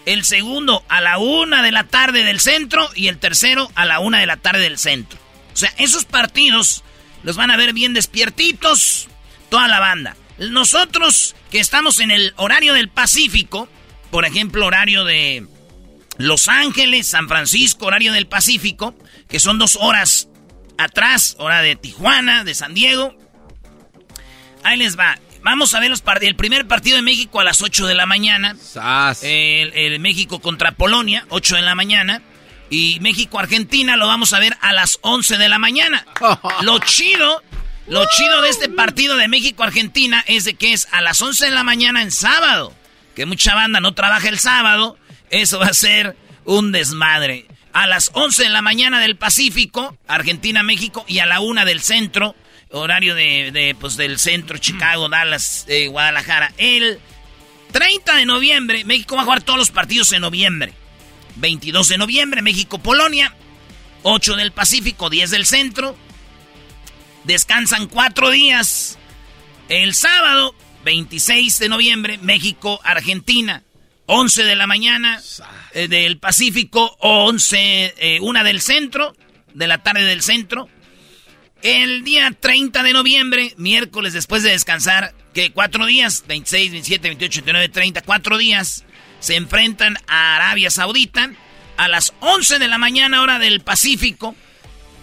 el 0.05 0.23
segundo 0.23 0.83
a 0.89 1.01
la 1.01 1.17
1 1.17 1.61
de 1.61 1.71
la 1.71 1.85
tarde 1.85 2.23
del 2.23 2.39
centro 2.39 2.89
y 2.95 3.07
el 3.07 3.17
tercero 3.17 3.71
a 3.75 3.85
la 3.85 3.99
1 3.99 4.17
de 4.17 4.25
la 4.25 4.37
tarde 4.37 4.61
del 4.61 4.77
centro. 4.77 5.19
O 5.53 5.57
sea, 5.57 5.73
esos 5.77 6.05
partidos 6.05 6.83
Los 7.21 7.35
van 7.35 7.51
a 7.51 7.57
ver 7.57 7.73
bien 7.73 7.93
despiertitos, 7.93 9.09
toda 9.49 9.67
la 9.67 9.81
banda. 9.81 10.15
Nosotros 10.37 11.35
que 11.51 11.59
estamos 11.59 11.99
en 11.99 12.11
el 12.11 12.33
horario 12.37 12.73
del 12.73 12.87
Pacífico, 12.87 13.67
por 14.09 14.25
ejemplo, 14.25 14.65
horario 14.65 15.03
de 15.03 15.45
Los 16.17 16.47
Ángeles, 16.47 17.07
San 17.07 17.27
Francisco, 17.27 17.87
horario 17.87 18.13
del 18.13 18.27
Pacífico, 18.27 18.95
que 19.27 19.39
son 19.39 19.59
dos 19.59 19.77
horas 19.81 20.29
atrás, 20.77 21.35
hora 21.39 21.61
de 21.61 21.75
Tijuana, 21.75 22.43
de 22.45 22.55
San 22.55 22.73
Diego. 22.73 23.15
Ahí 24.63 24.77
les 24.77 24.97
va. 24.97 25.19
Vamos 25.41 25.73
a 25.73 25.79
ver 25.79 25.89
los 25.89 26.03
el 26.21 26.35
primer 26.35 26.67
partido 26.67 26.97
de 26.97 27.01
México 27.01 27.39
a 27.39 27.43
las 27.43 27.61
8 27.61 27.87
de 27.87 27.95
la 27.95 28.05
mañana. 28.05 28.55
El, 29.23 29.73
el, 29.73 29.99
México 29.99 30.39
contra 30.39 30.73
Polonia, 30.73 31.25
8 31.29 31.55
de 31.55 31.61
la 31.61 31.75
mañana. 31.75 32.21
Y 32.69 32.99
México-Argentina 33.01 33.95
lo 33.95 34.05
vamos 34.05 34.33
a 34.33 34.39
ver 34.39 34.55
a 34.61 34.73
las 34.73 34.99
11 35.01 35.37
de 35.37 35.49
la 35.49 35.57
mañana. 35.57 36.05
Lo 36.61 36.77
chido 36.79 37.41
lo 37.89 38.05
chido 38.05 38.43
de 38.43 38.49
este 38.49 38.69
partido 38.69 39.17
de 39.17 39.27
México-Argentina 39.27 40.23
es 40.27 40.43
de 40.45 40.53
que 40.53 40.73
es 40.73 40.87
a 40.91 41.01
las 41.01 41.19
11 41.19 41.45
de 41.45 41.51
la 41.51 41.63
mañana 41.63 42.03
en 42.03 42.11
sábado. 42.11 42.71
Que 43.15 43.25
mucha 43.25 43.55
banda 43.55 43.79
no 43.79 43.95
trabaja 43.95 44.29
el 44.29 44.37
sábado. 44.37 44.95
Eso 45.31 45.57
va 45.57 45.65
a 45.65 45.73
ser 45.73 46.15
un 46.45 46.71
desmadre. 46.71 47.47
A 47.73 47.87
las 47.87 48.11
11 48.13 48.43
de 48.43 48.49
la 48.49 48.61
mañana 48.61 48.99
del 48.99 49.15
Pacífico, 49.15 49.97
Argentina-México, 50.07 51.03
y 51.07 51.17
a 51.17 51.25
la 51.25 51.39
1 51.39 51.65
del 51.65 51.81
centro, 51.81 52.35
horario 52.71 53.15
de, 53.15 53.75
pues, 53.79 53.97
del 53.97 54.19
centro, 54.19 54.57
Chicago, 54.57 55.09
Dallas, 55.09 55.65
eh, 55.67 55.87
Guadalajara. 55.87 56.53
El 56.57 56.99
30 57.71 58.15
de 58.15 58.25
noviembre, 58.25 58.83
México 58.85 59.15
va 59.15 59.21
a 59.21 59.25
jugar 59.25 59.41
todos 59.41 59.59
los 59.59 59.71
partidos 59.71 60.11
en 60.13 60.21
noviembre. 60.21 60.73
22 61.35 61.87
de 61.87 61.97
noviembre, 61.97 62.41
México-Polonia. 62.41 63.35
8 64.03 64.35
del 64.35 64.51
Pacífico, 64.51 65.09
10 65.09 65.31
del 65.31 65.45
centro. 65.45 65.95
Descansan 67.23 67.87
cuatro 67.87 68.29
días. 68.29 68.97
El 69.67 69.93
sábado, 69.93 70.55
26 70.85 71.59
de 71.59 71.69
noviembre, 71.69 72.17
México, 72.19 72.79
Argentina. 72.83 73.63
11 74.11 74.43
de 74.43 74.55
la 74.55 74.65
mañana 74.65 75.21
eh, 75.73 75.87
del 75.87 76.17
Pacífico, 76.17 76.97
11, 76.99 77.93
eh, 77.95 78.19
una 78.21 78.43
del 78.43 78.59
centro, 78.59 79.15
de 79.53 79.67
la 79.67 79.83
tarde 79.83 80.03
del 80.03 80.23
centro. 80.23 80.67
El 81.61 82.05
día 82.05 82.31
30 82.31 82.83
de 82.83 82.93
noviembre, 82.93 83.53
miércoles 83.57 84.13
después 84.13 84.43
de 84.43 84.51
descansar, 84.51 85.13
que 85.33 85.51
cuatro 85.51 85.85
días, 85.85 86.23
26, 86.27 86.71
27, 86.71 87.07
28, 87.09 87.41
29, 87.41 87.69
30, 87.69 88.01
cuatro 88.03 88.37
días, 88.37 88.85
se 89.19 89.35
enfrentan 89.35 89.97
a 90.07 90.37
Arabia 90.37 90.71
Saudita 90.71 91.31
a 91.75 91.87
las 91.89 92.13
11 92.21 92.59
de 92.59 92.67
la 92.67 92.77
mañana 92.77 93.21
hora 93.21 93.39
del 93.39 93.59
Pacífico. 93.61 94.35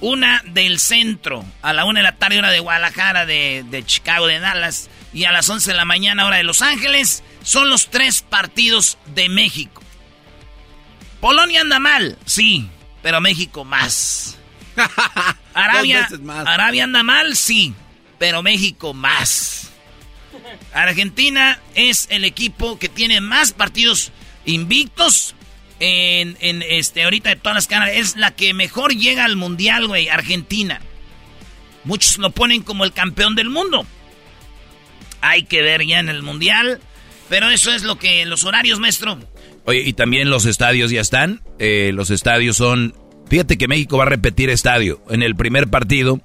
Una 0.00 0.42
del 0.46 0.78
centro, 0.78 1.44
a 1.62 1.72
la 1.72 1.86
una 1.86 2.00
de 2.00 2.04
la 2.04 2.16
tarde 2.16 2.38
hora 2.38 2.50
de 2.50 2.60
Guadalajara, 2.60 3.24
de, 3.24 3.82
Chicago, 3.86 4.26
de 4.26 4.40
Dallas, 4.40 4.90
y 5.14 5.24
a 5.24 5.32
las 5.32 5.48
11 5.48 5.70
de 5.70 5.76
la 5.76 5.86
mañana 5.86 6.26
hora 6.26 6.36
de 6.36 6.42
Los 6.42 6.60
Ángeles, 6.60 7.22
son 7.42 7.70
los 7.70 7.88
tres 7.88 8.20
partidos 8.20 8.98
de 9.14 9.30
México. 9.30 9.82
Polonia 11.20 11.62
anda 11.62 11.78
mal, 11.78 12.18
sí, 12.26 12.68
pero 13.02 13.22
México 13.22 13.64
más. 13.64 14.36
Arabia, 15.54 16.08
Arabia 16.46 16.84
anda 16.84 17.02
mal, 17.02 17.36
sí, 17.36 17.74
pero 18.18 18.42
México 18.42 18.94
más. 18.94 19.70
Argentina 20.72 21.60
es 21.74 22.06
el 22.10 22.24
equipo 22.24 22.78
que 22.78 22.88
tiene 22.88 23.20
más 23.20 23.52
partidos 23.52 24.12
invictos 24.44 25.34
en, 25.80 26.36
en 26.40 26.62
este, 26.62 27.04
ahorita 27.04 27.30
de 27.30 27.36
todas 27.36 27.54
las 27.54 27.66
caras, 27.66 27.90
es 27.94 28.16
la 28.16 28.30
que 28.30 28.54
mejor 28.54 28.94
llega 28.94 29.24
al 29.24 29.36
mundial, 29.36 29.86
güey, 29.86 30.08
Argentina. 30.08 30.80
Muchos 31.84 32.18
lo 32.18 32.30
ponen 32.30 32.62
como 32.62 32.84
el 32.84 32.92
campeón 32.92 33.34
del 33.34 33.48
mundo. 33.48 33.86
Hay 35.20 35.44
que 35.44 35.62
ver 35.62 35.84
ya 35.86 35.98
en 35.98 36.08
el 36.08 36.22
mundial. 36.22 36.80
Pero 37.28 37.50
eso 37.50 37.72
es 37.72 37.82
lo 37.82 37.98
que 37.98 38.24
los 38.24 38.44
horarios, 38.44 38.78
maestro. 38.78 39.18
Oye, 39.64 39.80
y 39.80 39.92
también 39.92 40.30
los 40.30 40.46
estadios 40.46 40.90
ya 40.90 41.00
están. 41.00 41.42
Eh, 41.58 41.90
los 41.94 42.10
estadios 42.10 42.56
son. 42.56 42.94
Fíjate 43.28 43.58
que 43.58 43.68
México 43.68 43.98
va 43.98 44.04
a 44.04 44.08
repetir 44.08 44.50
estadio. 44.50 45.00
En 45.10 45.22
el 45.22 45.34
primer 45.34 45.68
partido 45.68 46.20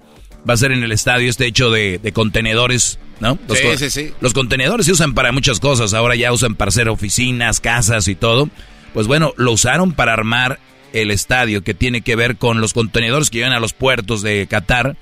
va 0.48 0.54
a 0.54 0.58
ser 0.58 0.72
en 0.72 0.84
el 0.84 0.92
estadio 0.92 1.30
este 1.30 1.46
hecho 1.46 1.72
de, 1.72 2.00
de 2.00 2.12
contenedores, 2.12 3.00
¿no? 3.20 3.38
Los, 3.48 3.58
sí, 3.58 3.68
sí, 3.78 3.90
sí. 3.90 4.14
Los 4.22 4.34
contenedores 4.34 4.86
se 4.86 4.92
usan 4.92 5.14
para 5.14 5.32
muchas 5.32 5.60
cosas. 5.60 5.94
Ahora 5.94 6.16
ya 6.16 6.32
usan 6.32 6.56
para 6.56 6.70
hacer 6.70 6.90
oficinas, 6.90 7.60
casas 7.60 8.08
y 8.08 8.16
todo. 8.16 8.50
Pues 8.94 9.08
bueno, 9.08 9.34
lo 9.38 9.52
usaron 9.52 9.94
para 9.94 10.14
armar 10.14 10.60
el 10.94 11.12
estadio 11.12 11.64
que 11.64 11.74
tiene 11.74 12.02
que 12.02 12.16
ver 12.16 12.38
con 12.38 12.62
los 12.62 12.74
contenedores 12.74 13.30
que 13.30 13.38
llegan 13.38 13.54
a 13.54 13.60
los 13.60 13.74
puertos 13.74 14.22
de 14.22 14.48
Qatar. 14.48 14.98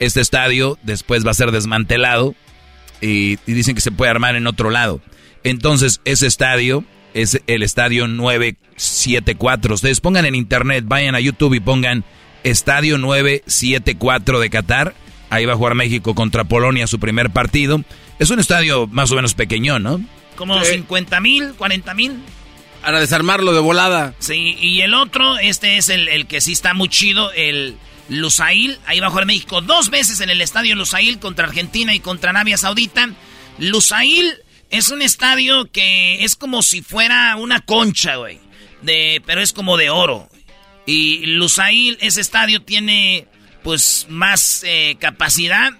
Este 0.00 0.20
estadio 0.20 0.78
después 0.82 1.24
va 1.24 1.30
a 1.30 1.34
ser 1.34 1.52
desmantelado 1.52 2.34
y, 3.00 3.36
dicen 3.46 3.74
que 3.74 3.80
se 3.80 3.92
puede 3.92 4.10
armar 4.10 4.36
en 4.36 4.46
otro 4.46 4.70
lado. 4.70 5.00
Entonces, 5.44 6.00
ese 6.04 6.26
estadio 6.26 6.84
es 7.14 7.40
el 7.46 7.62
estadio 7.62 8.08
974. 8.08 9.74
Ustedes 9.74 10.00
pongan 10.00 10.26
en 10.26 10.34
internet, 10.34 10.84
vayan 10.86 11.14
a 11.14 11.20
YouTube 11.20 11.54
y 11.54 11.60
pongan 11.60 12.04
Estadio 12.44 12.98
974 12.98 14.40
de 14.40 14.50
Qatar. 14.50 14.94
Ahí 15.30 15.46
va 15.46 15.54
a 15.54 15.56
jugar 15.56 15.74
México 15.74 16.14
contra 16.14 16.44
Polonia 16.44 16.86
su 16.86 16.98
primer 16.98 17.30
partido. 17.30 17.82
Es 18.18 18.30
un 18.30 18.38
estadio 18.38 18.86
más 18.86 19.10
o 19.10 19.16
menos 19.16 19.34
pequeño, 19.34 19.78
¿no? 19.78 20.00
Como 20.36 20.62
50 20.62 21.20
mil, 21.20 21.54
40 21.54 21.94
mil. 21.94 22.18
Para 22.82 23.00
desarmarlo 23.00 23.52
de 23.52 23.60
volada. 23.60 24.14
Sí, 24.18 24.56
y 24.60 24.80
el 24.80 24.94
otro, 24.94 25.38
este 25.38 25.76
es 25.76 25.88
el, 25.88 26.26
que 26.26 26.40
sí 26.40 26.52
está 26.52 26.74
muy 26.74 26.88
chido, 26.88 27.32
el 27.32 27.76
Lusail. 28.08 28.78
Ahí 28.86 29.00
va 29.00 29.06
a 29.06 29.10
jugar 29.10 29.24
México 29.24 29.60
dos 29.60 29.88
veces 29.88 30.20
en 30.20 30.30
el 30.30 30.40
estadio 30.40 30.74
Lusail 30.74 31.18
contra 31.18 31.46
Argentina 31.46 31.94
y 31.94 32.00
contra 32.00 32.30
Arabia 32.30 32.58
Saudita. 32.58 33.08
Lusail 33.58 34.34
es 34.72 34.90
un 34.90 35.02
estadio 35.02 35.70
que 35.70 36.24
es 36.24 36.34
como 36.34 36.62
si 36.62 36.82
fuera 36.82 37.36
una 37.36 37.60
concha, 37.60 38.16
güey. 38.16 38.40
De, 38.82 39.22
pero 39.24 39.40
es 39.40 39.52
como 39.52 39.76
de 39.76 39.90
oro. 39.90 40.28
Y 40.84 41.24
Lusail, 41.26 41.96
ese 42.00 42.20
estadio 42.20 42.62
tiene 42.62 43.28
pues 43.62 44.06
más 44.08 44.64
eh, 44.66 44.96
capacidad. 44.98 45.72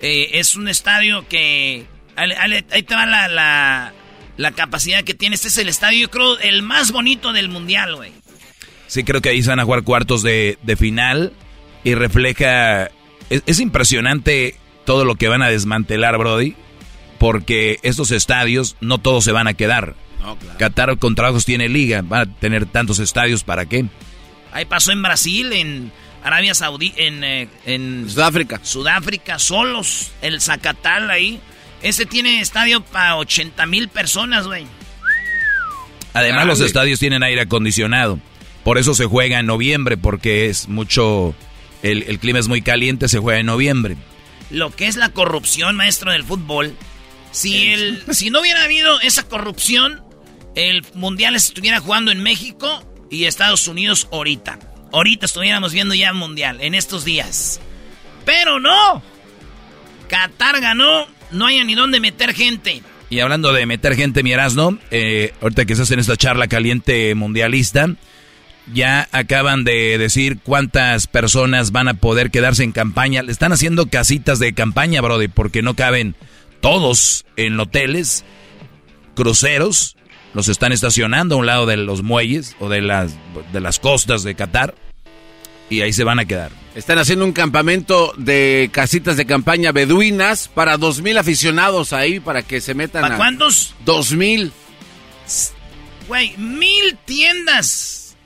Eh, 0.00 0.30
es 0.32 0.56
un 0.56 0.66
estadio 0.66 1.28
que... 1.28 1.86
Ahí 2.16 2.82
te 2.82 2.94
va 2.94 3.06
la 3.06 3.92
la 4.36 4.52
capacidad 4.52 5.04
que 5.04 5.14
tiene. 5.14 5.34
Este 5.34 5.48
es 5.48 5.58
el 5.58 5.68
estadio, 5.68 6.00
yo 6.00 6.10
creo, 6.10 6.38
el 6.38 6.62
más 6.62 6.92
bonito 6.92 7.32
del 7.32 7.48
mundial, 7.48 7.96
güey. 7.96 8.12
Sí, 8.86 9.04
creo 9.04 9.20
que 9.20 9.30
ahí 9.30 9.42
se 9.42 9.50
van 9.50 9.60
a 9.60 9.64
jugar 9.64 9.82
cuartos 9.82 10.22
de, 10.22 10.58
final 10.78 11.32
y 11.82 11.94
refleja... 11.94 12.90
Es, 13.30 13.58
impresionante 13.58 14.56
todo 14.84 15.04
lo 15.04 15.16
que 15.16 15.28
van 15.28 15.42
a 15.42 15.48
desmantelar, 15.48 16.18
Brody, 16.18 16.54
porque 17.24 17.78
estos 17.82 18.10
estadios 18.10 18.76
no 18.82 18.98
todos 18.98 19.24
se 19.24 19.32
van 19.32 19.48
a 19.48 19.54
quedar. 19.54 19.94
No, 20.20 20.36
claro. 20.36 20.58
Qatar 20.58 20.98
con 20.98 21.14
trabajos 21.14 21.46
tiene 21.46 21.70
liga, 21.70 22.02
van 22.04 22.20
a 22.20 22.34
tener 22.38 22.66
tantos 22.66 22.98
estadios, 22.98 23.44
¿para 23.44 23.64
qué? 23.64 23.86
Ahí 24.52 24.66
pasó 24.66 24.92
en 24.92 25.00
Brasil, 25.00 25.50
en 25.54 25.90
Arabia 26.22 26.52
Saudí, 26.52 26.92
en, 26.98 27.24
eh, 27.24 27.48
en 27.64 28.10
Sudáfrica. 28.10 28.60
Sudáfrica, 28.62 29.38
solos, 29.38 30.12
el 30.20 30.42
Zacatal 30.42 31.08
ahí. 31.08 31.40
Ese 31.80 32.04
tiene 32.04 32.40
estadio 32.40 32.82
para 32.82 33.16
80 33.16 33.64
mil 33.64 33.88
personas, 33.88 34.46
güey. 34.46 34.66
Además, 36.12 36.46
los 36.46 36.60
estadios 36.60 37.00
tienen 37.00 37.22
aire 37.22 37.40
acondicionado. 37.40 38.18
Por 38.64 38.76
eso 38.76 38.92
se 38.92 39.06
juega 39.06 39.38
en 39.38 39.46
noviembre, 39.46 39.96
porque 39.96 40.50
es 40.50 40.68
mucho. 40.68 41.34
El, 41.82 42.18
clima 42.18 42.38
es 42.38 42.48
muy 42.48 42.60
caliente, 42.60 43.08
se 43.08 43.18
juega 43.18 43.40
en 43.40 43.46
noviembre. 43.46 43.96
Lo 44.50 44.76
que 44.76 44.88
es 44.88 44.96
la 44.96 45.08
corrupción, 45.08 45.74
maestro 45.74 46.12
del 46.12 46.24
fútbol. 46.24 46.76
Si, 47.34 47.66
el, 47.66 48.00
si 48.12 48.30
no 48.30 48.40
hubiera 48.40 48.62
habido 48.62 49.00
esa 49.00 49.24
corrupción, 49.24 50.00
el 50.54 50.86
mundial 50.94 51.34
estuviera 51.34 51.80
jugando 51.80 52.12
en 52.12 52.22
México 52.22 52.88
y 53.10 53.24
Estados 53.24 53.66
Unidos 53.66 54.06
ahorita. 54.12 54.60
Ahorita 54.92 55.26
estuviéramos 55.26 55.72
viendo 55.72 55.94
ya 55.94 56.12
mundial, 56.12 56.60
en 56.60 56.76
estos 56.76 57.04
días. 57.04 57.60
Pero 58.24 58.60
no. 58.60 59.02
Qatar 60.08 60.60
ganó 60.60 61.08
no 61.32 61.46
haya 61.46 61.64
ni 61.64 61.74
dónde 61.74 61.98
meter 61.98 62.34
gente. 62.34 62.82
Y 63.10 63.18
hablando 63.18 63.52
de 63.52 63.66
meter 63.66 63.96
gente, 63.96 64.22
mi 64.22 64.32
Erasno, 64.32 64.78
eh, 64.92 65.34
ahorita 65.42 65.64
que 65.64 65.72
estás 65.72 65.90
en 65.90 65.98
esta 65.98 66.16
charla 66.16 66.46
caliente 66.46 67.16
mundialista, 67.16 67.88
ya 68.72 69.08
acaban 69.10 69.64
de 69.64 69.98
decir 69.98 70.38
cuántas 70.40 71.08
personas 71.08 71.72
van 71.72 71.88
a 71.88 71.94
poder 71.94 72.30
quedarse 72.30 72.62
en 72.62 72.70
campaña. 72.70 73.24
Le 73.24 73.32
están 73.32 73.52
haciendo 73.52 73.88
casitas 73.88 74.38
de 74.38 74.54
campaña, 74.54 75.00
Brody, 75.00 75.26
porque 75.26 75.62
no 75.62 75.74
caben 75.74 76.14
todos 76.64 77.26
en 77.36 77.60
hoteles, 77.60 78.24
cruceros, 79.14 79.98
los 80.32 80.48
están 80.48 80.72
estacionando 80.72 81.34
a 81.34 81.38
un 81.38 81.44
lado 81.44 81.66
de 81.66 81.76
los 81.76 82.02
muelles 82.02 82.56
o 82.58 82.70
de 82.70 82.80
las, 82.80 83.12
de 83.52 83.60
las 83.60 83.78
costas 83.78 84.22
de 84.22 84.34
Qatar 84.34 84.74
y 85.68 85.82
ahí 85.82 85.92
se 85.92 86.04
van 86.04 86.20
a 86.20 86.24
quedar. 86.24 86.52
Están 86.74 86.98
haciendo 86.98 87.26
un 87.26 87.34
campamento 87.34 88.14
de 88.16 88.70
casitas 88.72 89.18
de 89.18 89.26
campaña 89.26 89.72
beduinas 89.72 90.48
para 90.48 90.78
dos 90.78 91.02
mil 91.02 91.18
aficionados 91.18 91.92
ahí 91.92 92.18
para 92.18 92.40
que 92.40 92.62
se 92.62 92.72
metan. 92.72 93.02
¿Para 93.02 93.18
cuántos? 93.18 93.74
Dos 93.84 94.12
mil. 94.12 94.50
Güey, 96.08 96.34
mil 96.38 96.96
tiendas 97.04 98.16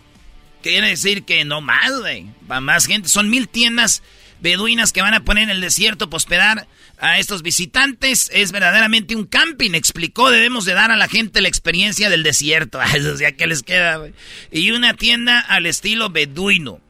quiere 0.62 0.90
decir 0.90 1.24
que 1.24 1.44
no 1.44 1.60
más, 1.60 1.90
güey. 1.98 2.26
Va 2.48 2.60
más 2.60 2.86
gente. 2.86 3.08
Son 3.08 3.28
mil 3.30 3.48
tiendas 3.48 4.04
beduinas 4.40 4.92
que 4.92 5.02
van 5.02 5.14
a 5.14 5.24
poner 5.24 5.42
en 5.42 5.50
el 5.50 5.60
desierto 5.60 6.08
para 6.08 6.18
hospedar 6.18 6.68
a 7.00 7.18
estos 7.18 7.42
visitantes. 7.42 8.30
Es 8.32 8.52
verdaderamente 8.52 9.16
un 9.16 9.26
camping, 9.26 9.72
explicó. 9.74 10.30
Debemos 10.30 10.64
de 10.64 10.74
dar 10.74 10.90
a 10.90 10.96
la 10.96 11.08
gente 11.08 11.40
la 11.40 11.48
experiencia 11.48 12.10
del 12.10 12.22
desierto. 12.22 12.80
Eso 12.82 13.16
ya 13.16 13.32
que 13.32 13.46
les 13.46 13.62
queda. 13.62 14.00
Y 14.50 14.70
una 14.70 14.94
tienda 14.94 15.40
al 15.40 15.66
estilo 15.66 16.10
beduino. 16.10 16.80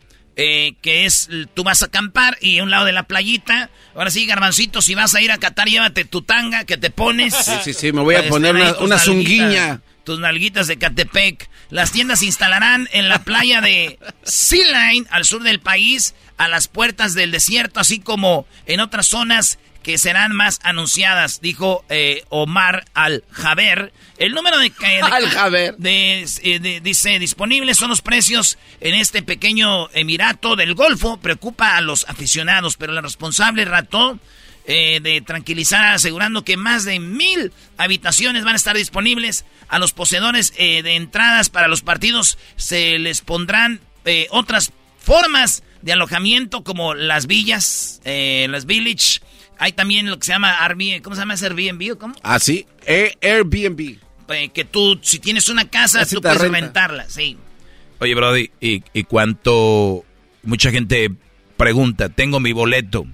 Eh, 0.40 0.76
que 0.82 1.04
es, 1.04 1.28
tú 1.54 1.64
vas 1.64 1.82
a 1.82 1.86
acampar 1.86 2.38
y 2.40 2.58
a 2.58 2.62
un 2.62 2.70
lado 2.70 2.84
de 2.84 2.92
la 2.92 3.08
playita, 3.08 3.70
ahora 3.96 4.08
sí, 4.08 4.24
garbancito, 4.24 4.80
si 4.80 4.94
vas 4.94 5.16
a 5.16 5.20
ir 5.20 5.32
a 5.32 5.38
Qatar, 5.38 5.66
llévate 5.66 6.04
tu 6.04 6.22
tanga 6.22 6.62
que 6.62 6.76
te 6.76 6.90
pones. 6.90 7.34
Sí, 7.34 7.54
sí, 7.64 7.74
sí, 7.74 7.92
me 7.92 8.02
voy 8.02 8.14
a 8.14 8.28
poner 8.28 8.54
una, 8.78 8.98
zunguiña. 9.00 9.80
Tus 10.04 10.20
nalguitas 10.20 10.68
de 10.68 10.78
Catepec. 10.78 11.50
Las 11.70 11.90
tiendas 11.90 12.20
se 12.20 12.26
instalarán 12.26 12.88
en 12.92 13.08
la 13.08 13.24
playa 13.24 13.60
de 13.60 13.98
Sea 14.22 14.92
Line, 14.92 15.08
al 15.10 15.24
sur 15.24 15.42
del 15.42 15.58
país, 15.58 16.14
a 16.36 16.46
las 16.46 16.68
puertas 16.68 17.14
del 17.14 17.32
desierto, 17.32 17.80
así 17.80 17.98
como 17.98 18.46
en 18.66 18.78
otras 18.78 19.08
zonas 19.08 19.58
que 19.88 19.96
serán 19.96 20.36
más 20.36 20.60
anunciadas, 20.64 21.40
dijo 21.40 21.82
eh, 21.88 22.22
Omar 22.28 22.84
Al-Jaber. 22.92 23.90
El 24.18 24.34
número 24.34 24.58
de... 24.58 24.70
Al-Jaber. 25.02 25.76
Eh, 25.82 26.80
dice, 26.82 27.18
disponibles 27.18 27.78
son 27.78 27.88
los 27.88 28.02
precios 28.02 28.58
en 28.82 28.94
este 28.94 29.22
pequeño 29.22 29.88
emirato 29.94 30.56
del 30.56 30.74
Golfo. 30.74 31.16
Preocupa 31.16 31.78
a 31.78 31.80
los 31.80 32.06
aficionados, 32.06 32.76
pero 32.76 32.92
el 32.92 33.02
responsable 33.02 33.64
rató 33.64 34.18
eh, 34.66 35.00
de 35.00 35.22
tranquilizar 35.22 35.94
asegurando 35.94 36.44
que 36.44 36.58
más 36.58 36.84
de 36.84 37.00
mil 37.00 37.50
habitaciones 37.78 38.44
van 38.44 38.52
a 38.52 38.56
estar 38.56 38.76
disponibles. 38.76 39.46
A 39.68 39.78
los 39.78 39.94
poseedores 39.94 40.52
de 40.54 40.96
entradas 40.96 41.48
para 41.48 41.66
los 41.66 41.80
partidos 41.80 42.36
se 42.56 42.98
les 42.98 43.22
pondrán 43.22 43.80
otras 44.28 44.70
formas 44.98 45.62
de 45.80 45.92
alojamiento 45.92 46.62
como 46.62 46.92
las 46.92 47.26
villas, 47.26 48.02
las 48.04 48.66
village 48.66 49.20
hay 49.58 49.72
también 49.72 50.08
lo 50.08 50.18
que 50.18 50.26
se 50.26 50.32
llama 50.32 50.64
Airbnb. 50.64 51.02
¿Cómo 51.02 51.16
se 51.16 51.22
llama 51.22 51.34
ese 51.34 51.46
Airbnb 51.46 51.92
o 51.92 51.98
cómo? 51.98 52.14
Ah, 52.22 52.38
sí. 52.38 52.66
Airbnb. 53.20 53.98
Eh, 54.30 54.50
que 54.50 54.64
tú, 54.64 54.98
si 55.02 55.18
tienes 55.18 55.48
una 55.48 55.68
casa, 55.68 56.04
tú 56.06 56.20
puedes 56.20 56.40
rentarla, 56.40 57.08
sí. 57.08 57.36
Oye, 58.00 58.14
Brody, 58.14 58.50
¿y, 58.60 58.82
¿y 58.92 59.04
cuánto? 59.04 60.04
Mucha 60.42 60.70
gente 60.70 61.10
pregunta, 61.56 62.08
tengo 62.08 62.38
mi 62.38 62.52
boleto, 62.52 63.06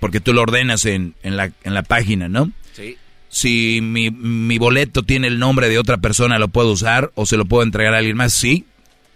porque 0.00 0.20
tú 0.20 0.32
lo 0.32 0.42
ordenas 0.42 0.84
en, 0.86 1.14
en, 1.22 1.36
la, 1.36 1.52
en 1.62 1.74
la 1.74 1.82
página, 1.82 2.28
¿no? 2.28 2.50
Sí. 2.72 2.96
Si 3.28 3.80
mi, 3.82 4.10
mi 4.10 4.58
boleto 4.58 5.02
tiene 5.02 5.28
el 5.28 5.38
nombre 5.38 5.68
de 5.68 5.78
otra 5.78 5.98
persona, 5.98 6.38
¿lo 6.38 6.48
puedo 6.48 6.72
usar 6.72 7.12
o 7.14 7.26
se 7.26 7.36
lo 7.36 7.44
puedo 7.44 7.62
entregar 7.62 7.94
a 7.94 7.98
alguien 7.98 8.16
más? 8.16 8.32
Sí. 8.32 8.64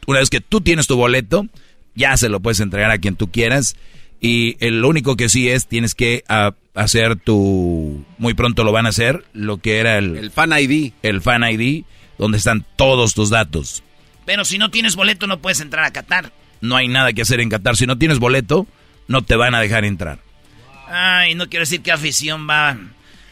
Una 0.07 0.21
vez 0.21 0.31
que 0.31 0.41
tú 0.41 0.61
tienes 0.61 0.87
tu 0.87 0.97
boleto, 0.97 1.47
ya 1.95 2.17
se 2.17 2.29
lo 2.29 2.41
puedes 2.41 2.61
entregar 2.61 2.91
a 2.91 2.99
quien 2.99 3.17
tú 3.17 3.31
quieras. 3.31 3.77
Y 4.21 4.57
el 4.65 4.85
único 4.85 5.17
que 5.17 5.29
sí 5.29 5.49
es, 5.49 5.67
tienes 5.67 5.95
que 5.95 6.25
ah, 6.29 6.53
hacer 6.75 7.17
tu... 7.17 8.05
Muy 8.19 8.35
pronto 8.35 8.65
lo 8.65 8.73
van 8.73 8.87
a 8.87 8.91
hacer, 8.91 9.25
lo 9.33 9.59
que 9.59 9.79
era 9.79 9.97
el... 9.97 10.17
El 10.17 10.31
Fan 10.31 10.53
ID. 10.53 10.93
El 11.03 11.23
Fan 11.23 11.43
ID, 11.43 11.85
donde 12.19 12.39
están 12.39 12.67
todos 12.77 13.15
tus 13.15 13.31
datos. 13.31 13.83
Pero 14.27 14.45
si 14.45 14.59
no 14.59 14.71
tienes 14.71 14.95
boleto 14.95 15.27
no 15.27 15.41
puedes 15.41 15.61
entrar 15.61 15.85
a 15.85 15.93
Qatar. 15.93 16.33
No 16.61 16.77
hay 16.77 16.89
nada 16.89 17.13
que 17.15 17.23
hacer 17.23 17.41
en 17.41 17.49
Qatar. 17.49 17.77
Si 17.77 17.87
no 17.87 17.97
tienes 17.97 18.19
boleto, 18.19 18.67
no 19.09 19.23
te 19.23 19.37
van 19.37 19.55
a 19.55 19.61
dejar 19.61 19.85
entrar. 19.87 20.19
Ay, 20.87 21.35
no 21.35 21.49
quiero 21.49 21.63
decir 21.63 21.81
qué 21.81 21.93
afición 21.93 22.47
va... 22.49 22.77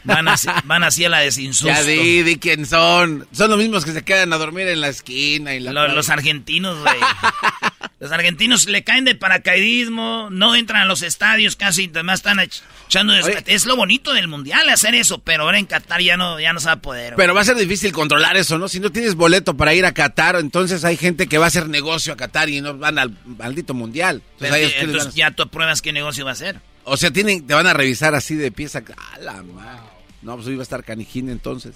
Van 0.03 0.27
así, 0.27 0.47
van 0.65 0.83
así 0.83 1.05
a 1.05 1.09
la 1.09 1.19
desinsusto. 1.19 1.67
Ya 1.67 1.83
di, 1.83 2.23
di 2.23 2.37
quién 2.37 2.65
son. 2.65 3.27
Son 3.31 3.49
los 3.49 3.59
mismos 3.59 3.85
que 3.85 3.91
se 3.91 4.03
quedan 4.03 4.31
a 4.33 4.37
dormir 4.37 4.67
en 4.67 4.81
la 4.81 4.89
esquina. 4.89 5.53
Y 5.55 5.59
los, 5.59 5.73
los 5.73 6.09
argentinos, 6.09 6.79
güey. 6.79 6.95
Los 7.99 8.13
argentinos 8.13 8.65
le 8.67 8.85
caen 8.85 9.03
de 9.03 9.13
paracaidismo, 9.13 10.29
no 10.31 10.55
entran 10.55 10.83
a 10.83 10.85
los 10.85 11.01
estadios 11.01 11.57
casi, 11.57 11.89
además 11.93 12.19
están 12.19 12.39
echando... 12.39 13.13
es 13.13 13.65
lo 13.65 13.75
bonito 13.75 14.13
del 14.13 14.29
mundial 14.29 14.69
hacer 14.69 14.95
eso, 14.95 15.19
pero 15.19 15.43
ahora 15.43 15.59
en 15.59 15.65
Qatar 15.65 16.01
ya 16.01 16.15
no, 16.15 16.39
ya 16.39 16.53
no 16.53 16.61
se 16.61 16.67
va 16.67 16.73
a 16.73 16.81
poder. 16.81 17.15
Pero 17.17 17.33
va 17.35 17.41
a 17.41 17.43
ser 17.43 17.57
difícil 17.57 17.91
controlar 17.91 18.37
eso, 18.37 18.57
¿no? 18.57 18.69
Si 18.69 18.79
no 18.79 18.89
tienes 18.89 19.15
boleto 19.15 19.57
para 19.57 19.73
ir 19.73 19.85
a 19.85 19.93
Qatar, 19.93 20.37
entonces 20.37 20.85
hay 20.85 20.95
gente 20.95 21.27
que 21.27 21.37
va 21.37 21.45
a 21.45 21.47
hacer 21.49 21.67
negocio 21.67 22.13
a 22.13 22.15
Qatar 22.15 22.47
y 22.49 22.61
no 22.61 22.77
van 22.77 22.99
al 22.99 23.17
maldito 23.25 23.73
mundial. 23.73 24.21
Entonces, 24.39 25.13
ya 25.13 25.31
tú 25.31 25.49
pruebas 25.49 25.81
qué 25.81 25.91
negocio 25.91 26.23
va 26.23 26.31
a 26.31 26.33
hacer. 26.33 26.61
O 26.83 26.97
sea, 26.97 27.11
tienen, 27.11 27.45
te 27.45 27.53
van 27.53 27.67
a 27.67 27.73
revisar 27.73 28.15
así 28.15 28.35
de 28.35 28.51
pieza. 28.51 28.83
¡A 29.13 29.19
la 29.19 29.43
madre! 29.43 29.79
No, 30.21 30.35
pues 30.35 30.47
iba 30.49 30.59
a 30.59 30.63
estar 30.63 30.83
Canijín 30.83 31.29
entonces. 31.29 31.75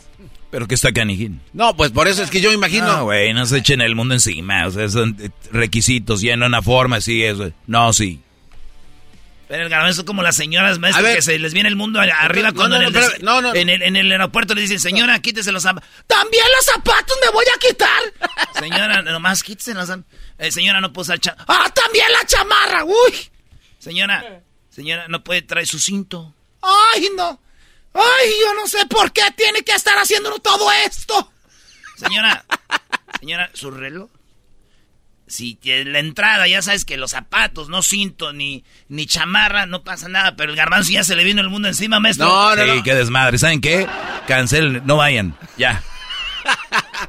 ¿Pero 0.52 0.68
qué 0.68 0.76
está 0.76 0.92
Canijín? 0.92 1.40
No, 1.54 1.76
pues 1.78 1.92
por 1.92 2.08
eso 2.08 2.24
es 2.24 2.30
que 2.30 2.42
yo 2.42 2.52
imagino. 2.52 2.88
No, 2.88 3.04
güey, 3.06 3.34
no 3.34 3.46
se 3.46 3.60
echen 3.60 3.80
el 3.80 3.96
mundo 3.96 4.14
encima. 4.16 4.68
O 4.68 4.72
sea, 4.72 4.90
son 4.90 5.18
requisitos, 5.52 6.22
lleno 6.22 6.46
una 6.46 6.62
forma, 6.62 7.00
sí, 7.00 7.24
eso. 7.24 7.52
No, 7.68 7.94
sí. 7.94 8.22
Pero 9.48 9.64
el 9.64 9.70
garbanzo 9.70 10.04
como 10.04 10.24
las 10.24 10.36
señoras 10.36 10.80
maestras 10.80 11.16
que 11.16 11.22
se 11.22 11.38
les 11.38 11.54
viene 11.54 11.70
el 11.70 11.76
mundo 11.76 12.00
arriba 12.00 12.52
cuando 12.54 12.76
en, 12.76 13.70
el, 13.70 13.82
en, 13.84 13.96
el, 13.96 14.12
aeropuerto 14.12 14.56
le 14.56 14.62
dicen, 14.62 14.80
señora, 14.80 15.20
quítese 15.20 15.52
los 15.52 15.64
zapatos. 15.64 15.88
¡También 16.08 16.44
los 16.58 16.66
zapatos 16.66 17.18
me 17.24 17.32
voy 17.32 17.46
a 17.54 17.60
quitar! 17.60 18.02
señora, 18.60 19.02
nomás 19.04 19.44
quítese 19.44 19.74
los 19.74 19.88
zapatos. 19.88 20.12
Eh, 20.40 20.52
señora, 20.52 20.82
no 20.82 20.92
puedo 20.92 21.04
usar 21.14 21.20
¡Ah, 21.48 21.72
también 21.74 22.06
la 22.12 22.26
chamarra! 22.26 22.84
¡Uy! 22.84 23.14
Señora, 23.78 24.42
señora, 24.74 25.08
no 25.08 25.24
puede 25.24 25.42
traer 25.42 25.68
su 25.68 25.80
cinto. 25.80 26.34
¡Ay, 26.62 27.10
no! 27.16 27.40
¡Ay, 27.94 28.32
yo 28.42 28.54
no 28.56 28.68
sé 28.68 28.86
por 28.88 29.12
qué 29.12 29.22
tiene 29.36 29.62
que 29.64 29.74
estar 29.74 29.98
haciendo 29.98 30.32
todo 30.40 30.72
esto! 30.86 31.32
Señora, 31.96 32.44
señora, 33.20 33.50
¿su 33.54 33.70
reloj? 33.70 34.10
Si 35.28 35.58
la 35.64 36.00
entrada, 36.00 36.48
ya 36.48 36.62
sabes 36.62 36.86
que 36.86 36.98
los 36.98 37.12
zapatos, 37.12 37.70
no 37.70 37.82
cinto 37.82 38.34
ni, 38.34 38.64
ni 38.88 39.06
chamarra, 39.06 39.66
no 39.66 39.84
pasa 39.84 40.08
nada, 40.10 40.36
pero 40.36 40.52
el 40.52 40.58
garbanzo 40.58 40.92
ya 40.92 41.04
se 41.04 41.16
le 41.16 41.24
vino 41.24 41.42
el 41.42 41.50
mundo 41.50 41.68
encima, 41.68 42.00
maestro. 42.00 42.28
No, 42.28 42.56
no, 42.56 42.74
sí, 42.76 42.84
qué 42.84 42.94
desmadre. 42.94 43.38
¿Saben 43.38 43.62
qué? 43.62 43.88
Cancelen, 44.28 44.84
no 44.86 44.98
vayan, 44.98 45.36
ya. 45.58 45.84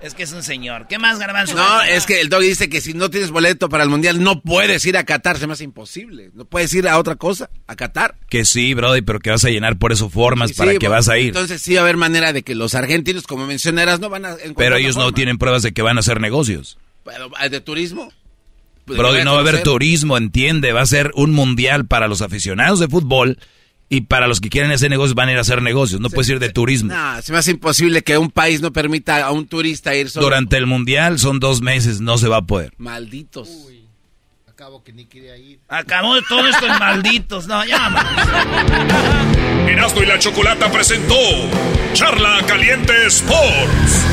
Es 0.01 0.15
que 0.15 0.24
es 0.24 0.32
un 0.32 0.43
señor. 0.43 0.86
¿Qué 0.89 0.98
más, 0.98 1.19
Garbanzo? 1.19 1.55
No, 1.55 1.82
es 1.82 2.05
que 2.05 2.20
el 2.20 2.28
dog 2.28 2.43
dice 2.43 2.69
que 2.69 2.81
si 2.81 2.93
no 2.94 3.11
tienes 3.11 3.31
boleto 3.31 3.69
para 3.69 3.85
el 3.85 3.89
mundial 3.89 4.23
no 4.23 4.43
puedes 4.43 4.85
ir 4.86 4.97
a 4.97 5.05
Qatar. 5.05 5.39
Se 5.39 5.47
me 5.47 5.55
hace 5.55 5.65
imposible. 5.65 6.31
No 6.35 6.44
puedes 6.44 6.74
ir 6.74 6.89
a 6.89 6.98
otra 6.98 7.16
cosa, 7.16 7.48
a 7.66 7.77
Qatar. 7.77 8.16
Que 8.28 8.44
sí, 8.44 8.74
Brody, 8.74 9.02
pero 9.02 9.20
que 9.20 9.31
vas 9.31 9.44
a 9.44 9.51
llenar 9.51 9.78
por 9.78 9.93
eso 9.93 10.11
formas 10.11 10.52
para 10.52 10.74
que 10.77 10.89
vas 10.89 11.09
a 11.09 11.19
ir. 11.19 11.28
Entonces 11.28 11.62
sí 11.62 11.74
va 11.74 11.81
a 11.81 11.85
haber 11.85 11.97
manera 11.97 12.32
de 12.32 12.43
que 12.43 12.55
los 12.55 12.74
argentinos, 12.74 13.27
como 13.27 13.47
mencionaras, 13.47 14.01
no 14.01 14.11
van 14.11 14.27
a. 14.27 14.36
Pero 14.56 14.77
ellos 14.77 14.97
no 14.97 15.12
tienen 15.12 15.39
pruebas 15.39 15.62
de 15.62 15.73
que 15.73 15.82
van 15.82 15.97
a 15.97 16.01
hacer 16.01 16.20
negocios. 16.20 16.78
¿De 17.51 17.61
turismo? 17.61 18.12
Pues 18.85 18.98
Brody, 18.98 19.24
no 19.24 19.32
va 19.32 19.39
a 19.39 19.40
haber 19.40 19.62
turismo, 19.62 20.19
entiende. 20.19 20.73
Va 20.73 20.82
a 20.82 20.86
ser 20.86 21.11
un 21.15 21.32
mundial 21.32 21.86
para 21.86 22.09
los 22.09 22.20
aficionados 22.20 22.81
de 22.81 22.89
fútbol 22.89 23.39
y 23.94 24.00
para 24.00 24.26
los 24.26 24.40
que 24.40 24.48
quieren 24.48 24.72
hacer 24.72 24.90
negocios 24.90 25.14
van 25.14 25.28
a 25.28 25.32
ir 25.32 25.38
a 25.38 25.42
hacer 25.42 25.62
negocios, 25.62 26.00
no 26.00 26.10
puedes 26.10 26.28
ir 26.28 26.40
de 26.40 26.50
turismo. 26.50 26.92
No, 26.92 27.22
se 27.22 27.30
me 27.30 27.38
hace 27.38 27.52
imposible 27.52 28.02
que 28.02 28.18
un 28.18 28.28
país 28.28 28.60
no 28.60 28.72
permita 28.72 29.24
a 29.24 29.30
un 29.30 29.46
turista 29.46 29.94
ir 29.94 30.10
solo. 30.10 30.26
Durante 30.26 30.56
el 30.56 30.66
mundial 30.66 31.20
son 31.20 31.38
dos 31.38 31.62
meses, 31.62 32.00
no 32.00 32.18
se 32.18 32.26
va 32.26 32.38
a 32.38 32.42
poder. 32.42 32.72
Malditos. 32.76 33.48
Uy, 33.48 33.84
acabo 34.48 34.82
que 34.82 34.92
ni 34.92 35.04
quería 35.04 35.36
ir. 35.36 35.60
Acabó 35.68 36.16
de 36.16 36.22
todo 36.28 36.44
esto 36.44 36.66
en 36.66 36.76
malditos, 36.76 37.46
no, 37.46 37.64
ya. 37.64 37.88
Erasmo 39.68 40.02
y 40.02 40.06
la 40.06 40.18
Chocolata 40.18 40.72
presentó 40.72 41.14
Charla 41.92 42.40
Caliente 42.48 43.06
Sports. 43.06 44.04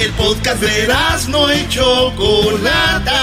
El 0.00 0.10
podcast 0.12 0.60
de 0.60 0.82
Erasmo 0.82 1.46
y 1.52 1.68
Chocolata 1.68 3.22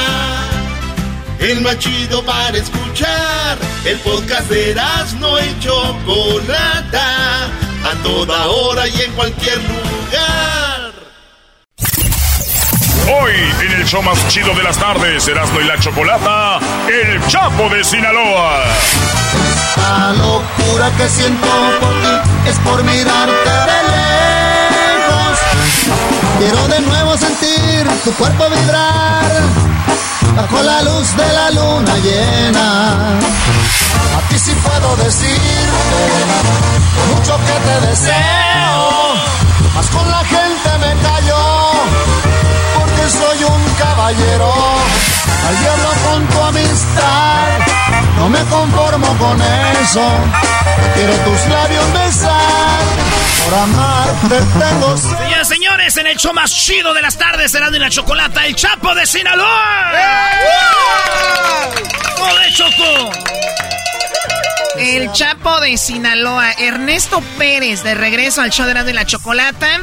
el 1.43 1.61
más 1.61 1.77
chido 1.77 2.23
para 2.23 2.57
escuchar. 2.57 3.57
El 3.85 3.99
podcast 3.99 4.49
de 4.49 4.75
no 5.19 5.39
y 5.39 5.59
Chocolata, 5.59 7.45
a 7.45 8.03
toda 8.03 8.47
hora 8.47 8.87
y 8.87 9.01
en 9.01 9.11
cualquier 9.11 9.57
lugar. 9.57 10.93
Hoy, 13.21 13.33
en 13.65 13.71
el 13.73 13.85
show 13.85 14.01
más 14.01 14.25
chido 14.29 14.55
de 14.55 14.63
las 14.63 14.77
tardes, 14.77 15.27
Erasmo 15.27 15.59
y 15.59 15.65
la 15.65 15.77
Chocolata, 15.79 16.59
El 16.87 17.25
Chapo 17.27 17.67
de 17.69 17.83
Sinaloa. 17.83 18.63
La 19.75 20.13
locura 20.13 20.91
que 20.97 21.09
siento 21.09 21.47
por 21.81 21.93
ti 22.01 22.49
es 22.49 22.57
por 22.59 22.83
mirarte 22.83 23.49
de 23.49 23.83
lejos. 23.91 25.39
Quiero 26.39 26.67
de 26.69 26.79
nuevo 26.81 27.17
sentir 27.17 27.87
tu 28.05 28.13
cuerpo 28.13 28.45
vibrar 28.49 29.72
bajo 30.35 30.63
la 30.63 30.81
luz 30.83 31.15
de 31.15 31.33
la 31.33 31.51
luna 31.51 31.97
llena. 31.97 33.19
A 34.17 34.29
ti 34.29 34.39
sí 34.39 34.53
puedo 34.63 34.95
decirte 34.97 36.03
mucho 37.13 37.37
que 37.37 37.55
te 37.67 37.87
deseo, 37.87 39.15
mas 39.75 39.87
con 39.87 40.09
la 40.09 40.23
gente 40.25 40.69
me 40.79 40.95
callo, 41.01 41.43
porque 42.77 43.09
soy 43.09 43.43
un 43.43 43.63
caballero. 43.75 44.53
Al 45.47 45.59
diablo 45.59 45.89
con 46.05 46.27
tu 46.27 46.41
amistad, 46.41 47.47
no 48.17 48.29
me 48.29 48.39
conformo 48.45 49.07
con 49.17 49.41
eso. 49.81 50.05
Quiero 50.95 51.13
tus 51.25 51.47
labios 51.47 51.93
besar, 51.93 52.81
por 53.43 53.59
amarte 53.59 54.37
tengo. 54.59 54.95
Señores, 55.73 55.97
en 55.97 56.05
el 56.05 56.17
show 56.17 56.33
más 56.35 56.51
chido 56.51 56.93
de 56.93 57.01
las 57.01 57.17
tardes, 57.17 57.51
Serán 57.51 57.73
y 57.73 57.79
la 57.79 57.89
Chocolata, 57.89 58.45
el 58.45 58.53
Chapo 58.55 58.93
de 58.93 59.07
Sinaloa. 59.07 59.91
¡Joder, 62.15 62.53
Choco! 62.53 63.11
El 64.77 65.11
Chapo 65.13 65.59
de 65.61 65.75
Sinaloa, 65.77 66.51
Ernesto 66.51 67.23
Pérez, 67.39 67.83
de 67.83 67.95
regreso 67.95 68.41
al 68.41 68.51
show 68.51 68.65
de 68.65 68.71
Erasmo 68.71 68.91
y 68.91 68.93
la 68.93 69.05
Chocolata. 69.07 69.81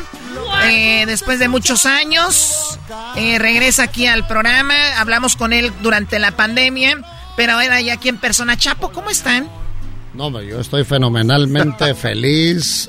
Eh, 0.66 1.06
después 1.06 1.40
de 1.40 1.48
muchos 1.48 1.86
años, 1.86 2.78
eh, 3.16 3.40
regresa 3.40 3.82
aquí 3.82 4.06
al 4.06 4.28
programa. 4.28 4.76
Hablamos 4.96 5.34
con 5.34 5.52
él 5.52 5.72
durante 5.82 6.20
la 6.20 6.30
pandemia, 6.30 7.00
pero 7.36 7.54
ahora 7.54 7.80
ya 7.80 7.94
aquí 7.94 8.08
en 8.10 8.18
persona. 8.18 8.56
Chapo, 8.56 8.92
¿cómo 8.92 9.10
están? 9.10 9.50
No, 10.14 10.26
hombre, 10.26 10.46
yo 10.46 10.60
estoy 10.60 10.84
fenomenalmente 10.84 11.94
feliz, 11.96 12.88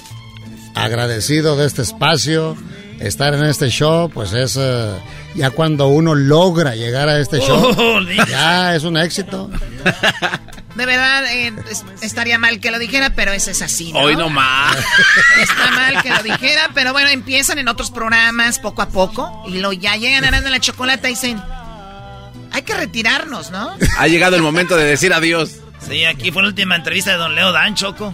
agradecido 0.76 1.57
de 1.57 1.65
este 1.65 1.82
espacio. 1.82 2.56
Estar 3.02 3.34
en 3.34 3.44
este 3.45 3.69
show, 3.69 4.10
pues 4.10 4.32
es 4.34 4.57
eh, 4.60 4.94
ya 5.36 5.49
cuando 5.49 5.88
uno 5.88 6.14
logra 6.15 6.76
llegar 6.76 7.10
a 7.10 7.19
este 7.19 7.40
show, 7.40 7.73
Oh, 7.78 7.99
ya 8.30 8.76
es 8.76 8.84
un 8.84 8.95
éxito. 8.98 9.49
De 10.76 10.86
verdad, 10.86 11.26
eh, 11.34 11.53
es- 11.69 11.84
estaría 12.02 12.38
mal 12.38 12.60
que 12.60 12.72
lo 12.72 12.80
dijera, 12.80 13.10
pero 13.15 13.32
ese 13.34 13.52
es 13.52 13.61
así, 13.61 13.91
¿no? 13.91 13.99
Hoy 13.99 14.15
no 14.15 14.30
más. 14.30 14.78
Está 15.41 15.72
mal 15.72 16.02
que 16.02 16.10
lo 16.11 16.23
dijera, 16.23 16.69
pero 16.73 16.94
bueno, 16.94 17.10
empiezan 17.10 17.57
en 17.60 17.68
otros 17.68 17.91
programas 17.91 18.60
poco 18.60 18.82
a 18.82 18.90
poco 18.90 19.44
y 19.48 19.57
lo 19.57 19.73
ya 19.73 19.95
llegan 19.98 20.23
a 20.34 20.40
la 20.40 20.60
Chocolata 20.60 21.07
y 21.10 21.14
dicen, 21.14 21.41
hay 22.52 22.61
que 22.61 22.73
retirarnos, 22.76 23.49
¿no? 23.52 23.76
Ha 23.98 24.07
llegado 24.07 24.36
el 24.36 24.41
momento 24.44 24.76
de 24.78 24.86
decir 24.86 25.14
adiós. 25.14 25.56
Sí, 25.90 26.06
aquí 26.06 26.32
fue 26.32 26.44
la 26.44 26.49
última 26.49 26.76
entrevista 26.76 27.11
de 27.11 27.18
Don 27.18 27.34
Leo 27.36 27.52
Dan, 27.52 27.73
Choco. 27.76 28.14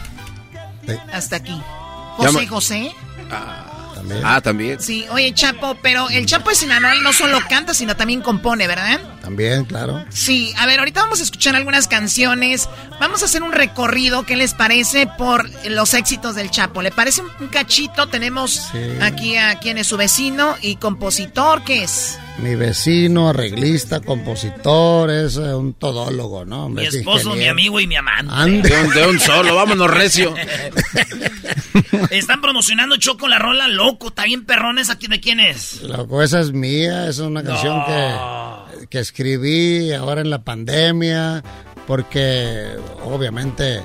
Hasta 1.11 1.35
aquí. 1.35 1.61
Llama- 2.19 2.47
José 2.47 2.91
Ah, 4.23 4.41
también. 4.41 4.79
Sí, 4.81 5.05
oye, 5.11 5.33
Chapo, 5.33 5.77
pero 5.81 6.09
el 6.09 6.25
Chapo 6.25 6.49
de 6.49 6.55
Sinaloa 6.55 6.95
no 7.01 7.13
solo 7.13 7.39
canta, 7.49 7.73
sino 7.73 7.95
también 7.95 8.21
compone, 8.21 8.67
¿verdad? 8.67 8.99
También, 9.21 9.65
claro. 9.65 10.05
Sí, 10.09 10.53
a 10.57 10.65
ver, 10.65 10.79
ahorita 10.79 11.01
vamos 11.01 11.19
a 11.19 11.23
escuchar 11.23 11.55
algunas 11.55 11.87
canciones. 11.87 12.69
Vamos 12.99 13.21
a 13.21 13.25
hacer 13.25 13.43
un 13.43 13.51
recorrido, 13.51 14.25
¿qué 14.25 14.35
les 14.35 14.53
parece? 14.53 15.07
Por 15.17 15.49
los 15.65 15.93
éxitos 15.93 16.35
del 16.35 16.49
Chapo. 16.51 16.81
¿Le 16.81 16.91
parece 16.91 17.21
un, 17.21 17.29
un 17.39 17.47
cachito? 17.47 18.07
Tenemos 18.07 18.69
Sí. 18.71 18.79
aquí 19.01 19.37
a 19.37 19.59
quien 19.59 19.77
es 19.77 19.87
su 19.87 19.97
vecino 19.97 20.55
y 20.61 20.77
compositor, 20.77 21.63
¿qué 21.63 21.83
es? 21.83 22.17
Mi 22.39 22.55
vecino, 22.55 23.29
arreglista, 23.29 23.99
compositor, 23.99 25.09
es 25.09 25.37
eh, 25.37 25.55
un 25.55 25.73
todólogo, 25.73 26.45
¿no? 26.45 26.69
Mi 26.69 26.85
esposo, 26.85 27.35
mi 27.35 27.47
amigo 27.47 27.79
y 27.79 27.87
mi 27.87 27.95
amante. 27.95 28.31
Ande. 28.33 28.69
De 28.69 28.81
un, 28.83 28.89
de 28.93 29.07
un 29.07 29.19
solo, 29.19 29.55
vámonos 29.55 29.89
recio. 29.89 30.35
Están 32.11 32.41
promocionando 32.41 32.97
Choco 32.97 33.27
la 33.27 33.39
rola 33.39 33.67
loco. 33.67 34.09
Está 34.09 34.25
bien 34.25 34.45
perrón 34.45 34.77
esa. 34.77 34.95
¿De 34.95 35.19
quién 35.19 35.39
es? 35.39 35.81
Loco, 35.81 36.21
esa 36.21 36.39
es 36.39 36.51
mía, 36.51 37.07
esa 37.07 37.23
es 37.23 37.27
una 37.27 37.43
canción 37.43 37.83
que, 37.85 38.87
que 38.87 38.99
escribí 38.99 39.91
ahora 39.93 40.21
en 40.21 40.29
la 40.29 40.43
pandemia, 40.43 41.43
porque 41.87 42.75
obviamente, 43.03 43.83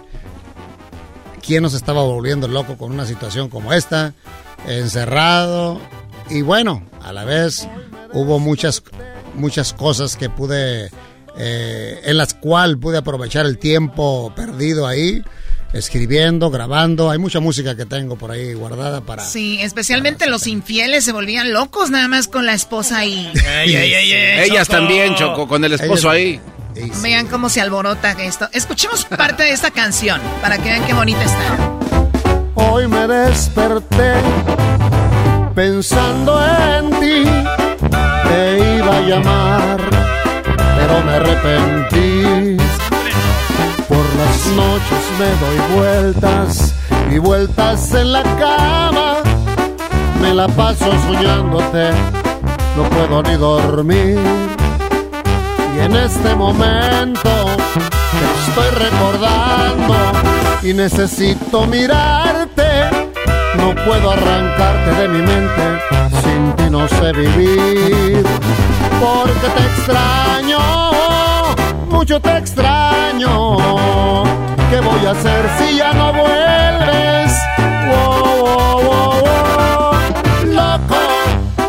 ¿quién 1.46 1.62
nos 1.62 1.74
estaba 1.74 2.02
volviendo 2.02 2.48
loco 2.48 2.76
con 2.76 2.92
una 2.92 3.06
situación 3.06 3.48
como 3.48 3.72
esta? 3.72 4.12
Encerrado, 4.66 5.80
y 6.30 6.42
bueno, 6.42 6.82
a 7.02 7.12
la 7.12 7.24
vez 7.24 7.68
hubo 8.12 8.38
muchas, 8.38 8.82
muchas 9.34 9.72
cosas 9.72 10.16
que 10.16 10.28
pude, 10.30 10.90
eh, 11.38 12.00
en 12.04 12.16
las 12.16 12.34
cuales 12.34 12.76
pude 12.78 12.98
aprovechar 12.98 13.46
el 13.46 13.58
tiempo 13.58 14.32
perdido 14.34 14.86
ahí. 14.86 15.22
Escribiendo, 15.72 16.50
grabando, 16.50 17.10
hay 17.10 17.16
mucha 17.16 17.40
música 17.40 17.74
que 17.74 17.86
tengo 17.86 18.16
por 18.16 18.30
ahí 18.30 18.52
guardada 18.52 19.00
para... 19.00 19.24
Sí, 19.24 19.58
especialmente 19.62 20.26
los 20.26 20.46
infieles 20.46 21.02
se 21.02 21.12
volvían 21.12 21.50
locos 21.54 21.88
nada 21.90 22.08
más 22.08 22.28
con 22.28 22.44
la 22.44 22.52
esposa 22.52 22.98
ahí. 22.98 23.32
Ey, 23.34 23.74
ey, 23.74 23.94
ey, 23.94 24.12
ey, 24.12 24.50
Ellas 24.50 24.68
Choco. 24.68 24.78
también, 24.78 25.14
Choco, 25.14 25.48
con 25.48 25.64
el 25.64 25.72
esposo 25.72 26.10
ahí. 26.10 26.38
Vean 27.02 27.26
cómo 27.26 27.48
se 27.48 27.62
alborota 27.62 28.10
esto. 28.22 28.50
Escuchemos 28.52 29.06
parte 29.06 29.44
de 29.44 29.52
esta 29.52 29.70
canción 29.70 30.20
para 30.42 30.58
que 30.58 30.64
vean 30.64 30.84
qué 30.86 30.92
bonita 30.92 31.22
está. 31.22 31.72
Hoy 32.54 32.86
me 32.86 33.06
desperté 33.08 34.12
pensando 35.54 36.38
en 36.78 36.90
ti. 37.00 37.61
Te 38.32 38.76
iba 38.76 38.96
a 38.96 39.00
llamar, 39.02 39.78
pero 40.76 41.02
me 41.04 41.12
arrepentí. 41.16 42.56
Por 43.86 44.06
las 44.20 44.46
noches 44.56 45.04
me 45.18 45.30
doy 45.42 45.76
vueltas 45.76 46.74
y 47.10 47.18
vueltas 47.18 47.92
en 47.92 48.12
la 48.12 48.22
cama. 48.22 49.16
Me 50.22 50.32
la 50.32 50.48
paso 50.48 50.90
soñándote, 51.06 51.90
no 52.74 52.84
puedo 52.84 53.22
ni 53.22 53.36
dormir. 53.36 54.18
Y 55.76 55.80
en 55.80 55.94
este 55.94 56.34
momento 56.34 57.30
te 58.12 58.26
estoy 58.48 58.70
recordando 58.78 59.94
y 60.62 60.72
necesito 60.72 61.66
mirarte. 61.66 62.62
No 63.58 63.74
puedo 63.84 64.10
arrancarte 64.10 65.02
de 65.02 65.08
mi 65.08 65.18
mente, 65.18 66.01
sin 66.22 66.52
ti 66.56 66.70
no 66.70 66.86
sé 66.88 67.12
vivir. 67.12 68.24
Porque 69.00 69.48
te 69.56 69.62
extraño, 69.70 70.58
mucho 71.88 72.20
te 72.20 72.36
extraño. 72.36 74.24
¿Qué 74.70 74.80
voy 74.80 75.06
a 75.06 75.10
hacer 75.10 75.50
si 75.58 75.76
ya 75.76 75.92
no 75.92 76.12
vuelves? 76.12 77.32
Wow, 77.88 78.36
wow, 78.44 78.80
wow, 78.86 79.20
wow. 79.22 79.92
Loco, 80.46 81.00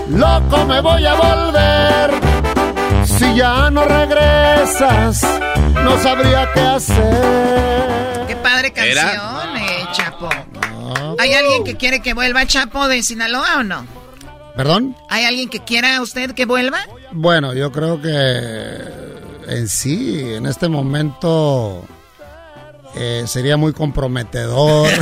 loco 0.10 0.66
me 0.66 0.82
voy 0.82 1.06
a 1.06 1.14
volver. 1.16 2.12
Si 3.06 3.36
ya 3.36 3.70
no 3.70 3.84
regresas, 3.86 5.26
no 5.84 5.98
sabría 6.00 6.50
qué 6.54 6.62
hacer. 6.62 8.26
Qué 8.28 8.36
padre 8.38 8.72
canción, 8.72 9.58
eh, 9.58 9.86
Chapo. 9.92 10.30
¿Hay 11.20 11.34
alguien 11.34 11.64
que 11.64 11.76
quiere 11.76 12.02
que 12.02 12.14
vuelva 12.14 12.46
Chapo 12.46 12.88
de 12.88 13.04
Sinaloa 13.04 13.58
o 13.60 13.64
no? 13.64 14.03
¿Perdón? 14.56 14.96
¿Hay 15.10 15.26
alguien 15.26 15.50
que 15.50 15.60
quiera 15.60 16.02
usted 16.02 16.32
que 16.32 16.46
vuelva? 16.46 16.80
Bueno, 17.12 17.54
yo 17.54 17.72
creo 17.72 18.02
que 18.02 18.12
en 19.48 19.68
sí, 19.68 20.22
en 20.36 20.46
este 20.46 20.70
momento, 20.70 21.86
eh, 22.96 23.24
sería 23.28 23.58
muy 23.58 23.74
comprometedor. 23.74 24.90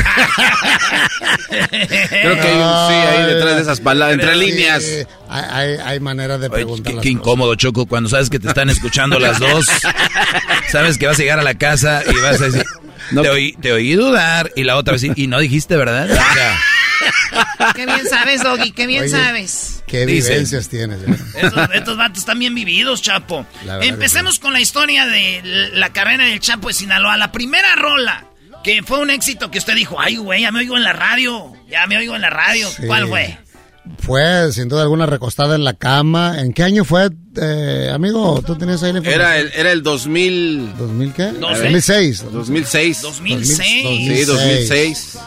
Creo 1.49 2.35
que 2.35 2.47
hay 2.47 2.55
un 2.55 2.87
sí 2.87 2.93
ahí 2.93 3.33
detrás 3.33 3.55
de 3.55 3.61
esas 3.61 3.81
palabras, 3.81 4.19
entre 4.19 4.35
líneas. 4.37 4.83
Hay, 5.27 5.43
hay, 5.49 5.77
hay 5.83 5.99
manera 5.99 6.37
de 6.37 6.49
preguntar 6.49 6.93
Qué, 6.95 7.01
qué 7.01 7.09
incómodo, 7.09 7.55
Choco, 7.55 7.85
cuando 7.85 8.09
sabes 8.09 8.29
que 8.29 8.39
te 8.39 8.47
están 8.47 8.69
escuchando 8.69 9.19
las 9.19 9.39
dos. 9.39 9.65
Sabes 10.71 10.97
que 10.97 11.07
vas 11.07 11.19
a 11.19 11.21
llegar 11.21 11.39
a 11.39 11.43
la 11.43 11.55
casa 11.55 12.01
y 12.09 12.17
vas 12.21 12.39
a 12.39 12.45
decir, 12.45 12.63
te, 13.09 13.29
oí, 13.29 13.51
te 13.59 13.73
oí 13.73 13.93
dudar. 13.93 14.51
Y 14.55 14.63
la 14.63 14.77
otra 14.77 14.93
vez, 14.93 15.03
y 15.03 15.27
no 15.27 15.39
dijiste, 15.39 15.75
¿verdad? 15.75 16.09
O 16.09 16.15
sea, 16.15 16.57
Qué 17.75 17.85
bien 17.85 18.07
sabes, 18.09 18.43
Doggy, 18.43 18.71
qué 18.71 18.87
bien 18.87 19.03
Oye, 19.03 19.09
sabes. 19.09 19.83
¿Qué 19.87 20.05
vivencias 20.05 20.67
tienes? 20.69 20.99
eh? 21.01 21.15
Estos, 21.41 21.69
estos 21.73 21.97
vatos 21.97 22.19
están 22.19 22.39
bien 22.39 22.55
vividos, 22.55 23.01
Chapo. 23.01 23.45
Empecemos 23.81 24.39
con 24.39 24.53
la 24.53 24.59
historia 24.59 25.05
de 25.05 25.69
la 25.73 25.91
carrera 25.93 26.25
del 26.25 26.39
Chapo 26.39 26.69
de 26.69 26.73
Sinaloa. 26.73 27.17
La 27.17 27.31
primera 27.31 27.75
rola, 27.75 28.25
que 28.63 28.83
fue 28.83 28.99
un 28.99 29.09
éxito 29.09 29.51
que 29.51 29.59
usted 29.59 29.75
dijo, 29.75 29.99
ay, 29.99 30.17
güey, 30.17 30.41
ya 30.41 30.51
me 30.51 30.59
oigo 30.59 30.77
en 30.77 30.83
la 30.83 30.93
radio. 30.93 31.53
Ya 31.69 31.87
me 31.87 31.97
oigo 31.97 32.15
en 32.15 32.21
la 32.21 32.29
radio. 32.29 32.69
Sí. 32.69 32.83
¿Cuál 32.87 33.07
fue? 33.07 33.37
Fue, 33.99 34.51
sin 34.53 34.69
duda 34.69 34.83
alguna, 34.83 35.05
recostada 35.05 35.55
en 35.55 35.63
la 35.63 35.73
cama. 35.73 36.39
¿En 36.39 36.53
qué 36.53 36.63
año 36.63 36.85
fue, 36.85 37.09
eh, 37.41 37.89
amigo? 37.91 38.41
¿Tú 38.45 38.55
tenías 38.55 38.83
ahí 38.83 38.93
la 38.93 38.99
información? 38.99 39.21
Era 39.21 39.39
el, 39.39 39.51
era 39.55 39.71
el 39.71 39.81
2000. 39.83 40.73
¿2000 40.77 41.13
qué? 41.13 41.23
Doce. 41.31 41.63
2006. 41.63 42.25
2006. 42.31 43.01
2006. 43.01 43.57
Sí, 43.57 44.25
2006. 44.25 45.17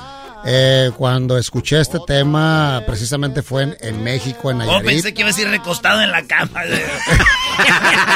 Eh, 0.46 0.90
cuando 0.98 1.38
escuché 1.38 1.80
este 1.80 1.98
tema, 2.06 2.82
precisamente 2.86 3.40
fue 3.42 3.62
en, 3.62 3.76
en 3.80 4.04
México, 4.04 4.50
en 4.50 4.60
Oh, 4.60 4.64
Nayarit. 4.66 4.86
pensé 4.86 5.14
que 5.14 5.22
iba 5.22 5.30
a 5.30 5.32
decir 5.32 5.48
recostado 5.48 6.02
en 6.02 6.10
la 6.10 6.22
cama. 6.26 6.60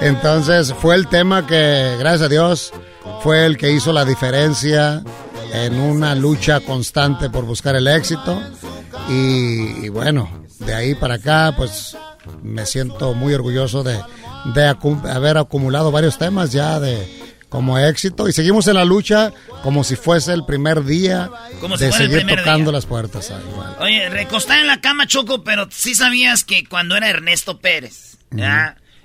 Entonces 0.00 0.74
fue 0.80 0.94
el 0.94 1.08
tema 1.08 1.46
que, 1.46 1.96
gracias 1.98 2.22
a 2.22 2.28
Dios, 2.28 2.72
fue 3.22 3.46
el 3.46 3.56
que 3.56 3.72
hizo 3.72 3.92
la 3.92 4.04
diferencia 4.04 5.02
en 5.52 5.78
una 5.78 6.14
lucha 6.14 6.60
constante 6.60 7.30
por 7.30 7.44
buscar 7.44 7.76
el 7.76 7.88
éxito. 7.88 8.40
Y, 9.08 9.86
y 9.86 9.88
bueno, 9.88 10.28
de 10.60 10.74
ahí 10.74 10.94
para 10.94 11.14
acá, 11.14 11.54
pues 11.56 11.96
me 12.42 12.66
siento 12.66 13.14
muy 13.14 13.34
orgulloso 13.34 13.82
de, 13.82 14.00
de 14.54 14.70
acu- 14.70 15.08
haber 15.08 15.38
acumulado 15.38 15.90
varios 15.92 16.18
temas 16.18 16.52
ya 16.52 16.80
de 16.80 17.25
como 17.48 17.78
éxito 17.78 18.28
y 18.28 18.32
seguimos 18.32 18.66
en 18.68 18.74
la 18.74 18.84
lucha 18.84 19.32
como 19.62 19.84
si 19.84 19.96
fuese 19.96 20.32
el 20.32 20.44
primer 20.44 20.84
día 20.84 21.30
Como 21.60 21.76
si 21.76 21.84
de 21.84 21.90
el 21.90 21.96
seguir 21.96 22.16
primer 22.18 22.40
tocando 22.40 22.70
día. 22.70 22.76
las 22.78 22.86
puertas. 22.86 23.30
ah. 23.30 23.76
Oye, 23.80 24.08
recostado 24.10 24.60
en 24.60 24.66
la 24.66 24.80
cama, 24.80 25.06
Choco, 25.06 25.44
pero 25.44 25.68
sí 25.70 25.94
sabías 25.94 26.44
que 26.44 26.64
cuando 26.64 26.96
era 26.96 27.08
Ernesto 27.08 27.58
Pérez, 27.60 28.18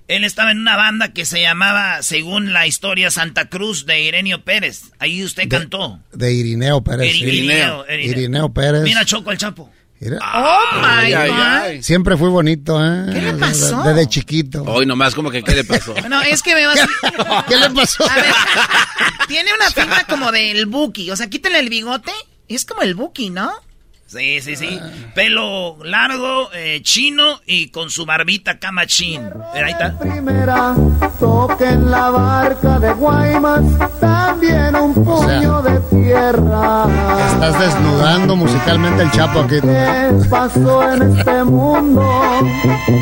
él 0.07 0.23
estaba 0.25 0.51
en 0.51 0.59
una 0.59 0.75
banda 0.75 1.13
que 1.13 1.23
se 1.23 1.39
llamaba, 1.41 2.01
según 2.03 2.51
la 2.51 2.67
historia, 2.67 3.09
Santa 3.11 3.47
Cruz 3.47 3.85
de 3.85 4.01
Irenio 4.01 4.43
Pérez. 4.43 4.91
Ahí 4.99 5.23
usted 5.23 5.47
cantó. 5.47 5.99
De 6.11 6.33
Irineo 6.33 6.83
Pérez. 6.83 7.15
Irineo, 7.15 7.85
Irineo. 7.87 8.11
Irineo 8.11 8.53
Pérez. 8.53 8.81
Mira, 8.83 9.05
Choco, 9.05 9.31
el 9.31 9.37
Chapo. 9.37 9.71
Oh 10.03 10.81
my 10.81 11.11
God. 11.11 11.81
Siempre 11.81 12.17
fui 12.17 12.29
bonito, 12.29 12.83
¿eh? 12.83 13.05
¿Qué 13.13 13.21
le 13.21 13.33
pasó? 13.33 13.83
Desde 13.83 14.07
chiquito. 14.07 14.63
Hoy 14.63 14.85
nomás, 14.85 15.13
como 15.13 15.29
que, 15.29 15.43
¿qué 15.43 15.55
le 15.55 15.63
pasó? 15.63 15.93
No, 16.09 16.21
es 16.21 16.41
que 16.41 16.55
me 16.55 16.65
vas 16.65 16.79
¿Qué 17.47 17.57
le 17.57 17.69
pasó? 17.69 18.09
A 18.09 18.15
ver, 18.15 18.33
tiene 19.27 19.51
una 19.53 19.69
finta 19.69 20.05
como 20.09 20.31
del 20.31 20.65
Buki. 20.65 21.11
O 21.11 21.15
sea, 21.15 21.29
quítale 21.29 21.59
el 21.59 21.69
bigote. 21.69 22.11
Es 22.47 22.65
como 22.65 22.81
el 22.81 22.95
Buki, 22.95 23.29
¿no? 23.29 23.51
Sí, 24.11 24.41
sí, 24.41 24.57
sí. 24.57 24.77
Pelo 25.15 25.77
largo, 25.85 26.49
eh, 26.53 26.81
chino 26.83 27.39
y 27.45 27.69
con 27.69 27.89
su 27.89 28.05
barbita 28.05 28.59
camachín. 28.59 29.21
Mira, 29.53 29.65
ahí 29.67 29.71
está. 29.71 29.97
Primera, 29.97 30.75
toquen 31.17 31.89
la 31.89 32.09
barca 32.09 32.77
de 32.79 32.91
Guaymas, 32.91 33.63
también 34.01 34.75
un 34.75 34.93
puño 34.93 35.61
de 35.61 35.79
tierra. 35.89 36.87
Estás 37.31 37.57
desnudando 37.57 38.35
musicalmente 38.35 39.03
el 39.03 39.11
Chapo 39.11 39.39
aquí. 39.41 39.61
¿Qué 39.61 40.11
pasó 40.29 40.91
en 40.93 41.17
este 41.17 41.43
mundo? 41.45 42.01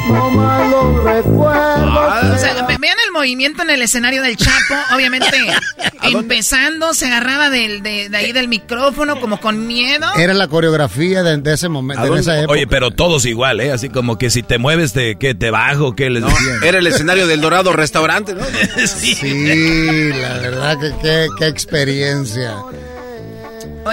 No 0.10 0.30
malos 0.30 1.04
recuerdos. 1.06 2.34
O 2.36 2.38
sea, 2.38 2.54
ve- 2.68 2.78
vean 2.80 2.98
el 3.10 3.14
movimiento 3.14 3.64
en 3.64 3.72
el 3.72 3.82
escenario 3.82 4.22
del 4.22 4.38
Chapo. 4.38 4.76
Obviamente, 4.96 5.28
empezando, 6.04 6.94
se 6.94 7.08
agarraba 7.08 7.50
del, 7.50 7.82
de, 7.84 8.10
de 8.10 8.18
ahí 8.18 8.32
del 8.32 8.48
micrófono 8.48 9.20
como 9.20 9.40
con 9.40 9.68
miedo. 9.68 10.08
Era 10.18 10.34
la 10.34 10.48
coreografía 10.48 11.24
de, 11.24 11.38
de 11.38 11.54
ese 11.54 11.70
momento, 11.70 12.14
de 12.14 12.20
esa 12.20 12.40
época. 12.40 12.54
Oye, 12.54 12.68
pero 12.68 12.92
todos 12.92 13.26
igual, 13.26 13.60
¿eh? 13.60 13.72
Así 13.72 13.90
como 13.90 14.18
que 14.18 14.30
si 14.30 14.44
te 14.44 14.58
mueves, 14.58 14.94
te, 14.94 15.18
¿qué? 15.18 15.36
¿Te 15.36 15.52
bajo? 15.52 15.96
¿Qué 15.96 16.10
les 16.10 16.22
No, 16.22 16.30
era 16.64 16.80
el 16.80 16.88
escenario 16.88 17.28
del 17.28 17.42
Dorado 17.42 17.74
Restaurante, 17.74 18.34
¿no? 18.34 18.42
Sí, 18.88 20.12
la 20.14 20.38
verdad 20.38 20.78
que 20.80 20.94
qué, 21.02 21.28
qué 21.38 21.48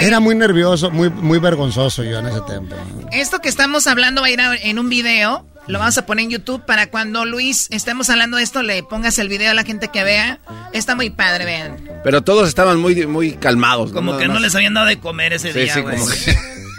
Era 0.00 0.20
muy 0.20 0.34
nervioso, 0.34 0.90
muy, 0.90 1.10
muy 1.10 1.38
vergonzoso 1.38 2.02
yo 2.04 2.18
en 2.18 2.26
ese 2.26 2.40
tiempo. 2.42 2.74
Esto 3.12 3.40
que 3.40 3.48
estamos 3.48 3.86
hablando 3.86 4.20
va 4.20 4.26
a 4.28 4.30
ir 4.30 4.40
a- 4.40 4.56
en 4.56 4.78
un 4.78 4.88
video. 4.88 5.46
Lo 5.68 5.80
vamos 5.80 5.98
a 5.98 6.06
poner 6.06 6.24
en 6.24 6.30
YouTube 6.30 6.64
para 6.64 6.90
cuando 6.90 7.24
Luis 7.24 7.66
estemos 7.72 8.08
hablando 8.08 8.36
de 8.36 8.44
esto, 8.44 8.62
le 8.62 8.82
pongas 8.84 9.18
el 9.18 9.28
video 9.28 9.50
a 9.50 9.54
la 9.54 9.64
gente 9.64 9.88
que 9.88 10.04
vea. 10.04 10.38
Está 10.72 10.94
muy 10.94 11.10
padre, 11.10 11.44
vean. 11.44 11.76
Pero 12.04 12.22
todos 12.22 12.48
estaban 12.48 12.78
muy, 12.78 13.04
muy 13.06 13.32
calmados. 13.32 13.92
Como 13.92 14.16
que 14.16 14.28
no 14.28 14.34
más. 14.34 14.42
les 14.42 14.54
habían 14.54 14.74
dado 14.74 14.86
de 14.86 15.00
comer 15.00 15.32
ese 15.32 15.52
Sí, 15.52 15.58
día, 15.60 15.74
sí, 15.74 15.80
güey. 15.80 15.96
como 15.98 16.08
que... 16.10 16.36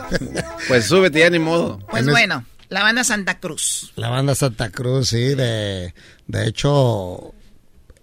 Pues 0.69 0.85
súbete 0.85 1.19
ya 1.19 1.29
ni 1.29 1.37
modo. 1.39 1.79
Pues 1.89 2.07
bueno, 2.07 2.45
la 2.69 2.81
banda 2.83 3.03
Santa 3.03 3.39
Cruz. 3.39 3.91
La 3.97 4.07
banda 4.09 4.35
Santa 4.35 4.69
Cruz, 4.69 5.09
sí, 5.09 5.35
de, 5.35 5.93
de 6.27 6.47
hecho, 6.47 7.33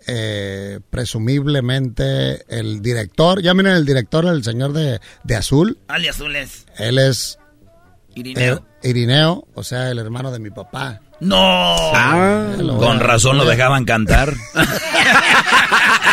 eh, 0.07 0.81
presumiblemente 0.91 2.45
el 2.49 2.83
director, 2.83 3.43
ya 3.43 3.55
miren 3.55 3.73
el 3.75 3.85
director, 3.85 4.27
el 4.27 4.43
señor 4.45 4.73
de, 4.73 5.01
de 5.23 5.37
Azul, 5.37 5.79
Ali 5.89 6.09
Azules. 6.09 6.67
él 6.77 6.99
es 6.99 7.39
Irineo. 8.15 8.65
Irineo, 8.83 9.47
o 9.55 9.63
sea, 9.65 9.91
el 9.91 9.99
hermano 9.99 10.31
de 10.31 10.39
mi 10.39 10.51
papá. 10.51 11.01
No. 11.21 11.37
Ah, 11.39 12.55
con 12.59 13.01
razón 13.01 13.39
lo 13.39 13.45
dejaban 13.45 13.85
cantar. 13.85 14.35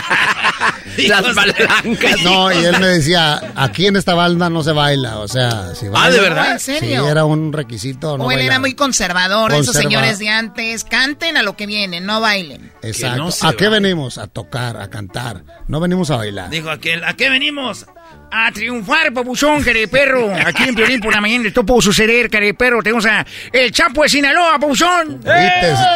Las. 1.07 1.23
No, 2.23 2.51
y 2.51 2.63
él 2.65 2.79
me 2.79 2.87
decía, 2.87 3.41
aquí 3.55 3.87
en 3.87 3.95
esta 3.95 4.13
banda 4.13 4.49
no 4.49 4.63
se 4.63 4.71
baila, 4.71 5.19
o 5.19 5.27
sea, 5.27 5.73
si 5.75 5.85
Ah, 5.93 6.09
¿de 6.09 6.19
baila- 6.19 6.21
verdad? 6.21 6.51
¿En 6.53 6.59
serio? 6.59 7.03
Sí, 7.03 7.09
era 7.09 7.25
un 7.25 7.53
requisito. 7.53 8.17
No 8.17 8.25
o 8.25 8.31
él 8.31 8.39
era 8.41 8.59
muy 8.59 8.73
conservador, 8.73 9.53
esos 9.53 9.75
señores 9.75 10.19
de 10.19 10.29
antes. 10.29 10.83
Canten 10.83 11.37
a 11.37 11.43
lo 11.43 11.55
que 11.55 11.65
vienen, 11.65 12.05
no 12.05 12.21
bailen. 12.21 12.71
Exacto. 12.81 13.17
no 13.17 13.27
¿A 13.49 13.53
qué 13.53 13.65
baila. 13.65 13.79
venimos? 13.79 14.17
A 14.17 14.27
tocar, 14.27 14.77
a 14.77 14.89
cantar. 14.89 15.43
No 15.67 15.79
venimos 15.79 16.09
a 16.11 16.17
bailar. 16.17 16.49
Dijo 16.49 16.69
aquel, 16.69 17.03
¿a 17.03 17.15
qué 17.15 17.29
venimos? 17.29 17.85
A 18.33 18.49
triunfar, 18.53 19.11
papuchón, 19.13 19.61
care 19.61 19.87
perro. 19.89 20.33
Aquí 20.33 20.63
en 20.63 20.73
Piolín 20.75 21.01
por 21.01 21.13
la 21.13 21.19
mañana 21.19 21.47
esto 21.49 21.65
pudo 21.65 21.81
suceder, 21.81 22.29
care 22.29 22.53
perro. 22.53 22.81
Tenemos 22.81 23.05
a 23.05 23.25
el 23.51 23.71
Chapo 23.73 24.03
de 24.03 24.09
Sinaloa, 24.09 24.53
papuchón. 24.57 25.19
Te, 25.19 25.31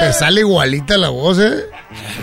te 0.01 0.11
sale 0.13 0.41
igualita 0.41 0.97
la 0.97 1.07
voz, 1.09 1.39
¿eh? 1.39 1.63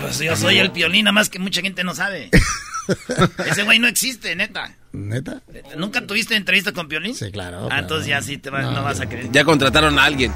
Pues 0.01 0.19
yo 0.19 0.35
soy 0.35 0.59
el 0.59 0.71
piolín, 0.71 1.05
nada 1.05 1.13
más 1.13 1.29
que 1.29 1.39
mucha 1.39 1.61
gente 1.61 1.83
no 1.83 1.95
sabe. 1.95 2.29
Ese 3.49 3.63
güey 3.63 3.79
no 3.79 3.87
existe, 3.87 4.35
neta. 4.35 4.71
¿Neta? 4.91 5.41
¿Nunca 5.77 6.01
tuviste 6.05 6.35
entrevista 6.35 6.71
con 6.73 6.87
Piolín? 6.87 7.15
Sí, 7.15 7.31
claro. 7.31 7.61
Ah, 7.63 7.67
claro. 7.69 7.81
entonces 7.81 8.07
ya 8.07 8.21
sí 8.21 8.37
te 8.37 8.51
va- 8.51 8.61
no, 8.61 8.83
vas 8.83 8.99
a 8.99 9.07
creer. 9.07 9.31
Ya 9.31 9.43
contrataron 9.43 9.97
a 9.97 10.03
alguien. 10.03 10.31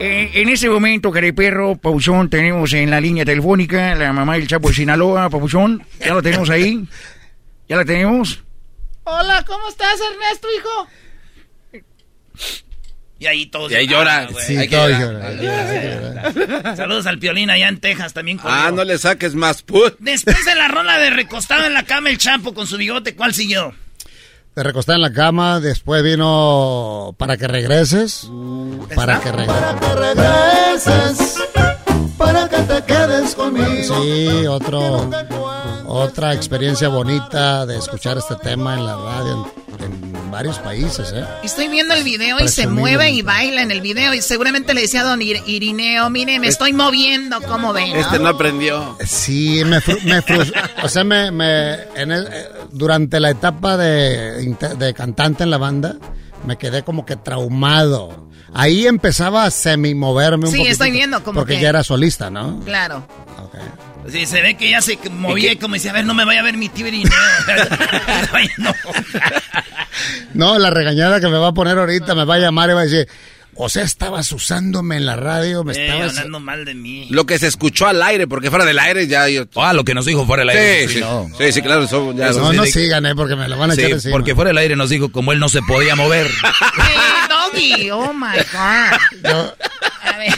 Eh, 0.00 0.30
en 0.34 0.48
este 0.50 0.68
momento, 0.68 1.10
care 1.10 1.32
perro, 1.32 1.76
papuchón, 1.76 2.28
tenemos 2.28 2.72
en 2.74 2.90
la 2.90 3.00
línea 3.00 3.24
telefónica 3.24 3.94
la 3.94 4.12
mamá 4.12 4.34
del 4.34 4.46
Chapo 4.46 4.68
de 4.68 4.74
Sinaloa, 4.74 5.30
papuchón. 5.30 5.82
Ya 5.98 6.12
lo 6.14 6.22
tenemos 6.22 6.50
ahí. 6.50 6.86
Ya 7.68 7.76
la 7.76 7.84
tenemos. 7.84 8.42
Hola, 9.04 9.44
¿cómo 9.46 9.68
estás, 9.68 9.98
Ernesto, 10.12 10.48
hijo? 10.56 10.88
Y 13.18 13.26
ahí 13.26 13.46
todos. 13.46 13.72
Y 13.72 13.74
ahí 13.74 13.86
llora. 13.88 14.26
Güey. 14.30 14.44
Sí, 14.46 14.56
Hay 14.56 14.68
que 14.68 14.76
todo 14.76 14.88
llorar. 14.88 15.34
llora. 15.36 16.76
Saludos 16.76 17.06
al 17.06 17.18
Piolín 17.18 17.50
allá 17.50 17.68
en 17.68 17.80
Texas 17.80 18.12
también. 18.12 18.38
Ah, 18.44 18.70
no 18.72 18.84
le 18.84 18.96
saques 18.96 19.34
más 19.34 19.62
put. 19.62 19.96
Después 19.98 20.44
de 20.44 20.54
la 20.54 20.68
rola 20.68 20.98
de 20.98 21.10
recostado 21.10 21.64
en 21.66 21.74
la 21.74 21.82
cama 21.84 22.10
el 22.10 22.18
champo 22.18 22.54
con 22.54 22.66
su 22.66 22.76
bigote, 22.76 23.16
¿cuál 23.16 23.34
siguió? 23.34 23.74
Te 24.54 24.62
recosté 24.62 24.92
en 24.92 25.00
la 25.02 25.12
cama, 25.12 25.60
después 25.60 26.02
vino 26.02 27.14
para 27.18 27.36
que 27.36 27.46
regreses. 27.48 28.28
para 28.94 29.20
que 29.20 29.30
regreses. 29.32 29.56
Para 29.56 29.80
que 29.80 29.94
regreses, 29.94 31.34
para 32.16 32.48
que 32.48 32.56
te 32.58 32.84
quedes 32.84 33.34
conmigo. 33.34 34.02
Sí, 34.02 34.46
otro, 34.46 35.10
otra 35.88 36.34
experiencia 36.34 36.88
bonita 36.88 37.64
de 37.66 37.78
escuchar 37.78 38.18
este 38.18 38.34
tema 38.36 38.74
en 38.74 38.84
la 38.86 38.96
radio 38.96 39.46
en, 39.80 39.84
en 39.84 40.30
varios 40.30 40.58
países, 40.58 41.12
¿eh? 41.14 41.24
Estoy 41.42 41.68
viendo 41.68 41.94
el 41.94 42.04
video 42.04 42.38
y 42.40 42.48
se 42.48 42.66
mueve 42.66 43.10
y 43.10 43.22
baila 43.22 43.62
en 43.62 43.70
el 43.70 43.80
video. 43.80 44.12
Y 44.12 44.20
seguramente 44.20 44.74
le 44.74 44.82
decía 44.82 45.00
a 45.00 45.04
don 45.04 45.20
Ir- 45.20 45.42
Irineo, 45.46 46.10
mire, 46.10 46.38
me 46.38 46.48
estoy 46.48 46.72
moviendo, 46.74 47.40
¿cómo 47.40 47.72
ven? 47.72 47.92
no?" 47.94 48.00
Este 48.00 48.18
no 48.18 48.28
aprendió. 48.28 48.96
Sí, 49.06 49.62
me, 49.64 49.78
fru- 49.80 50.02
me 50.02 50.22
o 50.84 50.88
sea, 50.88 51.04
me, 51.04 51.30
me- 51.30 51.74
en 51.96 52.12
el- 52.12 52.26
eh, 52.30 52.48
durante 52.72 53.18
la 53.20 53.30
etapa 53.30 53.76
de, 53.78 54.54
de 54.78 54.94
cantante 54.94 55.44
en 55.44 55.50
la 55.50 55.58
banda, 55.58 55.96
me 56.46 56.56
quedé 56.58 56.82
como 56.82 57.04
que 57.06 57.16
traumado. 57.16 58.28
Ahí 58.54 58.86
empezaba 58.86 59.44
a 59.44 59.50
semi 59.50 59.94
moverme 59.94 60.46
un 60.46 60.50
Sí, 60.52 60.58
poquito. 60.58 60.72
estoy 60.72 60.90
viendo 60.90 61.22
como 61.22 61.40
Porque 61.40 61.56
que- 61.56 61.60
ya 61.62 61.68
era 61.68 61.84
solista, 61.84 62.30
¿no? 62.30 62.60
Claro. 62.64 63.06
Sí, 64.08 64.24
se 64.24 64.40
ve 64.40 64.56
que 64.56 64.70
ya 64.70 64.80
se 64.80 64.98
movía 65.10 65.52
y 65.52 65.56
como 65.56 65.74
dice, 65.74 65.90
a 65.90 65.92
ver, 65.92 66.06
no 66.06 66.14
me 66.14 66.24
vaya 66.24 66.40
a 66.40 66.42
ver 66.42 66.56
mi. 66.56 66.68
Ay, 68.32 68.48
no. 68.56 68.72
No, 70.34 70.58
la 70.58 70.70
regañada 70.70 71.20
que 71.20 71.28
me 71.28 71.36
va 71.38 71.48
a 71.48 71.52
poner 71.52 71.76
ahorita 71.78 72.14
me 72.14 72.24
va 72.24 72.36
a 72.36 72.38
llamar 72.38 72.70
y 72.70 72.72
va 72.72 72.80
a 72.80 72.84
decir, 72.84 73.08
o 73.60 73.68
sea, 73.68 73.82
estabas 73.82 74.30
usándome 74.32 74.96
en 74.96 75.04
la 75.06 75.16
radio, 75.16 75.64
me 75.64 75.72
Eh, 75.74 75.86
estabas... 75.86 76.10
hablando 76.16 76.40
mal 76.40 76.64
de 76.64 76.74
mí. 76.74 77.06
Lo 77.10 77.26
que 77.26 77.38
se 77.38 77.46
escuchó 77.48 77.86
al 77.88 78.02
aire, 78.02 78.26
porque 78.28 78.50
fuera 78.50 78.64
del 78.64 78.78
aire 78.78 79.06
ya... 79.06 79.28
Yo... 79.28 79.44
Ah, 79.56 79.72
lo 79.72 79.84
que 79.84 79.94
nos 79.94 80.06
dijo 80.06 80.24
fuera 80.26 80.42
del 80.42 80.50
aire. 80.50 80.88
Sí, 80.88 80.94
sí, 80.94 81.00
no. 81.00 81.28
sí, 81.36 81.52
sí, 81.52 81.60
claro. 81.62 81.82
eso 81.82 82.12
ya 82.14 82.30
No, 82.30 82.52
no 82.52 82.64
sigan, 82.64 83.04
eh, 83.06 83.14
porque 83.14 83.34
me 83.36 83.48
lo 83.48 83.58
van 83.58 83.72
a 83.72 83.74
Sí, 83.74 83.80
echar 83.80 83.92
encima. 83.92 84.12
porque 84.12 84.34
fuera 84.34 84.48
del 84.50 84.58
aire 84.58 84.76
nos 84.76 84.90
dijo 84.90 85.10
como 85.10 85.32
él 85.32 85.38
no 85.40 85.48
se 85.48 85.60
podía 85.62 85.94
mover. 85.96 86.28
Hey, 86.80 87.74
Doggy, 87.74 87.90
oh 87.90 88.12
my 88.12 88.36
God. 88.52 88.98
Yo, 89.24 89.54
A 90.04 90.18
ver. 90.18 90.32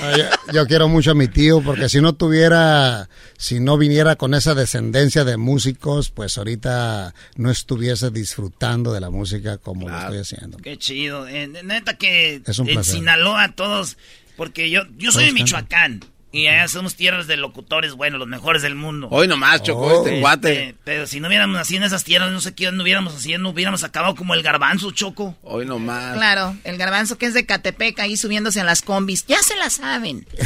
Yo, 0.47 0.53
yo 0.53 0.67
quiero 0.67 0.89
mucho 0.89 1.11
a 1.11 1.15
mi 1.15 1.29
tío 1.29 1.61
porque 1.63 1.89
si 1.89 2.01
no 2.01 2.15
tuviera, 2.15 3.09
si 3.41 3.59
no 3.59 3.79
viniera 3.79 4.17
con 4.17 4.35
esa 4.35 4.55
descendencia 4.55 5.25
de 5.25 5.39
músicos, 5.39 6.11
pues 6.11 6.37
ahorita 6.37 7.15
no 7.37 7.51
estuviese 7.51 8.11
disfrutando 8.11 8.93
de 8.93 9.01
la 9.01 9.09
música 9.09 9.57
como 9.57 9.89
lo 9.89 9.99
estoy 9.99 10.19
haciendo. 10.19 10.59
Qué 10.59 10.77
chido. 10.77 11.27
Eh, 11.27 11.49
neta 11.49 11.97
que 11.97 12.43
Es 12.45 12.59
un 12.59 12.69
en. 12.69 12.85
Sinaloa 12.85 13.53
todos, 13.53 13.97
porque 14.37 14.69
yo, 14.69 14.83
yo 14.99 15.11
soy 15.11 15.25
de 15.25 15.33
Michoacán 15.33 16.01
y 16.33 16.47
allá 16.47 16.69
somos 16.69 16.95
tierras 16.95 17.27
de 17.27 17.37
locutores 17.37 17.95
buenos, 17.95 18.19
los 18.21 18.29
mejores 18.29 18.63
del 18.63 18.75
mundo. 18.77 19.09
Hoy 19.11 19.27
nomás, 19.29 19.63
Choco, 19.63 19.81
Oh. 19.87 20.07
este 20.07 20.21
guate. 20.21 20.75
Pero 20.85 21.07
si 21.07 21.19
no 21.21 21.29
hubiéramos 21.29 21.57
nacido 21.57 21.79
en 21.79 21.85
esas 21.85 22.05
tierras, 22.05 22.31
no 22.31 22.41
sé 22.41 22.55
qué 22.55 22.71
no 22.71 22.83
hubiéramos 22.83 23.15
haciendo, 23.17 23.49
hubiéramos 23.51 23.83
acabado 23.85 24.15
como 24.15 24.35
el 24.35 24.43
garbanzo, 24.43 24.91
Choco. 24.93 25.37
Hoy 25.43 25.67
nomás. 25.67 26.15
Claro, 26.17 26.57
el 26.65 26.77
garbanzo 26.79 27.19
que 27.19 27.27
es 27.27 27.35
de 27.35 27.47
Catepec, 27.47 27.99
ahí 28.01 28.17
subiéndose 28.17 28.61
a 28.61 28.65
las 28.65 28.83
combis. 28.83 29.27
Ya 29.27 29.43
se 29.43 29.57
la 29.57 29.71
saben. 29.71 30.27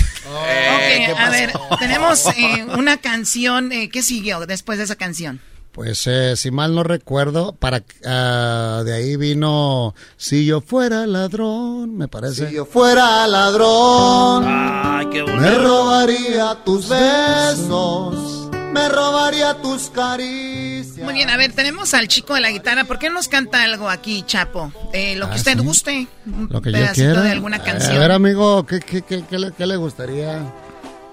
Eh, 0.49 1.09
Ok, 1.13 1.19
a 1.19 1.29
ver, 1.29 1.53
tenemos 1.79 2.25
eh, 2.35 2.65
una 2.79 2.97
canción. 2.97 3.73
eh, 3.73 3.91
¿Qué 3.91 4.01
siguió 4.03 4.47
después 4.47 4.79
de 4.79 4.85
esa 4.85 4.97
canción? 4.97 5.39
Pues 5.75 6.07
eh, 6.07 6.37
si 6.37 6.53
mal 6.53 6.73
no 6.73 6.85
recuerdo, 6.85 7.53
para 7.57 7.83
ah, 8.07 8.83
de 8.85 8.93
ahí 8.95 9.17
vino 9.17 9.93
Si 10.17 10.47
yo 10.47 10.61
fuera 10.61 11.05
ladrón, 11.05 11.97
me 11.97 12.07
parece. 12.07 12.49
Si 12.49 12.55
yo 12.55 12.65
fuera 12.65 13.27
ladrón, 13.27 14.45
Ay, 14.47 15.07
qué 15.11 15.25
me 15.25 15.51
robaría 15.59 16.57
tus 16.65 16.89
besos, 16.89 18.49
me 18.73 18.89
robaría 18.89 19.55
tus 19.61 19.91
caricias. 19.91 21.05
Muy 21.05 21.15
bien, 21.15 21.29
a 21.29 21.37
ver, 21.37 21.53
tenemos 21.53 21.93
al 21.93 22.07
chico 22.07 22.35
de 22.35 22.41
la 22.41 22.51
guitarra. 22.53 22.85
¿Por 22.85 23.01
qué 23.01 23.09
no 23.09 23.17
nos 23.17 23.27
canta 23.27 23.65
algo 23.65 23.91
aquí, 23.91 24.23
Chapo? 24.23 24.73
Eh, 24.93 25.17
lo 25.17 25.27
que 25.27 25.33
Ah, 25.33 25.37
usted 25.39 25.59
sí. 25.59 25.65
guste. 25.65 26.09
Un 26.27 26.49
Lo 26.53 26.63
que 26.63 26.71
yo 26.71 26.79
pedacito 26.79 27.05
quiera. 27.07 27.23
de 27.23 27.31
alguna 27.33 27.57
Eh, 27.57 27.63
canción. 27.65 27.97
A 27.97 27.99
ver, 27.99 28.13
amigo, 28.13 28.65
¿qué, 28.65 28.79
qué, 28.79 29.03
qué, 29.03 29.25
qué 29.29 29.39
le, 29.41 29.51
qué 29.51 29.67
le 29.67 29.75
gustaría? 29.77 30.41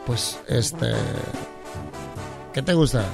Pues, 0.05 0.38
este... 0.47 0.91
¿Qué 2.53 2.61
te 2.61 2.73
gusta? 2.73 3.05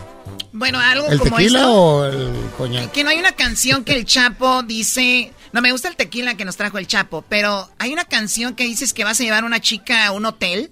Bueno, 0.51 0.79
algo 0.79 1.07
¿El 1.07 1.19
como 1.19 1.37
tequila 1.37 1.59
esto. 1.59 1.71
o 1.73 2.05
el 2.05 2.31
coñac? 2.57 2.91
Que 2.91 3.03
no 3.03 3.09
hay 3.09 3.17
una 3.19 3.33
canción 3.33 3.83
que 3.83 3.93
el 3.93 4.05
Chapo 4.05 4.63
dice, 4.63 5.33
No, 5.51 5.61
me 5.61 5.71
gusta 5.71 5.87
el 5.87 5.95
tequila 5.95 6.35
que 6.35 6.45
nos 6.45 6.57
trajo 6.57 6.77
el 6.77 6.87
Chapo, 6.87 7.23
pero 7.27 7.69
hay 7.79 7.93
una 7.93 8.05
canción 8.05 8.55
que 8.55 8.63
dices 8.63 8.93
que 8.93 9.03
vas 9.03 9.19
a 9.19 9.23
llevar 9.23 9.43
a 9.43 9.47
una 9.47 9.59
chica 9.59 10.05
a 10.07 10.11
un 10.11 10.25
hotel 10.25 10.71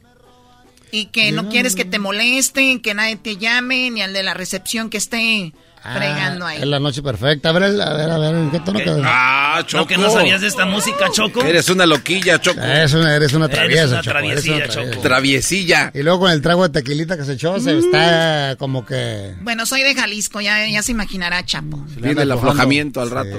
y 0.92 1.08
que 1.08 1.32
no 1.32 1.50
quieres 1.50 1.76
que 1.76 1.84
te 1.86 2.00
molesten, 2.00 2.80
que 2.80 2.94
nadie 2.94 3.18
te 3.18 3.38
llame, 3.38 3.90
ni 3.92 4.02
al 4.02 4.14
de 4.14 4.24
la 4.24 4.34
recepción 4.34 4.90
que 4.90 4.98
esté 4.98 5.54
fregando 5.94 6.46
ahí. 6.46 6.58
Es 6.62 6.68
la 6.68 6.80
noche 6.80 7.02
perfecta. 7.02 7.50
A 7.50 7.52
ver, 7.54 7.64
a 7.64 7.94
ver, 7.94 8.10
a 8.12 8.18
ver, 8.18 8.36
¿en 8.36 8.52
qué 8.52 8.60
tono 8.60 8.80
quedó? 8.80 9.02
Ah, 9.04 9.64
Choco. 9.66 9.84
¿No 9.84 9.88
que 9.88 9.98
no 9.98 10.10
sabías 10.10 10.42
de 10.42 10.48
esta 10.48 10.66
música, 10.66 11.10
Choco? 11.12 11.44
Eres 11.44 11.70
una 11.70 11.86
loquilla, 11.86 12.40
Choco. 12.40 12.62
Eres 12.62 12.94
una, 12.94 13.16
eres 13.16 13.34
una 13.34 13.48
traviesa, 13.48 13.84
Eres 13.84 13.92
una 13.92 14.02
Choco, 14.02 14.18
eres 14.18 14.42
traviesilla, 14.44 14.56
una 14.56 14.68
traviesa. 14.68 14.92
Choco. 14.92 15.02
Traviesilla. 15.02 15.92
Y 15.94 16.04
luego 16.04 16.20
con 16.22 16.32
el 16.32 16.42
trago 16.42 16.68
de 16.68 16.70
tequilita 16.70 17.18
que 17.18 17.24
se 17.26 17.34
echó, 17.34 17.60
se 17.60 17.78
está 17.78 18.56
como 18.58 18.86
que... 18.86 19.36
Bueno, 19.42 19.66
soy 19.66 19.84
de 19.84 19.94
Jalisco, 19.96 20.42
ya, 20.42 20.68
ya 20.68 20.82
se 20.82 20.92
imaginará 20.92 21.46
Chapo. 21.46 21.84
Viene 21.98 22.24
el 22.24 22.32
aflojamiento 22.32 23.02
al 23.02 23.12
rato. 23.12 23.38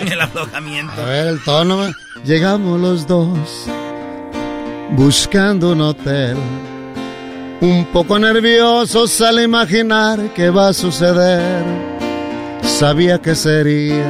El 0.00 0.20
aflojamiento. 0.20 1.00
A 1.00 1.04
ver, 1.04 1.26
el 1.28 1.42
tono. 1.44 1.92
Llegamos 2.24 2.80
los 2.80 3.06
dos 3.06 3.38
buscando 4.90 5.72
un 5.72 5.80
hotel. 5.80 6.36
Un 7.60 7.84
poco 7.92 8.18
nerviosos 8.18 9.20
al 9.20 9.42
imaginar 9.42 10.32
qué 10.34 10.48
va 10.48 10.68
a 10.68 10.72
suceder. 10.72 11.62
Sabía 12.62 13.18
que 13.18 13.34
sería 13.34 14.06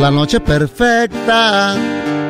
la 0.00 0.10
noche 0.10 0.40
perfecta. 0.40 1.76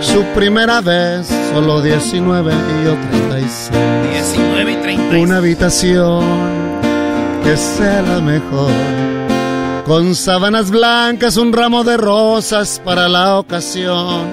Su 0.00 0.22
primera 0.34 0.82
vez, 0.82 1.26
solo 1.50 1.80
19 1.80 2.52
y 2.52 2.84
yo 2.84 2.94
36. 3.10 3.70
19 4.12 4.72
y 4.72 4.76
30. 4.76 5.16
Una 5.16 5.38
habitación 5.38 6.22
que 7.42 7.56
sea 7.56 8.02
la 8.02 8.20
mejor. 8.20 8.70
Con 9.86 10.14
sábanas 10.14 10.70
blancas, 10.70 11.38
un 11.38 11.54
ramo 11.54 11.84
de 11.84 11.96
rosas 11.96 12.82
para 12.84 13.08
la 13.08 13.38
ocasión. 13.38 14.26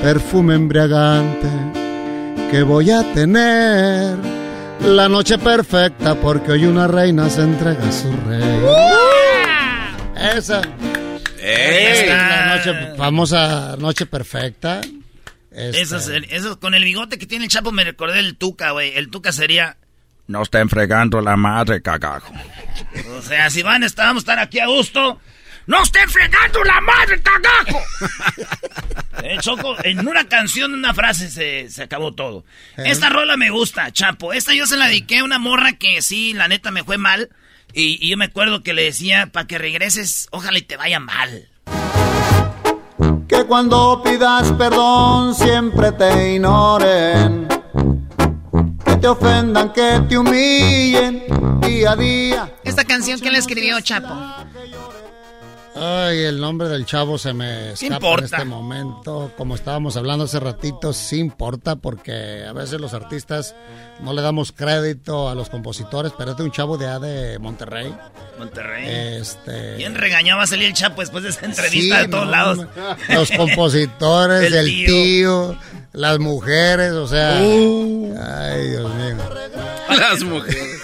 Perfume 0.00 0.54
embriagante 0.54 1.48
que 2.52 2.62
voy 2.62 2.92
a 2.92 3.02
tener. 3.14 4.37
La 4.80 5.08
noche 5.08 5.38
perfecta 5.38 6.14
porque 6.14 6.52
hoy 6.52 6.64
una 6.64 6.86
reina 6.86 7.28
se 7.28 7.42
entrega 7.42 7.86
a 7.86 7.92
su 7.92 8.10
rey. 8.26 8.60
Esa 10.16 10.62
es 11.40 12.08
la 12.08 12.56
noche, 12.56 12.96
famosa 12.96 13.76
noche 13.78 14.06
perfecta. 14.06 14.80
Este, 15.50 15.80
Eso, 15.80 15.96
es- 15.96 16.08
eso 16.30 16.60
con 16.60 16.74
el 16.74 16.84
bigote 16.84 17.18
que 17.18 17.26
tiene 17.26 17.44
el 17.46 17.50
Chapo 17.50 17.72
me 17.72 17.84
recordé 17.84 18.20
el 18.20 18.36
Tuca, 18.36 18.70
güey. 18.72 18.92
El 18.96 19.10
Tuca 19.10 19.32
sería... 19.32 19.76
No 20.26 20.42
estén 20.42 20.68
fregando 20.68 21.20
la 21.20 21.36
madre, 21.36 21.80
cagajo. 21.80 22.32
O 23.18 23.22
sea, 23.22 23.48
si 23.50 23.62
van, 23.62 23.82
estábamos 23.82 24.22
estar 24.22 24.38
aquí 24.38 24.58
a 24.60 24.66
gusto. 24.66 25.20
¡No 25.68 25.82
estén 25.82 26.08
fregando 26.08 26.64
la 26.64 26.80
madre, 26.80 27.22
cagajo! 27.22 27.80
Eh, 29.20 29.36
Choco, 29.40 29.74
en 29.82 30.06
una 30.06 30.28
canción, 30.28 30.72
una 30.72 30.94
frase 30.94 31.28
se, 31.28 31.68
se 31.70 31.82
acabó 31.82 32.14
todo. 32.14 32.44
Esta 32.76 33.08
rola 33.08 33.36
me 33.36 33.50
gusta, 33.50 33.90
Chapo. 33.90 34.32
Esta 34.32 34.54
yo 34.54 34.64
se 34.64 34.76
la 34.76 34.86
dediqué 34.86 35.18
a 35.18 35.24
una 35.24 35.40
morra 35.40 35.72
que 35.72 36.02
sí, 36.02 36.32
la 36.34 36.46
neta 36.46 36.70
me 36.70 36.84
fue 36.84 36.98
mal. 36.98 37.28
Y, 37.72 37.98
y 38.00 38.10
yo 38.10 38.16
me 38.16 38.26
acuerdo 38.26 38.62
que 38.62 38.74
le 38.74 38.84
decía, 38.84 39.26
para 39.32 39.48
que 39.48 39.58
regreses, 39.58 40.28
ojalá 40.30 40.58
y 40.58 40.62
te 40.62 40.76
vaya 40.76 41.00
mal. 41.00 41.48
Que 43.28 43.44
cuando 43.44 44.00
pidas 44.04 44.52
perdón 44.52 45.34
siempre 45.34 45.90
te 45.92 46.34
ignoren. 46.34 47.48
Que 48.84 48.96
te 48.96 49.08
ofendan, 49.08 49.72
que 49.72 50.00
te 50.08 50.16
humillen 50.16 51.24
día 51.60 51.90
a 51.90 51.96
día. 51.96 52.54
Esta 52.62 52.84
canción 52.84 53.20
que 53.20 53.32
le 53.32 53.38
escribió 53.38 53.80
Chapo. 53.80 54.14
Ay, 55.80 56.22
el 56.24 56.40
nombre 56.40 56.68
del 56.68 56.84
chavo 56.86 57.18
se 57.18 57.32
me 57.32 57.72
escapa 57.72 58.14
en 58.14 58.24
este 58.24 58.44
momento. 58.44 59.32
Como 59.36 59.54
estábamos 59.54 59.96
hablando 59.96 60.24
hace 60.24 60.40
ratito, 60.40 60.92
sí 60.92 61.18
importa 61.18 61.76
porque 61.76 62.44
a 62.48 62.52
veces 62.52 62.80
los 62.80 62.94
artistas 62.94 63.54
no 64.00 64.12
le 64.12 64.22
damos 64.22 64.52
crédito 64.52 65.28
a 65.28 65.34
los 65.34 65.48
compositores, 65.50 66.12
pero 66.16 66.30
este 66.32 66.42
es 66.42 66.46
un 66.46 66.52
chavo 66.52 66.76
de 66.78 66.86
A 66.88 66.98
de 66.98 67.38
Monterrey. 67.38 67.94
Monterrey. 68.38 68.86
Este. 69.20 69.76
Bien 69.76 69.94
regañado 69.94 70.38
va 70.38 70.44
a 70.44 70.48
salir 70.48 70.66
el 70.66 70.74
Chapo 70.74 71.00
después 71.00 71.24
de 71.24 71.30
esa 71.30 71.44
entrevista 71.46 71.96
Sí, 71.96 72.02
de 72.02 72.08
todos 72.08 72.24
no, 72.26 72.30
lados. 72.30 72.58
Los 73.08 73.30
compositores, 73.32 74.44
El 74.46 74.54
el, 74.54 74.66
tío. 74.66 74.86
tío. 74.86 75.58
las 75.92 76.18
mujeres, 76.18 76.92
o 76.92 77.06
sea. 77.08 77.40
Uh. 77.42 78.14
Ay, 78.20 78.68
Dios 78.68 78.94
mío. 78.94 79.16
Las 79.90 80.22
mujeres. 80.22 80.77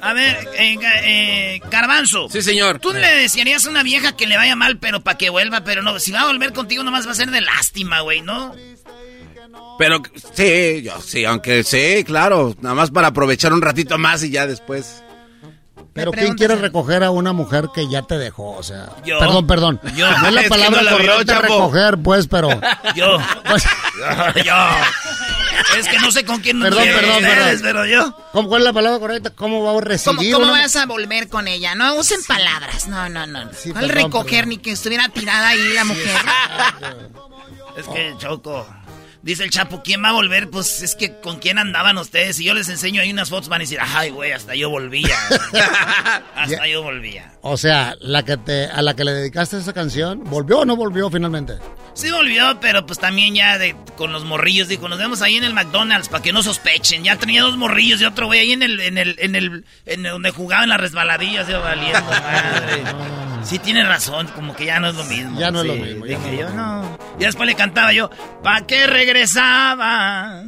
A 0.00 0.12
ver, 0.12 0.48
eh, 0.58 0.76
eh, 1.04 1.60
Garbanzo. 1.70 2.28
Sí, 2.30 2.42
señor. 2.42 2.78
Tú 2.80 2.92
le 2.92 3.14
desearías 3.16 3.66
a 3.66 3.70
una 3.70 3.82
vieja 3.82 4.16
que 4.16 4.26
le 4.26 4.36
vaya 4.36 4.56
mal, 4.56 4.78
pero 4.78 5.02
para 5.02 5.18
que 5.18 5.30
vuelva, 5.30 5.62
pero 5.64 5.82
no, 5.82 5.98
si 5.98 6.12
va 6.12 6.22
a 6.22 6.26
volver 6.26 6.52
contigo 6.52 6.82
nomás 6.82 7.06
va 7.06 7.12
a 7.12 7.14
ser 7.14 7.30
de 7.30 7.40
lástima, 7.40 8.00
güey, 8.00 8.20
¿no? 8.20 8.54
Pero 9.78 10.02
sí, 10.34 10.82
yo 10.82 11.00
sí, 11.00 11.24
aunque 11.24 11.64
sí, 11.64 12.04
claro. 12.04 12.54
Nada 12.60 12.74
más 12.74 12.90
para 12.90 13.08
aprovechar 13.08 13.52
un 13.52 13.62
ratito 13.62 13.98
más 13.98 14.22
y 14.22 14.30
ya 14.30 14.46
después. 14.46 15.02
Pero 15.94 16.10
¿quién 16.10 16.34
quiere 16.34 16.56
recoger 16.56 17.04
a 17.04 17.10
una 17.10 17.32
mujer 17.34 17.68
que 17.74 17.86
ya 17.88 18.00
te 18.02 18.16
dejó? 18.16 18.52
O 18.56 18.62
sea, 18.62 18.90
Yo. 19.04 19.18
perdón, 19.18 19.46
perdón. 19.46 19.80
Yo. 19.94 20.10
No 20.18 20.28
es 20.28 20.32
la 20.34 20.40
Es 20.40 20.44
que 20.44 20.50
palabra 20.50 20.78
no 20.82 20.90
la 20.90 20.96
vio, 20.96 21.10
correcta 21.12 21.38
recoger, 21.40 21.98
pues, 21.98 22.26
pero. 22.28 22.48
Yo. 22.94 23.18
Pues- 23.44 23.64
yo. 24.44 24.54
Es 25.78 25.88
que 25.88 25.98
no 25.98 26.10
sé 26.12 26.24
con 26.24 26.40
quién 26.40 26.60
Perdón, 26.60 26.84
perdón, 26.84 27.16
ustedes, 27.24 27.60
perdón. 27.62 27.62
pero 27.62 27.86
yo. 27.86 28.16
¿Cómo, 28.32 28.48
¿Cuál 28.48 28.62
es 28.62 28.64
la 28.66 28.72
palabra 28.72 28.98
correcta? 28.98 29.30
¿Cómo 29.30 29.62
va 29.62 29.70
a 29.70 29.72
¿Cómo, 29.74 29.80
recibir 29.80 30.32
cómo 30.34 30.46
una- 30.52 30.62
vas 30.62 30.76
a 30.76 30.86
volver 30.86 31.28
con 31.28 31.48
ella? 31.48 31.74
No 31.74 31.94
usen 31.96 32.22
palabras. 32.24 32.86
No, 32.88 33.08
no, 33.08 33.26
no. 33.26 33.40
¿Cuál 33.50 33.72
perdón, 33.86 33.90
recoger 33.90 34.30
perdón. 34.44 34.48
ni 34.50 34.58
que 34.58 34.72
estuviera 34.72 35.08
tirada 35.08 35.48
ahí 35.48 35.72
la 35.74 35.84
mujer? 35.84 36.20
Es 37.76 37.86
que, 37.88 38.14
Choco. 38.18 38.66
Dice 39.22 39.44
el 39.44 39.50
Chapo, 39.50 39.82
¿quién 39.84 40.02
va 40.02 40.08
a 40.08 40.12
volver? 40.12 40.50
Pues 40.50 40.82
es 40.82 40.96
que 40.96 41.20
con 41.20 41.38
quién 41.38 41.56
andaban 41.58 41.96
ustedes. 41.96 42.36
Si 42.36 42.44
yo 42.44 42.54
les 42.54 42.68
enseño 42.68 43.00
ahí 43.00 43.12
unas 43.12 43.30
fotos, 43.30 43.48
van 43.48 43.60
a 43.60 43.64
decir, 43.64 43.78
ay, 43.80 44.10
güey, 44.10 44.32
hasta 44.32 44.56
yo 44.56 44.68
volvía. 44.68 45.16
hasta 46.34 46.66
yo 46.66 46.82
volvía. 46.82 47.32
O 47.40 47.56
sea, 47.56 47.94
la 48.00 48.24
que 48.24 48.36
te, 48.36 48.66
a 48.66 48.82
la 48.82 48.94
que 48.94 49.04
le 49.04 49.12
dedicaste 49.12 49.58
esa 49.58 49.72
canción, 49.72 50.24
¿volvió 50.24 50.60
o 50.60 50.64
no 50.64 50.74
volvió 50.74 51.08
finalmente? 51.08 51.54
Sí 51.94 52.10
volvió, 52.10 52.58
pero 52.60 52.84
pues 52.84 52.98
también 52.98 53.34
ya 53.36 53.58
de, 53.58 53.76
con 53.96 54.12
los 54.12 54.24
morrillos, 54.24 54.66
dijo, 54.66 54.88
nos 54.88 54.98
vemos 54.98 55.22
ahí 55.22 55.36
en 55.36 55.44
el 55.44 55.54
McDonald's 55.54 56.08
para 56.08 56.22
que 56.22 56.32
no 56.32 56.42
sospechen. 56.42 57.04
Ya 57.04 57.16
tenía 57.16 57.42
dos 57.42 57.56
morrillos 57.56 58.00
y 58.00 58.04
otro 58.04 58.26
güey 58.26 58.40
ahí 58.40 58.52
en 58.52 58.64
el, 58.64 58.80
en 58.80 58.98
el, 58.98 59.14
en 59.20 59.36
el, 59.36 59.64
en 59.86 60.02
donde 60.02 60.30
jugaba 60.32 60.64
en 60.64 60.70
las 60.70 60.80
resbaladillas, 60.80 61.46
yo 61.46 61.60
valiendo 61.60 62.00
madre. 62.10 62.82
Sí 63.44 63.58
tiene 63.58 63.84
razón, 63.84 64.28
como 64.34 64.54
que 64.54 64.66
ya 64.66 64.80
no 64.80 64.88
es 64.88 64.94
lo 64.94 65.04
mismo. 65.04 65.38
Ya 65.38 65.50
no 65.50 65.60
es 65.60 65.66
lo 65.66 65.74
mismo, 65.74 66.06
ya 66.06 66.18
Dije 66.18 66.32
no 66.32 66.38
yo, 66.38 66.50
no. 66.50 66.98
Y 67.18 67.24
después 67.24 67.46
le 67.46 67.54
cantaba 67.54 67.92
yo, 67.92 68.10
¿pa' 68.42 68.66
qué 68.66 68.86
regresabas? 68.86 70.46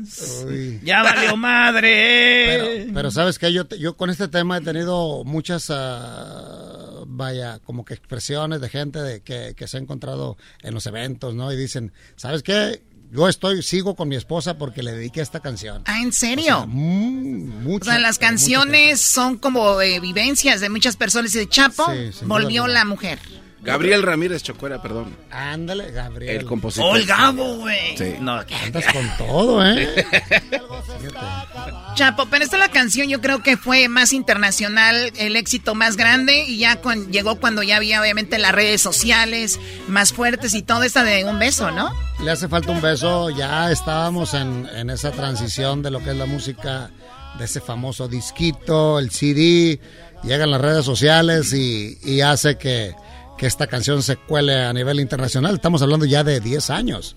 Ya 0.82 1.02
valió 1.02 1.36
madre. 1.36 2.46
Pero, 2.46 2.92
pero 2.94 3.10
sabes 3.10 3.38
que 3.38 3.52
yo, 3.52 3.68
yo 3.78 3.96
con 3.96 4.10
este 4.10 4.28
tema 4.28 4.58
he 4.58 4.60
tenido 4.60 5.24
muchas, 5.24 5.70
ah, 5.70 7.02
vaya, 7.06 7.58
como 7.60 7.84
que 7.84 7.94
expresiones 7.94 8.60
de 8.60 8.68
gente 8.68 9.00
de 9.00 9.22
que, 9.22 9.54
que 9.56 9.68
se 9.68 9.76
ha 9.76 9.80
encontrado 9.80 10.36
en 10.62 10.74
los 10.74 10.86
eventos, 10.86 11.34
¿no? 11.34 11.52
Y 11.52 11.56
dicen, 11.56 11.92
¿sabes 12.16 12.42
qué? 12.42 12.82
Yo 13.14 13.28
estoy, 13.28 13.62
sigo 13.62 13.94
con 13.94 14.08
mi 14.08 14.16
esposa 14.16 14.58
porque 14.58 14.82
le 14.82 14.90
dediqué 14.90 15.20
esta 15.20 15.38
canción. 15.38 15.84
Ah, 15.86 16.00
¿en 16.02 16.12
serio? 16.12 16.58
O 16.58 17.76
O 17.76 17.84
sea, 17.84 18.00
las 18.00 18.18
canciones 18.18 19.00
son 19.00 19.38
como 19.38 19.80
eh, 19.80 20.00
vivencias 20.00 20.60
de 20.60 20.68
muchas 20.68 20.96
personas. 20.96 21.32
Y 21.36 21.38
de 21.38 21.48
Chapo 21.48 21.86
Sí, 21.92 22.24
volvió 22.24 22.66
la 22.66 22.84
mujer. 22.84 23.20
Gabriel 23.64 24.02
Ramírez 24.02 24.42
Chocuera, 24.42 24.80
perdón. 24.82 25.16
Ándale, 25.30 25.90
Gabriel. 25.90 26.36
El 26.36 26.44
compositor. 26.44 26.92
Oh, 26.92 26.96
el 26.96 27.06
Gabo, 27.06 27.56
güey. 27.56 27.96
Sí. 27.96 28.16
No, 28.20 28.32
Andas 28.34 28.84
con 28.92 29.08
todo, 29.16 29.64
¿eh? 29.66 30.06
Chapo, 31.94 32.26
pero 32.26 32.44
esta 32.44 32.58
la 32.58 32.68
canción 32.68 33.08
yo 33.08 33.20
creo 33.20 33.42
que 33.42 33.56
fue 33.56 33.88
más 33.88 34.12
internacional, 34.12 35.12
el 35.16 35.36
éxito 35.36 35.74
más 35.74 35.96
grande 35.96 36.44
y 36.46 36.58
ya 36.58 36.80
llegó 37.10 37.36
cuando 37.36 37.62
ya 37.62 37.76
había 37.76 38.00
obviamente 38.00 38.38
las 38.38 38.52
redes 38.52 38.80
sociales 38.80 39.60
más 39.88 40.12
fuertes 40.12 40.54
y 40.54 40.62
todo 40.62 40.82
esta 40.82 41.04
de 41.04 41.24
un 41.24 41.38
beso, 41.38 41.70
¿no? 41.70 41.92
Le 42.20 42.30
hace 42.30 42.48
falta 42.48 42.72
un 42.72 42.80
beso. 42.80 43.30
Ya 43.30 43.70
estábamos 43.70 44.34
en, 44.34 44.68
en 44.74 44.90
esa 44.90 45.10
transición 45.12 45.82
de 45.82 45.90
lo 45.90 46.02
que 46.02 46.10
es 46.10 46.16
la 46.16 46.26
música, 46.26 46.90
de 47.38 47.44
ese 47.44 47.60
famoso 47.60 48.08
disquito, 48.08 48.98
el 48.98 49.10
CD. 49.10 49.80
Llegan 50.22 50.50
las 50.50 50.60
redes 50.60 50.84
sociales 50.84 51.52
y, 51.52 51.98
y 52.02 52.22
hace 52.22 52.56
que, 52.56 52.94
que 53.38 53.46
esta 53.46 53.66
canción 53.66 54.02
se 54.02 54.16
cuele 54.16 54.64
a 54.64 54.72
nivel 54.72 55.00
internacional. 55.00 55.54
Estamos 55.54 55.82
hablando 55.82 56.04
ya 56.06 56.22
de 56.24 56.40
10 56.40 56.70
años 56.70 57.16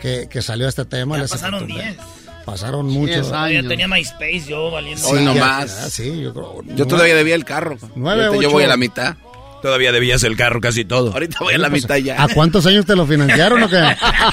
que, 0.00 0.28
que 0.30 0.42
salió 0.42 0.68
este 0.68 0.84
tema. 0.84 1.16
Ya 1.16 1.22
pasaron 1.28 1.60
falta 1.60 1.74
un 1.74 1.80
10. 1.80 1.96
beso. 1.96 2.08
Pasaron 2.44 2.86
muchos. 2.86 3.30
Ya 3.30 3.62
tenía 3.68 3.86
MySpace 3.86 4.44
yo 4.48 4.70
valiendo. 4.70 5.06
Hoy 5.06 5.18
Sí, 5.20 5.24
no 5.24 5.34
ya- 5.34 5.40
más. 5.46 5.76
ya, 5.82 5.90
sí, 5.90 6.20
yo 6.22 6.32
creo. 6.34 6.62
Yo 6.74 6.86
todavía 6.86 7.14
debía 7.14 7.34
el 7.36 7.44
carro. 7.44 7.78
Nueve, 7.94 8.24
yo 8.24 8.38
ocho. 8.38 8.50
voy 8.50 8.64
a 8.64 8.68
la 8.68 8.76
mitad. 8.76 9.16
Todavía 9.62 9.92
debías 9.92 10.24
el 10.24 10.36
carro 10.36 10.60
casi 10.60 10.84
todo. 10.84 11.12
Ahorita 11.12 11.36
voy 11.38 11.54
a 11.54 11.58
la 11.58 11.70
Pues, 11.70 11.82
mitad 11.82 11.94
ya. 11.98 12.20
¿A 12.20 12.26
cuántos 12.28 12.66
años 12.66 12.84
te 12.84 12.96
lo 12.96 13.06
financiaron 13.06 13.62
o 13.62 13.68
qué? 13.68 13.80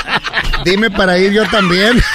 Dime 0.65 0.89
para 0.89 1.19
ir 1.19 1.33
yo 1.33 1.47
también. 1.49 2.01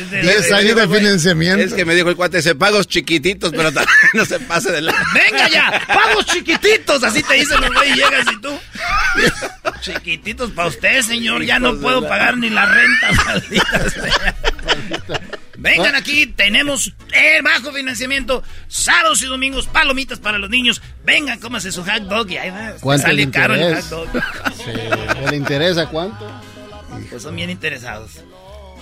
Es 0.00 0.10
de- 0.10 0.22
10 0.22 0.52
años 0.52 0.76
de 0.76 0.88
financiamiento. 0.88 1.64
Es 1.64 1.74
que 1.74 1.84
me 1.84 1.94
dijo 1.94 2.08
el 2.10 2.16
cuate, 2.16 2.42
se 2.42 2.54
pagos 2.54 2.86
chiquititos, 2.88 3.50
pero 3.52 3.72
también 3.72 3.88
no 4.14 4.24
se 4.24 4.40
pase 4.40 4.70
de 4.72 4.80
la... 4.82 4.94
Venga 5.14 5.48
ya, 5.48 5.82
pagos 5.86 6.26
chiquititos, 6.26 7.02
así 7.04 7.22
te 7.22 7.34
dicen 7.34 7.60
los 7.60 7.72
güeyes, 7.74 7.96
llegas 7.96 8.26
y 8.32 8.40
tú. 8.40 8.50
Chiquititos 9.80 10.50
para 10.50 10.68
usted, 10.68 11.00
señor. 11.02 11.42
Ya 11.42 11.58
no 11.58 11.76
puedo 11.78 12.06
pagar 12.06 12.36
ni 12.36 12.50
la 12.50 12.66
renta, 12.66 13.10
Vengan 15.56 15.94
aquí, 15.94 16.26
tenemos 16.26 16.92
el 17.12 17.42
bajo 17.42 17.70
financiamiento, 17.72 18.42
sábados 18.68 19.22
y 19.22 19.26
domingos, 19.26 19.66
palomitas 19.66 20.18
para 20.18 20.38
los 20.38 20.48
niños. 20.48 20.80
Vengan, 21.04 21.38
cómase 21.38 21.70
su 21.70 21.84
hot 21.84 22.02
dog 22.04 22.30
y 22.30 22.38
ahí 22.38 22.50
va. 22.50 22.72
¿Cuánto 22.80 23.06
Sale 23.06 23.26
le 23.26 23.30
caro 23.30 23.54
el 23.54 23.60
hot 23.60 23.68
interesa? 23.84 23.90
dog. 23.90 24.08
Sí, 24.56 24.72
¿Le 25.30 25.36
interesa 25.36 25.86
cuánto? 25.86 26.30
Pues 27.10 27.22
son 27.22 27.36
bien 27.36 27.50
interesados. 27.50 28.12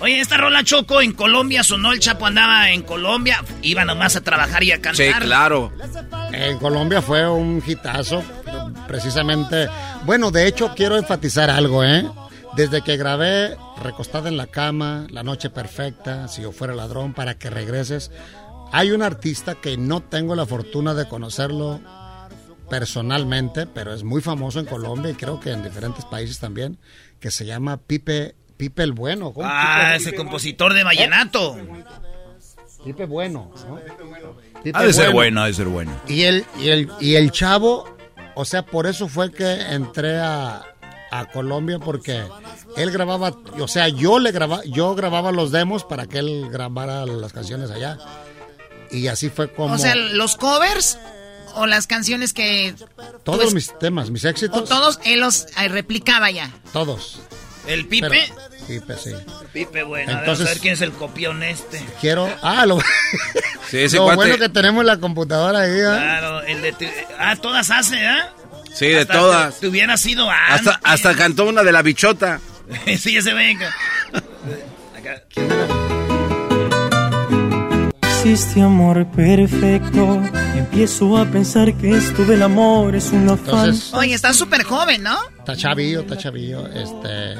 Oye, 0.00 0.20
esta 0.20 0.36
rola 0.36 0.62
Choco 0.62 1.00
en 1.00 1.12
Colombia 1.12 1.64
sonó, 1.64 1.92
el 1.92 1.98
Chapo 1.98 2.26
andaba 2.26 2.70
en 2.70 2.82
Colombia, 2.82 3.44
iba 3.62 3.84
nomás 3.84 4.14
a 4.14 4.20
trabajar 4.20 4.62
y 4.62 4.70
a 4.70 4.80
cantar. 4.80 5.22
claro. 5.22 5.72
En 6.32 6.58
Colombia 6.58 7.02
fue 7.02 7.28
un 7.28 7.62
hitazo, 7.66 8.22
precisamente. 8.86 9.68
Bueno, 10.04 10.30
de 10.30 10.46
hecho 10.46 10.72
quiero 10.76 10.96
enfatizar 10.96 11.50
algo, 11.50 11.82
¿eh? 11.82 12.08
Desde 12.56 12.82
que 12.82 12.96
grabé 12.96 13.56
Recostada 13.82 14.28
en 14.28 14.36
la 14.36 14.46
cama, 14.46 15.06
La 15.10 15.22
noche 15.22 15.50
perfecta, 15.50 16.26
Si 16.28 16.42
yo 16.42 16.50
fuera 16.52 16.74
ladrón, 16.74 17.12
para 17.14 17.38
que 17.38 17.50
regreses, 17.50 18.10
hay 18.72 18.90
un 18.90 19.02
artista 19.02 19.54
que 19.54 19.76
no 19.76 20.00
tengo 20.00 20.34
la 20.34 20.46
fortuna 20.46 20.94
de 20.94 21.08
conocerlo 21.08 21.80
personalmente, 22.68 23.66
pero 23.66 23.94
es 23.94 24.04
muy 24.04 24.20
famoso 24.20 24.60
en 24.60 24.66
Colombia 24.66 25.10
y 25.10 25.14
creo 25.14 25.40
que 25.40 25.52
en 25.52 25.62
diferentes 25.62 26.04
países 26.04 26.38
también, 26.38 26.78
que 27.18 27.30
se 27.30 27.46
llama 27.46 27.78
Pipe 27.78 28.34
Pipe 28.58 28.82
el 28.82 28.92
Bueno. 28.92 29.32
¿Cómo? 29.32 29.48
Ah, 29.50 29.94
Pipe- 29.96 29.96
ese 30.10 30.14
compositor 30.16 30.74
de 30.74 30.84
vallenato. 30.84 31.56
Pipe 32.84 33.06
Bueno. 33.06 33.50
¿no? 33.66 33.80
Pipe 34.62 34.76
Ha 34.78 34.82
de 34.82 34.92
ser 34.92 35.12
bueno, 35.12 35.42
ha 35.42 35.46
de 35.46 35.54
ser 35.54 35.66
bueno. 35.66 35.92
Y 36.08 36.22
el, 36.24 36.44
y 36.60 36.68
el, 36.68 36.90
y 37.00 37.14
el 37.14 37.30
chavo, 37.30 37.88
o 38.34 38.44
sea, 38.44 38.64
por 38.66 38.86
eso 38.86 39.08
fue 39.08 39.30
que 39.32 39.52
entré 39.72 40.18
a, 40.18 40.62
a 41.10 41.26
Colombia 41.26 41.78
porque 41.78 42.24
él 42.76 42.90
grababa, 42.90 43.32
o 43.58 43.68
sea, 43.68 43.88
yo 43.88 44.18
le 44.18 44.32
grababa, 44.32 44.62
yo 44.64 44.94
grababa 44.94 45.32
los 45.32 45.50
demos 45.52 45.84
para 45.84 46.06
que 46.06 46.18
él 46.18 46.48
grabara 46.50 47.06
las 47.06 47.32
canciones 47.32 47.70
allá. 47.70 47.98
Y 48.90 49.06
así 49.08 49.28
fue 49.28 49.52
como 49.52 49.74
O 49.74 49.78
sea, 49.78 49.94
los 49.94 50.36
covers 50.36 50.98
o 51.54 51.66
las 51.66 51.86
canciones 51.86 52.32
que 52.32 52.74
todos 53.22 53.52
mis 53.54 53.76
temas, 53.78 54.10
mis 54.10 54.24
o 54.24 54.28
éxitos, 54.28 54.68
todos 54.68 54.98
él 55.04 55.20
los 55.20 55.46
eh, 55.58 55.68
replicaba 55.68 56.30
ya. 56.30 56.50
todos. 56.72 57.20
¿El 57.68 57.86
Pipe? 57.86 58.08
Pero- 58.08 58.66
Pipe, 58.66 58.94
sí. 59.02 59.10
Pipe, 59.52 59.82
bueno, 59.84 60.12
Entonces- 60.12 60.46
a 60.46 60.50
ver 60.50 60.58
quién 60.58 60.74
es 60.74 60.80
el 60.82 60.92
copión 60.92 61.42
este. 61.42 61.80
Quiero, 62.00 62.28
ah, 62.42 62.66
lo, 62.66 62.78
Sí, 63.70 63.78
ese 63.78 63.96
lo 63.96 64.04
cuate- 64.06 64.16
bueno 64.16 64.36
que 64.38 64.48
tenemos 64.48 64.84
la 64.84 64.98
computadora 64.98 65.60
ahí, 65.60 65.70
¿eh? 65.78 65.82
Claro, 65.82 66.42
el 66.42 66.60
de... 66.62 66.72
tu- 66.72 66.84
Ah, 67.18 67.36
todas 67.36 67.70
hace, 67.70 68.06
¿ah? 68.06 68.32
Sí, 68.74 68.86
de 68.88 69.06
todas. 69.06 69.54
Te, 69.54 69.60
te 69.62 69.66
hubiera 69.68 69.96
sido 69.96 70.28
antes. 70.30 70.68
Hasta, 70.68 70.80
hasta 70.84 71.14
cantó 71.14 71.44
una 71.46 71.62
de 71.62 71.72
la 71.72 71.82
bichota. 71.82 72.40
sí, 72.98 73.16
ese 73.16 73.32
venga. 73.34 73.74
Existe 78.02 78.60
amor 78.60 79.06
perfecto. 79.12 80.22
Empiezo 80.56 81.16
a 81.18 81.24
pensar 81.26 81.72
que 81.74 81.96
esto 81.96 82.24
del 82.24 82.42
amor 82.42 82.94
es 82.94 83.10
una 83.10 83.32
Entonces- 83.32 83.44
falsa. 83.84 83.96
Oye, 83.96 84.14
está 84.14 84.32
súper 84.34 84.64
joven, 84.64 85.02
¿no? 85.02 85.18
Está 85.38 85.56
chavillo, 85.56 86.00
está 86.00 86.16
chavillo, 86.18 86.66
este, 86.66 87.36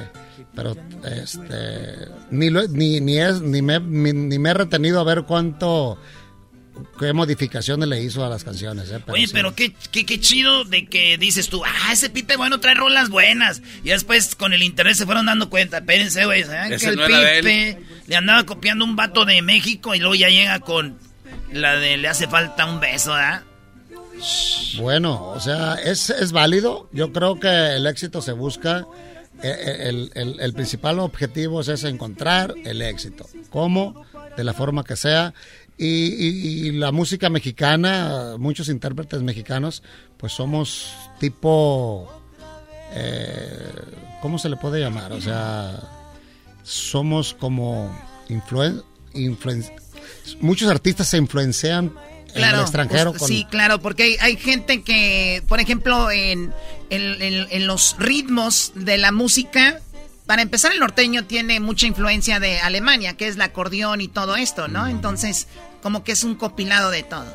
pero 0.59 0.77
este, 1.05 2.09
ni, 2.33 2.51
lo- 2.51 2.67
ni, 2.67 3.01
ni, 3.01 3.19
es, 3.19 3.41
ni, 3.41 3.63
me, 3.63 3.79
ni, 3.79 4.13
ni 4.13 4.39
me 4.41 4.51
he 4.51 4.55
retenido 4.55 4.99
a 4.99 5.05
ver 5.05 5.23
cuánto, 5.23 5.97
qué 6.99 7.13
modificaciones 7.13 7.89
le 7.89 8.03
hizo 8.03 8.25
a 8.25 8.29
las 8.29 8.43
canciones. 8.43 8.91
¿eh? 8.91 8.99
Pero 8.99 9.13
Oye, 9.13 9.29
sí. 9.29 9.33
pero 9.33 9.55
qué, 9.55 9.73
qué, 9.93 10.05
qué 10.05 10.19
chido 10.19 10.65
de 10.65 10.87
que 10.87 11.17
dices 11.17 11.49
tú, 11.49 11.63
ah, 11.65 11.93
ese 11.93 12.11
Pipe 12.11 12.37
bueno 12.37 12.59
trae 12.59 12.75
rolas 12.75 13.09
buenas. 13.09 13.63
Y 13.85 13.91
después 13.91 14.35
con 14.35 14.53
el 14.53 14.65
interés 14.65 14.97
se 14.99 15.07
fueron 15.07 15.27
dando 15.27 15.49
cuenta, 15.49 15.79
espérense, 15.79 16.25
güey, 16.25 16.43
¿saben 16.43 16.73
Ese 16.73 16.87
que 16.87 16.91
el 16.91 16.97
no 16.97 17.07
Pipe 17.07 17.79
le 18.09 18.17
andaba 18.17 18.43
copiando 18.45 18.85
un 18.85 18.97
vato 18.97 19.25
de 19.25 19.41
México 19.43 19.95
y 19.95 20.01
luego 20.01 20.17
ya 20.17 20.29
llega 20.29 20.59
con 20.59 20.99
la 21.53 21.77
de 21.77 21.99
le 21.99 22.09
hace 22.09 22.27
falta 22.27 22.67
un 22.67 22.81
beso, 22.81 23.15
¿ah? 23.15 23.45
Bueno, 24.79 25.25
o 25.29 25.39
sea, 25.39 25.75
es, 25.75 26.11
es 26.11 26.33
válido. 26.33 26.89
Yo 26.93 27.13
creo 27.13 27.39
que 27.39 27.77
el 27.77 27.87
éxito 27.87 28.21
se 28.21 28.33
busca. 28.33 28.85
Eh, 29.43 29.77
El, 29.89 30.11
el- 30.15 30.41
el 30.41 30.53
principal 30.53 30.99
objetivo 30.99 31.61
es 31.61 31.85
encontrar 31.85 32.55
el 32.65 32.83
éxito. 32.83 33.27
¿Cómo? 33.51 34.05
De 34.37 34.45
la 34.45 34.53
forma 34.55 34.85
que 34.85 34.97
sea. 34.97 35.35
Y 35.81 36.73
la 36.73 36.91
música 36.91 37.31
mexicana, 37.31 38.35
muchos 38.39 38.69
intérpretes 38.69 39.23
mexicanos, 39.23 39.83
pues 40.17 40.33
somos 40.33 40.93
tipo. 41.21 42.09
eh, 42.95 43.71
¿Cómo 44.21 44.39
se 44.39 44.49
le 44.49 44.57
puede 44.57 44.81
llamar? 44.81 45.13
O 45.13 45.21
sea, 45.21 45.79
somos 46.65 47.35
como 47.35 47.97
influen, 48.29 48.83
influen- 49.15 49.71
muchos 50.41 50.69
artistas 50.69 51.07
se 51.09 51.17
influencian 51.17 51.93
en 52.35 52.45
el 52.45 52.61
extranjero 52.61 53.11
pues, 53.11 53.21
con, 53.21 53.29
Sí, 53.29 53.47
claro, 53.51 53.81
porque 53.81 54.03
hay, 54.05 54.17
hay 54.21 54.37
gente 54.37 54.83
que, 54.83 55.43
por 55.49 55.61
ejemplo, 55.61 56.11
en, 56.11 56.53
en- 56.91 57.23
en- 57.23 57.47
en 57.51 57.67
los 57.67 57.97
ritmos 57.99 58.73
de 58.75 58.99
la 58.99 59.13
música, 59.13 59.81
para 60.27 60.43
empezar, 60.43 60.73
el 60.73 60.79
norteño 60.81 61.25
tiene 61.25 61.59
mucha 61.61 61.87
influencia 61.87 62.39
de 62.41 62.61
Alemania, 62.61 63.17
que 63.17 63.29
es 63.29 63.37
el 63.37 63.43
acordeón 63.43 64.01
y 64.03 64.09
todo 64.09 64.37
esto, 64.37 64.69
¿no? 64.69 64.87
Entonces, 64.87 65.49
como 65.83 66.05
que 66.05 66.13
es 66.13 66.23
un 66.25 66.35
copilado 66.35 66.91
de 66.91 67.03
todo. 67.03 67.27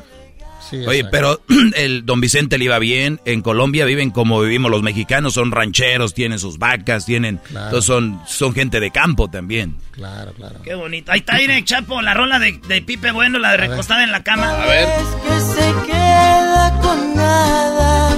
Oye, 0.86 1.04
pero 1.04 1.40
el 1.76 2.04
don 2.06 2.20
Vicente 2.20 2.58
le 2.58 2.64
iba 2.64 2.78
bien. 2.78 3.20
En 3.24 3.42
Colombia 3.42 3.84
viven 3.84 4.10
como 4.10 4.40
vivimos 4.40 4.70
los 4.70 4.82
mexicanos, 4.82 5.34
son 5.34 5.50
rancheros, 5.52 6.14
tienen 6.14 6.38
sus 6.38 6.58
vacas, 6.58 7.06
tienen, 7.06 7.40
entonces 7.48 7.84
son, 7.84 8.20
son 8.26 8.54
gente 8.54 8.80
de 8.80 8.90
campo 8.90 9.28
también. 9.28 9.76
Claro, 9.92 10.32
claro. 10.32 10.56
Qué 10.62 10.74
bonito. 10.74 11.12
Ahí 11.12 11.20
está, 11.20 11.36
mire, 11.36 11.62
Chapo, 11.64 12.02
la 12.02 12.14
rola 12.14 12.38
de, 12.38 12.60
de 12.66 12.82
Pipe 12.82 13.12
Bueno, 13.12 13.38
la 13.38 13.52
de 13.52 13.56
recostada 13.58 14.02
en 14.02 14.10
la 14.12 14.22
cama. 14.24 14.50
A 14.50 14.66
ver. 14.66 14.88
Que 15.22 15.40
se 15.40 15.86
queda 15.86 16.80
con 16.82 17.14
nada, 17.16 18.16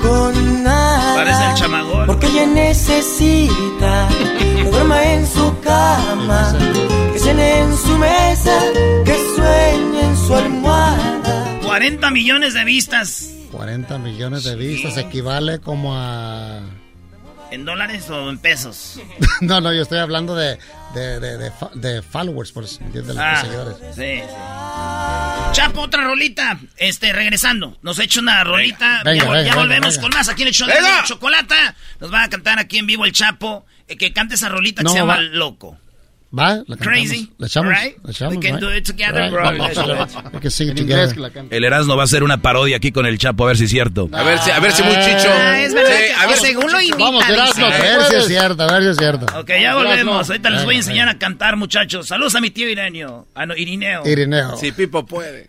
con 0.00 0.62
nada. 0.62 1.14
Parece 1.14 1.50
el 1.50 1.54
chamagón. 1.54 2.06
Porque 2.06 2.26
ella 2.26 2.46
necesita 2.46 4.08
que 4.38 4.64
duerma 4.70 5.12
en 5.12 5.26
su 5.26 5.60
cama, 5.60 6.58
que 7.12 7.18
cene 7.18 7.58
en 7.60 7.76
su 7.76 7.98
mesa, 7.98 8.60
que 9.04 9.16
sueñe 9.34 10.04
en 10.04 10.16
su 10.16 10.34
almohada. 10.34 11.11
40 11.72 12.10
millones 12.10 12.52
de 12.54 12.64
vistas. 12.64 13.30
40 13.50 13.98
millones 13.98 14.44
de 14.44 14.56
vistas 14.56 14.96
equivale 14.98 15.58
como 15.60 15.96
a... 15.96 16.60
¿En 17.50 17.64
dólares 17.66 18.08
o 18.10 18.28
en 18.30 18.38
pesos? 18.38 18.98
No, 19.40 19.60
no, 19.60 19.72
yo 19.72 19.82
estoy 19.82 19.98
hablando 19.98 20.34
de, 20.34 20.58
de, 20.94 21.18
de, 21.20 21.36
de 21.38 21.50
fa- 21.50 21.70
de 21.74 22.00
followers, 22.02 22.52
por 22.52 22.66
de 22.68 23.02
los 23.02 23.16
Ah, 23.18 23.40
seguidores. 23.42 23.76
sí, 23.94 24.02
sí. 24.02 24.20
Chapo, 25.52 25.80
otra 25.82 26.04
rolita. 26.04 26.58
Este, 26.76 27.12
regresando. 27.12 27.76
Nos 27.82 27.98
ha 27.98 28.04
hecho 28.04 28.20
una 28.20 28.42
rolita. 28.44 29.02
Venga, 29.04 29.24
ya 29.24 29.30
venga, 29.30 29.36
ya 29.42 29.42
venga, 29.50 29.54
volvemos 29.56 29.96
venga. 29.96 30.02
con 30.08 30.16
más 30.18 30.28
aquí 30.28 30.42
en 30.42 30.48
el 30.48 30.54
show 30.54 30.66
de 30.68 30.74
Chocolata. 31.04 31.74
Nos 32.00 32.12
va 32.12 32.22
a 32.24 32.28
cantar 32.28 32.58
aquí 32.58 32.78
en 32.78 32.86
vivo 32.86 33.04
el 33.04 33.12
Chapo. 33.12 33.66
eh, 33.88 33.96
que 33.96 34.12
cante 34.12 34.34
esa 34.36 34.48
rolita 34.48 34.82
que 34.82 34.88
se 34.90 34.98
llama 34.98 35.16
va. 35.16 35.20
Loco. 35.22 35.78
¿Va? 36.36 36.62
La. 36.66 36.76
Crazy, 36.78 37.30
La 37.36 37.46
echamos. 37.46 37.72
right? 37.74 37.96
La 38.02 38.10
echamos, 38.10 38.36
We 38.36 38.40
can 38.42 38.52
right? 38.56 38.64
do 38.64 38.74
it 38.74 38.84
together, 38.86 39.30
Right. 39.30 39.30
bro. 39.30 40.30
We 40.32 40.40
can 40.40 40.50
sing 40.50 40.70
it 40.70 40.76
together. 40.76 41.14
El 41.50 41.64
Erasmo 41.64 41.94
va 41.94 42.02
a 42.02 42.04
hacer 42.04 42.22
una 42.22 42.40
parodia 42.40 42.78
aquí 42.78 42.90
con 42.90 43.04
el 43.04 43.18
Chapo, 43.18 43.44
a 43.44 43.48
ver 43.48 43.56
si 43.58 43.64
es 43.64 43.70
cierto. 43.70 44.08
A 44.12 44.22
ver 44.22 44.38
si, 44.38 44.50
a 44.50 44.58
ver 44.58 44.72
si 44.72 44.82
muy 44.82 44.94
chicho. 44.94 45.28
Ah, 45.30 45.60
es 45.60 45.74
verdad 45.74 45.90
Sí, 45.90 46.12
a 46.18 46.26
ver, 46.26 46.36
según 46.38 46.72
lo 46.72 46.80
invita, 46.80 46.96
Vamos. 47.04 47.28
Erasmo, 47.28 47.66
a 47.66 47.70
ver 47.70 48.02
si 48.04 48.14
es 48.16 48.26
cierto, 48.28 48.62
a 48.62 48.72
ver 48.72 48.82
si 48.82 48.88
es 48.88 48.96
cierto. 48.96 49.26
Ok, 49.38 49.50
ya 49.60 49.74
volvemos. 49.74 50.30
Ahorita 50.30 50.48
les 50.50 50.64
voy 50.64 50.74
a 50.76 50.78
enseñar 50.78 51.08
a 51.10 51.18
cantar, 51.18 51.56
muchachos. 51.56 52.06
Saludos 52.08 52.34
a 52.34 52.40
mi 52.40 52.50
tío 52.50 52.68
Ireneo. 52.68 53.26
Ah, 53.34 53.44
no, 53.44 53.54
Irineo. 53.54 54.06
Irineo. 54.06 54.56
Si 54.56 54.72
Pipo 54.72 55.04
puede. 55.04 55.48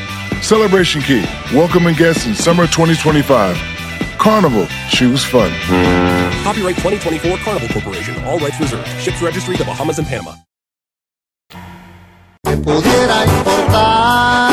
Celebration 0.41 1.01
Key, 1.01 1.23
welcoming 1.53 1.95
guests 1.95 2.25
in 2.25 2.33
summer 2.35 2.67
2025. 2.67 3.55
Carnival, 4.17 4.67
choose 4.89 5.23
fun. 5.23 5.51
Copyright 6.43 6.75
2024 6.77 7.37
Carnival 7.37 7.69
Corporation. 7.69 8.23
All 8.23 8.39
rights 8.39 8.59
reserved. 8.59 8.87
Ships 9.01 9.21
registry 9.21 9.55
the 9.57 9.65
Bahamas 9.65 9.99
and 9.99 10.07
Panama. 10.07 10.35
pudiera 12.63 13.25
importar 13.25 14.51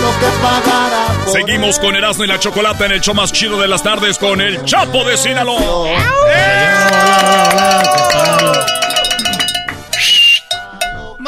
lo 0.00 0.10
que 0.18 0.26
pagara. 0.40 1.06
por 1.24 1.32
Seguimos 1.32 1.78
con 1.78 1.94
Erasmo 1.94 2.24
y 2.24 2.26
la 2.26 2.38
Chocolata 2.38 2.86
en 2.86 2.92
el 2.92 3.00
show 3.00 3.14
más 3.14 3.32
chido 3.32 3.60
de 3.60 3.68
las 3.68 3.82
tardes 3.82 4.18
con 4.18 4.40
el 4.40 4.64
Chapo 4.64 5.04
de 5.04 5.16
Sinaloa. 5.16 5.98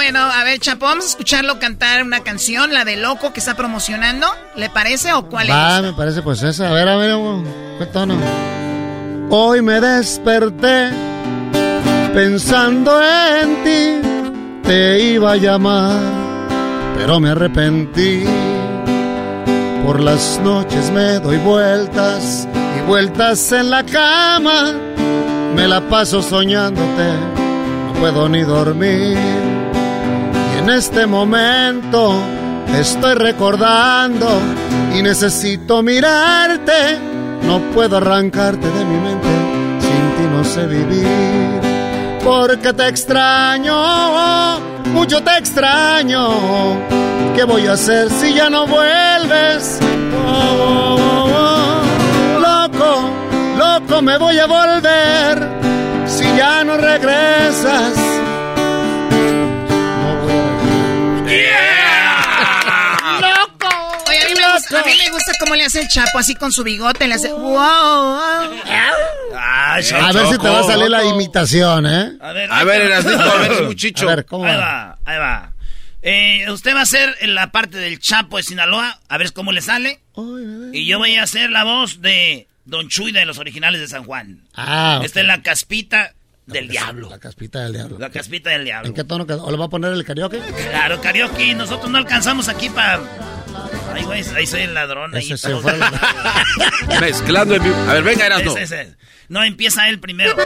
Bueno, 0.05 0.21
a 0.21 0.45
ver, 0.45 0.59
Chapo, 0.59 0.85
vamos 0.85 1.07
a 1.07 1.09
escucharlo 1.09 1.59
cantar 1.59 2.03
una 2.03 2.21
canción, 2.21 2.75
la 2.75 2.85
de 2.85 2.97
Loco 2.99 3.33
que 3.33 3.41
está 3.41 3.55
promocionando. 3.57 4.27
¿Le 4.55 4.69
parece 4.69 5.15
o 5.15 5.31
cuál 5.31 5.49
Va, 5.49 5.79
es? 5.79 5.83
me 5.83 5.93
parece 5.95 6.21
pues 6.21 6.43
esa. 6.43 6.69
A 6.69 6.73
ver, 6.73 6.87
a 6.87 6.97
ver, 6.99 7.17
¿qué 7.79 7.87
tono? 7.87 8.15
Hoy 9.31 9.63
me 9.63 9.81
desperté 9.81 10.91
pensando 12.13 13.01
en 13.03 13.65
ti. 13.65 14.09
Te 14.69 15.01
iba 15.01 15.33
a 15.33 15.37
llamar, 15.37 15.99
pero 16.99 17.19
me 17.19 17.31
arrepentí. 17.31 18.25
Por 19.87 20.01
las 20.01 20.39
noches 20.45 20.91
me 20.91 21.19
doy 21.19 21.39
vueltas 21.39 22.47
y 22.79 22.87
vueltas 22.87 23.53
en 23.53 23.71
la 23.71 23.83
cama. 23.83 24.75
Me 25.55 25.67
la 25.67 25.81
paso 25.89 26.21
soñándote, 26.21 27.11
no 27.87 27.93
puedo 27.99 28.29
ni 28.29 28.43
dormir. 28.43 29.54
En 30.65 30.71
este 30.71 31.07
momento 31.07 32.15
estoy 32.75 33.13
recordando 33.17 34.27
y 34.97 35.03
necesito 35.03 35.83
mirarte. 35.83 36.99
No 37.43 37.59
puedo 37.75 37.99
arrancarte 37.99 38.67
de 38.67 38.85
mi 38.87 38.97
mente, 38.97 39.29
sin 39.81 40.17
ti 40.17 40.23
no 40.35 40.43
sé 40.43 40.67
vivir. 40.67 41.61
Porque 42.25 42.73
te 42.73 42.89
extraño, 42.89 44.59
mucho 44.95 45.23
te 45.23 45.37
extraño. 45.37 46.29
¿Qué 47.37 47.45
voy 47.45 47.67
a 47.67 47.73
hacer 47.73 48.09
si 48.09 48.33
ya 48.33 48.49
no 48.49 48.67
vuelves? 48.67 49.79
Oh. 50.27 50.97
Loco, 52.41 53.11
loco 53.59 54.01
me 54.01 54.17
voy 54.17 54.39
a 54.39 54.47
volver 54.47 55.47
si 56.07 56.25
ya 56.39 56.65
no 56.65 56.79
regresas. 56.79 58.24
A 64.79 64.85
mí, 64.85 64.93
me 64.97 65.11
gusta, 65.11 65.33
cómo 65.41 65.55
le 65.55 65.65
hace 65.65 65.81
el 65.81 65.89
Chapo, 65.89 66.19
así 66.19 66.35
con 66.35 66.53
su 66.53 66.63
bigote, 66.65 67.07
le 67.07 67.15
hace... 67.15 67.33
¡Wow! 67.33 67.43
wow. 67.43 67.55
A 69.37 70.13
ver 70.13 70.27
si 70.27 70.39
te 70.39 70.49
va 70.49 70.61
a 70.61 70.65
salir 70.65 70.91
la 70.91 71.05
imitación, 71.05 71.87
¿eh? 71.87 72.13
A 72.21 72.33
ver, 72.33 72.53
A 72.53 72.65
ver, 72.65 72.93
a 72.93 73.01
ver, 73.01 73.63
muchicho. 73.65 74.09
A 74.09 74.17
ver, 74.17 74.25
¿cómo 74.27 74.45
Ahí 74.45 74.57
va? 74.57 74.99
ahí 75.05 75.19
va. 75.19 75.53
Eh, 76.03 76.51
usted 76.51 76.75
va 76.75 76.81
a 76.81 76.83
hacer 76.83 77.17
la 77.23 77.51
parte 77.51 77.79
del 77.79 77.99
Chapo 77.99 78.37
de 78.37 78.43
Sinaloa, 78.43 79.01
a 79.09 79.19
ver 79.19 79.33
cómo 79.33 79.53
le 79.53 79.63
sale. 79.63 80.01
Y 80.73 80.87
yo 80.87 80.99
voy 80.99 81.17
a 81.17 81.23
hacer 81.23 81.51
la 81.51 81.65
voz 81.65 82.03
de 82.03 82.47
Don 82.67 82.89
Chuy 82.89 83.11
de 83.11 83.25
los 83.25 83.39
originales 83.39 83.81
de 83.81 83.89
San 83.89 84.05
Juan. 84.05 84.43
Ah. 84.55 85.01
Esta 85.03 85.21
es 85.21 85.27
la 85.27 85.43
caspita 85.43 86.13
del 86.47 86.69
diablo. 86.69 87.09
La 87.09 87.19
caspita 87.19 87.61
del 87.63 87.73
diablo. 87.73 87.99
La 87.99 88.11
caspita 88.11 88.51
del 88.51 88.65
diablo. 88.65 88.89
¿En 88.89 88.95
qué 88.95 89.05
tono 89.05 89.27
quedó? 89.27 89.45
¿O 89.45 89.51
le 89.51 89.57
va 89.57 89.65
a 89.65 89.69
poner 89.69 89.93
el 89.93 90.05
karaoke? 90.05 90.41
Claro, 90.71 91.01
karaoke, 91.01 91.55
nosotros 91.55 91.91
no 91.91 91.97
alcanzamos 91.99 92.49
aquí 92.49 92.69
para... 92.69 93.01
Ay, 93.95 94.03
güey, 94.03 94.25
ahí 94.37 94.47
soy 94.47 94.63
el 94.63 94.75
ladrón. 94.75 95.15
Ahí 95.15 95.31
Ese 95.33 95.49
la- 95.51 97.01
Mezclando 97.01 97.55
en 97.55 97.63
vivo. 97.63 97.77
A 97.89 97.93
ver, 97.95 98.03
venga, 98.03 98.27
Erasmo. 98.27 98.57
Ese, 98.59 98.81
ese. 98.83 98.97
No, 99.29 99.43
empieza 99.43 99.89
él 99.89 100.01
primero. 100.01 100.37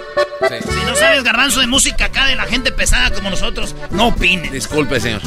Si 0.49 0.81
no 0.87 0.95
sabes 0.95 1.25
garbanzo 1.25 1.61
de 1.61 1.67
música 1.67 2.07
acá 2.07 2.27
de 2.27 2.37
la 2.37 2.45
gente 2.45 2.71
pesada 2.73 3.11
como 3.11 3.31
nosotros, 3.31 3.75
no 3.91 4.09
opines. 4.09 4.53
Disculpe, 4.53 5.01
señor. 5.01 5.21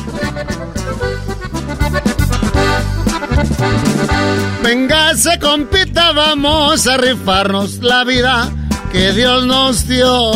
Véngase, 4.64 5.40
compita, 5.40 6.12
vamos 6.12 6.88
a 6.88 6.98
rifarnos 6.98 7.80
la 7.80 8.04
vida 8.04 8.50
que 8.92 9.12
Dios 9.12 9.46
nos 9.46 9.88
dio. 9.88 10.32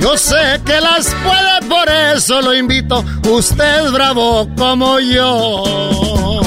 Yo 0.00 0.16
sé 0.16 0.60
que 0.64 0.80
las 0.80 1.14
puede, 1.22 1.68
por 1.68 1.88
eso 1.88 2.40
lo 2.40 2.54
invito. 2.54 3.04
Usted 3.28 3.84
es 3.84 3.92
bravo 3.92 4.48
como 4.56 4.98
yo. 4.98 6.40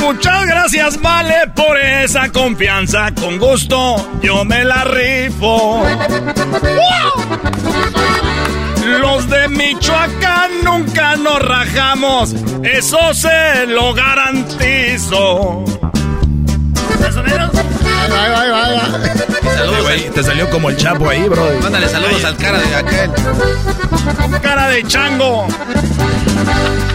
Muchas 0.00 0.46
gracias, 0.46 1.00
vale, 1.00 1.34
por 1.56 1.78
esa 1.78 2.30
confianza. 2.30 3.10
Con 3.14 3.38
gusto 3.38 3.96
yo 4.22 4.44
me 4.44 4.64
la 4.64 4.84
rifo. 4.84 5.82
Los 9.00 9.30
de 9.30 9.48
Michoacán 9.48 10.50
nunca 10.62 11.16
nos 11.16 11.40
rajamos. 11.40 12.34
Eso 12.62 13.14
se 13.14 13.66
lo 13.66 13.94
garantizo. 13.94 15.64
Ahí 18.12 18.30
va, 18.30 18.64
ahí 18.64 18.76
va. 18.76 18.84
Sí, 19.54 19.82
güey, 19.82 20.10
te 20.10 20.22
salió 20.22 20.50
como 20.50 20.70
el 20.70 20.76
chapo 20.76 21.08
ahí, 21.08 21.28
bro. 21.28 21.44
Mándale 21.62 21.88
saludos 21.88 22.24
al 22.24 22.36
cara 22.36 22.58
de 22.58 22.74
aquel. 22.74 23.10
Cara 24.42 24.68
de 24.68 24.82
chango. 24.84 25.46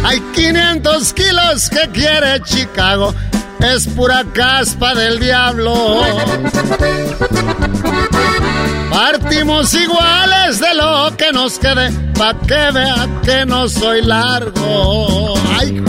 Hay 0.03 0.19
500 0.33 1.13
kilos 1.13 1.69
que 1.69 1.89
quiere 1.91 2.41
Chicago. 2.43 3.13
Es 3.59 3.87
pura 3.87 4.23
caspa 4.33 4.95
del 4.95 5.19
diablo. 5.19 6.01
Partimos 8.89 9.73
iguales 9.73 10.59
de 10.59 10.73
lo 10.75 11.15
que 11.17 11.31
nos 11.31 11.59
quede, 11.59 11.91
pa' 12.17 12.33
que 12.47 12.71
vea 12.73 13.07
que 13.23 13.45
no 13.45 13.67
soy 13.67 14.01
largo. 14.01 15.33
Ay. 15.59 15.83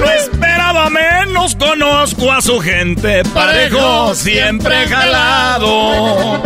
No 0.00 0.10
esperaba 0.10 0.90
menos, 0.90 1.54
conozco 1.54 2.32
a 2.32 2.40
su 2.40 2.60
gente. 2.60 3.22
Parejo, 3.34 4.14
siempre 4.14 4.86
jalado. 4.88 6.42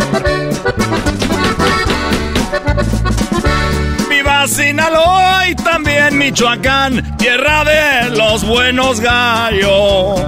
Viva 4.09 4.47
Sinaloa 4.47 5.47
y 5.49 5.55
también 5.55 6.17
Michoacán, 6.17 7.17
tierra 7.17 7.63
de 7.63 8.09
los 8.15 8.43
buenos 8.45 8.99
gallos. 8.99 10.19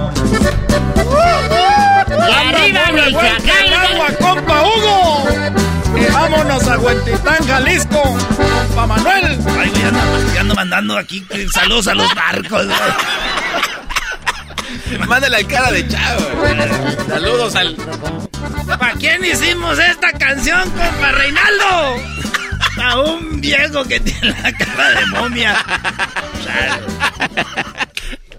arriba, 2.50 2.80
Michoacán! 2.92 3.72
agua, 3.92 4.08
compa 4.20 4.62
Hugo! 4.62 5.79
Y 5.96 6.04
vámonos 6.12 6.66
a 6.68 6.78
Huentitán, 6.78 7.46
Jalisco, 7.46 8.02
compa 8.02 8.86
Manuel. 8.86 9.38
Ay, 9.58 9.68
güey, 9.70 9.82
ando, 9.84 10.34
ya 10.34 10.40
ando 10.40 10.54
mandando 10.54 10.96
aquí 10.96 11.26
saludos 11.52 11.88
a 11.88 11.94
los 11.94 12.14
barcos. 12.14 12.66
güey. 12.66 12.78
Mándale 15.06 15.36
al 15.36 15.46
cara 15.46 15.70
de 15.72 15.86
chavo. 15.88 16.26
Saludos 17.08 17.54
al. 17.56 17.76
¿Para 18.78 18.92
quién 18.94 19.22
hicimos 19.24 19.78
esta 19.78 20.12
canción, 20.12 20.62
compa 20.70 21.12
Reinaldo? 21.12 21.96
A 22.82 23.00
un 23.00 23.40
viejo 23.40 23.84
que 23.84 24.00
tiene 24.00 24.34
la 24.42 24.52
cara 24.52 24.90
de 24.90 25.06
momia. 25.06 25.56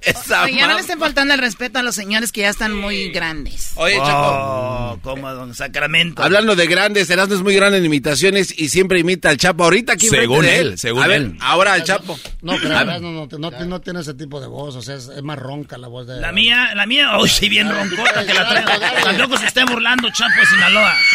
Esa 0.02 0.44
Oye, 0.44 0.56
ya 0.56 0.68
no 0.68 0.74
le 0.74 0.82
estén 0.82 0.98
faltando 1.00 1.34
el 1.34 1.40
respeto 1.40 1.78
a 1.80 1.84
los 1.84 1.94
señores 1.94 2.32
que 2.32 2.42
ya 2.42 2.50
están 2.50 2.74
muy 2.76 3.10
grandes. 3.10 3.72
Oye, 3.76 3.96
Chapo. 3.98 4.28
Oh, 4.32 5.00
como 5.04 5.32
don 5.32 5.54
Sacramento. 5.54 6.24
Hablando 6.24 6.56
de 6.56 6.66
grandes, 6.66 7.10
Erasmo 7.10 7.36
es 7.36 7.42
muy 7.42 7.56
grande 7.56 7.78
en 7.78 7.86
imitaciones 7.86 8.54
y 8.58 8.70
siempre 8.70 9.00
imita 9.00 9.30
al 9.30 9.38
Chapo. 9.38 9.64
Ahorita 9.64 9.94
aquí 9.94 10.08
Según 10.08 10.42
de 10.42 10.58
él, 10.60 10.78
según 10.80 11.04
A 11.04 11.08
ver, 11.08 11.22
él. 11.22 11.38
ahora 11.40 11.74
al 11.74 11.84
Chapo. 11.84 12.20
No, 12.42 12.54
pero 12.62 13.00
no, 13.00 13.28
no, 13.28 13.28
no, 13.38 13.52
no 13.66 13.82
tiene 13.82 14.00
ese 14.02 14.14
tipo 14.16 14.42
de 14.42 14.48
voz, 14.48 14.76
o 14.76 14.82
sea, 14.82 14.96
es, 14.96 15.08
es 15.08 15.22
más 15.22 15.38
ronca 15.38 15.78
la 15.78 15.88
voz 15.88 16.08
de... 16.08 16.20
La 16.20 16.32
mía, 16.32 16.72
la 16.76 16.86
mía, 16.88 17.18
oh, 17.18 17.28
sí, 17.28 17.48
bien 17.48 17.70
roncota 17.70 18.26
que 18.26 18.34
la 18.34 18.50
traigo. 18.50 18.72
Tampoco 19.04 19.38
se 19.38 19.46
esté 19.48 19.64
burlando 19.66 20.10
Chapo 20.12 20.40
de 20.40 20.46
Sinaloa. 20.48 20.94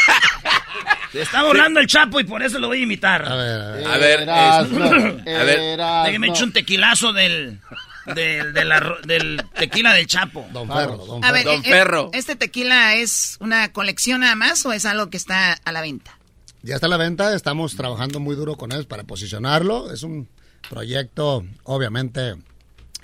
Se 1.12 1.22
está 1.22 1.44
burlando 1.44 1.80
el 1.80 1.86
Chapo 1.86 2.20
y 2.20 2.24
por 2.24 2.42
eso 2.42 2.58
lo 2.58 2.66
voy 2.66 2.80
a 2.80 2.82
imitar. 2.82 3.24
A 3.26 3.34
ver, 3.36 3.60
a 3.60 3.70
ver. 3.72 3.86
A 3.86 3.96
ver, 3.98 4.20
Erasmo, 4.20 4.84
es- 4.84 4.92
a 5.40 5.44
ver. 5.44 5.58
Erasmo. 5.60 6.04
Déjeme 6.04 6.26
echar 6.28 6.44
un 6.44 6.52
tequilazo 6.52 7.12
del, 7.12 7.58
del, 8.14 8.52
del 8.52 8.70
arro- 8.72 9.00
del 9.02 9.42
tequila 9.58 9.92
del 9.94 10.06
Chapo. 10.06 10.46
Don 10.52 10.68
Ferro, 10.68 10.96
Don 11.06 11.24
A 11.24 11.28
Ferro. 11.28 11.34
ver, 11.34 11.44
Don 11.44 11.54
eh, 11.56 11.62
eh, 11.64 11.70
Ferro. 11.70 12.10
¿este 12.12 12.36
tequila 12.36 12.94
es 12.94 13.36
una 13.40 13.72
colección 13.72 14.20
nada 14.20 14.34
más 14.36 14.64
o 14.66 14.72
es 14.72 14.84
algo 14.86 15.10
que 15.10 15.16
está 15.16 15.52
a 15.52 15.72
la 15.72 15.80
venta? 15.80 16.18
Ya 16.62 16.74
está 16.76 16.86
a 16.86 16.90
la 16.90 16.96
venta, 16.96 17.34
estamos 17.34 17.76
trabajando 17.76 18.18
muy 18.20 18.34
duro 18.36 18.56
con 18.56 18.72
él 18.72 18.86
para 18.86 19.04
posicionarlo. 19.04 19.92
Es 19.92 20.02
un 20.02 20.28
proyecto, 20.68 21.44
obviamente, 21.64 22.34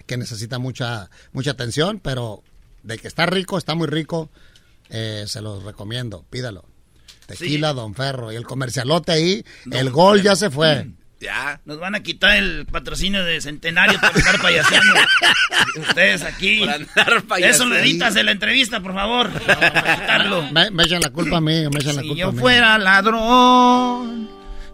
que 0.06 0.16
necesita 0.16 0.58
mucha, 0.58 1.10
mucha 1.32 1.52
atención, 1.52 2.00
pero 2.00 2.42
de 2.82 2.98
que 2.98 3.06
está 3.08 3.26
rico, 3.26 3.56
está 3.58 3.74
muy 3.76 3.86
rico, 3.86 4.30
eh, 4.90 5.24
se 5.28 5.40
los 5.40 5.62
recomiendo, 5.62 6.24
pídalo. 6.28 6.64
Tequila 7.26 7.72
Don 7.72 7.94
Ferro 7.94 8.32
y 8.32 8.36
el 8.36 8.44
comercialote 8.44 9.12
ahí, 9.12 9.44
el 9.70 9.90
gol 9.90 10.22
ya 10.22 10.34
se 10.34 10.50
fue. 10.50 10.88
Ya. 11.22 11.60
Nos 11.64 11.78
van 11.78 11.94
a 11.94 12.00
quitar 12.02 12.36
el 12.36 12.66
patrocinio 12.66 13.24
de 13.24 13.40
Centenario 13.40 13.98
por 14.00 14.16
estar 14.16 14.40
payaseando. 14.40 14.94
Ustedes 15.88 16.22
aquí. 16.24 16.58
Por 16.58 16.70
andar 16.70 17.22
payaseando. 17.22 17.46
Eso 17.46 17.66
lo 17.66 17.76
editas 17.76 18.16
en 18.16 18.26
la 18.26 18.32
entrevista, 18.32 18.80
por 18.80 18.92
favor. 18.92 19.30
Me, 20.52 20.70
me 20.70 20.82
echan 20.82 21.00
la 21.00 21.10
culpa 21.10 21.36
a 21.36 21.40
mí, 21.40 21.62
me 21.70 21.78
echan 21.80 21.96
la 21.96 22.02
Si 22.02 22.08
culpa 22.08 22.20
yo 22.20 22.28
a 22.28 22.32
mí. 22.32 22.38
fuera 22.38 22.78
ladrón, 22.78 24.28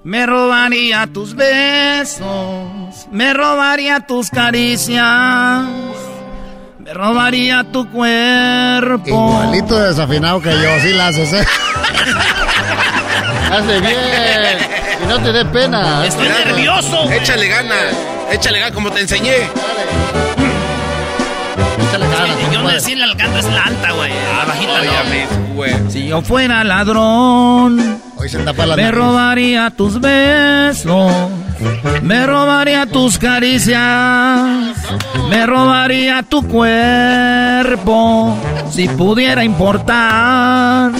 me 0.05 0.25
robaría 0.27 1.07
tus 1.12 1.35
besos, 1.35 3.07
me 3.12 3.35
robaría 3.35 4.01
tus 4.01 4.31
caricias, 4.31 5.05
me 6.79 6.95
robaría 6.95 7.65
tu 7.70 7.89
cuerpo. 7.91 9.07
Igualito 9.07 9.79
desafinado 9.79 10.41
que 10.41 10.51
yo, 10.51 10.81
sí 10.81 10.93
la 10.95 11.09
haces, 11.09 11.33
¿eh? 11.35 11.45
Hace 13.51 13.81
bien. 13.81 14.59
Y 15.03 15.07
no 15.07 15.19
te 15.20 15.33
dé 15.33 15.45
pena. 15.47 16.05
Estoy 16.05 16.29
nervioso. 16.29 17.11
Échale 17.11 17.49
ganas. 17.49 17.95
Échale 18.31 18.59
ganas 18.59 18.75
como 18.75 18.91
te 18.91 19.01
enseñé. 19.01 19.37
Échale 21.89 22.07
ganas. 22.09 22.53
Yo 22.53 22.62
no 22.62 22.69
decirle 22.69 23.05
al 23.05 23.16
canto 23.16 23.39
es 23.39 23.45
la 23.47 23.62
alta, 23.62 23.93
güey. 23.93 24.12
La 24.39 24.45
bajita 24.45 24.85
ya 24.85 25.05
no. 25.05 25.55
güey. 25.55 25.75
Si 25.89 26.09
yo 26.09 26.20
fuera 26.20 26.62
ladrón, 26.62 28.01
Hoy 28.16 28.29
se 28.29 28.39
tapa 28.39 28.66
la 28.66 28.77
me 28.77 28.91
robaría 28.91 29.70
tus 29.70 30.01
besos, 30.01 31.12
me 32.03 32.27
robaría 32.27 32.85
tus 32.87 33.16
caricias, 33.16 34.77
me 35.31 35.47
robaría 35.47 36.23
tu 36.23 36.47
cuerpo, 36.47 38.37
si 38.70 38.89
pudiera 38.89 39.45
importar 39.45 40.91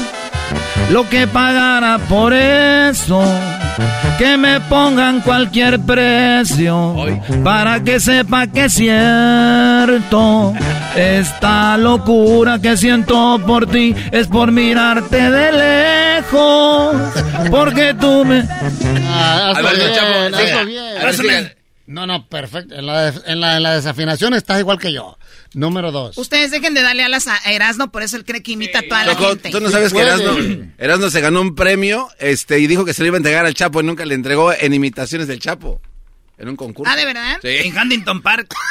lo 0.91 1.09
que 1.09 1.27
pagara 1.27 1.99
por 2.09 2.33
eso. 2.33 3.23
Que 4.19 4.37
me 4.37 4.59
pongan 4.63 5.21
cualquier 5.21 5.79
precio 5.81 6.97
para 7.45 7.81
que 7.85 8.01
sepa 8.01 8.47
que 8.49 8.65
es 8.65 8.73
cierto. 8.75 10.53
Esta 10.97 11.77
locura 11.79 12.59
que 12.61 12.77
siento 12.77 13.41
por 13.47 13.67
ti 13.71 13.95
es 14.11 14.27
por 14.27 14.51
mirarte 14.51 15.31
de 15.31 15.53
lejos. 15.53 16.97
Porque 17.51 17.95
tú 17.95 18.25
me. 18.25 18.43
Ah, 19.07 19.53
hazlo 19.55 19.69
A 19.69 19.71
ver, 19.71 19.81
bien, 19.81 19.95
hazlo. 19.95 21.51
No, 21.87 22.07
no, 22.07 22.27
perfecto. 22.29 22.75
En 22.75 22.87
la, 22.87 23.11
de- 23.11 23.33
en, 23.33 23.41
la, 23.41 23.57
en 23.57 23.63
la 23.63 23.75
desafinación 23.75 24.35
estás 24.35 24.59
igual 24.59 24.79
que 24.79 24.93
yo. 24.93 25.17
Número 25.55 25.91
dos. 25.93 26.19
Ustedes 26.19 26.51
dejen 26.51 26.75
de 26.75 26.83
darle 26.83 27.03
alas 27.05 27.27
a 27.27 27.37
Erasmo, 27.51 27.91
por 27.91 28.03
eso 28.03 28.17
él 28.17 28.25
cree 28.25 28.43
que 28.43 28.53
imita 28.53 28.81
a 28.81 28.83
toda 28.83 29.05
la 29.05 29.15
gente. 29.17 29.51
tú 29.51 29.61
no 29.61 29.71
sabes 29.71 29.93
que. 29.93 30.01
Erasno, 30.01 30.37
Erasno 30.79 31.11
se 31.11 31.21
ganó 31.21 31.41
un 31.41 31.55
premio 31.55 32.09
este, 32.19 32.59
y 32.59 32.67
dijo 32.67 32.85
que 32.85 32.93
se 32.95 33.03
lo 33.03 33.09
iba 33.09 33.17
a 33.17 33.19
entregar 33.19 33.47
al 33.47 33.55
Chapo 33.55 33.81
y 33.81 33.85
nunca 33.85 34.05
le 34.05 34.15
entregó 34.15 34.53
en 34.53 34.75
imitaciones 34.75 35.27
del 35.27 35.39
Chapo. 35.41 35.81
En 36.37 36.49
un 36.49 36.57
concurso. 36.57 36.93
Ah, 36.93 36.97
¿de 36.97 37.05
verdad? 37.05 37.39
Sí. 37.43 37.49
En 37.49 37.77
Huntington 37.77 38.23
Park. 38.23 38.55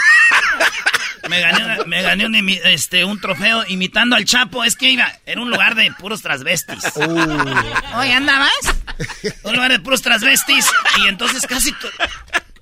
Me 1.30 1.42
gané, 1.42 1.84
me 1.88 2.02
gané 2.02 2.26
un, 2.26 2.34
imi- 2.36 2.62
este, 2.64 3.04
un 3.04 3.20
trofeo 3.20 3.66
imitando 3.68 4.16
al 4.16 4.24
Chapo. 4.24 4.64
Es 4.64 4.78
que 4.78 4.90
iba, 4.92 5.12
era 5.26 5.42
un 5.42 5.50
lugar 5.50 5.76
de 5.76 5.92
puros 6.00 6.22
transvestis. 6.22 6.78
Oye, 6.96 8.14
¿andabas? 8.14 8.50
Un 9.44 9.54
lugar 9.54 9.70
de 9.72 9.80
puros 9.80 10.02
transvestis. 10.02 10.66
Y 11.04 11.10
entonces 11.10 11.46
casi... 11.46 11.74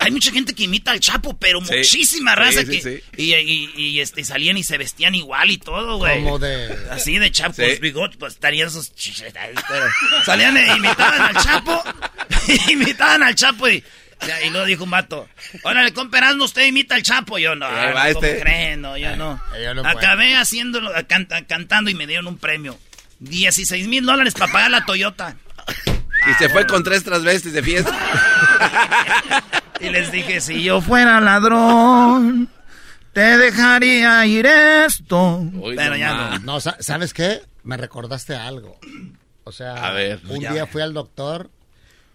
Hay 0.06 0.11
mucha 0.11 0.32
gente 0.32 0.53
que 0.53 0.64
imita 0.64 0.91
al 0.91 0.99
Chapo, 0.99 1.38
pero 1.38 1.60
Sí. 1.65 1.76
muchísima 1.77 2.36
raza 2.36 2.61
Sí, 2.61 2.65
sí, 2.65 2.72
que... 2.72 2.82
sí. 2.82 3.03
Y, 3.18 3.34
y- 3.36 3.72
y, 3.76 3.99
este, 3.99 4.23
salían 4.23 4.57
y 4.57 4.64
se 4.64 4.77
vestían 4.77 5.15
igual 5.15 5.52
y 5.52 5.57
todo, 5.57 5.98
güey. 5.98 6.23
Como 6.23 6.40
de... 6.40 6.76
Así 6.91 7.18
de 7.19 7.32
Chapo, 7.32 7.56
Sí. 7.56 7.77
bigot, 7.82 8.18
pues 8.18 8.34
estarían 8.34 8.69
sus 8.72 8.91
pero 9.68 9.86
salían 10.26 10.56
e 10.57 10.76
imitaban 10.77 11.22
al 11.36 11.44
Chapo, 11.44 11.84
imitaban 12.69 13.23
al 13.23 13.36
Chapo 13.36 13.68
y, 13.68 13.84
y 14.45 14.49
luego 14.49 14.65
dijo 14.65 14.84
un 14.86 14.91
vato, 14.91 15.27
órale, 15.64 15.91
comperando, 15.94 16.45
usted 16.45 16.65
imita 16.65 16.95
al 16.95 17.03
Chapo, 17.03 17.38
yo 17.38 17.56
no, 17.56 17.65
va 17.65 17.88
no, 18.06 18.14
¿cómo 18.14 18.26
este. 18.26 18.40
creen? 18.41 18.82
No, 18.82 18.98
yo 18.98 19.15
no. 19.15 19.41
yo 19.61 19.73
no 19.73 19.82
puedo. 19.84 19.98
Acabé 19.98 20.36
haciéndolo, 20.36 20.91
canta- 21.07 21.45
cantando 21.45 21.90
y 21.90 21.95
me 21.95 22.07
dieron 22.07 22.27
un 22.27 22.38
premio, 22.38 22.80
16 23.19 23.88
mil 23.88 24.06
dólares 24.06 24.34
para 24.34 24.52
pagar 24.52 24.72
la 24.72 24.86
Toyota. 24.86 25.36
Y 26.27 26.34
se 26.36 26.49
fue 26.49 26.65
con 26.65 26.84
tres 26.84 27.03
transvestis 27.03 27.53
de 27.53 27.61
fiesta. 27.64 27.91
Y 29.80 29.90
les 29.90 30.12
dije, 30.12 30.42
si 30.42 30.64
yo 30.64 30.82
fuera 30.82 31.20
ladrón, 31.22 32.50
te 33.14 33.38
dejaría 33.38 34.26
ir 34.26 34.46
esto. 34.46 35.38
Uy, 35.54 35.76
pero 35.76 35.92
no 35.92 35.98
ya 35.98 36.14
no. 36.14 36.40
No, 36.40 36.60
sa- 36.60 36.78
¿sabes 36.80 37.14
qué? 37.14 37.42
Me 37.64 37.78
recordaste 37.78 38.36
algo. 38.36 38.78
O 39.44 39.52
sea, 39.52 39.74
A 39.88 39.92
ver, 39.92 40.22
un 40.30 40.40
ya. 40.42 40.54
día 40.54 40.66
fui 40.68 40.82
al 40.82 40.94
doctor 40.94 41.50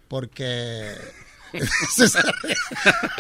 porque... 0.09 0.95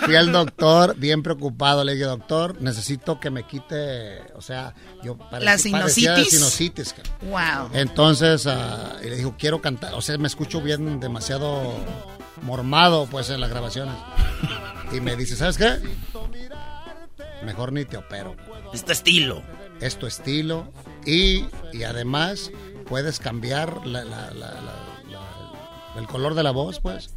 fui 0.04 0.14
al 0.16 0.30
doctor 0.32 0.94
bien 0.96 1.22
preocupado. 1.22 1.82
Le 1.84 1.94
dije, 1.94 2.04
doctor, 2.04 2.60
necesito 2.60 3.18
que 3.20 3.30
me 3.30 3.44
quite, 3.44 4.20
o 4.34 4.40
sea, 4.42 4.74
yo 5.02 5.16
parec- 5.18 5.40
¿La 5.40 5.58
sinusitis? 5.58 6.30
sinusitis. 6.30 6.94
Wow. 7.22 7.70
Entonces, 7.72 8.46
ah, 8.46 8.96
y 9.04 9.08
le 9.08 9.16
dijo, 9.16 9.34
quiero 9.38 9.60
cantar, 9.60 9.94
o 9.94 10.00
sea, 10.00 10.16
me 10.18 10.28
escucho 10.28 10.60
bien 10.60 11.00
demasiado 11.00 11.74
mormado, 12.42 13.06
pues, 13.06 13.30
en 13.30 13.40
las 13.40 13.50
grabaciones. 13.50 13.94
Y 14.92 15.00
me 15.00 15.16
dice, 15.16 15.36
¿sabes 15.36 15.56
qué? 15.58 15.78
Mejor 17.44 17.72
ni 17.72 17.84
te 17.84 17.96
opero. 17.96 18.36
Es 18.72 18.84
tu 18.84 18.92
estilo. 18.92 19.42
Es 19.80 19.96
tu 19.98 20.06
estilo 20.06 20.70
y, 21.06 21.46
y 21.72 21.84
además 21.84 22.50
puedes 22.86 23.18
cambiar 23.18 23.86
la- 23.86 24.04
la- 24.04 24.30
la- 24.32 24.50
la- 24.60 24.60
la- 25.10 25.98
el 26.00 26.06
color 26.06 26.34
de 26.34 26.42
la 26.42 26.50
voz, 26.50 26.80
pues. 26.80 27.14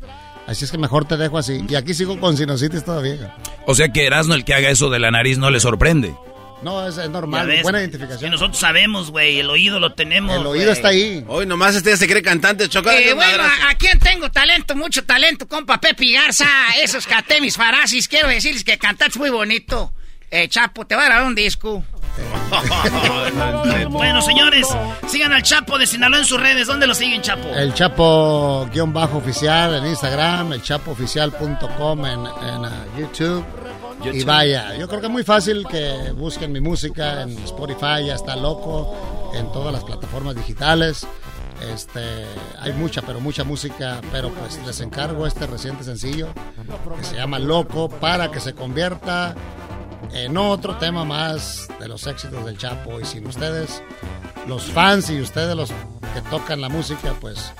Así 0.48 0.66
es 0.66 0.72
que 0.72 0.78
mejor 0.78 1.06
te 1.06 1.18
dejo 1.18 1.38
así. 1.38 1.64
Y 1.70 1.76
aquí 1.76 1.94
sigo 1.94 2.20
con 2.20 2.38
sinusitis 2.38 2.84
todavía. 2.86 3.36
O 3.66 3.76
sea 3.76 3.90
que 3.90 4.06
Erasmo, 4.06 4.34
el 4.34 4.46
que 4.46 4.54
haga 4.54 4.70
eso 4.70 4.90
de 4.90 5.00
la 5.00 5.12
nariz, 5.12 5.38
no 5.38 5.50
le 5.50 5.60
sorprende. 5.60 6.16
No, 6.64 6.88
es, 6.88 6.98
normal, 7.10 7.48
ves, 7.48 7.64
buena 7.64 7.80
Que 7.80 7.86
identificación. 7.86 8.32
nosotros 8.32 8.58
sabemos, 8.58 9.12
güey, 9.12 9.40
el 9.40 9.50
oído 9.50 9.80
lo 9.80 9.94
tenemos. 9.94 10.36
El 10.40 10.46
oído 10.48 10.72
está 10.72 10.90
ahí. 10.90 11.24
Hoy 11.28 11.46
nomás 11.46 11.76
este 11.76 11.90
ya 11.92 11.98
se 11.98 12.08
cree 12.08 12.22
cantante, 12.22 12.70
Choco. 12.70 12.90
dale 12.90 13.10
Eh, 13.10 13.14
bueno. 13.14 13.44
¿a, 13.44 13.70
a 13.70 13.76
quién 13.76 14.00
tengo 14.00 14.32
talento? 14.32 14.76
Mucho 14.76 15.04
talento, 15.04 15.48
compa 15.48 15.80
Pepe 15.80 16.12
Garza. 16.12 16.48
Esos 16.82 17.06
catemis 17.06 17.58
farasis. 17.58 18.08
Quiero 18.08 18.28
decirles 18.28 18.64
que 18.64 18.78
cantaste 18.78 19.20
muy 19.20 19.30
bonito. 19.30 19.94
Eh, 20.32 20.48
Chapo, 20.48 20.88
te 20.88 20.96
voy 20.96 21.04
a 21.04 21.08
grabar 21.08 21.26
un 21.28 21.36
disco. 21.36 21.84
Bueno, 23.90 24.22
señores, 24.22 24.68
sigan 25.08 25.34
al 25.34 25.44
Chapo 25.44 25.78
de 25.78 25.88
Sinaloa 25.88 26.20
en 26.20 26.26
sus 26.26 26.40
redes. 26.40 26.68
¿Dónde 26.68 26.88
lo 26.88 26.94
siguen, 26.96 27.22
Chapo? 27.22 27.48
El 27.50 27.74
Chapo 27.74 28.68
guion 28.72 28.94
bajo 28.94 29.18
oficial 29.18 29.76
en 29.76 29.86
Instagram, 29.88 30.54
el 30.54 30.62
chapooficial.com 30.62 32.06
en, 32.06 32.20
en 32.20 32.66
ah, 32.66 32.86
YouTube. 32.98 33.44
Y 34.12 34.24
vaya, 34.24 34.76
yo 34.76 34.88
creo 34.88 35.00
que 35.00 35.08
es 35.08 35.12
muy 35.12 35.24
fácil 35.24 35.66
que 35.68 36.12
busquen 36.12 36.52
mi 36.52 36.60
música 36.60 37.24
en 37.24 37.38
Spotify, 37.44 38.06
ya 38.06 38.16
está 38.16 38.36
loco, 38.36 39.32
en 39.34 39.52
todas 39.52 39.74
las 39.74 39.84
plataformas 39.84 40.36
digitales. 40.36 41.06
Este, 41.74 42.26
hay 42.60 42.74
mucha, 42.74 43.02
pero 43.02 43.22
mucha 43.22 43.44
música, 43.44 44.02
pero 44.12 44.30
pues 44.32 44.60
les 44.66 44.82
encargo 44.82 45.26
este 45.26 45.48
reciente 45.48 45.84
sencillo 45.84 46.28
que 46.98 47.04
se 47.06 47.16
llama 47.16 47.40
Loco 47.40 47.90
para 47.90 48.32
que 48.32 48.40
se 48.40 48.54
convierta 48.54 49.34
en 50.14 50.36
otro 50.36 50.76
tema 50.78 51.06
más 51.06 51.70
de 51.80 51.88
los 51.88 52.06
éxitos 52.06 52.46
del 52.46 52.58
Chapo. 52.58 53.00
Y 53.00 53.06
sin 53.06 53.26
ustedes, 53.28 53.82
los 54.48 54.64
fans 54.64 55.10
y 55.10 55.22
ustedes 55.22 55.56
los 55.56 55.70
que 55.70 56.22
tocan 56.30 56.60
la 56.60 56.70
música, 56.70 57.14
pues 57.22 57.54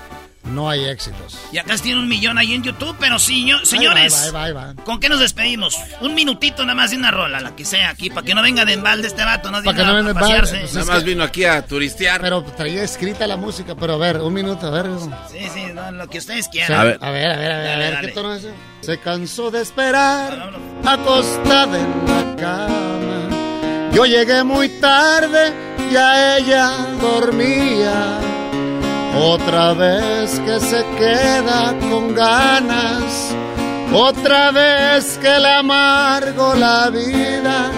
no 0.44 0.68
hay 0.68 0.84
éxitos. 0.84 1.38
Y 1.52 1.58
acá 1.58 1.76
tiene 1.78 1.98
un 2.00 2.08
millón 2.08 2.36
ahí 2.38 2.52
en 2.54 2.62
YouTube, 2.62 2.94
pero 3.00 3.18
sí, 3.18 3.44
ño- 3.44 3.64
señores, 3.64 4.14
Ahí 4.24 4.30
va, 4.30 4.44
ahí 4.44 4.52
va, 4.52 4.64
ahí 4.66 4.74
va. 4.74 4.82
¿con 4.84 5.00
qué 5.00 5.08
nos 5.08 5.20
despedimos? 5.20 5.76
Un 6.00 6.14
minutito 6.14 6.62
nada 6.64 6.74
más 6.74 6.90
de 6.90 6.98
una 6.98 7.10
rola, 7.10 7.40
la 7.40 7.56
que 7.56 7.64
sea 7.64 7.90
aquí, 7.90 8.10
para 8.10 8.26
que 8.26 8.34
no 8.34 8.42
venga 8.42 8.64
de 8.64 8.74
embalde 8.74 9.08
este 9.08 9.24
vato, 9.24 9.50
no 9.50 9.62
Para 9.62 9.76
que 9.76 9.84
no 9.84 9.94
venga 9.94 10.12
de 10.12 10.20
embalde, 10.20 10.58
pues 10.60 10.74
Nada 10.74 10.86
más 10.86 10.98
que- 11.02 11.08
vino 11.10 11.24
aquí 11.24 11.44
a 11.44 11.64
turistear. 11.66 12.20
Pero 12.20 12.42
traía 12.42 12.82
escrita 12.82 13.26
la 13.26 13.36
música, 13.36 13.74
pero 13.74 13.94
a 13.94 13.98
ver, 13.98 14.18
un 14.20 14.32
minuto, 14.34 14.66
a 14.66 14.70
ver. 14.70 14.86
Sí, 15.30 15.38
sí, 15.52 15.64
no, 15.74 15.90
lo 15.92 16.08
que 16.08 16.18
ustedes 16.18 16.44
Sí, 16.46 16.50
quieran. 16.52 16.78
A 16.80 16.84
ver. 16.84 16.98
a 17.00 17.10
ver, 17.10 17.30
a 17.30 17.36
ver, 17.36 17.52
a 17.52 17.58
ver, 17.58 17.66
a 17.66 17.70
Dale, 17.70 17.84
ver, 17.84 17.94
dale. 17.94 18.08
¿qué 18.08 18.14
tono 18.14 18.34
es 18.34 18.44
ese? 18.44 18.54
Se 18.82 18.98
cansó 18.98 19.50
de 19.50 19.62
esperar, 19.62 20.50
acostada 20.84 21.78
en 21.78 22.06
la 22.06 22.36
cama. 22.36 23.90
Yo 23.94 24.04
llegué 24.04 24.42
muy 24.44 24.68
tarde, 24.80 25.52
ya 25.90 26.36
ella 26.36 26.70
dormía. 27.00 28.18
Otra 29.16 29.74
vez 29.74 30.40
que 30.40 30.60
se 30.60 30.84
queda 30.98 31.74
con 31.80 32.14
ganas, 32.14 33.34
otra 33.92 34.50
vez 34.50 35.18
que 35.22 35.38
le 35.38 35.48
amargo 35.48 36.54
la 36.54 36.90
vida. 36.90 37.70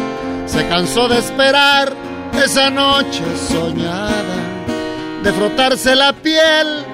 Se 0.46 0.66
cansó 0.68 1.08
de 1.08 1.18
esperar 1.18 1.92
esa 2.32 2.70
noche 2.70 3.22
soñada, 3.48 4.38
de 5.22 5.32
frotarse 5.32 5.94
la 5.94 6.12
piel 6.12 6.84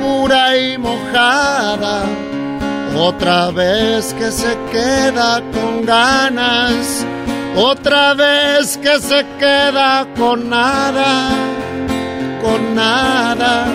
pura 0.00 0.56
y 0.56 0.78
mojada. 0.78 2.02
Otra 2.96 3.50
vez 3.50 4.14
que 4.14 4.30
se 4.30 4.56
queda 4.72 5.42
con 5.52 5.84
ganas, 5.84 7.04
otra 7.56 8.14
vez 8.14 8.78
que 8.78 8.98
se 9.00 9.24
queda 9.38 10.06
con 10.16 10.48
nada, 10.48 11.30
con 12.42 12.74
nada, 12.74 13.66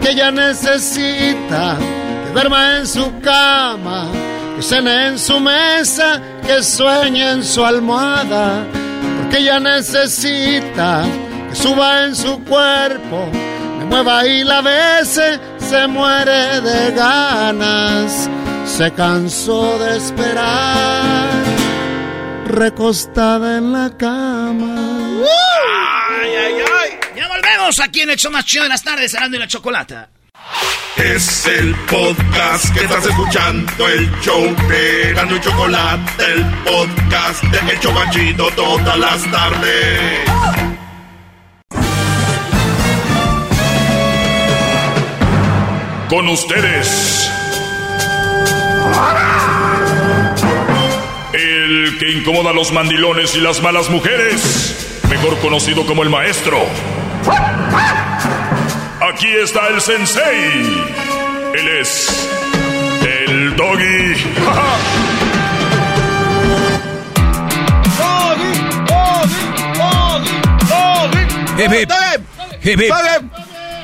que 0.00 0.10
ella 0.10 0.30
necesita 0.30 1.76
que 2.24 2.32
duerma 2.32 2.78
en 2.78 2.86
su 2.86 3.20
cama, 3.20 4.08
que 4.56 4.62
cene 4.62 5.08
en 5.08 5.18
su 5.18 5.38
mesa, 5.40 6.20
que 6.46 6.62
sueñe 6.62 7.30
en 7.32 7.44
su 7.44 7.64
almohada, 7.64 8.64
porque 9.18 9.38
ella 9.38 9.60
necesita 9.60 11.04
que 11.48 11.54
suba 11.54 12.04
en 12.04 12.14
su 12.14 12.42
cuerpo, 12.44 13.28
me 13.78 13.84
mueva 13.84 14.26
y 14.26 14.44
la 14.44 14.60
bese, 14.60 15.38
se 15.58 15.86
muere 15.86 16.60
de 16.60 16.92
ganas, 16.92 18.28
se 18.66 18.90
cansó 18.92 19.78
de 19.78 19.96
esperar, 19.96 21.28
recostada 22.46 23.58
en 23.58 23.72
la 23.72 23.90
cama. 23.90 24.74
¡Ay, 26.20 26.30
ay, 26.36 26.54
ay! 26.80 26.81
Ya 27.42 27.48
volvemos 27.56 27.80
aquí 27.80 28.00
en 28.02 28.10
el 28.10 28.16
show 28.16 28.30
más 28.30 28.44
chido 28.44 28.62
de 28.64 28.68
las 28.68 28.82
tardes, 28.82 29.14
hablando 29.14 29.36
de 29.36 29.40
la 29.40 29.48
chocolata. 29.48 30.08
Es 30.96 31.46
el 31.46 31.74
podcast 31.90 32.72
que 32.74 32.84
estás 32.84 33.06
escuchando, 33.06 33.88
el 33.88 34.10
show 34.20 34.54
de 34.68 35.12
Gano 35.14 35.36
y 35.36 35.40
Chocolate, 35.40 36.24
el 36.24 36.44
podcast 36.64 37.42
de 37.44 37.72
Hecho 37.72 37.92
Machito 37.92 38.48
todas 38.50 38.98
las 38.98 39.30
tardes. 39.30 40.28
Con 46.08 46.28
ustedes. 46.28 47.30
El 51.32 51.96
que 51.98 52.10
incomoda 52.10 52.50
a 52.50 52.52
los 52.52 52.70
mandilones 52.72 53.34
y 53.34 53.40
las 53.40 53.62
malas 53.62 53.88
mujeres, 53.88 55.00
mejor 55.08 55.38
conocido 55.40 55.86
como 55.86 56.02
el 56.02 56.10
maestro. 56.10 56.66
Aquí 59.12 59.28
está 59.42 59.68
el 59.68 59.80
sensei. 59.80 60.84
Él 61.54 61.68
es 61.80 62.30
el 63.02 63.56
doggy. 63.56 64.14
Hip, 71.58 71.70
hip. 71.72 71.90
Hip, 72.64 72.80
hip. 72.80 72.92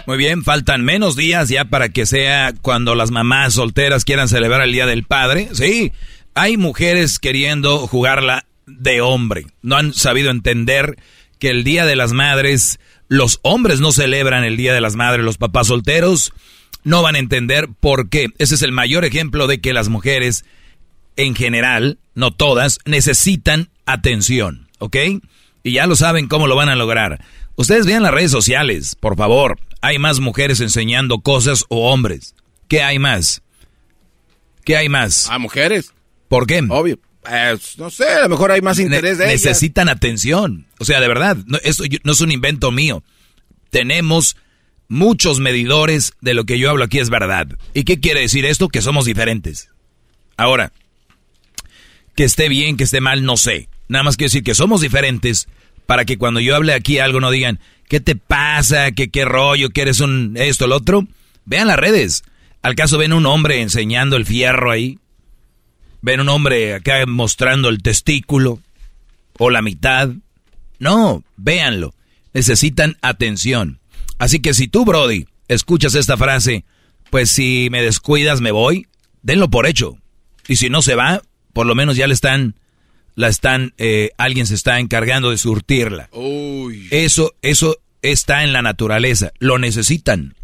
Muy 0.07 0.17
bien, 0.17 0.43
faltan 0.43 0.85
menos 0.85 1.17
días 1.17 1.51
ya 1.51 1.67
para 1.67 1.91
que 1.91 2.07
sea 2.07 2.55
cuando 2.63 2.95
las 2.95 3.11
mamás 3.11 3.55
solteras 3.55 4.05
quieran 4.07 4.29
celebrar 4.29 4.63
el 4.63 4.73
Día 4.73 4.87
del 4.87 5.05
Padre. 5.05 5.51
Sí, 5.53 5.93
hay 6.35 6.57
mujeres 6.57 7.19
queriendo 7.19 7.87
jugarla 7.87 8.47
de 8.67 9.01
hombre. 9.03 9.47
No 9.61 9.77
han 9.77 9.93
sabido 9.93 10.31
entender 10.31 10.97
que 11.39 11.51
el 11.51 11.63
Día 11.63 11.85
de 11.85 11.95
las 11.95 12.13
Madres, 12.13 12.81
los 13.09 13.41
hombres 13.43 13.81
no 13.81 13.93
celebran 13.93 14.45
el 14.45 14.57
Día 14.57 14.73
de 14.75 14.81
las 14.81 14.95
Madres, 14.97 15.25
los 15.25 15.39
papás 15.39 15.67
solteros 15.69 16.33
no 16.85 17.03
van 17.03 17.17
a 17.17 17.19
entender 17.19 17.69
por 17.81 18.09
qué. 18.09 18.29
Ese 18.39 18.55
es 18.55 18.63
el 18.63 18.73
mayor 18.73 19.05
ejemplo 19.05 19.47
de 19.47 19.61
que 19.61 19.73
las 19.73 19.89
mujeres, 19.89 20.45
en 21.17 21.35
general, 21.35 21.99
no 22.15 22.31
todas, 22.31 22.79
necesitan 22.85 23.71
atención, 23.87 24.69
¿ok? 24.79 24.97
Y 25.63 25.73
ya 25.73 25.87
lo 25.87 25.97
saben 25.97 26.29
cómo 26.29 26.47
lo 26.47 26.57
van 26.57 26.69
a 26.69 26.77
lograr. 26.77 27.25
Ustedes 27.57 27.87
vean 27.87 28.03
las 28.03 28.15
redes 28.15 28.31
sociales, 28.31 28.95
por 28.95 29.17
favor. 29.17 29.59
Hay 29.81 29.99
más 29.99 30.21
mujeres 30.21 30.61
enseñando 30.61 31.21
cosas 31.21 31.65
o 31.69 31.91
hombres. 31.91 32.35
¿Qué 32.69 32.83
hay 32.83 32.99
más? 32.99 33.43
¿Qué 34.65 34.77
hay 34.77 34.89
más? 34.89 35.29
¿A 35.31 35.39
mujeres? 35.39 35.93
¿Por 36.29 36.47
qué? 36.47 36.65
Obvio. 36.69 36.99
Eh, 37.31 37.57
no 37.79 37.91
sé, 37.91 38.09
a 38.09 38.23
lo 38.23 38.29
mejor 38.29 38.53
hay 38.53 38.61
más 38.61 38.79
interés 38.79 39.19
Ne- 39.19 39.25
de 39.25 39.31
ellas. 39.33 39.45
necesitan 39.45 39.89
atención. 39.89 40.67
O 40.79 40.85
sea, 40.85 41.01
de 41.01 41.09
verdad, 41.09 41.37
no, 41.47 41.59
esto 41.63 41.85
no 42.05 42.13
es 42.13 42.21
un 42.21 42.31
invento 42.33 42.71
mío. 42.71 43.03
Tenemos 43.71 44.37
muchos 44.89 45.39
medidores 45.41 46.13
de 46.21 46.33
lo 46.35 46.45
que 46.45 46.59
yo 46.59 46.71
hablo 46.71 46.85
aquí 46.85 46.99
es 46.99 47.11
verdad. 47.11 47.49
¿Y 47.75 47.85
qué 47.85 48.01
quiere 48.01 48.21
decir 48.21 48.47
esto? 48.47 48.69
Que 48.69 48.81
somos 48.83 49.05
diferentes. 49.05 49.69
Ahora, 50.37 50.73
que 52.15 52.25
esté 52.25 52.49
bien, 52.49 52.77
que 52.77 52.85
esté 52.85 53.01
mal, 53.01 53.25
no 53.25 53.37
sé. 53.37 53.69
Nada 53.89 54.03
más 54.05 54.17
quiero 54.17 54.29
decir 54.29 54.43
que 54.45 54.55
somos 54.55 54.81
diferentes 54.81 55.49
para 55.87 56.05
que 56.05 56.19
cuando 56.19 56.41
yo 56.41 56.55
hable 56.57 56.73
aquí 56.75 56.99
algo 56.99 57.21
no 57.21 57.31
digan, 57.31 57.61
¿qué 57.89 58.01
te 58.01 58.17
pasa? 58.17 58.93
¿Qué, 58.93 59.11
qué 59.11 59.25
rollo? 59.25 59.71
¿Que 59.71 59.83
eres 59.83 60.01
un 60.01 60.35
esto, 60.39 60.65
el 60.65 60.73
otro? 60.73 61.07
Vean 61.45 61.69
las 61.69 61.79
redes. 61.79 62.23
¿Al 62.63 62.75
caso 62.75 62.99
ven 62.99 63.13
un 63.13 63.27
hombre 63.27 63.61
enseñando 63.61 64.17
el 64.17 64.27
fierro 64.27 64.71
ahí? 64.71 64.99
¿Ven 66.01 66.21
un 66.21 66.29
hombre 66.29 66.75
acá 66.75 67.05
mostrando 67.07 67.69
el 67.69 67.83
testículo? 67.83 68.61
¿O 69.39 69.51
la 69.51 69.63
mitad? 69.63 70.11
No, 70.79 71.25
véanlo. 71.37 71.95
Necesitan 72.33 72.97
atención. 73.03 73.81
Así 74.19 74.41
que 74.41 74.55
si 74.55 74.69
tú, 74.69 74.85
Brody, 74.85 75.27
escuchas 75.49 75.95
esta 75.95 76.17
frase, 76.17 76.65
pues 77.11 77.31
si 77.31 77.69
me 77.71 77.83
descuidas 77.83 78.41
me 78.41 78.51
voy, 78.51 78.87
denlo 79.23 79.49
por 79.49 79.67
hecho. 79.67 79.99
Y 80.47 80.57
si 80.57 80.71
no 80.71 80.83
se 80.83 80.95
va, 80.95 81.23
por 81.53 81.67
lo 81.67 81.75
menos 81.75 81.97
ya 81.97 82.07
le 82.07 82.15
están, 82.15 82.55
la 83.15 83.29
están, 83.29 83.75
eh, 83.79 84.11
alguien 84.19 84.47
se 84.47 84.55
está 84.55 84.79
encargando 84.79 85.31
de 85.31 85.39
surtirla. 85.39 86.09
Eso, 86.91 87.35
eso 87.43 87.79
está 88.03 88.45
en 88.45 88.53
la 88.53 88.63
naturaleza, 88.63 89.33
lo 89.39 89.59
necesitan. 89.59 90.35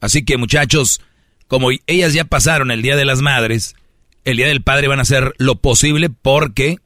Así 0.00 0.24
que 0.24 0.36
muchachos, 0.36 1.00
como 1.48 1.70
ellas 1.86 2.12
ya 2.12 2.24
pasaron 2.24 2.70
el 2.70 2.82
Día 2.82 2.96
de 2.96 3.04
las 3.04 3.20
Madres, 3.20 3.76
el 4.24 4.36
Día 4.36 4.46
del 4.48 4.62
Padre 4.62 4.88
van 4.88 4.98
a 4.98 5.02
hacer 5.02 5.34
lo 5.38 5.56
posible 5.56 6.10
porque 6.10 6.78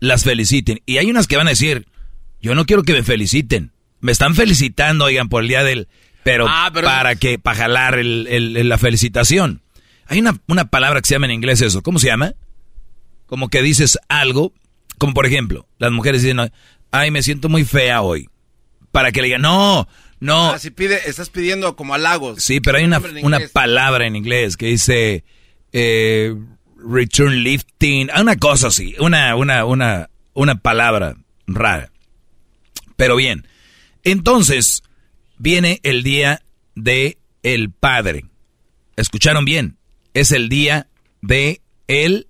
las 0.00 0.24
feliciten. 0.24 0.80
Y 0.86 0.98
hay 0.98 1.10
unas 1.10 1.26
que 1.26 1.36
van 1.36 1.46
a 1.46 1.50
decir, 1.50 1.86
yo 2.40 2.54
no 2.54 2.64
quiero 2.66 2.82
que 2.82 2.92
me 2.92 3.02
feliciten. 3.02 3.72
Me 4.00 4.12
están 4.12 4.34
felicitando, 4.34 5.04
oigan, 5.04 5.28
por 5.28 5.42
el 5.42 5.48
Día 5.48 5.62
del... 5.64 5.88
Pero, 6.24 6.46
Ah, 6.48 6.70
pero- 6.72 6.86
para 6.86 7.14
que, 7.16 7.38
para 7.38 7.56
jalar 7.56 7.98
el- 7.98 8.26
el- 8.28 8.56
el- 8.56 8.68
la 8.68 8.78
felicitación. 8.78 9.62
Hay 10.06 10.18
una, 10.20 10.38
una 10.48 10.66
palabra 10.66 11.00
que 11.00 11.08
se 11.08 11.14
llama 11.14 11.26
en 11.26 11.32
inglés 11.32 11.60
eso. 11.62 11.82
¿Cómo 11.82 11.98
se 11.98 12.08
llama? 12.08 12.34
Como 13.26 13.48
que 13.48 13.62
dices 13.62 13.98
algo, 14.08 14.52
como 14.98 15.14
por 15.14 15.26
ejemplo, 15.26 15.66
las 15.78 15.90
mujeres 15.90 16.22
dicen, 16.22 16.38
ay, 16.90 17.10
me 17.10 17.22
siento 17.22 17.48
muy 17.48 17.64
fea 17.64 18.02
hoy. 18.02 18.28
Para 18.90 19.10
que 19.10 19.20
le 19.22 19.28
digan, 19.28 19.42
no, 19.42 19.88
no. 20.20 20.50
Ah, 20.52 20.58
si 20.58 20.70
pide, 20.70 21.00
estás 21.08 21.30
pidiendo 21.30 21.74
como 21.76 21.94
halagos. 21.94 22.42
Sí, 22.42 22.60
pero 22.60 22.78
hay 22.78 22.84
una, 22.84 23.00
una 23.22 23.40
palabra 23.52 24.06
en 24.06 24.16
inglés 24.16 24.56
que 24.56 24.66
dice 24.66 25.24
eh, 25.72 26.34
return 26.76 27.42
lifting, 27.42 28.08
ah, 28.12 28.22
una 28.22 28.36
cosa 28.36 28.68
así, 28.68 28.94
una, 28.98 29.34
una, 29.36 29.64
una, 29.64 30.10
una 30.34 30.54
palabra 30.56 31.16
rara. 31.46 31.90
Pero 32.96 33.16
bien, 33.16 33.46
entonces 34.04 34.82
viene 35.38 35.80
el 35.82 36.02
día 36.02 36.42
de 36.74 37.18
el 37.42 37.70
padre. 37.70 38.24
¿Escucharon 38.96 39.44
bien? 39.44 39.76
Es 40.14 40.32
el 40.32 40.48
día 40.48 40.88
de 41.20 41.60
el 41.88 42.26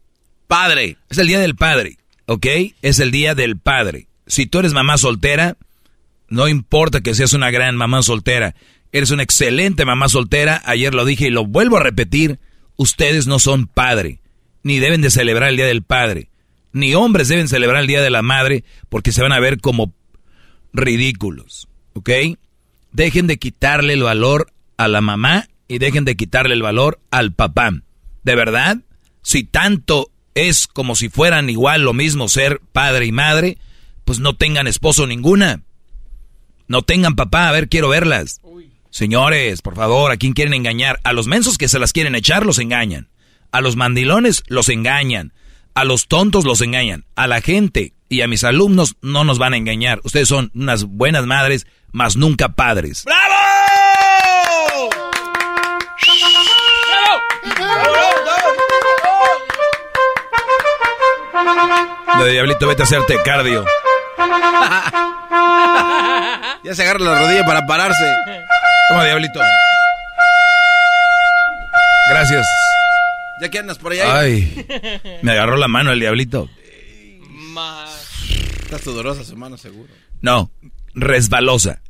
padre. 0.47 0.97
Es 1.11 1.19
el 1.19 1.27
día 1.27 1.41
del 1.41 1.57
padre, 1.57 1.99
¿ok? 2.27 2.47
Es 2.83 3.01
el 3.01 3.11
día 3.11 3.35
del 3.35 3.59
padre. 3.59 4.07
Si 4.27 4.47
tú 4.47 4.61
eres 4.61 4.73
mamá 4.73 4.97
soltera, 4.99 5.57
no 6.29 6.49
importa 6.49 7.01
que 7.01 7.15
seas 7.15 7.33
una 7.33 7.51
gran 7.51 7.77
mamá 7.77 8.03
soltera, 8.03 8.55
eres 8.93 9.11
una 9.11 9.23
excelente 9.23 9.85
mamá 9.85 10.09
soltera, 10.09 10.63
ayer 10.65 10.95
lo 10.95 11.05
dije 11.05 11.27
y 11.27 11.31
lo 11.31 11.45
vuelvo 11.45 11.77
a 11.77 11.83
repetir, 11.83 12.39
ustedes 12.77 13.27
no 13.27 13.39
son 13.39 13.67
padre, 13.67 14.21
ni 14.63 14.79
deben 14.79 15.01
de 15.01 15.11
celebrar 15.11 15.51
el 15.51 15.57
Día 15.57 15.67
del 15.67 15.83
Padre, 15.83 16.29
ni 16.73 16.95
hombres 16.95 17.29
deben 17.29 17.49
celebrar 17.49 17.83
el 17.83 17.87
Día 17.87 18.03
de 18.03 18.11
la 18.11 18.23
Madre 18.23 18.65
porque 18.89 19.13
se 19.13 19.23
van 19.23 19.33
a 19.33 19.41
ver 19.41 19.61
como 19.61 19.93
ridículos, 20.73 21.69
¿ok? 21.95 22.11
Dejen 22.93 23.27
de 23.27 23.39
quitarle 23.39 23.95
el 23.95 24.03
valor 24.03 24.53
a 24.77 24.89
la 24.89 25.01
mamá 25.01 25.49
y 25.69 25.79
dejen 25.79 26.05
de 26.05 26.17
quitarle 26.17 26.55
el 26.55 26.63
valor 26.63 27.01
al 27.11 27.33
papá. 27.33 27.73
¿De 28.23 28.35
verdad? 28.35 28.79
Si 29.23 29.45
tanto 29.45 30.11
es 30.35 30.67
como 30.67 30.95
si 30.95 31.09
fueran 31.09 31.51
igual 31.51 31.83
lo 31.83 31.93
mismo 31.93 32.29
ser 32.29 32.61
padre 32.73 33.07
y 33.07 33.13
madre, 33.13 33.59
pues 34.05 34.19
no 34.19 34.37
tengan 34.37 34.67
esposo 34.67 35.07
ninguna. 35.07 35.63
No 36.69 36.83
tengan 36.83 37.17
papá, 37.17 37.49
a 37.49 37.53
ver, 37.53 37.69
quiero 37.69 37.89
verlas. 37.89 38.41
Señores, 38.93 39.63
por 39.63 39.75
favor, 39.75 40.13
¿a 40.13 40.19
quién 40.19 40.35
quieren 40.35 40.53
engañar? 40.53 41.01
A 41.03 41.15
los 41.15 41.27
mensos 41.27 41.57
que 41.57 41.67
se 41.67 41.79
las 41.79 41.95
quieren 41.95 42.15
echar 42.15 42.45
los 42.45 42.59
engañan. 42.59 43.09
A 43.51 43.63
los 43.63 43.75
mandilones 43.75 44.45
los 44.49 44.69
engañan. 44.69 45.33
A 45.75 45.85
los 45.85 46.09
tontos 46.09 46.45
los 46.45 46.61
engañan. 46.61 47.07
A 47.17 47.27
la 47.27 47.41
gente 47.41 47.95
y 48.11 48.21
a 48.21 48.29
mis 48.29 48.45
alumnos 48.45 48.97
no 49.01 49.25
nos 49.25 49.39
van 49.39 49.55
a 49.55 49.57
engañar. 49.57 50.01
Ustedes 50.05 50.29
son 50.29 50.51
unas 50.55 50.85
buenas 50.85 51.25
madres, 51.25 51.67
mas 51.91 52.17
nunca 52.17 52.51
padres. 52.51 53.07
De 62.19 62.31
diablito, 62.31 62.67
vete 62.67 62.83
a 62.83 62.85
hacerte 62.85 63.17
cardio. 63.25 63.65
ya 66.63 66.75
se 66.75 66.83
agarra 66.83 67.01
la 67.01 67.21
rodilla 67.21 67.47
para 67.47 67.67
pararse. 67.67 68.05
Toma, 68.93 69.05
diablito. 69.07 69.41
Gracias. 72.11 72.47
Ya 73.41 73.49
que 73.49 73.59
andas 73.59 73.79
por 73.79 73.93
allá. 73.93 74.19
Ay, 74.19 74.67
me 75.23 75.33
agarró 75.33 75.57
la 75.57 75.67
mano 75.67 75.93
el 75.93 76.01
diablito. 76.01 76.51
Está 78.65 78.79
sudorosa 78.79 79.25
su 79.25 79.35
mano, 79.35 79.57
seguro. 79.57 79.91
No, 80.21 80.51
resbalosa. 80.95 81.81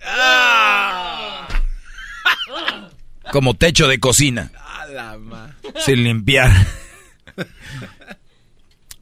Como 3.32 3.54
techo 3.54 3.88
de 3.88 3.98
cocina. 3.98 4.52
A 4.56 4.86
la 4.86 5.18
ma- 5.18 5.56
Sin 5.84 6.04
limpiar. 6.04 6.52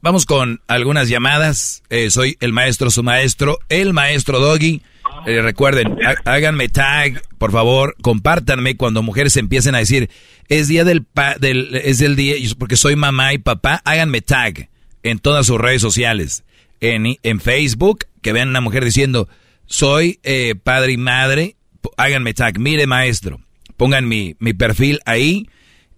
Vamos 0.01 0.25
con 0.25 0.59
algunas 0.67 1.07
llamadas. 1.07 1.83
Eh, 1.91 2.09
soy 2.09 2.35
el 2.39 2.51
maestro, 2.51 2.89
su 2.89 3.03
maestro, 3.03 3.59
el 3.69 3.93
maestro 3.93 4.39
Doggy. 4.39 4.81
Eh, 5.25 5.41
recuerden, 5.41 5.97
háganme 6.25 6.67
tag, 6.69 7.21
por 7.37 7.51
favor, 7.51 7.95
compártanme 8.01 8.75
cuando 8.75 9.03
mujeres 9.03 9.37
empiecen 9.37 9.75
a 9.75 9.79
decir, 9.79 10.09
es 10.47 10.67
día 10.67 10.83
del, 10.83 11.05
del 11.39 11.75
es 11.75 12.01
el 12.01 12.15
día, 12.15 12.35
porque 12.57 12.75
soy 12.75 12.95
mamá 12.95 13.33
y 13.33 13.37
papá, 13.37 13.81
háganme 13.85 14.21
tag 14.21 14.69
en 15.03 15.19
todas 15.19 15.45
sus 15.45 15.59
redes 15.59 15.81
sociales. 15.81 16.43
En, 16.79 17.17
en 17.21 17.39
Facebook, 17.39 18.05
que 18.23 18.33
vean 18.33 18.49
una 18.49 18.61
mujer 18.61 18.83
diciendo, 18.83 19.29
soy 19.67 20.19
eh, 20.23 20.55
padre 20.55 20.93
y 20.93 20.97
madre, 20.97 21.55
háganme 21.97 22.33
tag, 22.33 22.57
mire 22.59 22.87
maestro, 22.87 23.39
pongan 23.77 24.07
mi, 24.07 24.35
mi 24.39 24.53
perfil 24.53 24.99
ahí 25.05 25.47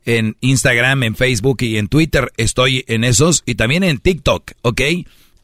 en 0.06 0.36
Instagram, 0.42 1.04
en 1.04 1.16
Facebook 1.16 1.62
y 1.62 1.78
en 1.78 1.88
Twitter. 1.88 2.32
Estoy 2.36 2.84
en 2.88 3.06
esos 3.06 3.44
y 3.46 3.56
también 3.56 3.84
en 3.84 4.00
TikTok, 4.00 4.52
¿ok? 4.62 4.82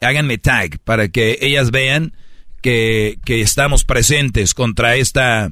Háganme 0.01 0.37
tag 0.37 0.79
para 0.79 1.07
que 1.07 1.37
ellas 1.41 1.71
vean 1.71 2.13
que, 2.61 3.17
que 3.25 3.41
estamos 3.41 3.83
presentes 3.83 4.53
contra 4.53 4.95
esta, 4.95 5.51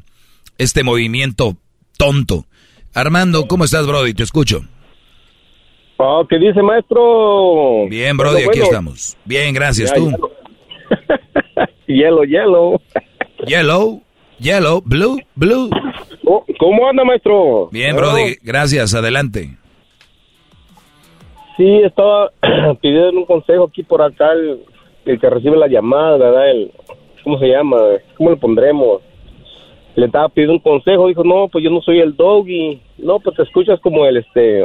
este 0.57 0.83
movimiento 0.83 1.57
tonto. 1.97 2.45
Armando, 2.93 3.47
¿cómo 3.47 3.65
estás, 3.65 3.85
Brody? 3.85 4.13
Te 4.13 4.23
escucho. 4.23 4.61
Oh, 5.97 6.25
¿Qué 6.29 6.37
dice, 6.37 6.61
maestro? 6.61 7.87
Bien, 7.89 8.15
Brody, 8.17 8.43
aquí 8.43 8.59
estamos. 8.59 9.17
Bien, 9.25 9.53
gracias. 9.53 9.93
¿Tú? 9.93 10.11
Hielo, 11.87 12.23
hielo. 12.23 12.81
Yellow, 13.45 14.01
yellow, 14.39 14.81
blue, 14.83 15.19
blue. 15.35 15.69
¿Cómo 16.59 16.89
anda, 16.89 17.03
maestro? 17.03 17.69
Bien, 17.71 17.95
Brody, 17.95 18.35
gracias, 18.41 18.93
adelante. 18.93 19.57
Sí, 21.55 21.81
estaba 21.83 22.31
pidiendo 22.81 23.19
un 23.19 23.25
consejo 23.25 23.65
aquí 23.65 23.83
por 23.83 24.01
acá, 24.01 24.31
el, 24.33 25.19
que 25.19 25.29
recibe 25.29 25.55
la 25.57 25.67
llamada, 25.67 26.17
¿verdad? 26.17 26.51
El, 26.51 26.71
¿Cómo 27.27 27.39
se 27.39 27.49
llama? 27.49 27.75
¿Cómo 28.15 28.29
le 28.29 28.37
pondremos? 28.37 29.01
Le 29.95 30.05
estaba 30.05 30.29
pidiendo 30.29 30.53
un 30.53 30.59
consejo, 30.61 31.09
dijo, 31.09 31.25
no, 31.25 31.49
pues 31.49 31.61
yo 31.61 31.69
no 31.69 31.81
soy 31.81 31.99
el 31.99 32.15
doggy. 32.15 32.81
No, 32.99 33.19
pues 33.19 33.35
te 33.35 33.43
escuchas 33.43 33.81
como 33.81 34.05
el, 34.05 34.15
este, 34.15 34.63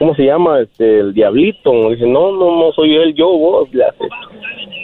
¿cómo 0.00 0.12
se 0.16 0.24
llama? 0.24 0.62
Este, 0.62 0.98
el 0.98 1.14
diablito. 1.14 1.90
Dice, 1.90 2.04
no, 2.08 2.32
no, 2.32 2.58
no 2.58 2.72
soy 2.72 2.96
él, 2.96 3.14
yo, 3.14 3.28
vos. 3.28 3.68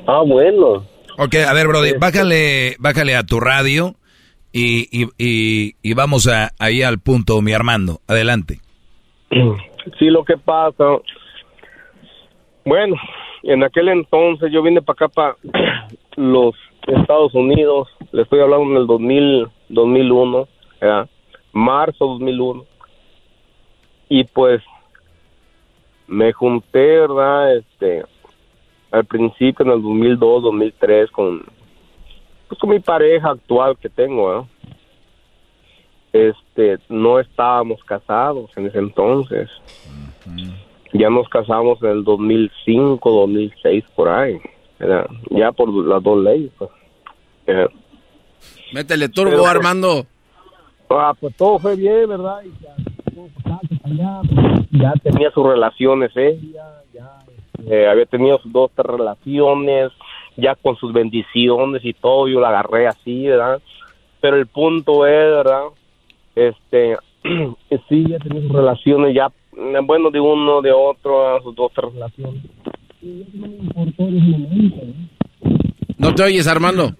Ah, 0.06 0.22
bueno. 0.24 0.86
Ok, 1.18 1.34
a 1.44 1.52
ver, 1.54 1.66
Brody, 1.66 1.88
este, 1.88 1.98
bájale, 1.98 2.76
bájale 2.78 3.16
a 3.16 3.24
tu 3.24 3.40
radio 3.40 3.96
y, 4.52 4.86
y, 4.92 5.74
y, 5.82 5.94
vamos 5.94 6.28
a, 6.28 6.52
ahí 6.60 6.82
al 6.82 7.00
punto, 7.00 7.42
mi 7.42 7.52
Armando. 7.52 7.98
Adelante. 8.06 8.60
Sí, 9.98 10.04
lo 10.10 10.22
que 10.22 10.36
pasa. 10.36 10.84
Bueno, 12.66 12.94
en 13.42 13.64
aquel 13.64 13.88
entonces 13.88 14.52
yo 14.52 14.62
vine 14.62 14.82
para 14.82 15.06
acá, 15.06 15.08
para 15.08 15.36
los 16.18 16.54
Estados 16.86 17.32
Unidos. 17.34 17.88
Le 18.12 18.22
estoy 18.22 18.40
hablando 18.40 18.70
en 18.72 18.76
el 18.76 18.86
2000, 18.86 19.48
2001, 19.68 20.48
¿verdad? 20.80 21.08
marzo 21.52 22.06
2001. 22.06 22.64
Y 24.08 24.24
pues 24.24 24.62
me 26.06 26.32
junté, 26.32 27.00
¿verdad? 27.00 27.56
Este, 27.56 28.04
al 28.90 29.04
principio 29.04 29.64
en 29.64 29.72
el 29.72 29.82
2002, 29.82 30.42
2003 30.42 31.10
con 31.10 31.44
pues 32.48 32.58
con 32.58 32.70
mi 32.70 32.80
pareja 32.80 33.28
actual 33.28 33.76
que 33.76 33.90
tengo, 33.90 34.48
este, 36.14 36.78
no 36.88 37.20
estábamos 37.20 37.84
casados 37.84 38.50
en 38.56 38.66
ese 38.66 38.78
entonces. 38.78 39.50
Ya 40.94 41.10
nos 41.10 41.28
casamos 41.28 41.82
en 41.82 41.90
el 41.90 42.04
2005, 42.04 43.10
2006 43.10 43.84
por 43.94 44.08
ahí, 44.08 44.40
ya 45.30 45.52
por 45.52 45.72
las 45.86 46.02
dos 46.02 46.22
leyes. 46.22 46.50
Pues. 46.58 46.70
Métele 48.72 49.08
turbo, 49.08 49.46
Armando. 49.46 50.06
Ah, 50.90 51.12
pues 51.18 51.36
todo 51.36 51.58
fue 51.58 51.76
bien, 51.76 52.08
¿verdad? 52.08 52.40
ya, 54.70 54.92
tenía 55.02 55.30
sus 55.32 55.46
relaciones 55.46 56.12
ya 56.14 57.18
eh, 57.66 57.88
había 57.88 58.06
tenido 58.06 58.40
dos 58.44 58.70
relaciones, 58.76 59.92
ya 60.36 60.54
con 60.54 60.76
sus 60.76 60.92
bendiciones 60.92 61.84
y 61.84 61.92
todo, 61.92 62.28
yo 62.28 62.40
la 62.40 62.48
agarré 62.48 62.86
así, 62.86 63.26
¿verdad? 63.26 63.60
Pero 64.20 64.36
el 64.36 64.46
punto 64.46 65.06
es, 65.06 65.12
¿verdad? 65.12 65.64
Este, 66.34 66.96
sí, 67.88 68.06
ya 68.08 68.18
tenía 68.18 68.42
sus 68.42 68.52
relaciones, 68.52 69.14
ya, 69.14 69.30
bueno, 69.82 70.10
de 70.10 70.20
uno, 70.20 70.62
de 70.62 70.72
otro, 70.72 71.42
sus 71.42 71.54
dos 71.54 71.72
relaciones. 71.74 72.42
No 75.98 76.14
te 76.14 76.22
oyes, 76.22 76.46
Armando. 76.46 76.94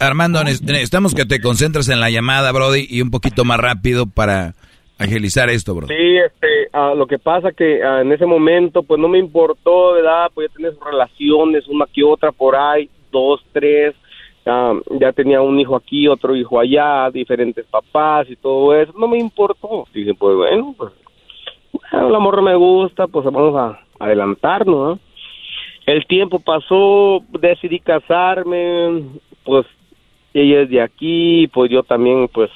Armando, 0.00 0.42
necesitamos 0.42 1.14
que 1.14 1.24
te 1.24 1.40
concentres 1.40 1.88
en 1.88 2.00
la 2.00 2.10
llamada, 2.10 2.50
Brody, 2.52 2.86
y 2.88 3.00
un 3.00 3.10
poquito 3.10 3.44
más 3.44 3.58
rápido 3.58 4.06
para 4.06 4.54
agilizar 4.98 5.50
esto, 5.50 5.74
Brody. 5.74 5.94
Sí, 5.94 6.16
este, 6.16 6.68
ah, 6.72 6.94
lo 6.96 7.06
que 7.06 7.18
pasa 7.18 7.52
que 7.52 7.82
ah, 7.82 8.00
en 8.00 8.10
ese 8.10 8.26
momento, 8.26 8.82
pues 8.82 9.00
no 9.00 9.08
me 9.08 9.18
importó, 9.18 9.92
¿verdad? 9.92 10.30
Pues 10.34 10.48
ya 10.48 10.56
tenía 10.56 10.72
relaciones, 10.84 11.68
una 11.68 11.86
que 11.86 12.02
otra 12.02 12.32
por 12.32 12.56
ahí, 12.56 12.90
dos, 13.12 13.40
tres. 13.52 13.94
Ah, 14.46 14.72
ya 14.98 15.12
tenía 15.12 15.40
un 15.42 15.60
hijo 15.60 15.76
aquí, 15.76 16.08
otro 16.08 16.34
hijo 16.34 16.58
allá, 16.58 17.10
diferentes 17.10 17.64
papás 17.66 18.28
y 18.30 18.36
todo 18.36 18.74
eso. 18.74 18.92
No 18.98 19.06
me 19.06 19.18
importó. 19.18 19.86
Dije, 19.94 20.14
pues 20.14 20.36
bueno, 20.36 20.74
pues 20.76 20.92
el 21.92 22.14
amor 22.14 22.42
me 22.42 22.56
gusta, 22.56 23.06
pues 23.06 23.24
vamos 23.26 23.54
a 23.54 23.78
adelantarnos, 24.00 24.98
¿no? 24.98 25.07
El 25.88 26.04
tiempo 26.04 26.38
pasó, 26.38 27.24
decidí 27.40 27.80
casarme, 27.80 29.04
pues 29.42 29.64
ella 30.34 30.60
es 30.60 30.68
de 30.68 30.82
aquí, 30.82 31.46
pues 31.46 31.70
yo 31.70 31.82
también, 31.82 32.28
pues 32.28 32.50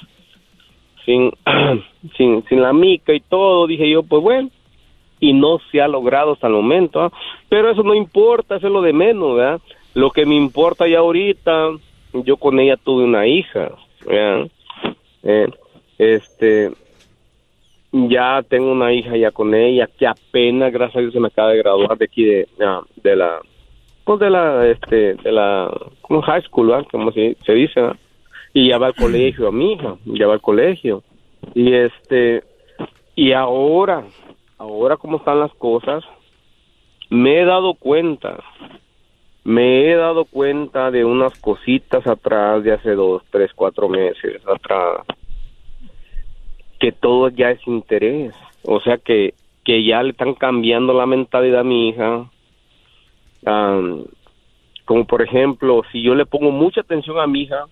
sin, 1.03 1.31
sin, 2.15 2.45
sin 2.47 2.61
la 2.61 2.73
mica 2.73 3.11
y 3.11 3.21
todo, 3.21 3.65
dije 3.65 3.89
yo, 3.89 4.03
pues 4.03 4.21
bueno, 4.21 4.51
y 5.19 5.33
no 5.33 5.57
se 5.71 5.81
ha 5.81 5.87
logrado 5.87 6.33
hasta 6.33 6.45
el 6.45 6.53
momento, 6.53 7.01
¿ah? 7.01 7.11
pero 7.49 7.71
eso 7.71 7.81
no 7.81 7.95
importa, 7.95 8.57
eso 8.57 8.67
es 8.67 8.73
lo 8.73 8.83
de 8.83 8.93
menos, 8.93 9.35
¿verdad? 9.35 9.59
Lo 9.95 10.11
que 10.11 10.27
me 10.27 10.35
importa 10.35 10.87
ya 10.87 10.99
ahorita, 10.99 11.71
yo 12.13 12.37
con 12.37 12.59
ella 12.59 12.77
tuve 12.77 13.03
una 13.03 13.25
hija, 13.25 13.71
¿verdad? 14.05 14.47
Eh, 15.23 15.47
este, 15.97 16.71
ya 17.93 18.43
tengo 18.49 18.71
una 18.71 18.91
hija 18.91 19.15
ya 19.15 19.29
con 19.29 19.53
ella 19.53 19.87
que 19.97 20.07
apenas 20.07 20.73
gracias 20.73 20.97
a 20.97 20.99
Dios 21.01 21.13
se 21.13 21.19
me 21.19 21.27
acaba 21.27 21.51
de 21.51 21.59
graduar 21.59 21.95
de 21.95 22.05
aquí 22.05 22.25
de, 22.25 22.47
de 23.03 23.15
la 23.15 23.39
pues 24.03 24.19
de 24.19 24.29
la 24.31 24.67
este 24.67 25.13
de 25.13 25.31
la 25.31 25.71
como 26.01 26.23
high 26.23 26.41
school 26.41 26.87
como 26.91 27.11
se, 27.11 27.37
se 27.45 27.53
dice 27.53 27.81
y 28.51 28.69
ya 28.69 28.79
va 28.79 28.87
al 28.87 28.95
colegio 28.95 29.47
a 29.47 29.51
mi 29.51 29.73
hija 29.73 29.95
ya 30.05 30.25
va 30.25 30.33
al 30.33 30.41
colegio. 30.41 31.03
Y 31.53 31.73
este 31.73 32.43
y 33.15 33.33
ahora 33.33 34.03
ahora 34.57 34.97
como 34.97 35.17
están 35.17 35.39
las 35.39 35.53
cosas 35.53 36.03
me 37.11 37.41
he 37.41 37.45
dado 37.45 37.75
cuenta 37.75 38.43
me 39.43 39.91
he 39.91 39.95
dado 39.95 40.25
cuenta 40.25 40.89
de 40.89 41.05
unas 41.05 41.39
cositas 41.39 42.07
atrás 42.07 42.63
de 42.63 42.71
hace 42.73 42.95
dos 42.95 43.21
tres 43.29 43.51
cuatro 43.53 43.87
meses 43.87 44.41
atrás 44.47 45.05
que 46.83 46.91
todo 46.91 47.29
ya 47.29 47.49
es 47.49 47.65
interés. 47.65 48.33
O 48.63 48.81
sea 48.81 48.97
que, 48.97 49.35
que 49.63 49.85
ya 49.85 50.03
le 50.03 50.09
están 50.09 50.33
cambiando 50.33 50.91
la 50.91 51.05
mentalidad 51.05 51.61
a 51.61 51.63
mi 51.63 51.87
hija. 51.87 52.25
como 54.83 55.05
por 55.05 55.21
ejemplo, 55.21 55.83
si 55.93 56.03
yo 56.03 56.13
le 56.13 56.25
pongo 56.25 56.51
mucha 56.51 56.81
atención 56.81 57.19
a 57.19 57.27
mi 57.27 57.43
hija, 57.43 57.67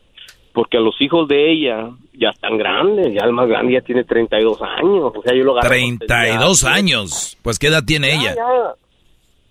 porque 0.53 0.77
a 0.77 0.79
los 0.79 0.95
hijos 1.01 1.27
de 1.27 1.51
ella 1.51 1.89
ya 2.13 2.29
están 2.29 2.57
grandes, 2.57 3.13
ya 3.13 3.25
el 3.25 3.33
más 3.33 3.49
grande 3.49 3.73
ya 3.73 3.81
tiene 3.81 4.05
32 4.05 4.61
años, 4.61 5.11
o 5.13 5.21
sea, 5.21 5.35
yo 5.35 5.43
lo 5.43 5.55
32 5.59 6.63
años, 6.63 7.37
pues 7.41 7.59
¿qué 7.59 7.67
edad 7.67 7.83
tiene 7.85 8.15
ella? 8.15 8.33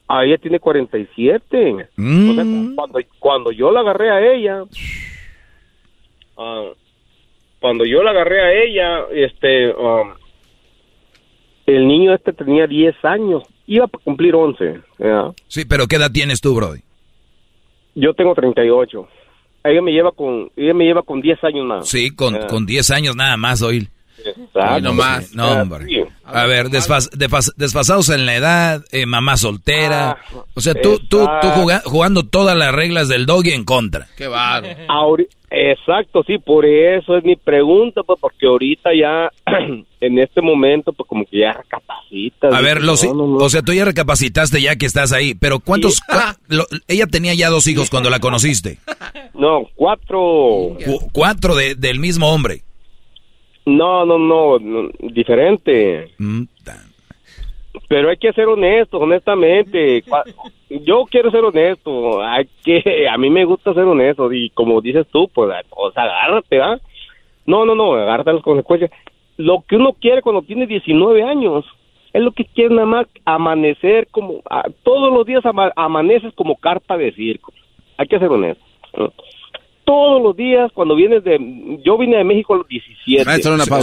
Ah, 0.09 0.25
ella 0.25 0.39
tiene 0.39 0.59
47. 0.59 1.75
O 1.75 1.77
sea, 1.77 1.95
mm. 1.99 2.75
cuando, 2.75 2.99
cuando 3.19 3.53
yo 3.53 3.71
la 3.71 3.81
agarré 3.81 4.11
a 4.11 4.35
ella, 4.35 4.63
uh, 6.37 6.75
cuando 7.61 7.85
yo 7.85 8.03
la 8.03 8.11
agarré 8.11 8.41
a 8.41 8.53
ella, 8.53 9.05
este, 9.13 9.69
um, 9.75 10.15
el 11.67 11.87
niño 11.87 12.15
este 12.15 12.33
tenía 12.33 12.67
10 12.67 13.05
años, 13.05 13.43
iba 13.67 13.85
a 13.85 13.89
cumplir 13.89 14.35
11. 14.35 14.81
Sí, 15.47 15.65
pero 15.67 15.87
¿qué 15.87 15.97
edad 15.97 16.11
tienes 16.11 16.41
tú, 16.41 16.55
Brody? 16.55 16.81
Yo 17.95 18.15
tengo 18.15 18.35
38. 18.35 19.09
Ella 19.65 19.83
me 19.83 19.93
lleva 19.93 20.11
con, 20.13 20.51
ella 20.57 20.75
me 20.75 20.85
lleva 20.85 21.03
con 21.03 21.21
10 21.21 21.45
años 21.45 21.67
más. 21.67 21.89
Sí, 21.89 22.15
con, 22.15 22.37
con 22.49 22.65
10 22.65 22.91
años 22.93 23.15
nada 23.15 23.37
más, 23.37 23.63
hoy. 23.63 23.89
Exacto. 24.25 24.81
No 24.81 24.95
más. 24.95 25.35
No, 25.35 25.63
hombre. 25.63 25.87
A 26.33 26.47
ver, 26.47 26.69
desfas- 26.69 27.11
desfas- 27.13 27.53
desfasados 27.57 28.09
en 28.11 28.27
la 28.27 28.35
edad, 28.37 28.85
eh, 28.93 29.07
mamá 29.07 29.37
soltera. 29.37 30.11
Ah, 30.13 30.43
o 30.55 30.61
sea, 30.61 30.75
tú, 30.75 30.99
tú, 30.99 31.27
tú 31.43 31.49
jugando 31.85 32.25
todas 32.25 32.57
las 32.57 32.73
reglas 32.75 33.09
del 33.09 33.27
doggy 33.27 33.51
en 33.53 33.65
contra. 33.65 34.09
Qué. 34.17 34.27
Ahori- 34.29 35.29
Exacto, 35.53 36.23
sí, 36.25 36.39
por 36.39 36.65
eso 36.65 37.17
es 37.17 37.25
mi 37.25 37.35
pregunta, 37.35 38.03
pues 38.05 38.21
porque 38.21 38.47
ahorita 38.47 38.91
ya, 38.95 39.31
en 40.01 40.19
este 40.21 40.41
momento, 40.41 40.93
pues 40.93 41.09
como 41.09 41.25
que 41.25 41.41
ya 41.41 41.55
recapacitas. 41.55 42.55
A 42.55 42.61
ver, 42.61 42.81
los, 42.83 43.03
no, 43.05 43.15
no, 43.15 43.27
no. 43.27 43.37
o 43.45 43.51
sea, 43.51 43.61
tú 43.63 43.73
ya 43.73 43.85
recapacitaste 43.85 44.63
ya 44.63 44.77
que 44.77 44.87
estás 44.87 45.11
ahí, 45.13 45.35
pero 45.35 45.59
¿cuántos? 45.59 45.97
Sí. 45.97 46.03
cua- 46.09 46.37
lo- 46.47 46.67
ella 46.87 47.07
tenía 47.09 47.35
ya 47.35 47.49
dos 47.51 47.67
hijos 47.67 47.91
cuando 47.91 48.11
la 48.11 48.21
conociste. 48.21 48.79
No, 49.35 49.65
cuatro. 49.75 50.77
Cu- 50.85 51.11
cuatro 51.13 51.57
de- 51.57 51.75
del 51.75 51.99
mismo 51.99 52.33
hombre. 52.33 52.63
No, 53.67 54.05
no, 54.07 54.19
no, 54.19 54.59
no, 54.59 54.89
diferente. 55.01 56.11
Mm, 56.19 56.43
Pero 57.89 58.09
hay 58.11 58.17
que 58.17 58.33
ser 58.33 58.47
honestos, 58.47 59.01
honestamente. 59.01 60.03
Yo 60.69 61.05
quiero 61.11 61.31
ser 61.31 61.45
honesto. 61.45 62.23
Hay 62.23 62.49
que, 62.65 63.07
a 63.09 63.17
mí 63.19 63.31
me 63.31 63.45
gusta 63.45 63.75
ser 63.75 63.85
honesto 63.85 64.33
y 64.33 64.51
como 64.51 64.81
dices 64.81 65.07
tú, 65.13 65.29
pues, 65.33 65.51
o 65.71 65.91
sea, 65.93 66.05
agárrate, 66.05 66.57
¿verdad? 66.59 66.81
No, 67.47 67.65
no, 67.65 67.75
no, 67.75 67.95
agárrate 67.95 68.33
las 68.33 68.43
consecuencias. 68.43 68.91
Lo 69.37 69.63
que 69.67 69.77
uno 69.77 69.93
quiere 70.01 70.23
cuando 70.23 70.43
tiene 70.43 70.67
19 70.67 71.23
años 71.23 71.65
es 72.13 72.23
lo 72.23 72.33
que 72.33 72.45
quiere 72.45 72.75
nada 72.75 72.87
más 72.87 73.07
amanecer 73.25 74.09
como 74.11 74.41
a- 74.51 74.69
todos 74.83 75.13
los 75.13 75.25
días 75.27 75.45
ama- 75.47 75.73
amaneces 75.77 76.33
como 76.35 76.57
carpa 76.57 76.97
de 76.99 77.13
circo. 77.13 77.53
Hay 77.97 78.07
que 78.09 78.19
ser 78.19 78.29
honesto. 78.29 78.65
¿no? 78.97 79.13
Todos 79.91 80.23
los 80.23 80.37
días 80.37 80.71
cuando 80.73 80.95
vienes 80.95 81.25
de 81.25 81.37
yo 81.85 81.99
vine 81.99 82.19
de 82.19 82.23
México 82.23 82.55
a 82.55 82.59
los 82.59 82.69
17. 82.69 83.25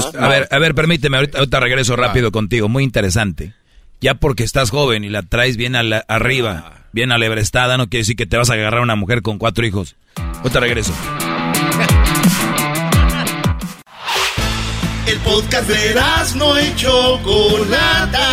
¿verdad? 0.05 0.23
A 0.23 0.29
ver, 0.29 0.47
a 0.49 0.57
ver, 0.57 0.73
permíteme, 0.73 1.17
ahorita, 1.17 1.39
ahorita 1.39 1.59
regreso 1.59 1.97
rápido 1.97 2.31
contigo, 2.31 2.69
muy 2.69 2.85
interesante. 2.85 3.51
Ya 3.99 4.13
porque 4.15 4.43
estás 4.43 4.69
joven 4.69 5.03
y 5.03 5.09
la 5.09 5.23
traes 5.23 5.57
bien 5.57 5.75
a 5.75 5.83
la- 5.83 6.05
arriba, 6.07 6.85
bien 6.93 7.11
alebrestada, 7.11 7.75
no 7.77 7.87
quiere 7.89 8.03
decir 8.03 8.15
que 8.15 8.25
te 8.25 8.37
vas 8.37 8.49
a 8.49 8.53
agarrar 8.53 8.79
a 8.79 8.83
una 8.83 8.95
mujer 8.95 9.21
con 9.21 9.37
cuatro 9.37 9.65
hijos. 9.65 9.97
Ahorita 10.37 10.61
regreso. 10.61 10.93
El 15.07 15.17
podcast 15.19 15.67
de 15.67 15.95
no 16.37 16.61
y 16.61 16.73
Chocolata. 16.77 18.29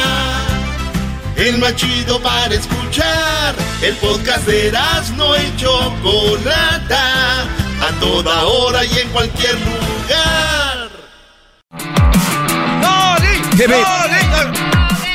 El 1.37 1.59
más 1.59 1.75
chido 1.75 2.21
para 2.21 2.55
escuchar. 2.55 3.57
El 3.83 3.97
podcast 3.97 4.47
de 4.47 4.71
no 5.17 5.35
y 5.35 5.57
Chocolata. 5.57 7.49
A 7.87 7.91
toda 8.01 8.45
hora 8.45 8.85
y 8.85 8.99
en 8.99 9.09
cualquier 9.11 9.55
lugar. 9.61 10.91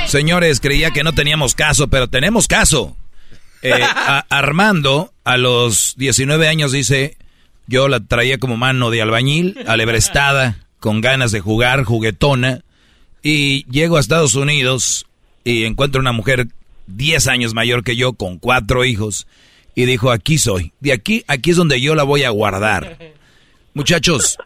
Señores, 0.08 0.60
creía 0.60 0.92
que 0.92 1.04
no 1.04 1.14
teníamos 1.14 1.56
caso, 1.56 1.88
pero 1.88 2.08
tenemos 2.08 2.48
caso. 2.48 2.96
Eh, 3.62 3.74
a- 3.74 4.26
Armando, 4.30 5.14
a 5.24 5.38
los 5.38 5.94
19 5.98 6.48
años, 6.48 6.72
dice, 6.72 7.18
yo 7.68 7.88
la 7.88 8.00
traía 8.00 8.38
como 8.38 8.56
mano 8.58 8.90
de 8.90 9.02
albañil, 9.02 9.58
alebrestada, 9.68 10.58
con 10.80 11.02
ganas 11.02 11.32
de 11.32 11.42
jugar, 11.42 11.84
juguetona, 11.84 12.62
y 13.22 13.66
llego 13.70 13.98
a 13.98 14.00
Estados 14.00 14.36
Unidos 14.36 15.06
y 15.44 15.66
encuentro 15.66 16.00
una 16.02 16.12
mujer 16.14 16.48
10 16.88 17.28
años 17.28 17.54
mayor 17.54 17.84
que 17.84 17.96
yo, 17.96 18.14
con 18.14 18.38
cuatro 18.40 18.86
hijos, 18.86 19.28
y 19.82 19.86
dijo, 19.86 20.12
aquí 20.12 20.38
soy, 20.38 20.74
de 20.82 20.92
aquí, 20.92 21.24
aquí 21.28 21.52
es 21.52 21.56
donde 21.58 21.80
yo 21.80 21.96
la 21.96 22.04
voy 22.04 22.24
a 22.24 22.30
guardar. 22.32 22.98
Muchachos, 23.74 24.38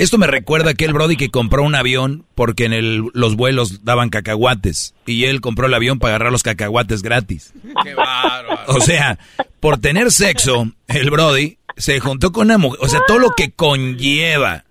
esto 0.00 0.18
me 0.18 0.26
recuerda 0.26 0.68
a 0.70 0.72
aquel 0.72 0.92
Brody 0.92 1.16
que 1.16 1.30
compró 1.30 1.62
un 1.62 1.74
avión 1.76 2.24
porque 2.34 2.64
en 2.64 2.72
el- 2.72 3.04
los 3.14 3.36
vuelos 3.36 3.84
daban 3.84 4.10
cacahuates 4.10 4.94
y 5.06 5.26
él 5.26 5.40
compró 5.40 5.66
el 5.66 5.74
avión 5.74 5.98
para 6.00 6.14
agarrar 6.16 6.32
los 6.32 6.42
cacahuates 6.42 7.02
gratis. 7.02 7.52
Qué 7.84 7.94
bárbaro. 7.94 8.64
O 8.74 8.80
sea, 8.80 9.18
por 9.60 9.78
tener 9.78 10.10
sexo, 10.10 10.72
el 10.88 11.10
Brody 11.10 11.58
se 11.76 12.00
juntó 12.00 12.32
con 12.32 12.46
una 12.46 12.58
mujer, 12.58 12.80
o 12.82 12.88
sea, 12.88 13.00
todo 13.06 13.20
lo 13.20 13.30
que 13.36 13.52
conlleva, 13.52 14.64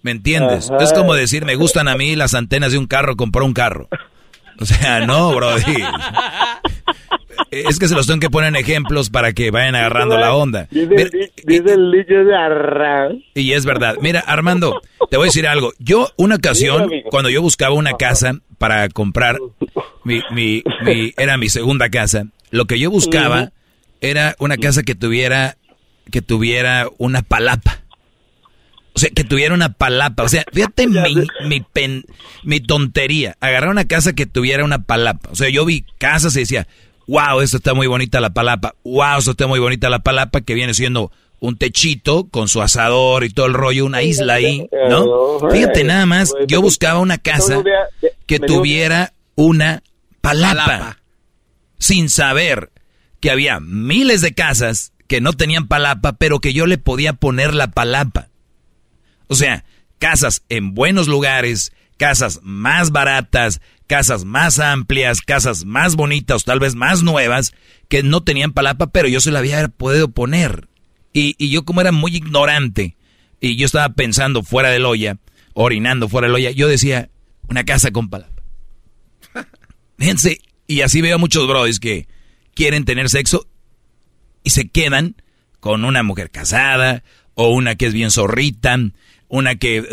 ¿me 0.00 0.10
entiendes? 0.12 0.70
Ajá. 0.70 0.82
Es 0.82 0.92
como 0.94 1.12
decir, 1.14 1.44
me 1.44 1.56
gustan 1.56 1.88
a 1.88 1.96
mí 1.96 2.16
las 2.16 2.32
antenas 2.32 2.72
de 2.72 2.78
un 2.78 2.86
carro, 2.86 3.16
compró 3.16 3.44
un 3.44 3.52
carro. 3.52 3.88
O 4.58 4.64
sea, 4.64 5.04
no, 5.04 5.34
Brody. 5.34 5.82
Es 7.68 7.78
que 7.78 7.88
se 7.88 7.94
los 7.94 8.06
tengo 8.06 8.20
que 8.20 8.30
poner 8.30 8.48
en 8.48 8.56
ejemplos 8.56 9.10
para 9.10 9.32
que 9.32 9.50
vayan 9.50 9.74
agarrando 9.74 10.18
la 10.18 10.34
onda. 10.34 10.66
Dice, 10.70 10.86
Mira, 10.86 11.02
el- 11.02 11.32
dice 11.44 11.72
el 11.74 11.92
dicho 11.92 12.14
de 12.14 12.34
arra. 12.36 13.08
y 13.34 13.52
es 13.52 13.64
verdad. 13.64 13.96
Mira, 14.00 14.20
Armando, 14.20 14.80
te 15.10 15.16
voy 15.16 15.26
a 15.26 15.28
decir 15.28 15.46
algo. 15.46 15.72
Yo, 15.78 16.08
una 16.16 16.36
ocasión, 16.36 16.90
cuando 17.10 17.30
yo 17.30 17.42
buscaba 17.42 17.74
una 17.74 17.92
casa 17.94 18.34
para 18.58 18.88
comprar, 18.88 19.38
mi, 20.04 20.22
mi, 20.32 20.62
mi- 20.84 21.12
era 21.16 21.36
mi 21.36 21.48
segunda 21.48 21.88
casa, 21.90 22.26
lo 22.50 22.66
que 22.66 22.78
yo 22.78 22.90
buscaba 22.90 23.52
era 24.00 24.36
una 24.38 24.56
casa 24.56 24.82
que 24.82 24.94
tuviera, 24.94 25.56
que 26.10 26.22
tuviera 26.22 26.88
una 26.98 27.22
palapa. 27.22 27.80
O 28.96 29.00
sea, 29.00 29.10
que 29.10 29.24
tuviera 29.24 29.54
una 29.54 29.70
palapa. 29.72 30.22
O 30.22 30.28
sea, 30.28 30.44
fíjate 30.52 30.86
mi, 30.86 31.16
mi, 31.48 31.60
pen- 31.60 32.04
mi 32.44 32.60
tontería. 32.60 33.36
Agarrar 33.40 33.70
una 33.70 33.86
casa 33.86 34.12
que 34.12 34.24
tuviera 34.26 34.64
una 34.64 34.82
palapa. 34.84 35.30
O 35.30 35.34
sea, 35.34 35.48
yo 35.48 35.64
vi 35.64 35.84
casas 35.98 36.36
y 36.36 36.40
decía, 36.40 36.68
wow, 37.06 37.40
esto 37.40 37.58
está 37.58 37.74
muy 37.74 37.86
bonita 37.86 38.20
la 38.20 38.30
palapa. 38.30 38.74
Wow, 38.84 39.18
esto 39.18 39.32
está 39.32 39.46
muy 39.46 39.58
bonita 39.58 39.88
la 39.88 40.00
palapa, 40.00 40.40
que 40.40 40.54
viene 40.54 40.74
siendo 40.74 41.10
un 41.40 41.58
techito 41.58 42.28
con 42.28 42.48
su 42.48 42.62
asador 42.62 43.24
y 43.24 43.30
todo 43.30 43.46
el 43.46 43.54
rollo, 43.54 43.84
una 43.84 44.02
isla 44.02 44.34
ahí, 44.34 44.66
¿no? 44.88 45.38
Fíjate 45.50 45.84
nada 45.84 46.06
más, 46.06 46.32
yo 46.46 46.62
buscaba 46.62 47.00
una 47.00 47.18
casa 47.18 47.62
que 48.26 48.40
tuviera 48.40 49.12
una 49.34 49.82
palapa, 50.20 50.98
sin 51.78 52.08
saber 52.08 52.70
que 53.20 53.30
había 53.30 53.60
miles 53.60 54.22
de 54.22 54.32
casas 54.32 54.92
que 55.06 55.20
no 55.20 55.34
tenían 55.34 55.68
palapa, 55.68 56.14
pero 56.14 56.40
que 56.40 56.54
yo 56.54 56.66
le 56.66 56.78
podía 56.78 57.12
poner 57.12 57.54
la 57.54 57.68
palapa. 57.68 58.28
O 59.28 59.34
sea, 59.34 59.64
casas 59.98 60.44
en 60.48 60.74
buenos 60.74 61.08
lugares, 61.08 61.72
casas 61.98 62.40
más 62.42 62.90
baratas, 62.90 63.60
casas 63.86 64.24
más 64.24 64.58
amplias, 64.58 65.20
casas 65.20 65.64
más 65.64 65.96
bonitas, 65.96 66.44
tal 66.44 66.60
vez 66.60 66.74
más 66.74 67.02
nuevas, 67.02 67.52
que 67.88 68.02
no 68.02 68.22
tenían 68.22 68.52
palapa, 68.52 68.88
pero 68.88 69.08
yo 69.08 69.20
se 69.20 69.30
la 69.30 69.40
había 69.40 69.68
podido 69.68 70.10
poner. 70.10 70.68
Y, 71.12 71.36
y 71.38 71.50
yo 71.50 71.64
como 71.64 71.80
era 71.80 71.92
muy 71.92 72.16
ignorante, 72.16 72.96
y 73.40 73.56
yo 73.56 73.66
estaba 73.66 73.90
pensando 73.90 74.42
fuera 74.42 74.70
del 74.70 74.86
olla, 74.86 75.18
orinando 75.52 76.08
fuera 76.08 76.26
del 76.26 76.36
olla, 76.36 76.50
yo 76.50 76.68
decía, 76.68 77.10
una 77.48 77.64
casa 77.64 77.90
con 77.90 78.08
palapa. 78.08 78.42
Fíjense, 79.98 80.40
y 80.66 80.80
así 80.80 81.00
veo 81.00 81.16
a 81.16 81.18
muchos 81.18 81.46
brodis 81.46 81.78
que 81.78 82.08
quieren 82.54 82.84
tener 82.84 83.08
sexo 83.10 83.48
y 84.42 84.50
se 84.50 84.68
quedan 84.68 85.16
con 85.60 85.84
una 85.84 86.02
mujer 86.02 86.30
casada 86.30 87.02
o 87.34 87.48
una 87.48 87.74
que 87.74 87.86
es 87.86 87.92
bien 87.92 88.10
zorrita, 88.10 88.78
una 89.28 89.56
que 89.56 89.84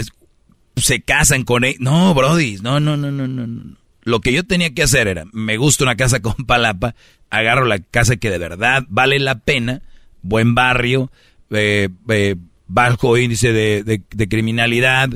se 0.75 1.01
casan 1.01 1.43
con 1.43 1.63
él. 1.63 1.75
No, 1.79 2.13
brody, 2.13 2.57
no, 2.61 2.79
no, 2.79 2.97
no, 2.97 3.11
no, 3.11 3.27
no. 3.27 3.47
no. 3.47 3.80
Lo 4.03 4.19
que 4.21 4.33
yo 4.33 4.43
tenía 4.43 4.73
que 4.73 4.83
hacer 4.83 5.07
era, 5.07 5.25
me 5.31 5.57
gusta 5.57 5.83
una 5.83 5.95
casa 5.95 6.19
con 6.21 6.33
palapa, 6.45 6.95
agarro 7.29 7.65
la 7.65 7.79
casa 7.79 8.17
que 8.17 8.29
de 8.29 8.37
verdad 8.37 8.83
vale 8.89 9.19
la 9.19 9.39
pena, 9.39 9.81
buen 10.21 10.55
barrio, 10.55 11.11
eh, 11.51 11.89
eh, 12.09 12.35
bajo 12.67 13.17
índice 13.17 13.51
de, 13.53 13.83
de- 13.83 14.01
de 14.09 14.29
criminalidad, 14.29 15.09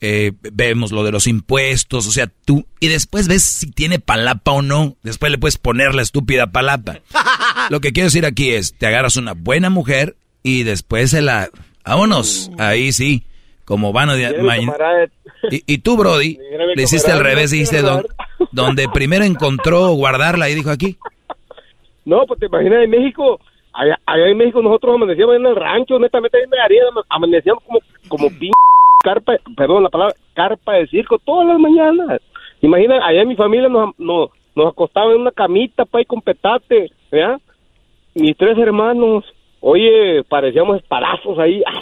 eh, 0.00 0.32
vemos 0.52 0.90
lo 0.90 1.04
de 1.04 1.12
los 1.12 1.26
impuestos, 1.28 2.06
o 2.08 2.10
sea, 2.10 2.26
tú, 2.44 2.66
y 2.80 2.88
después 2.88 3.28
ves 3.28 3.42
si 3.44 3.70
tiene 3.70 4.00
palapa 4.00 4.50
o 4.50 4.60
no, 4.62 4.96
después 5.04 5.30
le 5.30 5.38
puedes 5.38 5.58
poner 5.58 5.94
la 5.94 6.02
estúpida 6.02 6.48
palapa. 6.50 6.98
Lo 7.70 7.80
que 7.80 7.92
quiero 7.92 8.08
decir 8.08 8.26
aquí 8.26 8.50
es, 8.50 8.74
te 8.76 8.86
agarras 8.86 9.16
una 9.16 9.34
buena 9.34 9.70
mujer 9.70 10.16
y 10.42 10.64
después 10.64 11.10
se 11.10 11.22
la... 11.22 11.48
Vámonos, 11.84 12.50
ahí 12.58 12.92
sí, 12.92 13.24
como 13.64 13.92
van 13.92 14.08
camarada, 14.66 15.06
y, 15.50 15.62
y 15.66 15.78
tú, 15.78 15.96
Brody, 15.96 16.36
le 16.74 16.82
hiciste 16.82 17.12
al 17.12 17.20
revés, 17.20 17.50
no 17.50 17.54
dijiste 17.54 17.82
don- 17.82 18.06
donde 18.50 18.88
primero 18.92 19.24
encontró 19.24 19.90
guardarla 19.90 20.48
y 20.50 20.54
dijo 20.54 20.70
aquí. 20.70 20.96
No, 22.04 22.26
pues 22.26 22.40
te 22.40 22.46
imaginas 22.46 22.84
en 22.84 22.90
México, 22.90 23.38
allá, 23.72 23.98
allá 24.06 24.28
en 24.28 24.36
México 24.36 24.60
nosotros 24.60 24.94
amanecíamos 24.94 25.36
en 25.36 25.46
el 25.46 25.56
rancho, 25.56 25.96
honestamente 25.96 26.38
ahí 26.38 26.48
me 26.48 26.58
haría, 26.58 26.82
amanecíamos 27.08 27.62
como, 27.64 27.78
como 28.08 28.28
pin 28.38 28.50
carpa, 29.02 29.34
perdón 29.56 29.82
la 29.82 29.88
palabra, 29.88 30.14
carpa 30.34 30.74
de 30.74 30.86
circo 30.86 31.18
todas 31.18 31.46
las 31.46 31.58
mañanas. 31.58 32.20
Imagina, 32.60 33.04
allá 33.04 33.22
en 33.22 33.28
mi 33.28 33.36
familia 33.36 33.68
nos, 33.68 33.98
nos, 33.98 34.30
nos 34.54 34.72
acostaba 34.72 35.12
en 35.12 35.20
una 35.20 35.32
camita, 35.32 35.84
pa, 35.84 36.04
con 36.04 36.22
petate, 36.22 36.90
¿verdad? 37.10 37.40
Mis 38.14 38.36
tres 38.36 38.56
hermanos, 38.58 39.24
oye, 39.60 40.22
parecíamos 40.28 40.78
espadazos 40.78 41.38
ahí. 41.38 41.62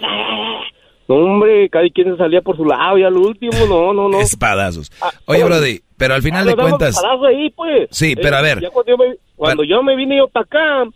No, 1.08 1.16
hombre, 1.16 1.68
cada 1.70 1.88
quien 1.88 2.12
se 2.12 2.16
salía 2.18 2.40
por 2.40 2.56
su 2.56 2.64
lado 2.64 2.96
y 2.96 3.02
al 3.02 3.16
último, 3.16 3.66
no, 3.68 3.92
no, 3.92 4.08
no. 4.08 4.20
Espadazos. 4.20 4.92
Oye, 5.26 5.42
Brody, 5.42 5.80
pero 6.00 6.14
al 6.14 6.22
final 6.22 6.48
Ah, 6.48 6.50
de 6.50 6.56
cuentas... 6.56 6.96
ahí, 7.28 7.50
pues. 7.50 7.88
Sí, 7.90 8.16
pero 8.16 8.36
a 8.38 8.40
ver. 8.42 8.58
cuando 8.72 8.90
yo 8.90 8.96
me, 8.96 9.16
cuando 9.36 9.64
yo 9.64 9.82
me 9.82 9.94
vine 9.96 10.16
yo 10.16 10.28
para 10.28 10.44
acá, 10.46 10.90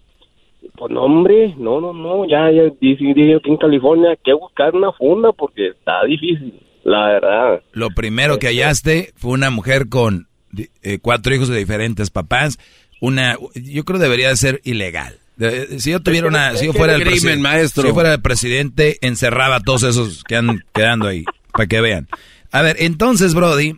pues 0.77 0.91
no, 0.91 1.03
hombre, 1.03 1.55
no, 1.59 1.79
no, 1.81 1.93
no, 1.93 2.25
ya, 2.27 2.51
ya 2.51 2.63
dije 2.81 3.37
aquí 3.37 3.51
en 3.51 3.57
California 3.59 4.17
que 4.25 4.33
buscar 4.33 4.75
una 4.75 4.91
funda 4.93 5.31
porque 5.33 5.69
está 5.69 6.03
difícil. 6.07 6.59
la 6.85 7.07
verdad. 7.07 7.63
Lo 7.73 7.91
primero 7.91 8.39
que 8.39 8.47
hallaste 8.49 9.13
fue 9.17 9.33
una 9.33 9.51
mujer 9.51 9.89
con 9.91 10.27
eh, 10.83 10.99
cuatro 11.03 11.35
hijos 11.35 11.49
de 11.49 11.59
diferentes 11.59 12.11
papás. 12.11 12.59
Una, 13.01 13.37
yo 13.55 13.85
creo 13.85 13.99
debería 13.99 14.31
de 14.31 14.37
ser 14.37 14.61
ilegal. 14.65 15.19
si 15.77 15.91
yo 15.91 16.01
tuviera 16.01 16.29
una, 16.29 16.57
si 16.57 16.65
yo 16.67 16.73
fuera 16.73 16.95
el 16.95 17.05
crimen, 17.05 17.43
maestro. 17.43 17.83
si 17.83 17.89
yo 17.89 17.95
fuera 17.95 18.15
el 18.15 18.23
presidente, 18.23 18.97
encerraba 19.03 19.57
a 19.57 19.61
todos 19.61 19.83
esos 19.83 20.25
que 20.25 20.37
han 20.37 20.65
quedando 20.73 21.09
ahí, 21.09 21.25
para 21.53 21.67
que 21.67 21.83
vean. 21.83 22.09
A 22.53 22.63
ver, 22.63 22.77
entonces, 22.79 23.35
Brody, 23.35 23.77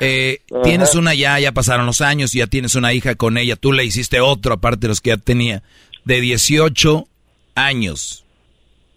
eh, 0.00 0.38
tienes 0.64 0.94
una 0.94 1.14
ya, 1.14 1.38
ya 1.38 1.52
pasaron 1.52 1.86
los 1.86 2.00
años, 2.00 2.32
ya 2.32 2.46
tienes 2.46 2.74
una 2.74 2.92
hija 2.92 3.14
con 3.14 3.36
ella, 3.38 3.56
tú 3.56 3.72
le 3.72 3.84
hiciste 3.84 4.20
otro 4.20 4.54
aparte 4.54 4.80
de 4.82 4.88
los 4.88 5.00
que 5.00 5.10
ya 5.10 5.16
tenía, 5.16 5.62
de 6.04 6.20
18 6.20 7.06
años. 7.54 8.24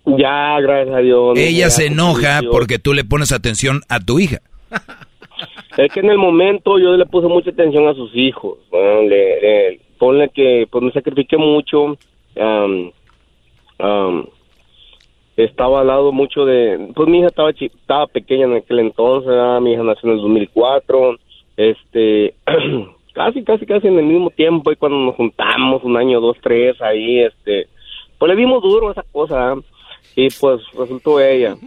Ya, 0.05 0.59
gracias 0.59 0.95
a 0.95 0.99
Dios. 0.99 1.37
Ella 1.37 1.69
se 1.69 1.85
enoja 1.87 2.39
18. 2.41 2.51
porque 2.51 2.79
tú 2.79 2.93
le 2.93 3.03
pones 3.05 3.31
atención 3.31 3.81
a 3.89 3.99
tu 3.99 4.19
hija. 4.19 4.41
Es 5.77 5.91
que 5.93 6.01
en 6.01 6.09
el 6.09 6.17
momento 6.17 6.77
yo 6.79 6.95
le 6.97 7.05
puse 7.05 7.27
mucha 7.27 7.49
atención 7.51 7.87
a 7.87 7.93
sus 7.93 8.11
hijos. 8.15 8.57
¿no? 8.71 9.01
Le, 9.03 9.41
le- 9.41 9.79
ponle 9.97 10.29
que 10.29 10.67
pues 10.69 10.83
me 10.83 10.91
sacrifiqué 10.91 11.37
mucho. 11.37 11.97
am, 12.39 12.91
am, 13.79 14.25
estaba 15.37 15.81
al 15.81 15.87
lado 15.87 16.11
mucho 16.11 16.45
de... 16.45 16.91
Pues 16.95 17.09
mi 17.09 17.19
hija 17.19 17.27
estaba, 17.27 17.49
estaba 17.49 18.07
pequeña 18.07 18.45
en 18.45 18.55
aquel 18.55 18.79
entonces. 18.79 19.27
¿verdad? 19.27 19.61
Mi 19.61 19.73
hija 19.73 19.83
nació 19.83 20.09
en 20.09 20.15
el 20.15 20.21
2004. 20.21 21.17
Este... 21.57 22.35
casi, 23.13 23.43
casi, 23.43 23.65
casi 23.65 23.87
en 23.87 23.99
el 23.99 24.05
mismo 24.05 24.29
tiempo. 24.29 24.71
Y 24.71 24.75
cuando 24.75 24.97
nos 24.99 25.15
juntamos, 25.15 25.83
un 25.83 25.97
año, 25.97 26.19
dos, 26.19 26.37
tres, 26.41 26.81
ahí, 26.81 27.19
este... 27.19 27.67
Pues 28.17 28.29
le 28.29 28.35
dimos 28.35 28.61
duro 28.61 28.89
a 28.89 28.91
esa 28.91 29.03
cosa. 29.11 29.53
¿eh? 29.53 29.61
Y 30.15 30.29
pues 30.39 30.61
resultó 30.77 31.19
ella. 31.19 31.55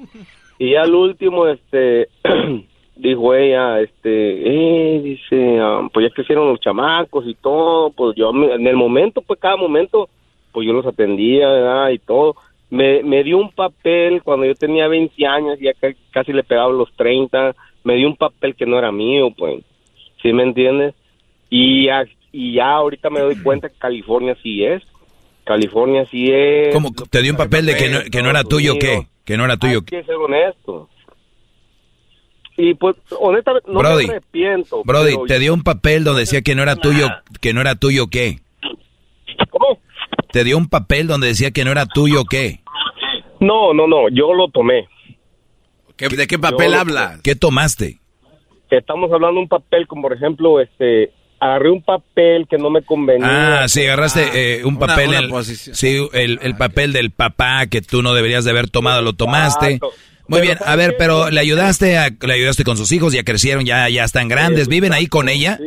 Y 0.58 0.70
ya 0.70 0.84
al 0.84 0.94
último, 0.94 1.46
este... 1.46 2.08
dijo 2.96 3.34
ella, 3.34 3.80
este, 3.80 4.96
eh, 4.96 5.00
dice, 5.02 5.58
ah, 5.60 5.86
pues 5.92 6.08
ya 6.08 6.14
crecieron 6.14 6.48
los 6.48 6.60
chamacos 6.60 7.26
y 7.26 7.34
todo, 7.34 7.90
pues 7.90 8.16
yo 8.16 8.30
en 8.30 8.66
el 8.66 8.76
momento, 8.76 9.20
pues 9.20 9.38
cada 9.38 9.56
momento, 9.56 10.08
pues 10.52 10.66
yo 10.66 10.72
los 10.72 10.86
atendía, 10.86 11.48
¿verdad? 11.48 11.90
Y 11.90 11.98
todo. 11.98 12.36
Me, 12.70 13.02
me 13.04 13.22
dio 13.22 13.38
un 13.38 13.50
papel 13.52 14.22
cuando 14.22 14.44
yo 14.46 14.54
tenía 14.54 14.88
20 14.88 15.24
años, 15.26 15.58
ya 15.60 15.72
ca- 15.74 15.94
casi 16.10 16.32
le 16.32 16.42
pegaba 16.42 16.72
los 16.72 16.92
30, 16.96 17.54
me 17.84 17.94
dio 17.94 18.08
un 18.08 18.16
papel 18.16 18.54
que 18.56 18.66
no 18.66 18.78
era 18.78 18.90
mío, 18.90 19.30
pues, 19.36 19.62
¿sí 20.20 20.32
me 20.32 20.42
entiendes? 20.42 20.94
Y 21.48 21.86
ya, 21.86 22.04
y 22.32 22.54
ya 22.54 22.70
ahorita 22.72 23.08
me 23.10 23.20
doy 23.20 23.36
cuenta 23.36 23.68
que 23.68 23.76
California 23.78 24.36
sí 24.42 24.64
es, 24.64 24.82
California 25.44 26.04
sí 26.10 26.28
es. 26.32 26.74
¿Cómo 26.74 26.90
te 27.08 27.22
dio 27.22 27.32
un 27.32 27.38
papel 27.38 27.66
de 27.66 27.76
que 27.76 27.88
no, 27.88 28.00
que 28.10 28.22
no 28.22 28.30
era 28.30 28.42
tuyo 28.42 28.74
qué? 28.80 29.06
Que 29.24 29.36
no 29.36 29.44
era 29.44 29.56
tuyo. 29.56 29.78
Hay 29.78 29.84
que 29.84 30.02
ser 30.02 30.16
honesto. 30.16 30.88
Y 32.56 32.74
pues, 32.74 32.96
honestamente, 33.20 33.70
no 33.70 33.78
Brody, 33.78 34.06
me 34.06 34.12
arrepiento. 34.14 34.82
Brody, 34.84 35.14
te 35.28 35.38
dio 35.38 35.52
un 35.54 35.62
papel 35.62 36.04
donde 36.04 36.20
decía 36.22 36.40
que 36.42 36.54
no 36.54 36.62
era 36.62 36.74
tuyo, 36.74 37.08
que 37.40 37.52
no 37.52 37.60
era 37.60 37.74
tuyo 37.74 38.06
qué? 38.08 38.38
Te 40.36 40.44
dio 40.44 40.58
un 40.58 40.68
papel 40.68 41.06
donde 41.06 41.28
decía 41.28 41.50
que 41.50 41.64
no 41.64 41.70
era 41.72 41.86
tuyo 41.86 42.26
qué? 42.26 42.60
No, 43.40 43.72
no, 43.72 43.86
no, 43.86 44.10
yo 44.10 44.34
lo 44.34 44.48
tomé. 44.48 44.86
¿De 45.96 46.26
qué 46.26 46.38
papel 46.38 46.72
Yo- 46.72 46.78
habla? 46.78 47.18
¿Qué 47.24 47.34
tomaste? 47.36 48.00
Estamos 48.70 49.10
hablando 49.10 49.36
de 49.36 49.44
un 49.44 49.48
papel, 49.48 49.86
como 49.86 50.02
por 50.02 50.12
ejemplo, 50.12 50.60
este, 50.60 51.10
agarré 51.40 51.70
un 51.70 51.82
papel 51.82 52.46
que 52.50 52.58
no 52.58 52.68
me 52.68 52.82
convenía. 52.82 53.62
Ah, 53.62 53.68
sí, 53.68 53.80
agarraste 53.86 54.58
eh, 54.58 54.64
un 54.66 54.78
papel, 54.78 55.08
una 55.08 55.20
el- 55.20 55.30
posición. 55.30 55.74
sí, 55.74 56.06
el, 56.12 56.38
el 56.42 56.54
papel 56.54 56.92
del 56.92 57.12
papá 57.12 57.66
que 57.68 57.80
tú 57.80 58.02
no 58.02 58.12
deberías 58.12 58.44
de 58.44 58.50
haber 58.50 58.68
tomado, 58.68 59.00
lo 59.00 59.14
tomaste. 59.14 59.76
Exacto. 59.76 59.92
Muy 60.28 60.40
Pero 60.40 60.42
bien, 60.42 60.58
¿sabes 60.58 60.70
a 60.70 60.76
ver, 60.76 60.96
pero 60.98 61.30
le 61.30 61.40
ayudaste, 61.40 61.96
a, 61.96 62.10
le 62.10 62.32
ayudaste 62.34 62.62
con 62.62 62.76
sus 62.76 62.92
hijos, 62.92 63.14
ya 63.14 63.22
crecieron, 63.22 63.64
ya, 63.64 63.88
ya 63.88 64.04
están 64.04 64.28
grandes, 64.28 64.68
viven 64.68 64.92
ahí 64.92 65.06
con 65.06 65.30
ella. 65.30 65.58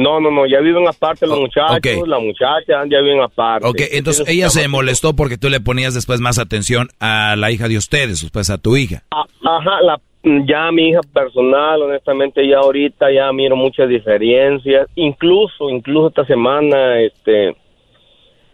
No, 0.00 0.18
no, 0.18 0.30
no, 0.30 0.46
ya 0.46 0.60
viven 0.60 0.88
aparte 0.88 1.26
los 1.26 1.38
muchachos, 1.38 1.76
ok. 1.76 2.08
la 2.08 2.18
muchacha 2.18 2.84
ya 2.88 3.00
viven 3.02 3.20
aparte. 3.20 3.68
Ok, 3.68 3.82
entonces 3.92 4.26
ella 4.26 4.48
se 4.48 4.66
molestó 4.66 5.14
porque 5.14 5.36
tú 5.36 5.50
le 5.50 5.60
ponías 5.60 5.92
después 5.92 6.20
más 6.20 6.38
atención 6.38 6.88
a 7.00 7.36
la 7.36 7.50
hija 7.50 7.68
de 7.68 7.76
ustedes, 7.76 8.22
después 8.22 8.48
a 8.48 8.56
tu 8.56 8.78
hija. 8.78 9.02
Ah, 9.10 9.26
Ajá, 9.44 9.82
la, 9.82 10.00
ya 10.46 10.72
mi 10.72 10.88
hija 10.88 11.00
personal, 11.12 11.82
honestamente, 11.82 12.48
ya 12.48 12.60
ahorita 12.60 13.12
ya 13.12 13.30
miro 13.34 13.56
muchas 13.56 13.90
diferencias. 13.90 14.88
Incluso, 14.94 15.68
incluso 15.68 16.08
esta 16.08 16.24
semana, 16.24 16.98
este, 17.00 17.54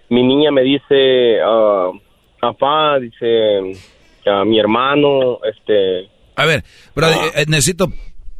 mi 0.09 0.25
niña 0.25 0.51
me 0.51 0.63
dice, 0.63 1.41
ah, 1.45 1.93
papá, 2.41 2.99
dice, 2.99 3.73
a 4.27 4.45
mi 4.45 4.59
hermano, 4.59 5.39
este, 5.49 6.09
A 6.35 6.45
ver, 6.45 6.65
Brody, 6.97 7.15
eh, 7.37 7.45
necesito 7.47 7.87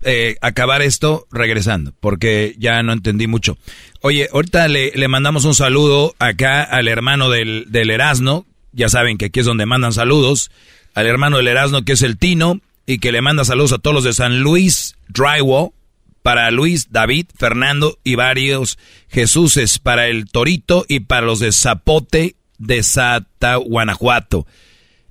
eh, 0.07 0.37
acabar 0.41 0.83
esto 0.83 1.27
regresando, 1.33 1.93
porque 1.99 2.55
ya 2.59 2.83
no 2.83 2.93
entendí 2.93 3.27
mucho. 3.27 3.59
Oye, 4.01 4.29
ahorita 4.33 4.69
le, 4.69 4.93
le 4.93 5.09
mandamos 5.09 5.45
un 5.45 5.55
saludo 5.55 6.15
acá 6.21 6.63
al 6.63 6.89
hermano 6.89 7.29
del, 7.29 7.67
del 7.69 7.91
Erasno, 7.91 8.47
ya 8.73 8.89
saben 8.89 9.19
que 9.19 9.27
aquí 9.27 9.41
es 9.41 9.47
donde 9.47 9.67
mandan 9.67 9.93
saludos, 9.93 10.51
al 10.95 11.07
hermano 11.07 11.39
del 11.39 11.49
Erasno 11.49 11.85
que 11.85 11.93
es 11.95 12.03
el 12.03 12.19
Tino, 12.19 12.61
y 12.87 12.99
que 12.99 13.11
le 13.11 13.21
manda 13.21 13.45
saludos 13.45 13.73
a 13.73 13.79
todos 13.79 13.95
los 13.95 14.05
de 14.05 14.13
San 14.13 14.41
Luis 14.41 14.97
Drywall, 15.09 15.71
para 16.23 16.51
Luis, 16.51 16.91
David, 16.91 17.27
Fernando 17.37 17.99
y 18.03 18.15
varios 18.15 18.79
Jesuses, 19.09 19.79
para 19.79 20.09
el 20.09 20.31
Torito 20.31 20.85
y 20.89 21.01
para 21.01 21.27
los 21.27 21.41
de 21.41 21.53
Zapote 21.53 22.37
de 22.59 22.83
Sata, 22.83 23.57
Guanajuato. 23.57 24.47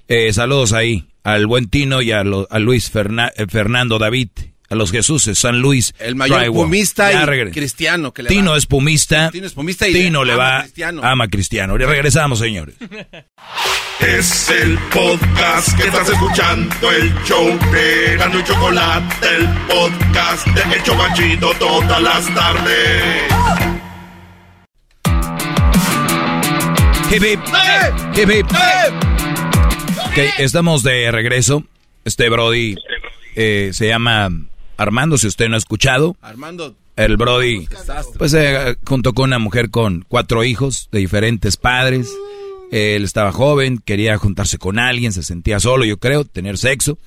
Eh, 0.08 0.34
saludos 0.34 0.74
ahí 0.74 1.08
al 1.24 1.48
buen 1.48 1.70
Tino 1.70 2.02
y 2.02 2.12
a, 2.12 2.24
Luis 2.24 2.92
eh, 2.94 3.46
Fernando 3.48 3.98
David, 3.98 4.30
a 4.76 4.78
los 4.78 4.92
Jesuses, 4.92 5.40
San 5.40 5.60
Luis. 5.62 5.94
El 6.00 6.16
mayor 6.16 6.40
Drywall. 6.42 6.66
pumista 6.66 7.12
Ya 7.12 7.24
y 7.24 7.26
regre- 7.26 7.52
cristiano 7.54 8.14
que 8.14 8.24
le 8.24 8.30
Tino 8.30 8.52
va. 8.52 8.58
es 8.58 8.66
pumista. 8.66 9.32
Tino 9.32 9.48
es 9.48 9.54
pumista 9.54 9.88
y 9.88 9.94
Tino 9.94 10.24
le 10.24 10.34
ama 10.34 10.44
va, 10.44 10.58
a 10.58 10.62
Cristiano. 10.64 11.02
ama 11.04 11.28
Cristiano. 11.28 11.78
Regresamos, 11.78 12.40
señores. 12.40 12.76
Es 14.00 14.50
el 14.50 14.78
podcast 14.94 15.76
que 15.80 15.88
estás 15.88 16.10
escuchando, 16.10 16.92
el 16.92 17.14
show 17.24 17.48
de 17.72 18.18
Gano 18.18 18.40
y 18.40 18.44
Chocolate, 18.44 19.28
el 19.38 19.48
podcast 19.68 20.46
de 20.48 20.76
El 20.76 20.84
Chocachito 20.84 21.52
todas 21.58 22.02
las 22.02 22.36
tardes. 22.36 23.24
Hip, 27.12 27.24
hip. 27.24 27.40
Hip, 28.18 28.30
hip. 28.30 28.46
Ok, 30.08 30.18
estamos 30.40 30.84
de 30.84 31.10
regreso. 31.12 31.64
Este 32.04 32.30
Brody 32.30 32.76
eh, 33.36 33.70
se 33.74 33.88
llama 33.88 34.30
Armando, 34.78 35.18
si 35.18 35.28
usted 35.28 35.48
no 35.50 35.56
ha 35.56 35.58
escuchado. 35.58 36.16
Armando, 36.22 36.76
El 36.96 37.18
Brody, 37.18 37.68
pues 38.18 38.34
eh, 38.34 38.76
junto 38.86 39.14
con 39.14 39.26
una 39.26 39.40
mujer 39.40 39.70
con 39.70 40.06
cuatro 40.08 40.44
hijos 40.44 40.90
de 40.92 41.00
diferentes 41.00 41.58
padres. 41.58 42.16
Él 42.72 43.04
estaba 43.04 43.32
joven, 43.32 43.78
quería 43.78 44.18
juntarse 44.18 44.58
con 44.58 44.80
alguien, 44.80 45.14
se 45.14 45.24
sentía 45.24 45.60
solo, 45.60 45.86
yo 45.86 45.98
creo, 45.98 46.26
tener 46.26 46.58
sexo. 46.58 46.98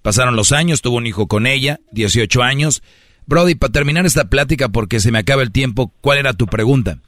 Pasaron 0.00 0.34
los 0.34 0.52
años, 0.52 0.82
tuvo 0.82 0.96
un 0.96 1.06
hijo 1.06 1.28
con 1.28 1.46
ella, 1.46 1.78
18 1.92 2.42
años. 2.42 2.82
Brody, 3.26 3.54
para 3.54 3.72
terminar 3.72 4.04
esta 4.04 4.24
plática, 4.24 4.68
porque 4.68 4.98
se 4.98 5.12
me 5.12 5.18
acaba 5.18 5.42
el 5.42 5.52
tiempo, 5.52 5.92
¿cuál 6.00 6.18
era 6.18 6.32
tu 6.32 6.46
pregunta? 6.46 6.98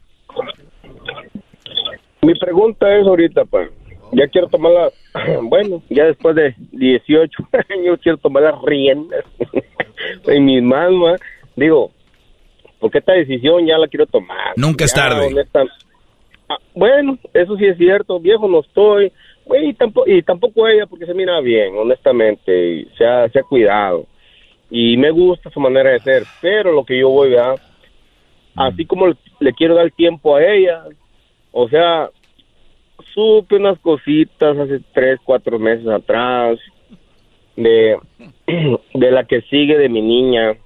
Mi 2.22 2.34
pregunta 2.38 2.86
es 2.96 3.06
ahorita, 3.06 3.44
pues, 3.46 3.70
ya 4.14 4.26
quiero 4.28 4.48
tomar 4.48 4.72
las, 4.72 4.92
bueno, 5.42 5.82
ya 5.90 6.04
después 6.04 6.34
de 6.36 6.54
18 6.72 7.48
años 7.70 7.98
quiero 8.02 8.18
tomar 8.18 8.42
las 8.44 8.62
riendas 8.62 9.24
en 10.26 10.44
mis 10.44 10.62
manos, 10.62 11.20
digo, 11.56 11.90
porque 12.80 12.98
esta 12.98 13.12
decisión 13.12 13.66
ya 13.66 13.78
la 13.78 13.88
quiero 13.88 14.06
tomar. 14.06 14.52
Nunca 14.56 14.84
es 14.84 14.92
tarde. 14.94 15.26
honesta- 15.26 15.64
Ah, 16.46 16.58
bueno, 16.74 17.16
eso 17.32 17.56
sí 17.56 17.64
es 17.64 17.78
cierto, 17.78 18.20
viejo 18.20 18.46
no 18.48 18.60
estoy, 18.60 19.10
y 19.62 19.72
tampoco, 19.72 20.10
y 20.10 20.22
tampoco 20.22 20.68
ella 20.68 20.84
porque 20.86 21.06
se 21.06 21.14
mira 21.14 21.40
bien, 21.40 21.74
honestamente, 21.74 22.70
y 22.70 22.84
se 22.98 23.06
ha, 23.06 23.26
se 23.30 23.38
ha 23.38 23.42
cuidado. 23.44 24.04
Y 24.70 24.98
me 24.98 25.10
gusta 25.10 25.48
su 25.50 25.58
manera 25.58 25.90
de 25.92 26.00
ser, 26.00 26.24
pero 26.42 26.70
lo 26.72 26.84
que 26.84 26.98
yo 26.98 27.08
voy, 27.08 27.30
¿verdad? 27.30 27.54
Así 28.56 28.84
como 28.84 29.06
le, 29.08 29.14
le 29.40 29.52
quiero 29.54 29.74
dar 29.74 29.90
tiempo 29.92 30.36
a 30.36 30.44
ella, 30.44 30.84
o 31.50 31.66
sea, 31.70 32.10
supe 33.12 33.56
unas 33.56 33.78
cositas 33.80 34.56
hace 34.58 34.80
tres, 34.92 35.18
cuatro 35.24 35.58
meses 35.58 35.86
atrás 35.88 36.58
de, 37.56 37.96
de 38.94 39.10
la 39.10 39.24
que 39.24 39.42
sigue 39.42 39.76
de 39.78 39.88
mi 39.88 40.02
niña, 40.02 40.56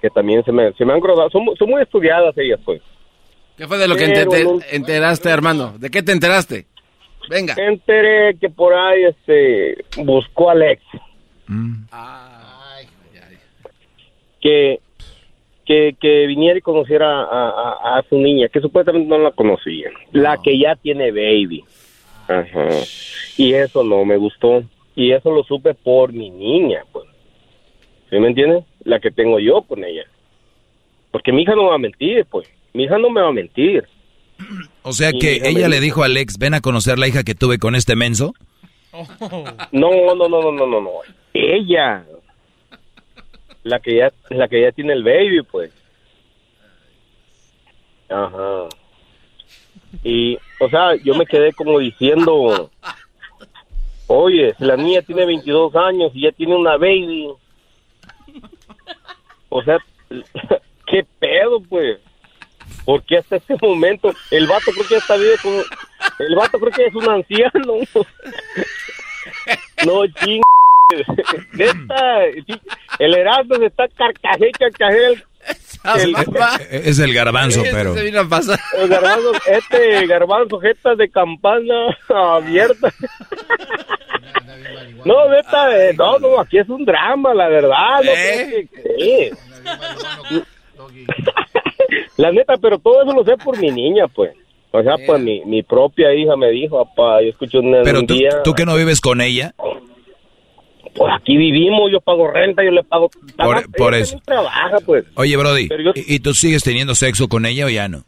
que 0.00 0.10
también 0.10 0.44
se 0.44 0.52
me, 0.52 0.72
se 0.74 0.84
me 0.84 0.92
han 0.92 1.00
grabado, 1.00 1.30
son, 1.30 1.46
son 1.58 1.70
muy 1.70 1.82
estudiadas 1.82 2.36
ellas, 2.36 2.60
pues. 2.64 2.82
¿Qué 3.56 3.66
fue 3.68 3.78
de 3.78 3.86
lo 3.88 3.94
que 3.94 4.06
Pero 4.06 4.54
no- 4.54 4.60
enteraste, 4.70 5.30
Armando? 5.30 5.74
¿De 5.78 5.90
qué 5.90 6.02
te 6.02 6.12
enteraste? 6.12 6.66
Venga. 7.30 7.54
Me 7.56 7.66
enteré 7.68 8.36
que 8.38 8.50
por 8.50 8.74
ahí 8.74 9.04
este 9.04 9.84
buscó 10.02 10.50
a 10.50 10.52
Alex. 10.52 10.82
Que, 14.40 14.80
que, 15.66 15.96
que 16.00 16.26
viniera 16.26 16.58
y 16.58 16.62
conociera 16.62 17.22
a, 17.22 17.48
a- 17.48 17.98
a 17.98 18.02
su 18.08 18.16
niña, 18.18 18.48
que 18.48 18.60
supuestamente 18.60 19.08
no 19.08 19.18
la 19.18 19.30
conocía. 19.32 19.90
La 20.12 20.36
que 20.42 20.58
ya 20.58 20.76
tiene 20.76 21.10
baby. 21.10 21.64
Ajá. 22.28 22.68
Y 23.36 23.52
eso 23.54 23.82
no 23.84 24.04
me 24.04 24.16
gustó. 24.16 24.62
Y 24.96 25.12
eso 25.12 25.30
lo 25.32 25.42
supe 25.44 25.74
por 25.74 26.12
mi 26.12 26.30
niña, 26.30 26.82
pues. 26.92 27.06
¿Sí 28.10 28.18
me 28.18 28.28
entiendes? 28.28 28.64
La 28.84 29.00
que 29.00 29.10
tengo 29.10 29.38
yo 29.40 29.62
con 29.62 29.82
ella. 29.84 30.04
Porque 31.10 31.32
mi 31.32 31.42
hija 31.42 31.54
no 31.54 31.64
me 31.64 31.68
va 31.70 31.74
a 31.74 31.78
mentir, 31.78 32.24
pues. 32.30 32.48
Mi 32.72 32.84
hija 32.84 32.98
no 32.98 33.10
me 33.10 33.20
va 33.20 33.28
a 33.28 33.32
mentir. 33.32 33.84
O 34.82 34.92
sea 34.92 35.10
Y 35.12 35.18
que 35.18 35.34
ella 35.44 35.68
le 35.68 35.76
dijo- 35.80 35.82
dijo 36.00 36.02
a 36.02 36.06
Alex, 36.06 36.38
ven 36.38 36.54
a 36.54 36.60
conocer 36.60 36.98
la 36.98 37.08
hija 37.08 37.22
que 37.24 37.34
tuve 37.34 37.58
con 37.58 37.74
este 37.74 37.96
menso. 37.96 38.34
No, 39.72 39.90
no, 39.90 40.14
no, 40.14 40.28
no, 40.28 40.52
no, 40.52 40.66
no, 40.66 40.80
no. 40.80 40.90
Ella. 41.32 42.04
La 43.64 43.80
que 43.80 43.96
ya, 43.96 44.12
la 44.30 44.46
que 44.46 44.60
ya 44.60 44.72
tiene 44.72 44.92
el 44.92 45.02
baby, 45.02 45.42
pues. 45.42 45.72
Ajá. 48.08 48.68
Y, 50.02 50.38
o 50.60 50.68
sea, 50.68 50.94
yo 50.96 51.14
me 51.14 51.26
quedé 51.26 51.52
como 51.52 51.78
diciendo, 51.78 52.70
oye, 54.06 54.54
si 54.58 54.64
la 54.64 54.76
niña 54.76 55.02
tiene 55.02 55.26
22 55.26 55.74
años 55.76 56.12
y 56.14 56.22
ya 56.22 56.32
tiene 56.32 56.54
una 56.54 56.76
baby, 56.76 57.32
o 59.48 59.62
sea, 59.62 59.78
¿qué 60.86 61.06
pedo, 61.18 61.60
pues? 61.60 61.98
Porque 62.84 63.18
hasta 63.18 63.36
este 63.36 63.56
momento 63.62 64.12
el 64.30 64.46
vato 64.46 64.70
creo 64.72 64.86
que 64.86 64.94
ya 64.94 64.98
está 64.98 65.14
como... 65.42 65.62
El 66.18 66.36
vato 66.36 66.58
creo 66.58 66.72
que 66.72 66.86
es 66.86 66.94
un 66.94 67.08
anciano. 67.08 67.74
No, 69.84 70.06
ching... 70.06 70.42
Neta, 71.52 72.24
el 72.98 73.14
Erasmo 73.14 73.56
se 73.56 73.66
está 73.66 73.88
carcajé, 73.88 74.50
carcajé. 74.52 75.06
El, 76.02 76.14
el- 76.16 76.16
Es 76.88 76.98
el 76.98 77.12
garbanzo, 77.12 77.62
pero... 77.70 77.94
el 77.96 78.10
garbanzo, 78.12 78.54
este 79.46 80.06
garbanzo, 80.06 80.58
jetas 80.58 80.96
de 80.98 81.08
campana 81.10 81.96
abierta. 82.08 82.92
No, 85.04 85.28
neta, 85.28 85.76
eh, 85.76 85.92
no, 85.98 86.18
no, 86.18 86.40
aquí 86.40 86.56
es 86.58 86.68
un 86.68 86.84
drama, 86.84 87.34
la 87.34 87.48
verdad. 87.48 87.96
No 88.02 88.10
sé 88.10 88.68
qué 88.72 88.82
crees. 88.82 89.38
La 92.16 92.32
neta, 92.32 92.54
pero 92.56 92.78
todo 92.78 93.02
eso 93.02 93.12
lo 93.12 93.24
sé 93.24 93.36
por 93.36 93.58
mi 93.58 93.70
niña, 93.70 94.06
pues. 94.08 94.32
O 94.70 94.82
sea, 94.82 94.94
pues 95.06 95.20
mi, 95.20 95.44
mi 95.44 95.62
propia 95.62 96.12
hija 96.14 96.36
me 96.36 96.50
dijo, 96.50 96.82
papá, 96.84 97.20
yo 97.22 97.28
escuché 97.28 97.58
un, 97.58 97.76
Pero 97.84 98.00
un 98.00 98.06
tú, 98.06 98.14
día... 98.14 98.42
tú 98.42 98.54
que 98.54 98.64
no 98.64 98.74
vives 98.76 99.00
con 99.00 99.20
ella, 99.20 99.54
Pues 100.94 101.12
aquí 101.12 101.36
vivimos, 101.36 101.90
yo 101.90 102.00
pago 102.00 102.30
renta, 102.30 102.62
yo 102.64 102.70
le 102.70 102.84
pago... 102.84 103.10
Por- 103.76 103.94
eso. 103.94 104.20
trabaja, 104.24 104.76
pues. 104.86 105.04
oye 105.16 105.36
Brody, 105.36 105.68
yo- 105.68 105.92
¿y, 105.94 106.14
y 106.16 106.18
tú 106.20 106.34
sigues 106.34 106.62
teniendo 106.62 106.94
sexo 106.94 107.28
con 107.28 107.46
ella 107.46 107.66
o 107.66 107.68
ya 107.68 107.88
no? 107.88 108.04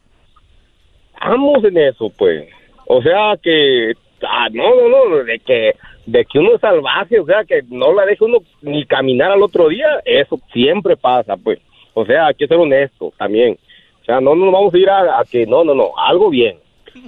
Estamos 1.15 1.65
en 1.65 1.79
eso, 1.79 2.11
pues. 2.17 2.49
O 2.87 3.03
sea 3.03 3.37
que... 3.43 3.93
ah, 4.23 4.49
no, 4.53 4.89
no, 4.89 5.09
no, 5.09 5.17
de 5.25 5.39
que, 5.41 5.73
de 6.07 6.25
que 6.25 6.39
uno 6.39 6.55
es 6.55 6.61
salvaje, 6.61 7.19
o 7.19 7.27
sea, 7.27 7.45
que 7.45 7.63
no 7.69 7.93
la 7.93 8.05
deja 8.07 8.25
uno 8.25 8.39
ni 8.63 8.85
caminar 8.87 9.33
al 9.33 9.43
otro 9.43 9.69
día, 9.69 9.87
eso 10.05 10.39
siempre 10.53 10.97
pasa, 10.97 11.37
pues. 11.37 11.59
O 11.95 12.05
sea, 12.05 12.27
hay 12.27 12.35
que 12.35 12.47
ser 12.47 12.57
honesto 12.59 13.13
también. 13.19 13.59
O 14.03 14.05
sea, 14.05 14.21
no 14.21 14.35
nos 14.37 14.53
vamos 14.53 14.73
a 14.75 14.79
ir 14.79 14.89
a, 14.89 15.19
a 15.19 15.25
que, 15.25 15.47
no, 15.47 15.65
no, 15.65 15.75
no, 15.75 15.91
algo 15.97 16.31
bien. 16.31 16.59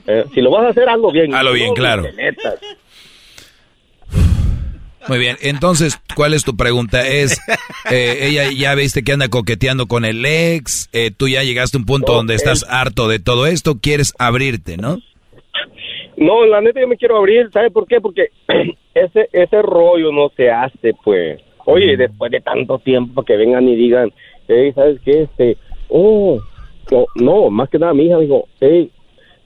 Eh, 0.07 0.25
si 0.35 0.41
lo 0.41 0.51
vas 0.51 0.65
a 0.65 0.69
hacer, 0.71 0.89
hazlo 0.89 1.11
bien. 1.13 1.33
Hazlo 1.35 1.53
bien, 1.53 1.69
No, 1.69 1.75
claro. 1.75 2.03
Muy 5.09 5.19
bien, 5.19 5.37
entonces, 5.41 5.99
¿cuál 6.15 6.35
es 6.35 6.45
tu 6.45 6.57
pregunta? 6.57 7.07
Es, 7.07 7.41
eh, 7.91 8.29
ella 8.29 8.51
ya 8.55 8.75
viste 8.75 9.03
que 9.03 9.13
anda 9.13 9.29
coqueteando 9.29 9.87
con 9.87 10.05
el 10.05 10.25
ex, 10.25 10.91
eh, 10.93 11.11
tú 11.17 11.29
ya 11.29 11.43
llegaste 11.43 11.79
a 11.79 11.81
un 11.81 11.87
punto 11.87 12.13
donde 12.13 12.35
estás 12.35 12.67
harto 12.69 13.09
de 13.09 13.19
todo 13.19 13.47
esto, 13.47 13.79
quieres 13.81 14.15
abrirte, 14.19 14.77
¿no? 14.77 14.99
No, 16.19 16.45
la 16.45 16.61
neta 16.61 16.81
yo 16.81 16.89
me 16.89 16.97
quiero 16.97 17.17
abrir, 17.17 17.49
¿sabe 17.53 17.71
por 17.71 17.87
qué? 17.87 18.01
Porque 18.01 18.29
ese 18.95 19.29
ese 19.33 19.63
rollo 19.63 20.13
no 20.13 20.31
se 20.37 20.51
hace, 20.51 20.93
pues. 21.05 21.41
Oye, 21.65 21.97
después 21.97 22.31
de 22.31 22.41
tanto 22.41 22.79
tiempo 22.79 23.23
que 23.23 23.37
vengan 23.37 23.69
y 23.69 23.77
digan, 23.77 24.13
hey, 24.49 24.73
¿sabes 24.75 25.01
qué? 25.05 25.23
Este, 25.23 25.57
oh, 25.89 26.41
no, 26.91 27.07
no, 27.15 27.51
más 27.51 27.69
que 27.69 27.79
nada 27.79 27.95
mi 27.95 28.07
hija 28.07 28.19
dijo, 28.19 28.49
hey, 28.61 28.91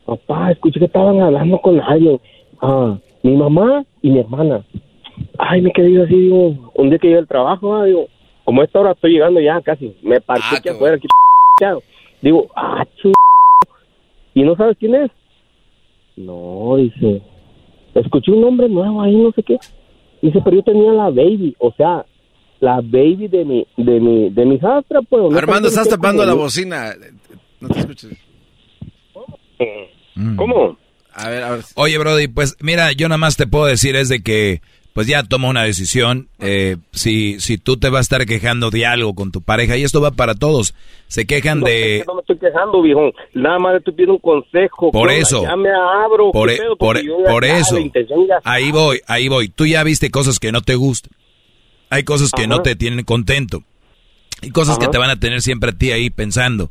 papá, 0.06 0.52
escuché 0.52 0.78
que 0.78 0.86
estaban 0.86 1.20
hablando 1.20 1.58
con 1.58 1.80
alguien, 1.80 2.20
ah, 2.60 2.96
mi 3.22 3.36
mamá 3.36 3.84
y 4.00 4.10
mi 4.10 4.20
hermana. 4.20 4.64
Ay, 5.38 5.62
me 5.62 5.72
quedé 5.72 6.02
así, 6.02 6.14
digo, 6.14 6.72
un 6.74 6.90
día 6.90 6.98
que 6.98 7.08
llegué 7.08 7.18
al 7.18 7.28
trabajo, 7.28 7.74
ah, 7.74 7.84
digo, 7.84 8.08
como 8.44 8.62
a 8.62 8.64
esta 8.64 8.80
hora 8.80 8.92
estoy 8.92 9.12
llegando 9.12 9.40
ya 9.40 9.60
casi, 9.60 9.94
me 10.02 10.20
parqué 10.20 10.56
aquí 10.56 10.68
afuera, 10.68 10.96
aquí, 10.96 11.08
digo, 12.20 12.46
ah, 12.56 12.84
ching, 13.00 13.12
¿y 14.34 14.42
no 14.42 14.56
sabes 14.56 14.76
quién 14.78 14.94
es? 14.94 15.10
No, 16.16 16.76
dice, 16.76 17.22
escuché 17.94 18.32
un 18.32 18.42
nombre 18.42 18.68
nuevo 18.68 19.02
ahí, 19.02 19.16
no 19.16 19.32
sé 19.32 19.42
qué. 19.42 19.58
Dice, 20.20 20.40
pero 20.44 20.56
yo 20.56 20.62
tenía 20.62 20.92
la 20.92 21.10
baby, 21.10 21.56
o 21.58 21.72
sea, 21.76 22.06
la 22.60 22.76
baby 22.76 23.26
de 23.28 23.44
mi, 23.44 23.66
de 23.76 24.00
mi, 24.00 24.30
de 24.30 24.44
mi 24.46 24.54
hijastra, 24.54 25.02
pues. 25.02 25.30
no 25.30 25.36
Armando, 25.36 25.68
estás 25.68 25.88
tapando 25.88 26.24
la 26.24 26.34
bocina. 26.34 26.94
No 27.60 27.68
te 27.68 27.80
escuches. 27.80 28.12
¿Cómo? 30.36 30.76
A 31.14 31.28
ver, 31.28 31.42
a 31.42 31.50
ver. 31.50 31.64
Oye, 31.74 31.98
Brody, 31.98 32.28
pues 32.28 32.56
mira, 32.60 32.92
yo 32.92 33.08
nada 33.08 33.18
más 33.18 33.36
te 33.36 33.46
puedo 33.46 33.66
decir 33.66 33.96
es 33.96 34.08
de 34.08 34.22
que, 34.22 34.60
pues 34.92 35.06
ya 35.06 35.22
toma 35.22 35.48
una 35.48 35.62
decisión. 35.64 36.28
Eh, 36.38 36.76
si, 36.92 37.40
si 37.40 37.58
tú 37.58 37.76
te 37.76 37.88
vas 37.88 37.98
a 37.98 38.02
estar 38.02 38.26
quejando 38.26 38.70
de 38.70 38.86
algo 38.86 39.14
con 39.14 39.32
tu 39.32 39.40
pareja, 39.40 39.76
y 39.76 39.84
esto 39.84 40.00
va 40.00 40.10
para 40.10 40.34
todos, 40.34 40.74
se 41.06 41.26
quejan 41.26 41.60
No, 41.60 41.66
es 41.66 41.74
de... 41.74 41.98
que 42.00 42.04
no 42.06 42.14
me 42.14 42.20
estoy 42.20 42.38
quejando, 42.38 42.82
viejo. 42.82 43.12
Nada 43.34 43.58
más 43.58 43.76
estoy 43.76 43.94
pidiendo 43.94 44.14
un 44.14 44.20
consejo. 44.20 44.90
Por 44.90 45.10
eso. 45.10 45.42
Ya 45.42 45.56
me 45.56 45.70
abro. 45.70 46.30
Por, 46.32 46.48
¿qué 46.48 46.54
e- 46.56 46.58
pedo? 46.58 46.76
por, 46.76 46.96
estaba, 46.98 47.58
eso. 47.58 47.78
Ahí 48.44 48.70
voy, 48.70 49.00
ahí 49.06 49.28
voy. 49.28 49.48
Tú 49.48 49.66
ya 49.66 49.82
viste 49.82 50.10
cosas 50.10 50.38
que 50.38 50.52
no 50.52 50.60
te 50.60 50.74
gustan. 50.74 51.12
Hay 51.90 52.04
cosas 52.04 52.30
que 52.32 52.46
no 52.46 52.62
te 52.62 52.74
tienen 52.76 53.04
contento. 53.04 53.62
Y 54.40 54.50
cosas 54.50 54.78
que 54.78 54.88
te 54.88 54.98
van 54.98 55.10
a 55.10 55.20
tener 55.20 55.40
siempre 55.42 55.70
a 55.70 55.72
ti 55.72 55.92
ahí 55.92 56.10
pensando. 56.10 56.70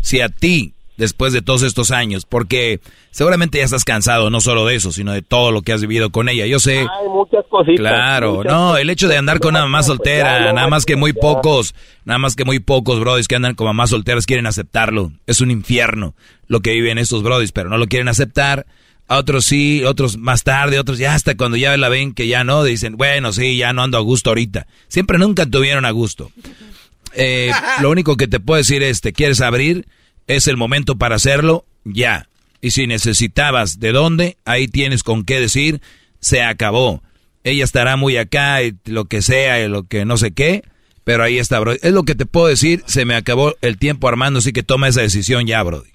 Si 0.00 0.20
a 0.20 0.28
ti, 0.28 0.71
después 0.96 1.32
de 1.32 1.42
todos 1.42 1.62
estos 1.62 1.90
años, 1.90 2.26
porque 2.26 2.80
seguramente 3.10 3.58
ya 3.58 3.64
estás 3.64 3.84
cansado 3.84 4.30
no 4.30 4.40
solo 4.40 4.66
de 4.66 4.76
eso, 4.76 4.92
sino 4.92 5.12
de 5.12 5.22
todo 5.22 5.50
lo 5.50 5.62
que 5.62 5.72
has 5.72 5.80
vivido 5.80 6.10
con 6.10 6.28
ella. 6.28 6.46
Yo 6.46 6.60
sé... 6.60 6.80
Hay 6.80 7.08
muchas 7.08 7.44
cositas. 7.48 7.78
Claro, 7.78 8.34
muchas 8.36 8.52
no, 8.52 8.76
el 8.76 8.90
hecho 8.90 9.08
de 9.08 9.16
andar 9.16 9.40
con 9.40 9.50
una 9.50 9.62
mamá 9.62 9.82
soltera, 9.82 10.52
nada 10.52 10.68
más 10.68 10.84
que 10.84 10.96
muy 10.96 11.12
pocos, 11.12 11.74
nada 12.04 12.18
más 12.18 12.36
que 12.36 12.44
muy 12.44 12.60
pocos 12.60 13.00
brodis 13.00 13.28
que 13.28 13.36
andan 13.36 13.54
con 13.54 13.66
mamás 13.66 13.90
solteras 13.90 14.26
quieren 14.26 14.46
aceptarlo. 14.46 15.12
Es 15.26 15.40
un 15.40 15.50
infierno 15.50 16.14
lo 16.46 16.60
que 16.60 16.72
viven 16.72 16.98
estos 16.98 17.22
brodis, 17.22 17.52
pero 17.52 17.70
no 17.70 17.78
lo 17.78 17.86
quieren 17.86 18.08
aceptar. 18.08 18.66
A 19.08 19.18
otros 19.18 19.44
sí, 19.44 19.84
otros 19.84 20.16
más 20.16 20.42
tarde, 20.44 20.78
otros 20.78 20.98
ya 20.98 21.14
hasta 21.14 21.36
cuando 21.36 21.56
ya 21.56 21.76
la 21.76 21.88
ven 21.88 22.14
que 22.14 22.28
ya 22.28 22.44
no, 22.44 22.62
dicen, 22.64 22.96
bueno, 22.96 23.32
sí, 23.32 23.56
ya 23.56 23.72
no 23.72 23.82
ando 23.82 23.98
a 23.98 24.00
gusto 24.00 24.30
ahorita. 24.30 24.66
Siempre 24.88 25.18
nunca 25.18 25.44
tuvieron 25.44 25.84
a 25.84 25.90
gusto. 25.90 26.30
Eh, 27.14 27.50
lo 27.80 27.90
único 27.90 28.16
que 28.16 28.28
te 28.28 28.40
puedo 28.40 28.58
decir 28.58 28.82
es, 28.82 29.00
¿te 29.00 29.12
quieres 29.12 29.40
abrir? 29.40 29.86
Es 30.26 30.46
el 30.48 30.56
momento 30.56 30.96
para 30.96 31.16
hacerlo, 31.16 31.64
ya. 31.84 32.28
Y 32.60 32.70
si 32.70 32.86
necesitabas 32.86 33.80
de 33.80 33.92
dónde, 33.92 34.36
ahí 34.44 34.68
tienes 34.68 35.02
con 35.02 35.24
qué 35.24 35.40
decir, 35.40 35.80
se 36.20 36.42
acabó. 36.42 37.02
Ella 37.44 37.64
estará 37.64 37.96
muy 37.96 38.16
acá, 38.16 38.62
y 38.62 38.74
lo 38.84 39.06
que 39.06 39.20
sea, 39.22 39.60
y 39.64 39.68
lo 39.68 39.82
que 39.88 40.04
no 40.04 40.16
sé 40.16 40.32
qué, 40.32 40.62
pero 41.04 41.24
ahí 41.24 41.38
está, 41.38 41.58
bro. 41.58 41.72
Es 41.72 41.92
lo 41.92 42.04
que 42.04 42.14
te 42.14 42.24
puedo 42.26 42.46
decir, 42.46 42.82
se 42.86 43.04
me 43.04 43.16
acabó 43.16 43.54
el 43.62 43.78
tiempo 43.78 44.06
armando, 44.08 44.38
así 44.38 44.52
que 44.52 44.62
toma 44.62 44.86
esa 44.88 45.00
decisión 45.02 45.46
ya, 45.46 45.60
Brody. 45.64 45.90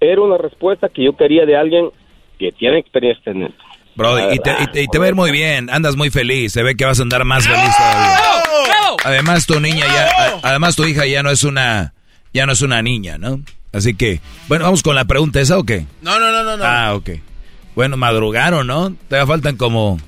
Era 0.00 0.20
una 0.22 0.38
respuesta 0.38 0.88
que 0.88 1.04
yo 1.04 1.16
quería 1.16 1.44
de 1.44 1.56
alguien 1.56 1.90
que 2.38 2.52
tiene 2.52 2.78
experiencia 2.78 3.32
en 3.32 3.42
esto. 3.42 3.62
Brody, 3.96 4.36
y 4.36 4.38
te, 4.38 4.50
y 4.62 4.66
te- 4.68 4.82
y 4.82 4.86
te 4.86 4.98
va 4.98 5.06
a 5.06 5.08
ir 5.08 5.14
muy 5.16 5.32
bien, 5.32 5.68
andas 5.68 5.96
muy 5.96 6.10
feliz, 6.10 6.52
se 6.52 6.62
ve 6.62 6.76
que 6.76 6.84
vas 6.84 7.00
a 7.00 7.02
andar 7.02 7.24
más 7.24 7.44
feliz 7.46 7.76
todavía. 7.76 8.18
Además 9.04 9.46
tu 9.46 9.58
niña 9.60 9.84
ya, 9.86 10.38
además 10.42 10.76
tu 10.76 10.84
hija 10.84 11.04
ya 11.06 11.22
no 11.24 11.30
es 11.30 11.42
una, 11.44 11.92
ya 12.32 12.46
no 12.46 12.52
es 12.52 12.62
una 12.62 12.82
niña, 12.82 13.18
¿no? 13.18 13.40
Así 13.72 13.94
que, 13.94 14.20
bueno, 14.48 14.64
vamos 14.64 14.82
con 14.82 14.94
la 14.94 15.04
pregunta 15.04 15.40
esa 15.40 15.58
o 15.58 15.64
qué? 15.64 15.86
No, 16.02 16.18
no, 16.18 16.30
no, 16.32 16.42
no. 16.42 16.56
no. 16.56 16.64
Ah, 16.64 16.94
ok. 16.94 17.10
Bueno, 17.74 17.96
madrugaron, 17.96 18.66
¿no? 18.66 18.94
Todavía 19.08 19.26
faltan 19.26 19.56
como, 19.56 19.98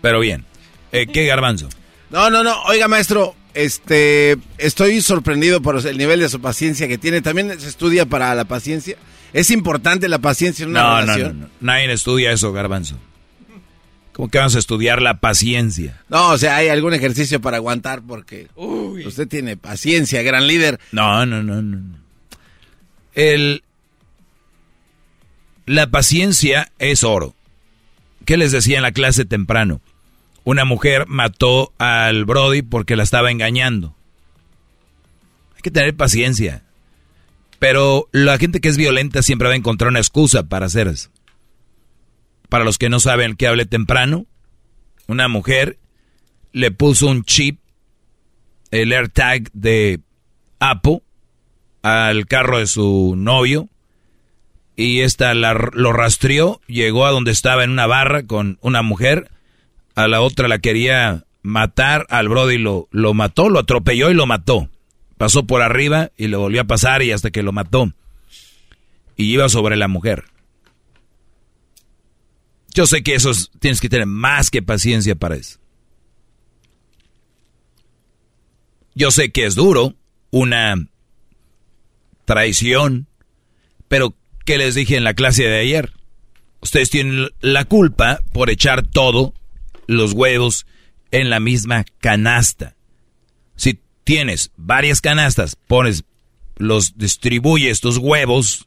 pero 0.00 0.20
bien. 0.20 0.44
Eh, 0.92 1.06
¿Qué 1.06 1.26
garbanzo? 1.26 1.68
No, 2.10 2.30
no, 2.30 2.44
no. 2.44 2.62
Oiga, 2.64 2.86
maestro, 2.86 3.34
este, 3.54 4.36
estoy 4.58 5.00
sorprendido 5.00 5.60
por 5.62 5.84
el 5.84 5.98
nivel 5.98 6.20
de 6.20 6.28
su 6.28 6.40
paciencia 6.40 6.86
que 6.86 6.98
tiene. 6.98 7.22
También 7.22 7.58
se 7.58 7.68
estudia 7.68 8.06
para 8.06 8.34
la 8.34 8.44
paciencia. 8.44 8.96
Es 9.32 9.50
importante 9.50 10.08
la 10.08 10.18
paciencia 10.20 10.62
en 10.64 10.70
una 10.70 10.82
No, 10.82 10.88
no, 10.88 11.00
relación. 11.00 11.40
no, 11.40 11.46
no. 11.46 11.52
Nadie 11.60 11.92
estudia 11.92 12.30
eso, 12.32 12.52
garbanzo. 12.52 12.96
¿Cómo 14.12 14.28
que 14.28 14.38
vamos 14.38 14.54
a 14.56 14.58
estudiar 14.58 15.00
la 15.00 15.20
paciencia? 15.20 16.02
No, 16.08 16.30
o 16.30 16.38
sea, 16.38 16.56
hay 16.56 16.68
algún 16.68 16.92
ejercicio 16.92 17.40
para 17.40 17.56
aguantar 17.56 18.02
porque 18.02 18.48
usted 18.54 19.26
tiene 19.26 19.56
paciencia, 19.56 20.22
gran 20.22 20.46
líder. 20.46 20.78
No, 20.92 21.24
no, 21.24 21.42
no, 21.42 21.62
no. 21.62 21.78
no. 21.78 21.96
El, 23.14 23.62
la 25.66 25.86
paciencia 25.90 26.70
es 26.78 27.04
oro. 27.04 27.34
¿Qué 28.24 28.36
les 28.36 28.52
decía 28.52 28.76
en 28.76 28.82
la 28.82 28.92
clase 28.92 29.24
temprano? 29.24 29.80
Una 30.44 30.64
mujer 30.64 31.06
mató 31.08 31.72
al 31.78 32.24
Brody 32.24 32.62
porque 32.62 32.96
la 32.96 33.02
estaba 33.02 33.30
engañando. 33.30 33.94
Hay 35.56 35.62
que 35.62 35.70
tener 35.70 35.94
paciencia. 35.96 36.62
Pero 37.58 38.08
la 38.12 38.38
gente 38.38 38.60
que 38.60 38.68
es 38.68 38.76
violenta 38.76 39.22
siempre 39.22 39.48
va 39.48 39.54
a 39.54 39.56
encontrar 39.56 39.90
una 39.90 40.00
excusa 40.00 40.42
para 40.42 40.66
hacer 40.66 40.88
eso. 40.88 41.10
Para 42.52 42.66
los 42.66 42.76
que 42.76 42.90
no 42.90 43.00
saben 43.00 43.34
que 43.34 43.46
hablé 43.46 43.64
temprano, 43.64 44.26
una 45.06 45.26
mujer 45.26 45.78
le 46.52 46.70
puso 46.70 47.06
un 47.06 47.24
chip, 47.24 47.58
el 48.70 48.92
AirTag 48.92 49.50
de 49.54 50.00
Apple, 50.60 51.00
al 51.80 52.26
carro 52.26 52.58
de 52.58 52.66
su 52.66 53.14
novio 53.16 53.70
y 54.76 55.00
esta 55.00 55.32
lo 55.32 55.94
rastreó, 55.94 56.60
llegó 56.66 57.06
a 57.06 57.10
donde 57.10 57.30
estaba 57.30 57.64
en 57.64 57.70
una 57.70 57.86
barra 57.86 58.24
con 58.24 58.58
una 58.60 58.82
mujer, 58.82 59.30
a 59.94 60.06
la 60.06 60.20
otra 60.20 60.46
la 60.46 60.58
quería 60.58 61.24
matar, 61.40 62.04
al 62.10 62.28
Brody 62.28 62.58
lo, 62.58 62.86
lo 62.90 63.14
mató, 63.14 63.48
lo 63.48 63.60
atropelló 63.60 64.10
y 64.10 64.14
lo 64.14 64.26
mató. 64.26 64.68
Pasó 65.16 65.46
por 65.46 65.62
arriba 65.62 66.10
y 66.18 66.26
le 66.26 66.36
volvió 66.36 66.60
a 66.60 66.64
pasar 66.64 67.02
y 67.02 67.12
hasta 67.12 67.30
que 67.30 67.42
lo 67.42 67.52
mató. 67.52 67.94
Y 69.16 69.32
iba 69.32 69.48
sobre 69.48 69.76
la 69.76 69.88
mujer. 69.88 70.24
Yo 72.74 72.86
sé 72.86 73.02
que 73.02 73.14
eso 73.14 73.30
tienes 73.58 73.80
que 73.80 73.88
tener 73.88 74.06
más 74.06 74.50
que 74.50 74.62
paciencia 74.62 75.14
para 75.14 75.36
eso. 75.36 75.58
Yo 78.94 79.10
sé 79.10 79.30
que 79.30 79.46
es 79.46 79.54
duro, 79.54 79.94
una 80.30 80.74
traición, 82.24 83.08
pero 83.88 84.14
¿qué 84.44 84.58
les 84.58 84.74
dije 84.74 84.96
en 84.96 85.04
la 85.04 85.14
clase 85.14 85.44
de 85.44 85.60
ayer? 85.60 85.92
Ustedes 86.60 86.90
tienen 86.90 87.28
la 87.40 87.64
culpa 87.64 88.20
por 88.32 88.48
echar 88.50 88.86
todos 88.86 89.32
los 89.86 90.12
huevos 90.12 90.66
en 91.10 91.30
la 91.30 91.40
misma 91.40 91.84
canasta. 92.00 92.76
Si 93.56 93.80
tienes 94.04 94.50
varias 94.56 95.00
canastas, 95.00 95.56
pones, 95.56 96.04
los 96.56 96.96
distribuyes 96.96 97.80
tus 97.80 97.98
huevos, 97.98 98.66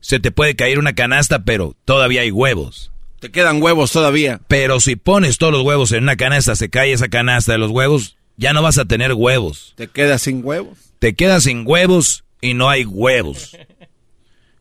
se 0.00 0.20
te 0.20 0.30
puede 0.30 0.56
caer 0.56 0.78
una 0.78 0.94
canasta, 0.94 1.44
pero 1.44 1.76
todavía 1.84 2.22
hay 2.22 2.30
huevos. 2.30 2.91
Te 3.22 3.30
quedan 3.30 3.62
huevos 3.62 3.92
todavía. 3.92 4.40
Pero 4.48 4.80
si 4.80 4.96
pones 4.96 5.38
todos 5.38 5.52
los 5.52 5.62
huevos 5.62 5.92
en 5.92 6.02
una 6.02 6.16
canasta, 6.16 6.56
se 6.56 6.70
cae 6.70 6.92
esa 6.92 7.06
canasta 7.06 7.52
de 7.52 7.58
los 7.58 7.70
huevos, 7.70 8.16
ya 8.36 8.52
no 8.52 8.62
vas 8.62 8.78
a 8.78 8.84
tener 8.84 9.12
huevos. 9.12 9.74
Te 9.76 9.86
quedas 9.86 10.22
sin 10.22 10.44
huevos. 10.44 10.76
Te 10.98 11.14
quedas 11.14 11.44
sin 11.44 11.62
huevos 11.64 12.24
y 12.40 12.54
no 12.54 12.68
hay 12.68 12.84
huevos. 12.84 13.56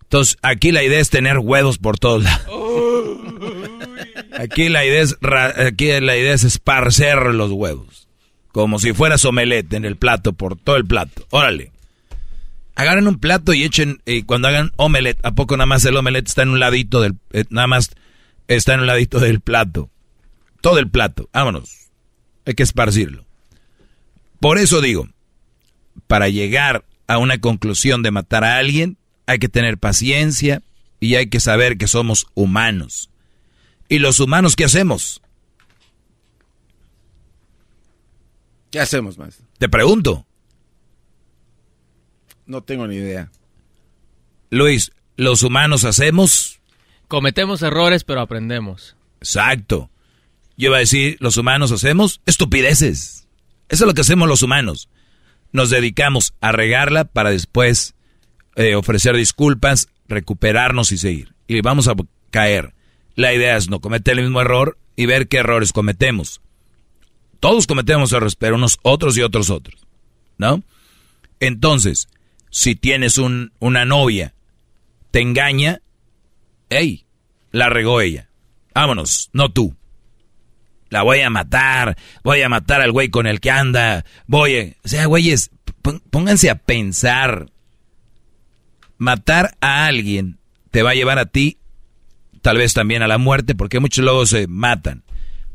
Entonces, 0.03 0.38
aquí 0.43 0.72
la 0.72 0.83
idea 0.83 0.99
es 0.99 1.09
tener 1.09 1.40
huevos 1.40 1.80
por 1.80 1.98
todos 1.98 2.23
lados. 2.23 2.45
Aquí 4.38 4.69
la 4.69 4.85
idea 4.85 5.01
es, 5.01 5.17
aquí 5.57 5.99
la 5.99 6.15
idea 6.15 6.35
es 6.35 6.43
esparcer 6.43 7.17
los 7.33 7.49
huevos. 7.49 8.09
Como 8.51 8.77
si 8.77 8.93
fuera 8.93 9.15
omelette 9.23 9.73
en 9.73 9.85
el 9.85 9.95
plato, 9.95 10.33
por 10.33 10.56
todo 10.56 10.75
el 10.75 10.85
plato. 10.85 11.25
Órale. 11.31 11.72
Agarren 12.75 13.07
un 13.07 13.17
plato 13.17 13.56
y 13.56 13.64
echen, 13.64 14.03
y 14.06 14.22
cuando 14.22 14.49
hagan 14.49 14.72
omelette, 14.75 15.19
¿a 15.23 15.31
poco 15.31 15.57
nada 15.57 15.65
más 15.65 15.83
el 15.83 15.98
omelette 15.98 16.27
está 16.27 16.43
en 16.43 16.49
un 16.49 16.59
ladito 16.59 17.01
del, 17.01 17.15
eh, 17.33 17.45
nada 17.49 17.65
más 17.65 17.90
está 18.47 18.73
en 18.73 18.81
un 18.81 18.87
ladito 18.87 19.19
del 19.19 19.41
plato? 19.41 19.89
Todo 20.61 20.79
el 20.79 20.89
plato, 20.89 21.29
vámonos. 21.33 21.89
Hay 22.45 22.53
que 22.53 22.63
esparcirlo. 22.63 23.25
Por 24.39 24.57
eso 24.57 24.81
digo, 24.81 25.07
para 26.07 26.29
llegar 26.29 26.85
a 27.07 27.17
una 27.17 27.39
conclusión 27.39 28.03
de 28.03 28.11
matar 28.11 28.43
a 28.43 28.57
alguien, 28.57 28.97
hay 29.25 29.39
que 29.39 29.49
tener 29.49 29.77
paciencia 29.77 30.61
y 30.99 31.15
hay 31.15 31.27
que 31.27 31.39
saber 31.39 31.77
que 31.77 31.87
somos 31.87 32.27
humanos. 32.33 33.09
¿Y 33.89 33.99
los 33.99 34.19
humanos 34.19 34.55
qué 34.55 34.65
hacemos? 34.65 35.21
¿Qué 38.71 38.79
hacemos, 38.79 39.17
maestro? 39.17 39.45
Te 39.57 39.67
pregunto. 39.67 40.25
No 42.45 42.63
tengo 42.63 42.87
ni 42.87 42.95
idea. 42.95 43.29
Luis, 44.49 44.91
¿los 45.17 45.43
humanos 45.43 45.83
hacemos? 45.83 46.60
Cometemos 47.11 47.61
errores, 47.61 48.06
pero 48.06 48.22
aprendemos. 48.22 48.95
Exacto. 49.19 49.90
Yo 50.56 50.67
iba 50.67 50.77
a 50.77 50.80
decir, 50.80 51.17
los 51.19 51.35
humanos 51.35 51.73
hacemos 51.73 52.22
estupideces. 52.25 53.27
Eso 53.67 53.83
es 53.83 53.88
lo 53.90 53.93
que 53.93 53.99
hacemos 53.99 54.30
los 54.30 54.43
humanos. 54.43 54.88
Nos 55.51 55.69
dedicamos 55.69 56.33
a 56.40 56.53
regarla 56.53 57.03
para 57.03 57.31
después 57.31 57.95
eh, 58.56 58.75
ofrecer 58.75 59.17
disculpas, 59.17 59.90
recuperarnos 60.07 60.93
y 60.93 60.98
seguir. 60.98 61.33
Y 61.48 61.59
vamos 61.59 61.90
a 61.90 61.95
caer. 62.30 62.75
La 63.15 63.33
idea 63.33 63.57
es 63.57 63.69
no 63.69 63.81
cometer 63.81 64.17
el 64.17 64.23
mismo 64.23 64.40
error 64.40 64.77
y 64.95 65.06
ver 65.06 65.27
qué 65.27 65.40
errores 65.40 65.73
cometemos. 65.73 66.40
Todos 67.41 67.67
cometemos 67.67 68.14
errores, 68.14 68.38
pero 68.38 68.56
unos 68.56 68.80
otros 68.83 69.17
y 69.17 69.22
otros 69.22 69.49
otros. 69.49 69.85
¿No? 70.38 70.64
Entonces, 71.41 72.07
si 72.51 72.75
tienes 72.75 73.17
un, 73.17 73.51
una 73.59 73.83
novia, 73.83 74.33
te 75.11 75.19
engaña, 75.19 75.81
hey, 76.72 77.06
la 77.51 77.69
regó 77.69 78.01
ella. 78.01 78.30
Vámonos, 78.74 79.30
no 79.33 79.51
tú. 79.51 79.75
La 80.90 81.03
voy 81.03 81.22
a 81.22 81.30
matar, 81.30 81.98
voy 82.24 82.41
a 82.41 82.50
matar 82.50 82.82
al 82.82 82.91
güey 82.91 83.09
con 83.09 83.27
el 83.27 83.40
que 83.40 83.51
anda, 83.51 84.03
voy 84.25 84.58
a... 84.58 84.64
O 84.83 84.88
sea, 84.88 85.06
güeyes, 85.06 85.51
pónganse 86.09 86.50
a 86.50 86.56
pensar 86.56 87.51
matar 88.98 89.58
a 89.61 89.85
alguien 89.85 90.38
te 90.69 90.83
va 90.83 90.91
a 90.91 90.95
llevar 90.95 91.19
a 91.19 91.25
ti, 91.25 91.58
tal 92.41 92.58
vez 92.58 92.74
también 92.74 93.01
a 93.01 93.08
la 93.08 93.17
muerte, 93.17 93.56
porque 93.56 93.80
muchos 93.80 94.03
luego 94.03 94.25
se 94.25 94.48
matan. 94.48 95.03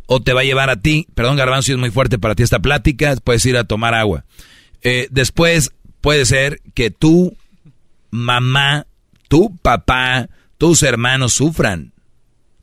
O 0.06 0.20
te 0.20 0.32
va 0.32 0.42
a 0.42 0.44
llevar 0.44 0.68
a 0.68 0.80
ti, 0.80 1.06
perdón 1.14 1.36
Garbanzo, 1.36 1.72
es 1.72 1.78
muy 1.78 1.90
fuerte 1.90 2.18
para 2.18 2.34
ti 2.34 2.42
esta 2.42 2.60
plática, 2.60 3.16
puedes 3.22 3.44
ir 3.46 3.56
a 3.56 3.64
tomar 3.64 3.94
agua. 3.94 4.24
Eh, 4.82 5.08
después 5.10 5.72
puede 6.00 6.26
ser 6.26 6.60
que 6.74 6.90
tu 6.90 7.36
mamá, 8.10 8.86
tu 9.28 9.56
papá, 9.56 10.28
tus 10.58 10.82
hermanos 10.82 11.34
sufran. 11.34 11.92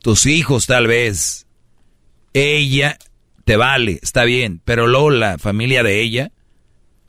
Tus 0.02 0.26
hijos 0.26 0.66
tal 0.68 0.88
vez. 0.88 1.48
Ella 2.34 2.98
te 3.46 3.58
vale, 3.58 4.00
está 4.02 4.24
bien, 4.24 4.62
pero 4.64 4.88
luego 4.88 5.12
la 5.12 5.38
familia 5.38 5.84
de 5.84 6.02
ella, 6.02 6.32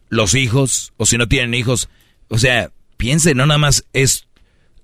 los 0.08 0.34
hijos, 0.34 0.92
o 0.96 1.06
si 1.06 1.16
no 1.16 1.28
tienen 1.28 1.54
hijos, 1.54 1.88
o 2.28 2.38
sea, 2.38 2.70
piense, 2.96 3.34
no 3.34 3.46
nada 3.46 3.58
más 3.58 3.84
es 3.92 4.28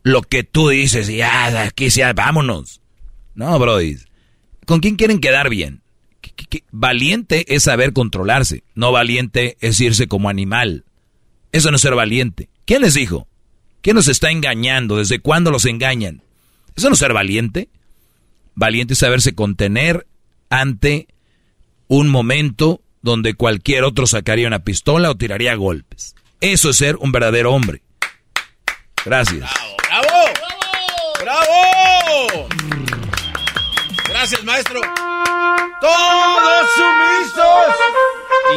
lo 0.03 0.23
que 0.23 0.45
tú 0.45 0.69
dices 0.69 1.09
y 1.09 1.17
ya, 1.17 1.63
aquí 1.63 1.91
sea, 1.91 2.13
vámonos. 2.13 2.81
No, 3.35 3.59
Brody. 3.59 3.99
¿Con 4.67 4.81
quién 4.81 4.97
quieren 4.97 5.21
quedar 5.21 5.51
bien? 5.51 5.83
Valiente 6.71 7.55
es 7.55 7.65
saber 7.65 7.93
controlarse, 7.93 8.63
no 8.75 8.93
valiente 8.93 9.57
es 9.61 9.81
irse 9.81 10.07
como 10.07 10.29
animal. 10.29 10.85
Eso 11.53 11.71
no 11.71 11.77
es 11.77 11.83
ser 11.83 11.95
valiente. 11.95 12.49
¿Quién 12.65 12.83
les 12.83 12.95
dijo? 12.95 13.27
¿Quién 13.83 13.97
nos 13.97 14.09
está 14.09 14.31
engañando? 14.31 14.97
¿Desde 14.97 15.21
cuándo 15.21 15.51
los 15.51 15.65
engañan? 15.65 16.23
¿Eso 16.77 16.89
no 16.89 16.95
es 16.95 16.99
ser 16.99 17.13
valiente? 17.13 17.69
Valiente 18.55 18.93
es 18.93 18.99
saberse 18.99 19.35
contener 19.35 20.07
ante 20.51 21.09
un 21.89 22.09
momento 22.09 22.83
donde 23.03 23.35
cualquier 23.35 23.85
otro 23.85 24.07
sacaría 24.07 24.47
una 24.47 24.65
pistola 24.65 25.11
o 25.11 25.17
tiraría 25.17 25.55
golpes. 25.55 26.15
Eso 26.41 26.71
es 26.71 26.77
ser 26.77 26.97
un 26.97 27.13
verdadero 27.13 27.53
hombre. 27.53 27.83
Gracias. 29.05 29.51
¡Bravo! 29.89 30.09
¡Bravo! 31.21 32.49
Gracias, 34.09 34.45
maestro. 34.45 34.81
Todos 35.81 36.71
sumisos. 36.75 37.75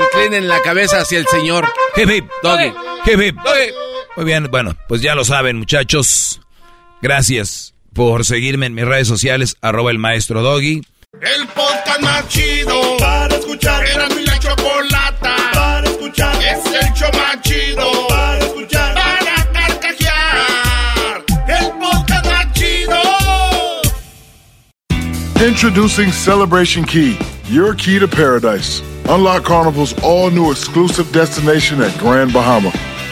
Inclinen 0.05 0.47
la 0.49 0.61
cabeza 0.61 0.99
hacia 0.99 1.19
el 1.19 1.27
señor. 1.27 1.71
Hip 1.95 2.09
hip. 2.09 2.25
Doggy. 2.41 2.73
Hip 3.05 3.21
hip. 3.21 3.37
Muy 4.15 4.25
bien, 4.25 4.47
bueno, 4.51 4.75
pues 4.87 5.01
ya 5.01 5.15
lo 5.15 5.25
saben, 5.25 5.57
muchachos. 5.57 6.39
Gracias 7.01 7.73
por 7.93 8.25
seguirme 8.25 8.67
en 8.67 8.73
mis 8.73 8.85
redes 8.85 9.07
sociales, 9.07 9.55
arroba 9.61 9.91
el 9.91 9.97
maestro 9.97 10.41
Doggy. 10.41 10.81
El 11.21 11.47
podcast 11.47 12.01
más 12.01 12.27
chido 12.27 12.97
para 12.97 13.35
escuchar. 13.35 13.85
Era 13.85 14.07
mi 14.09 14.25
la 14.25 14.39
chocolata 14.39 15.35
para 15.53 15.87
escuchar. 15.87 16.35
Es 16.43 16.65
el 16.65 16.93
show 16.93 17.09
más 17.13 17.41
chido 17.41 18.07
para 18.07 18.39
escuchar. 18.39 18.53
Introducing 25.45 26.09
Celebration 26.09 26.85
Key, 26.85 27.17
your 27.49 27.75
key 27.75 27.99
to 27.99 28.07
paradise. 28.07 28.81
Unlock 29.09 29.43
Carnival's 29.43 29.93
all 30.01 30.31
new 30.31 30.51
exclusive 30.51 31.11
destination 31.11 31.81
at 31.81 31.91
Grand 31.99 32.31
Bahama, 32.31 32.71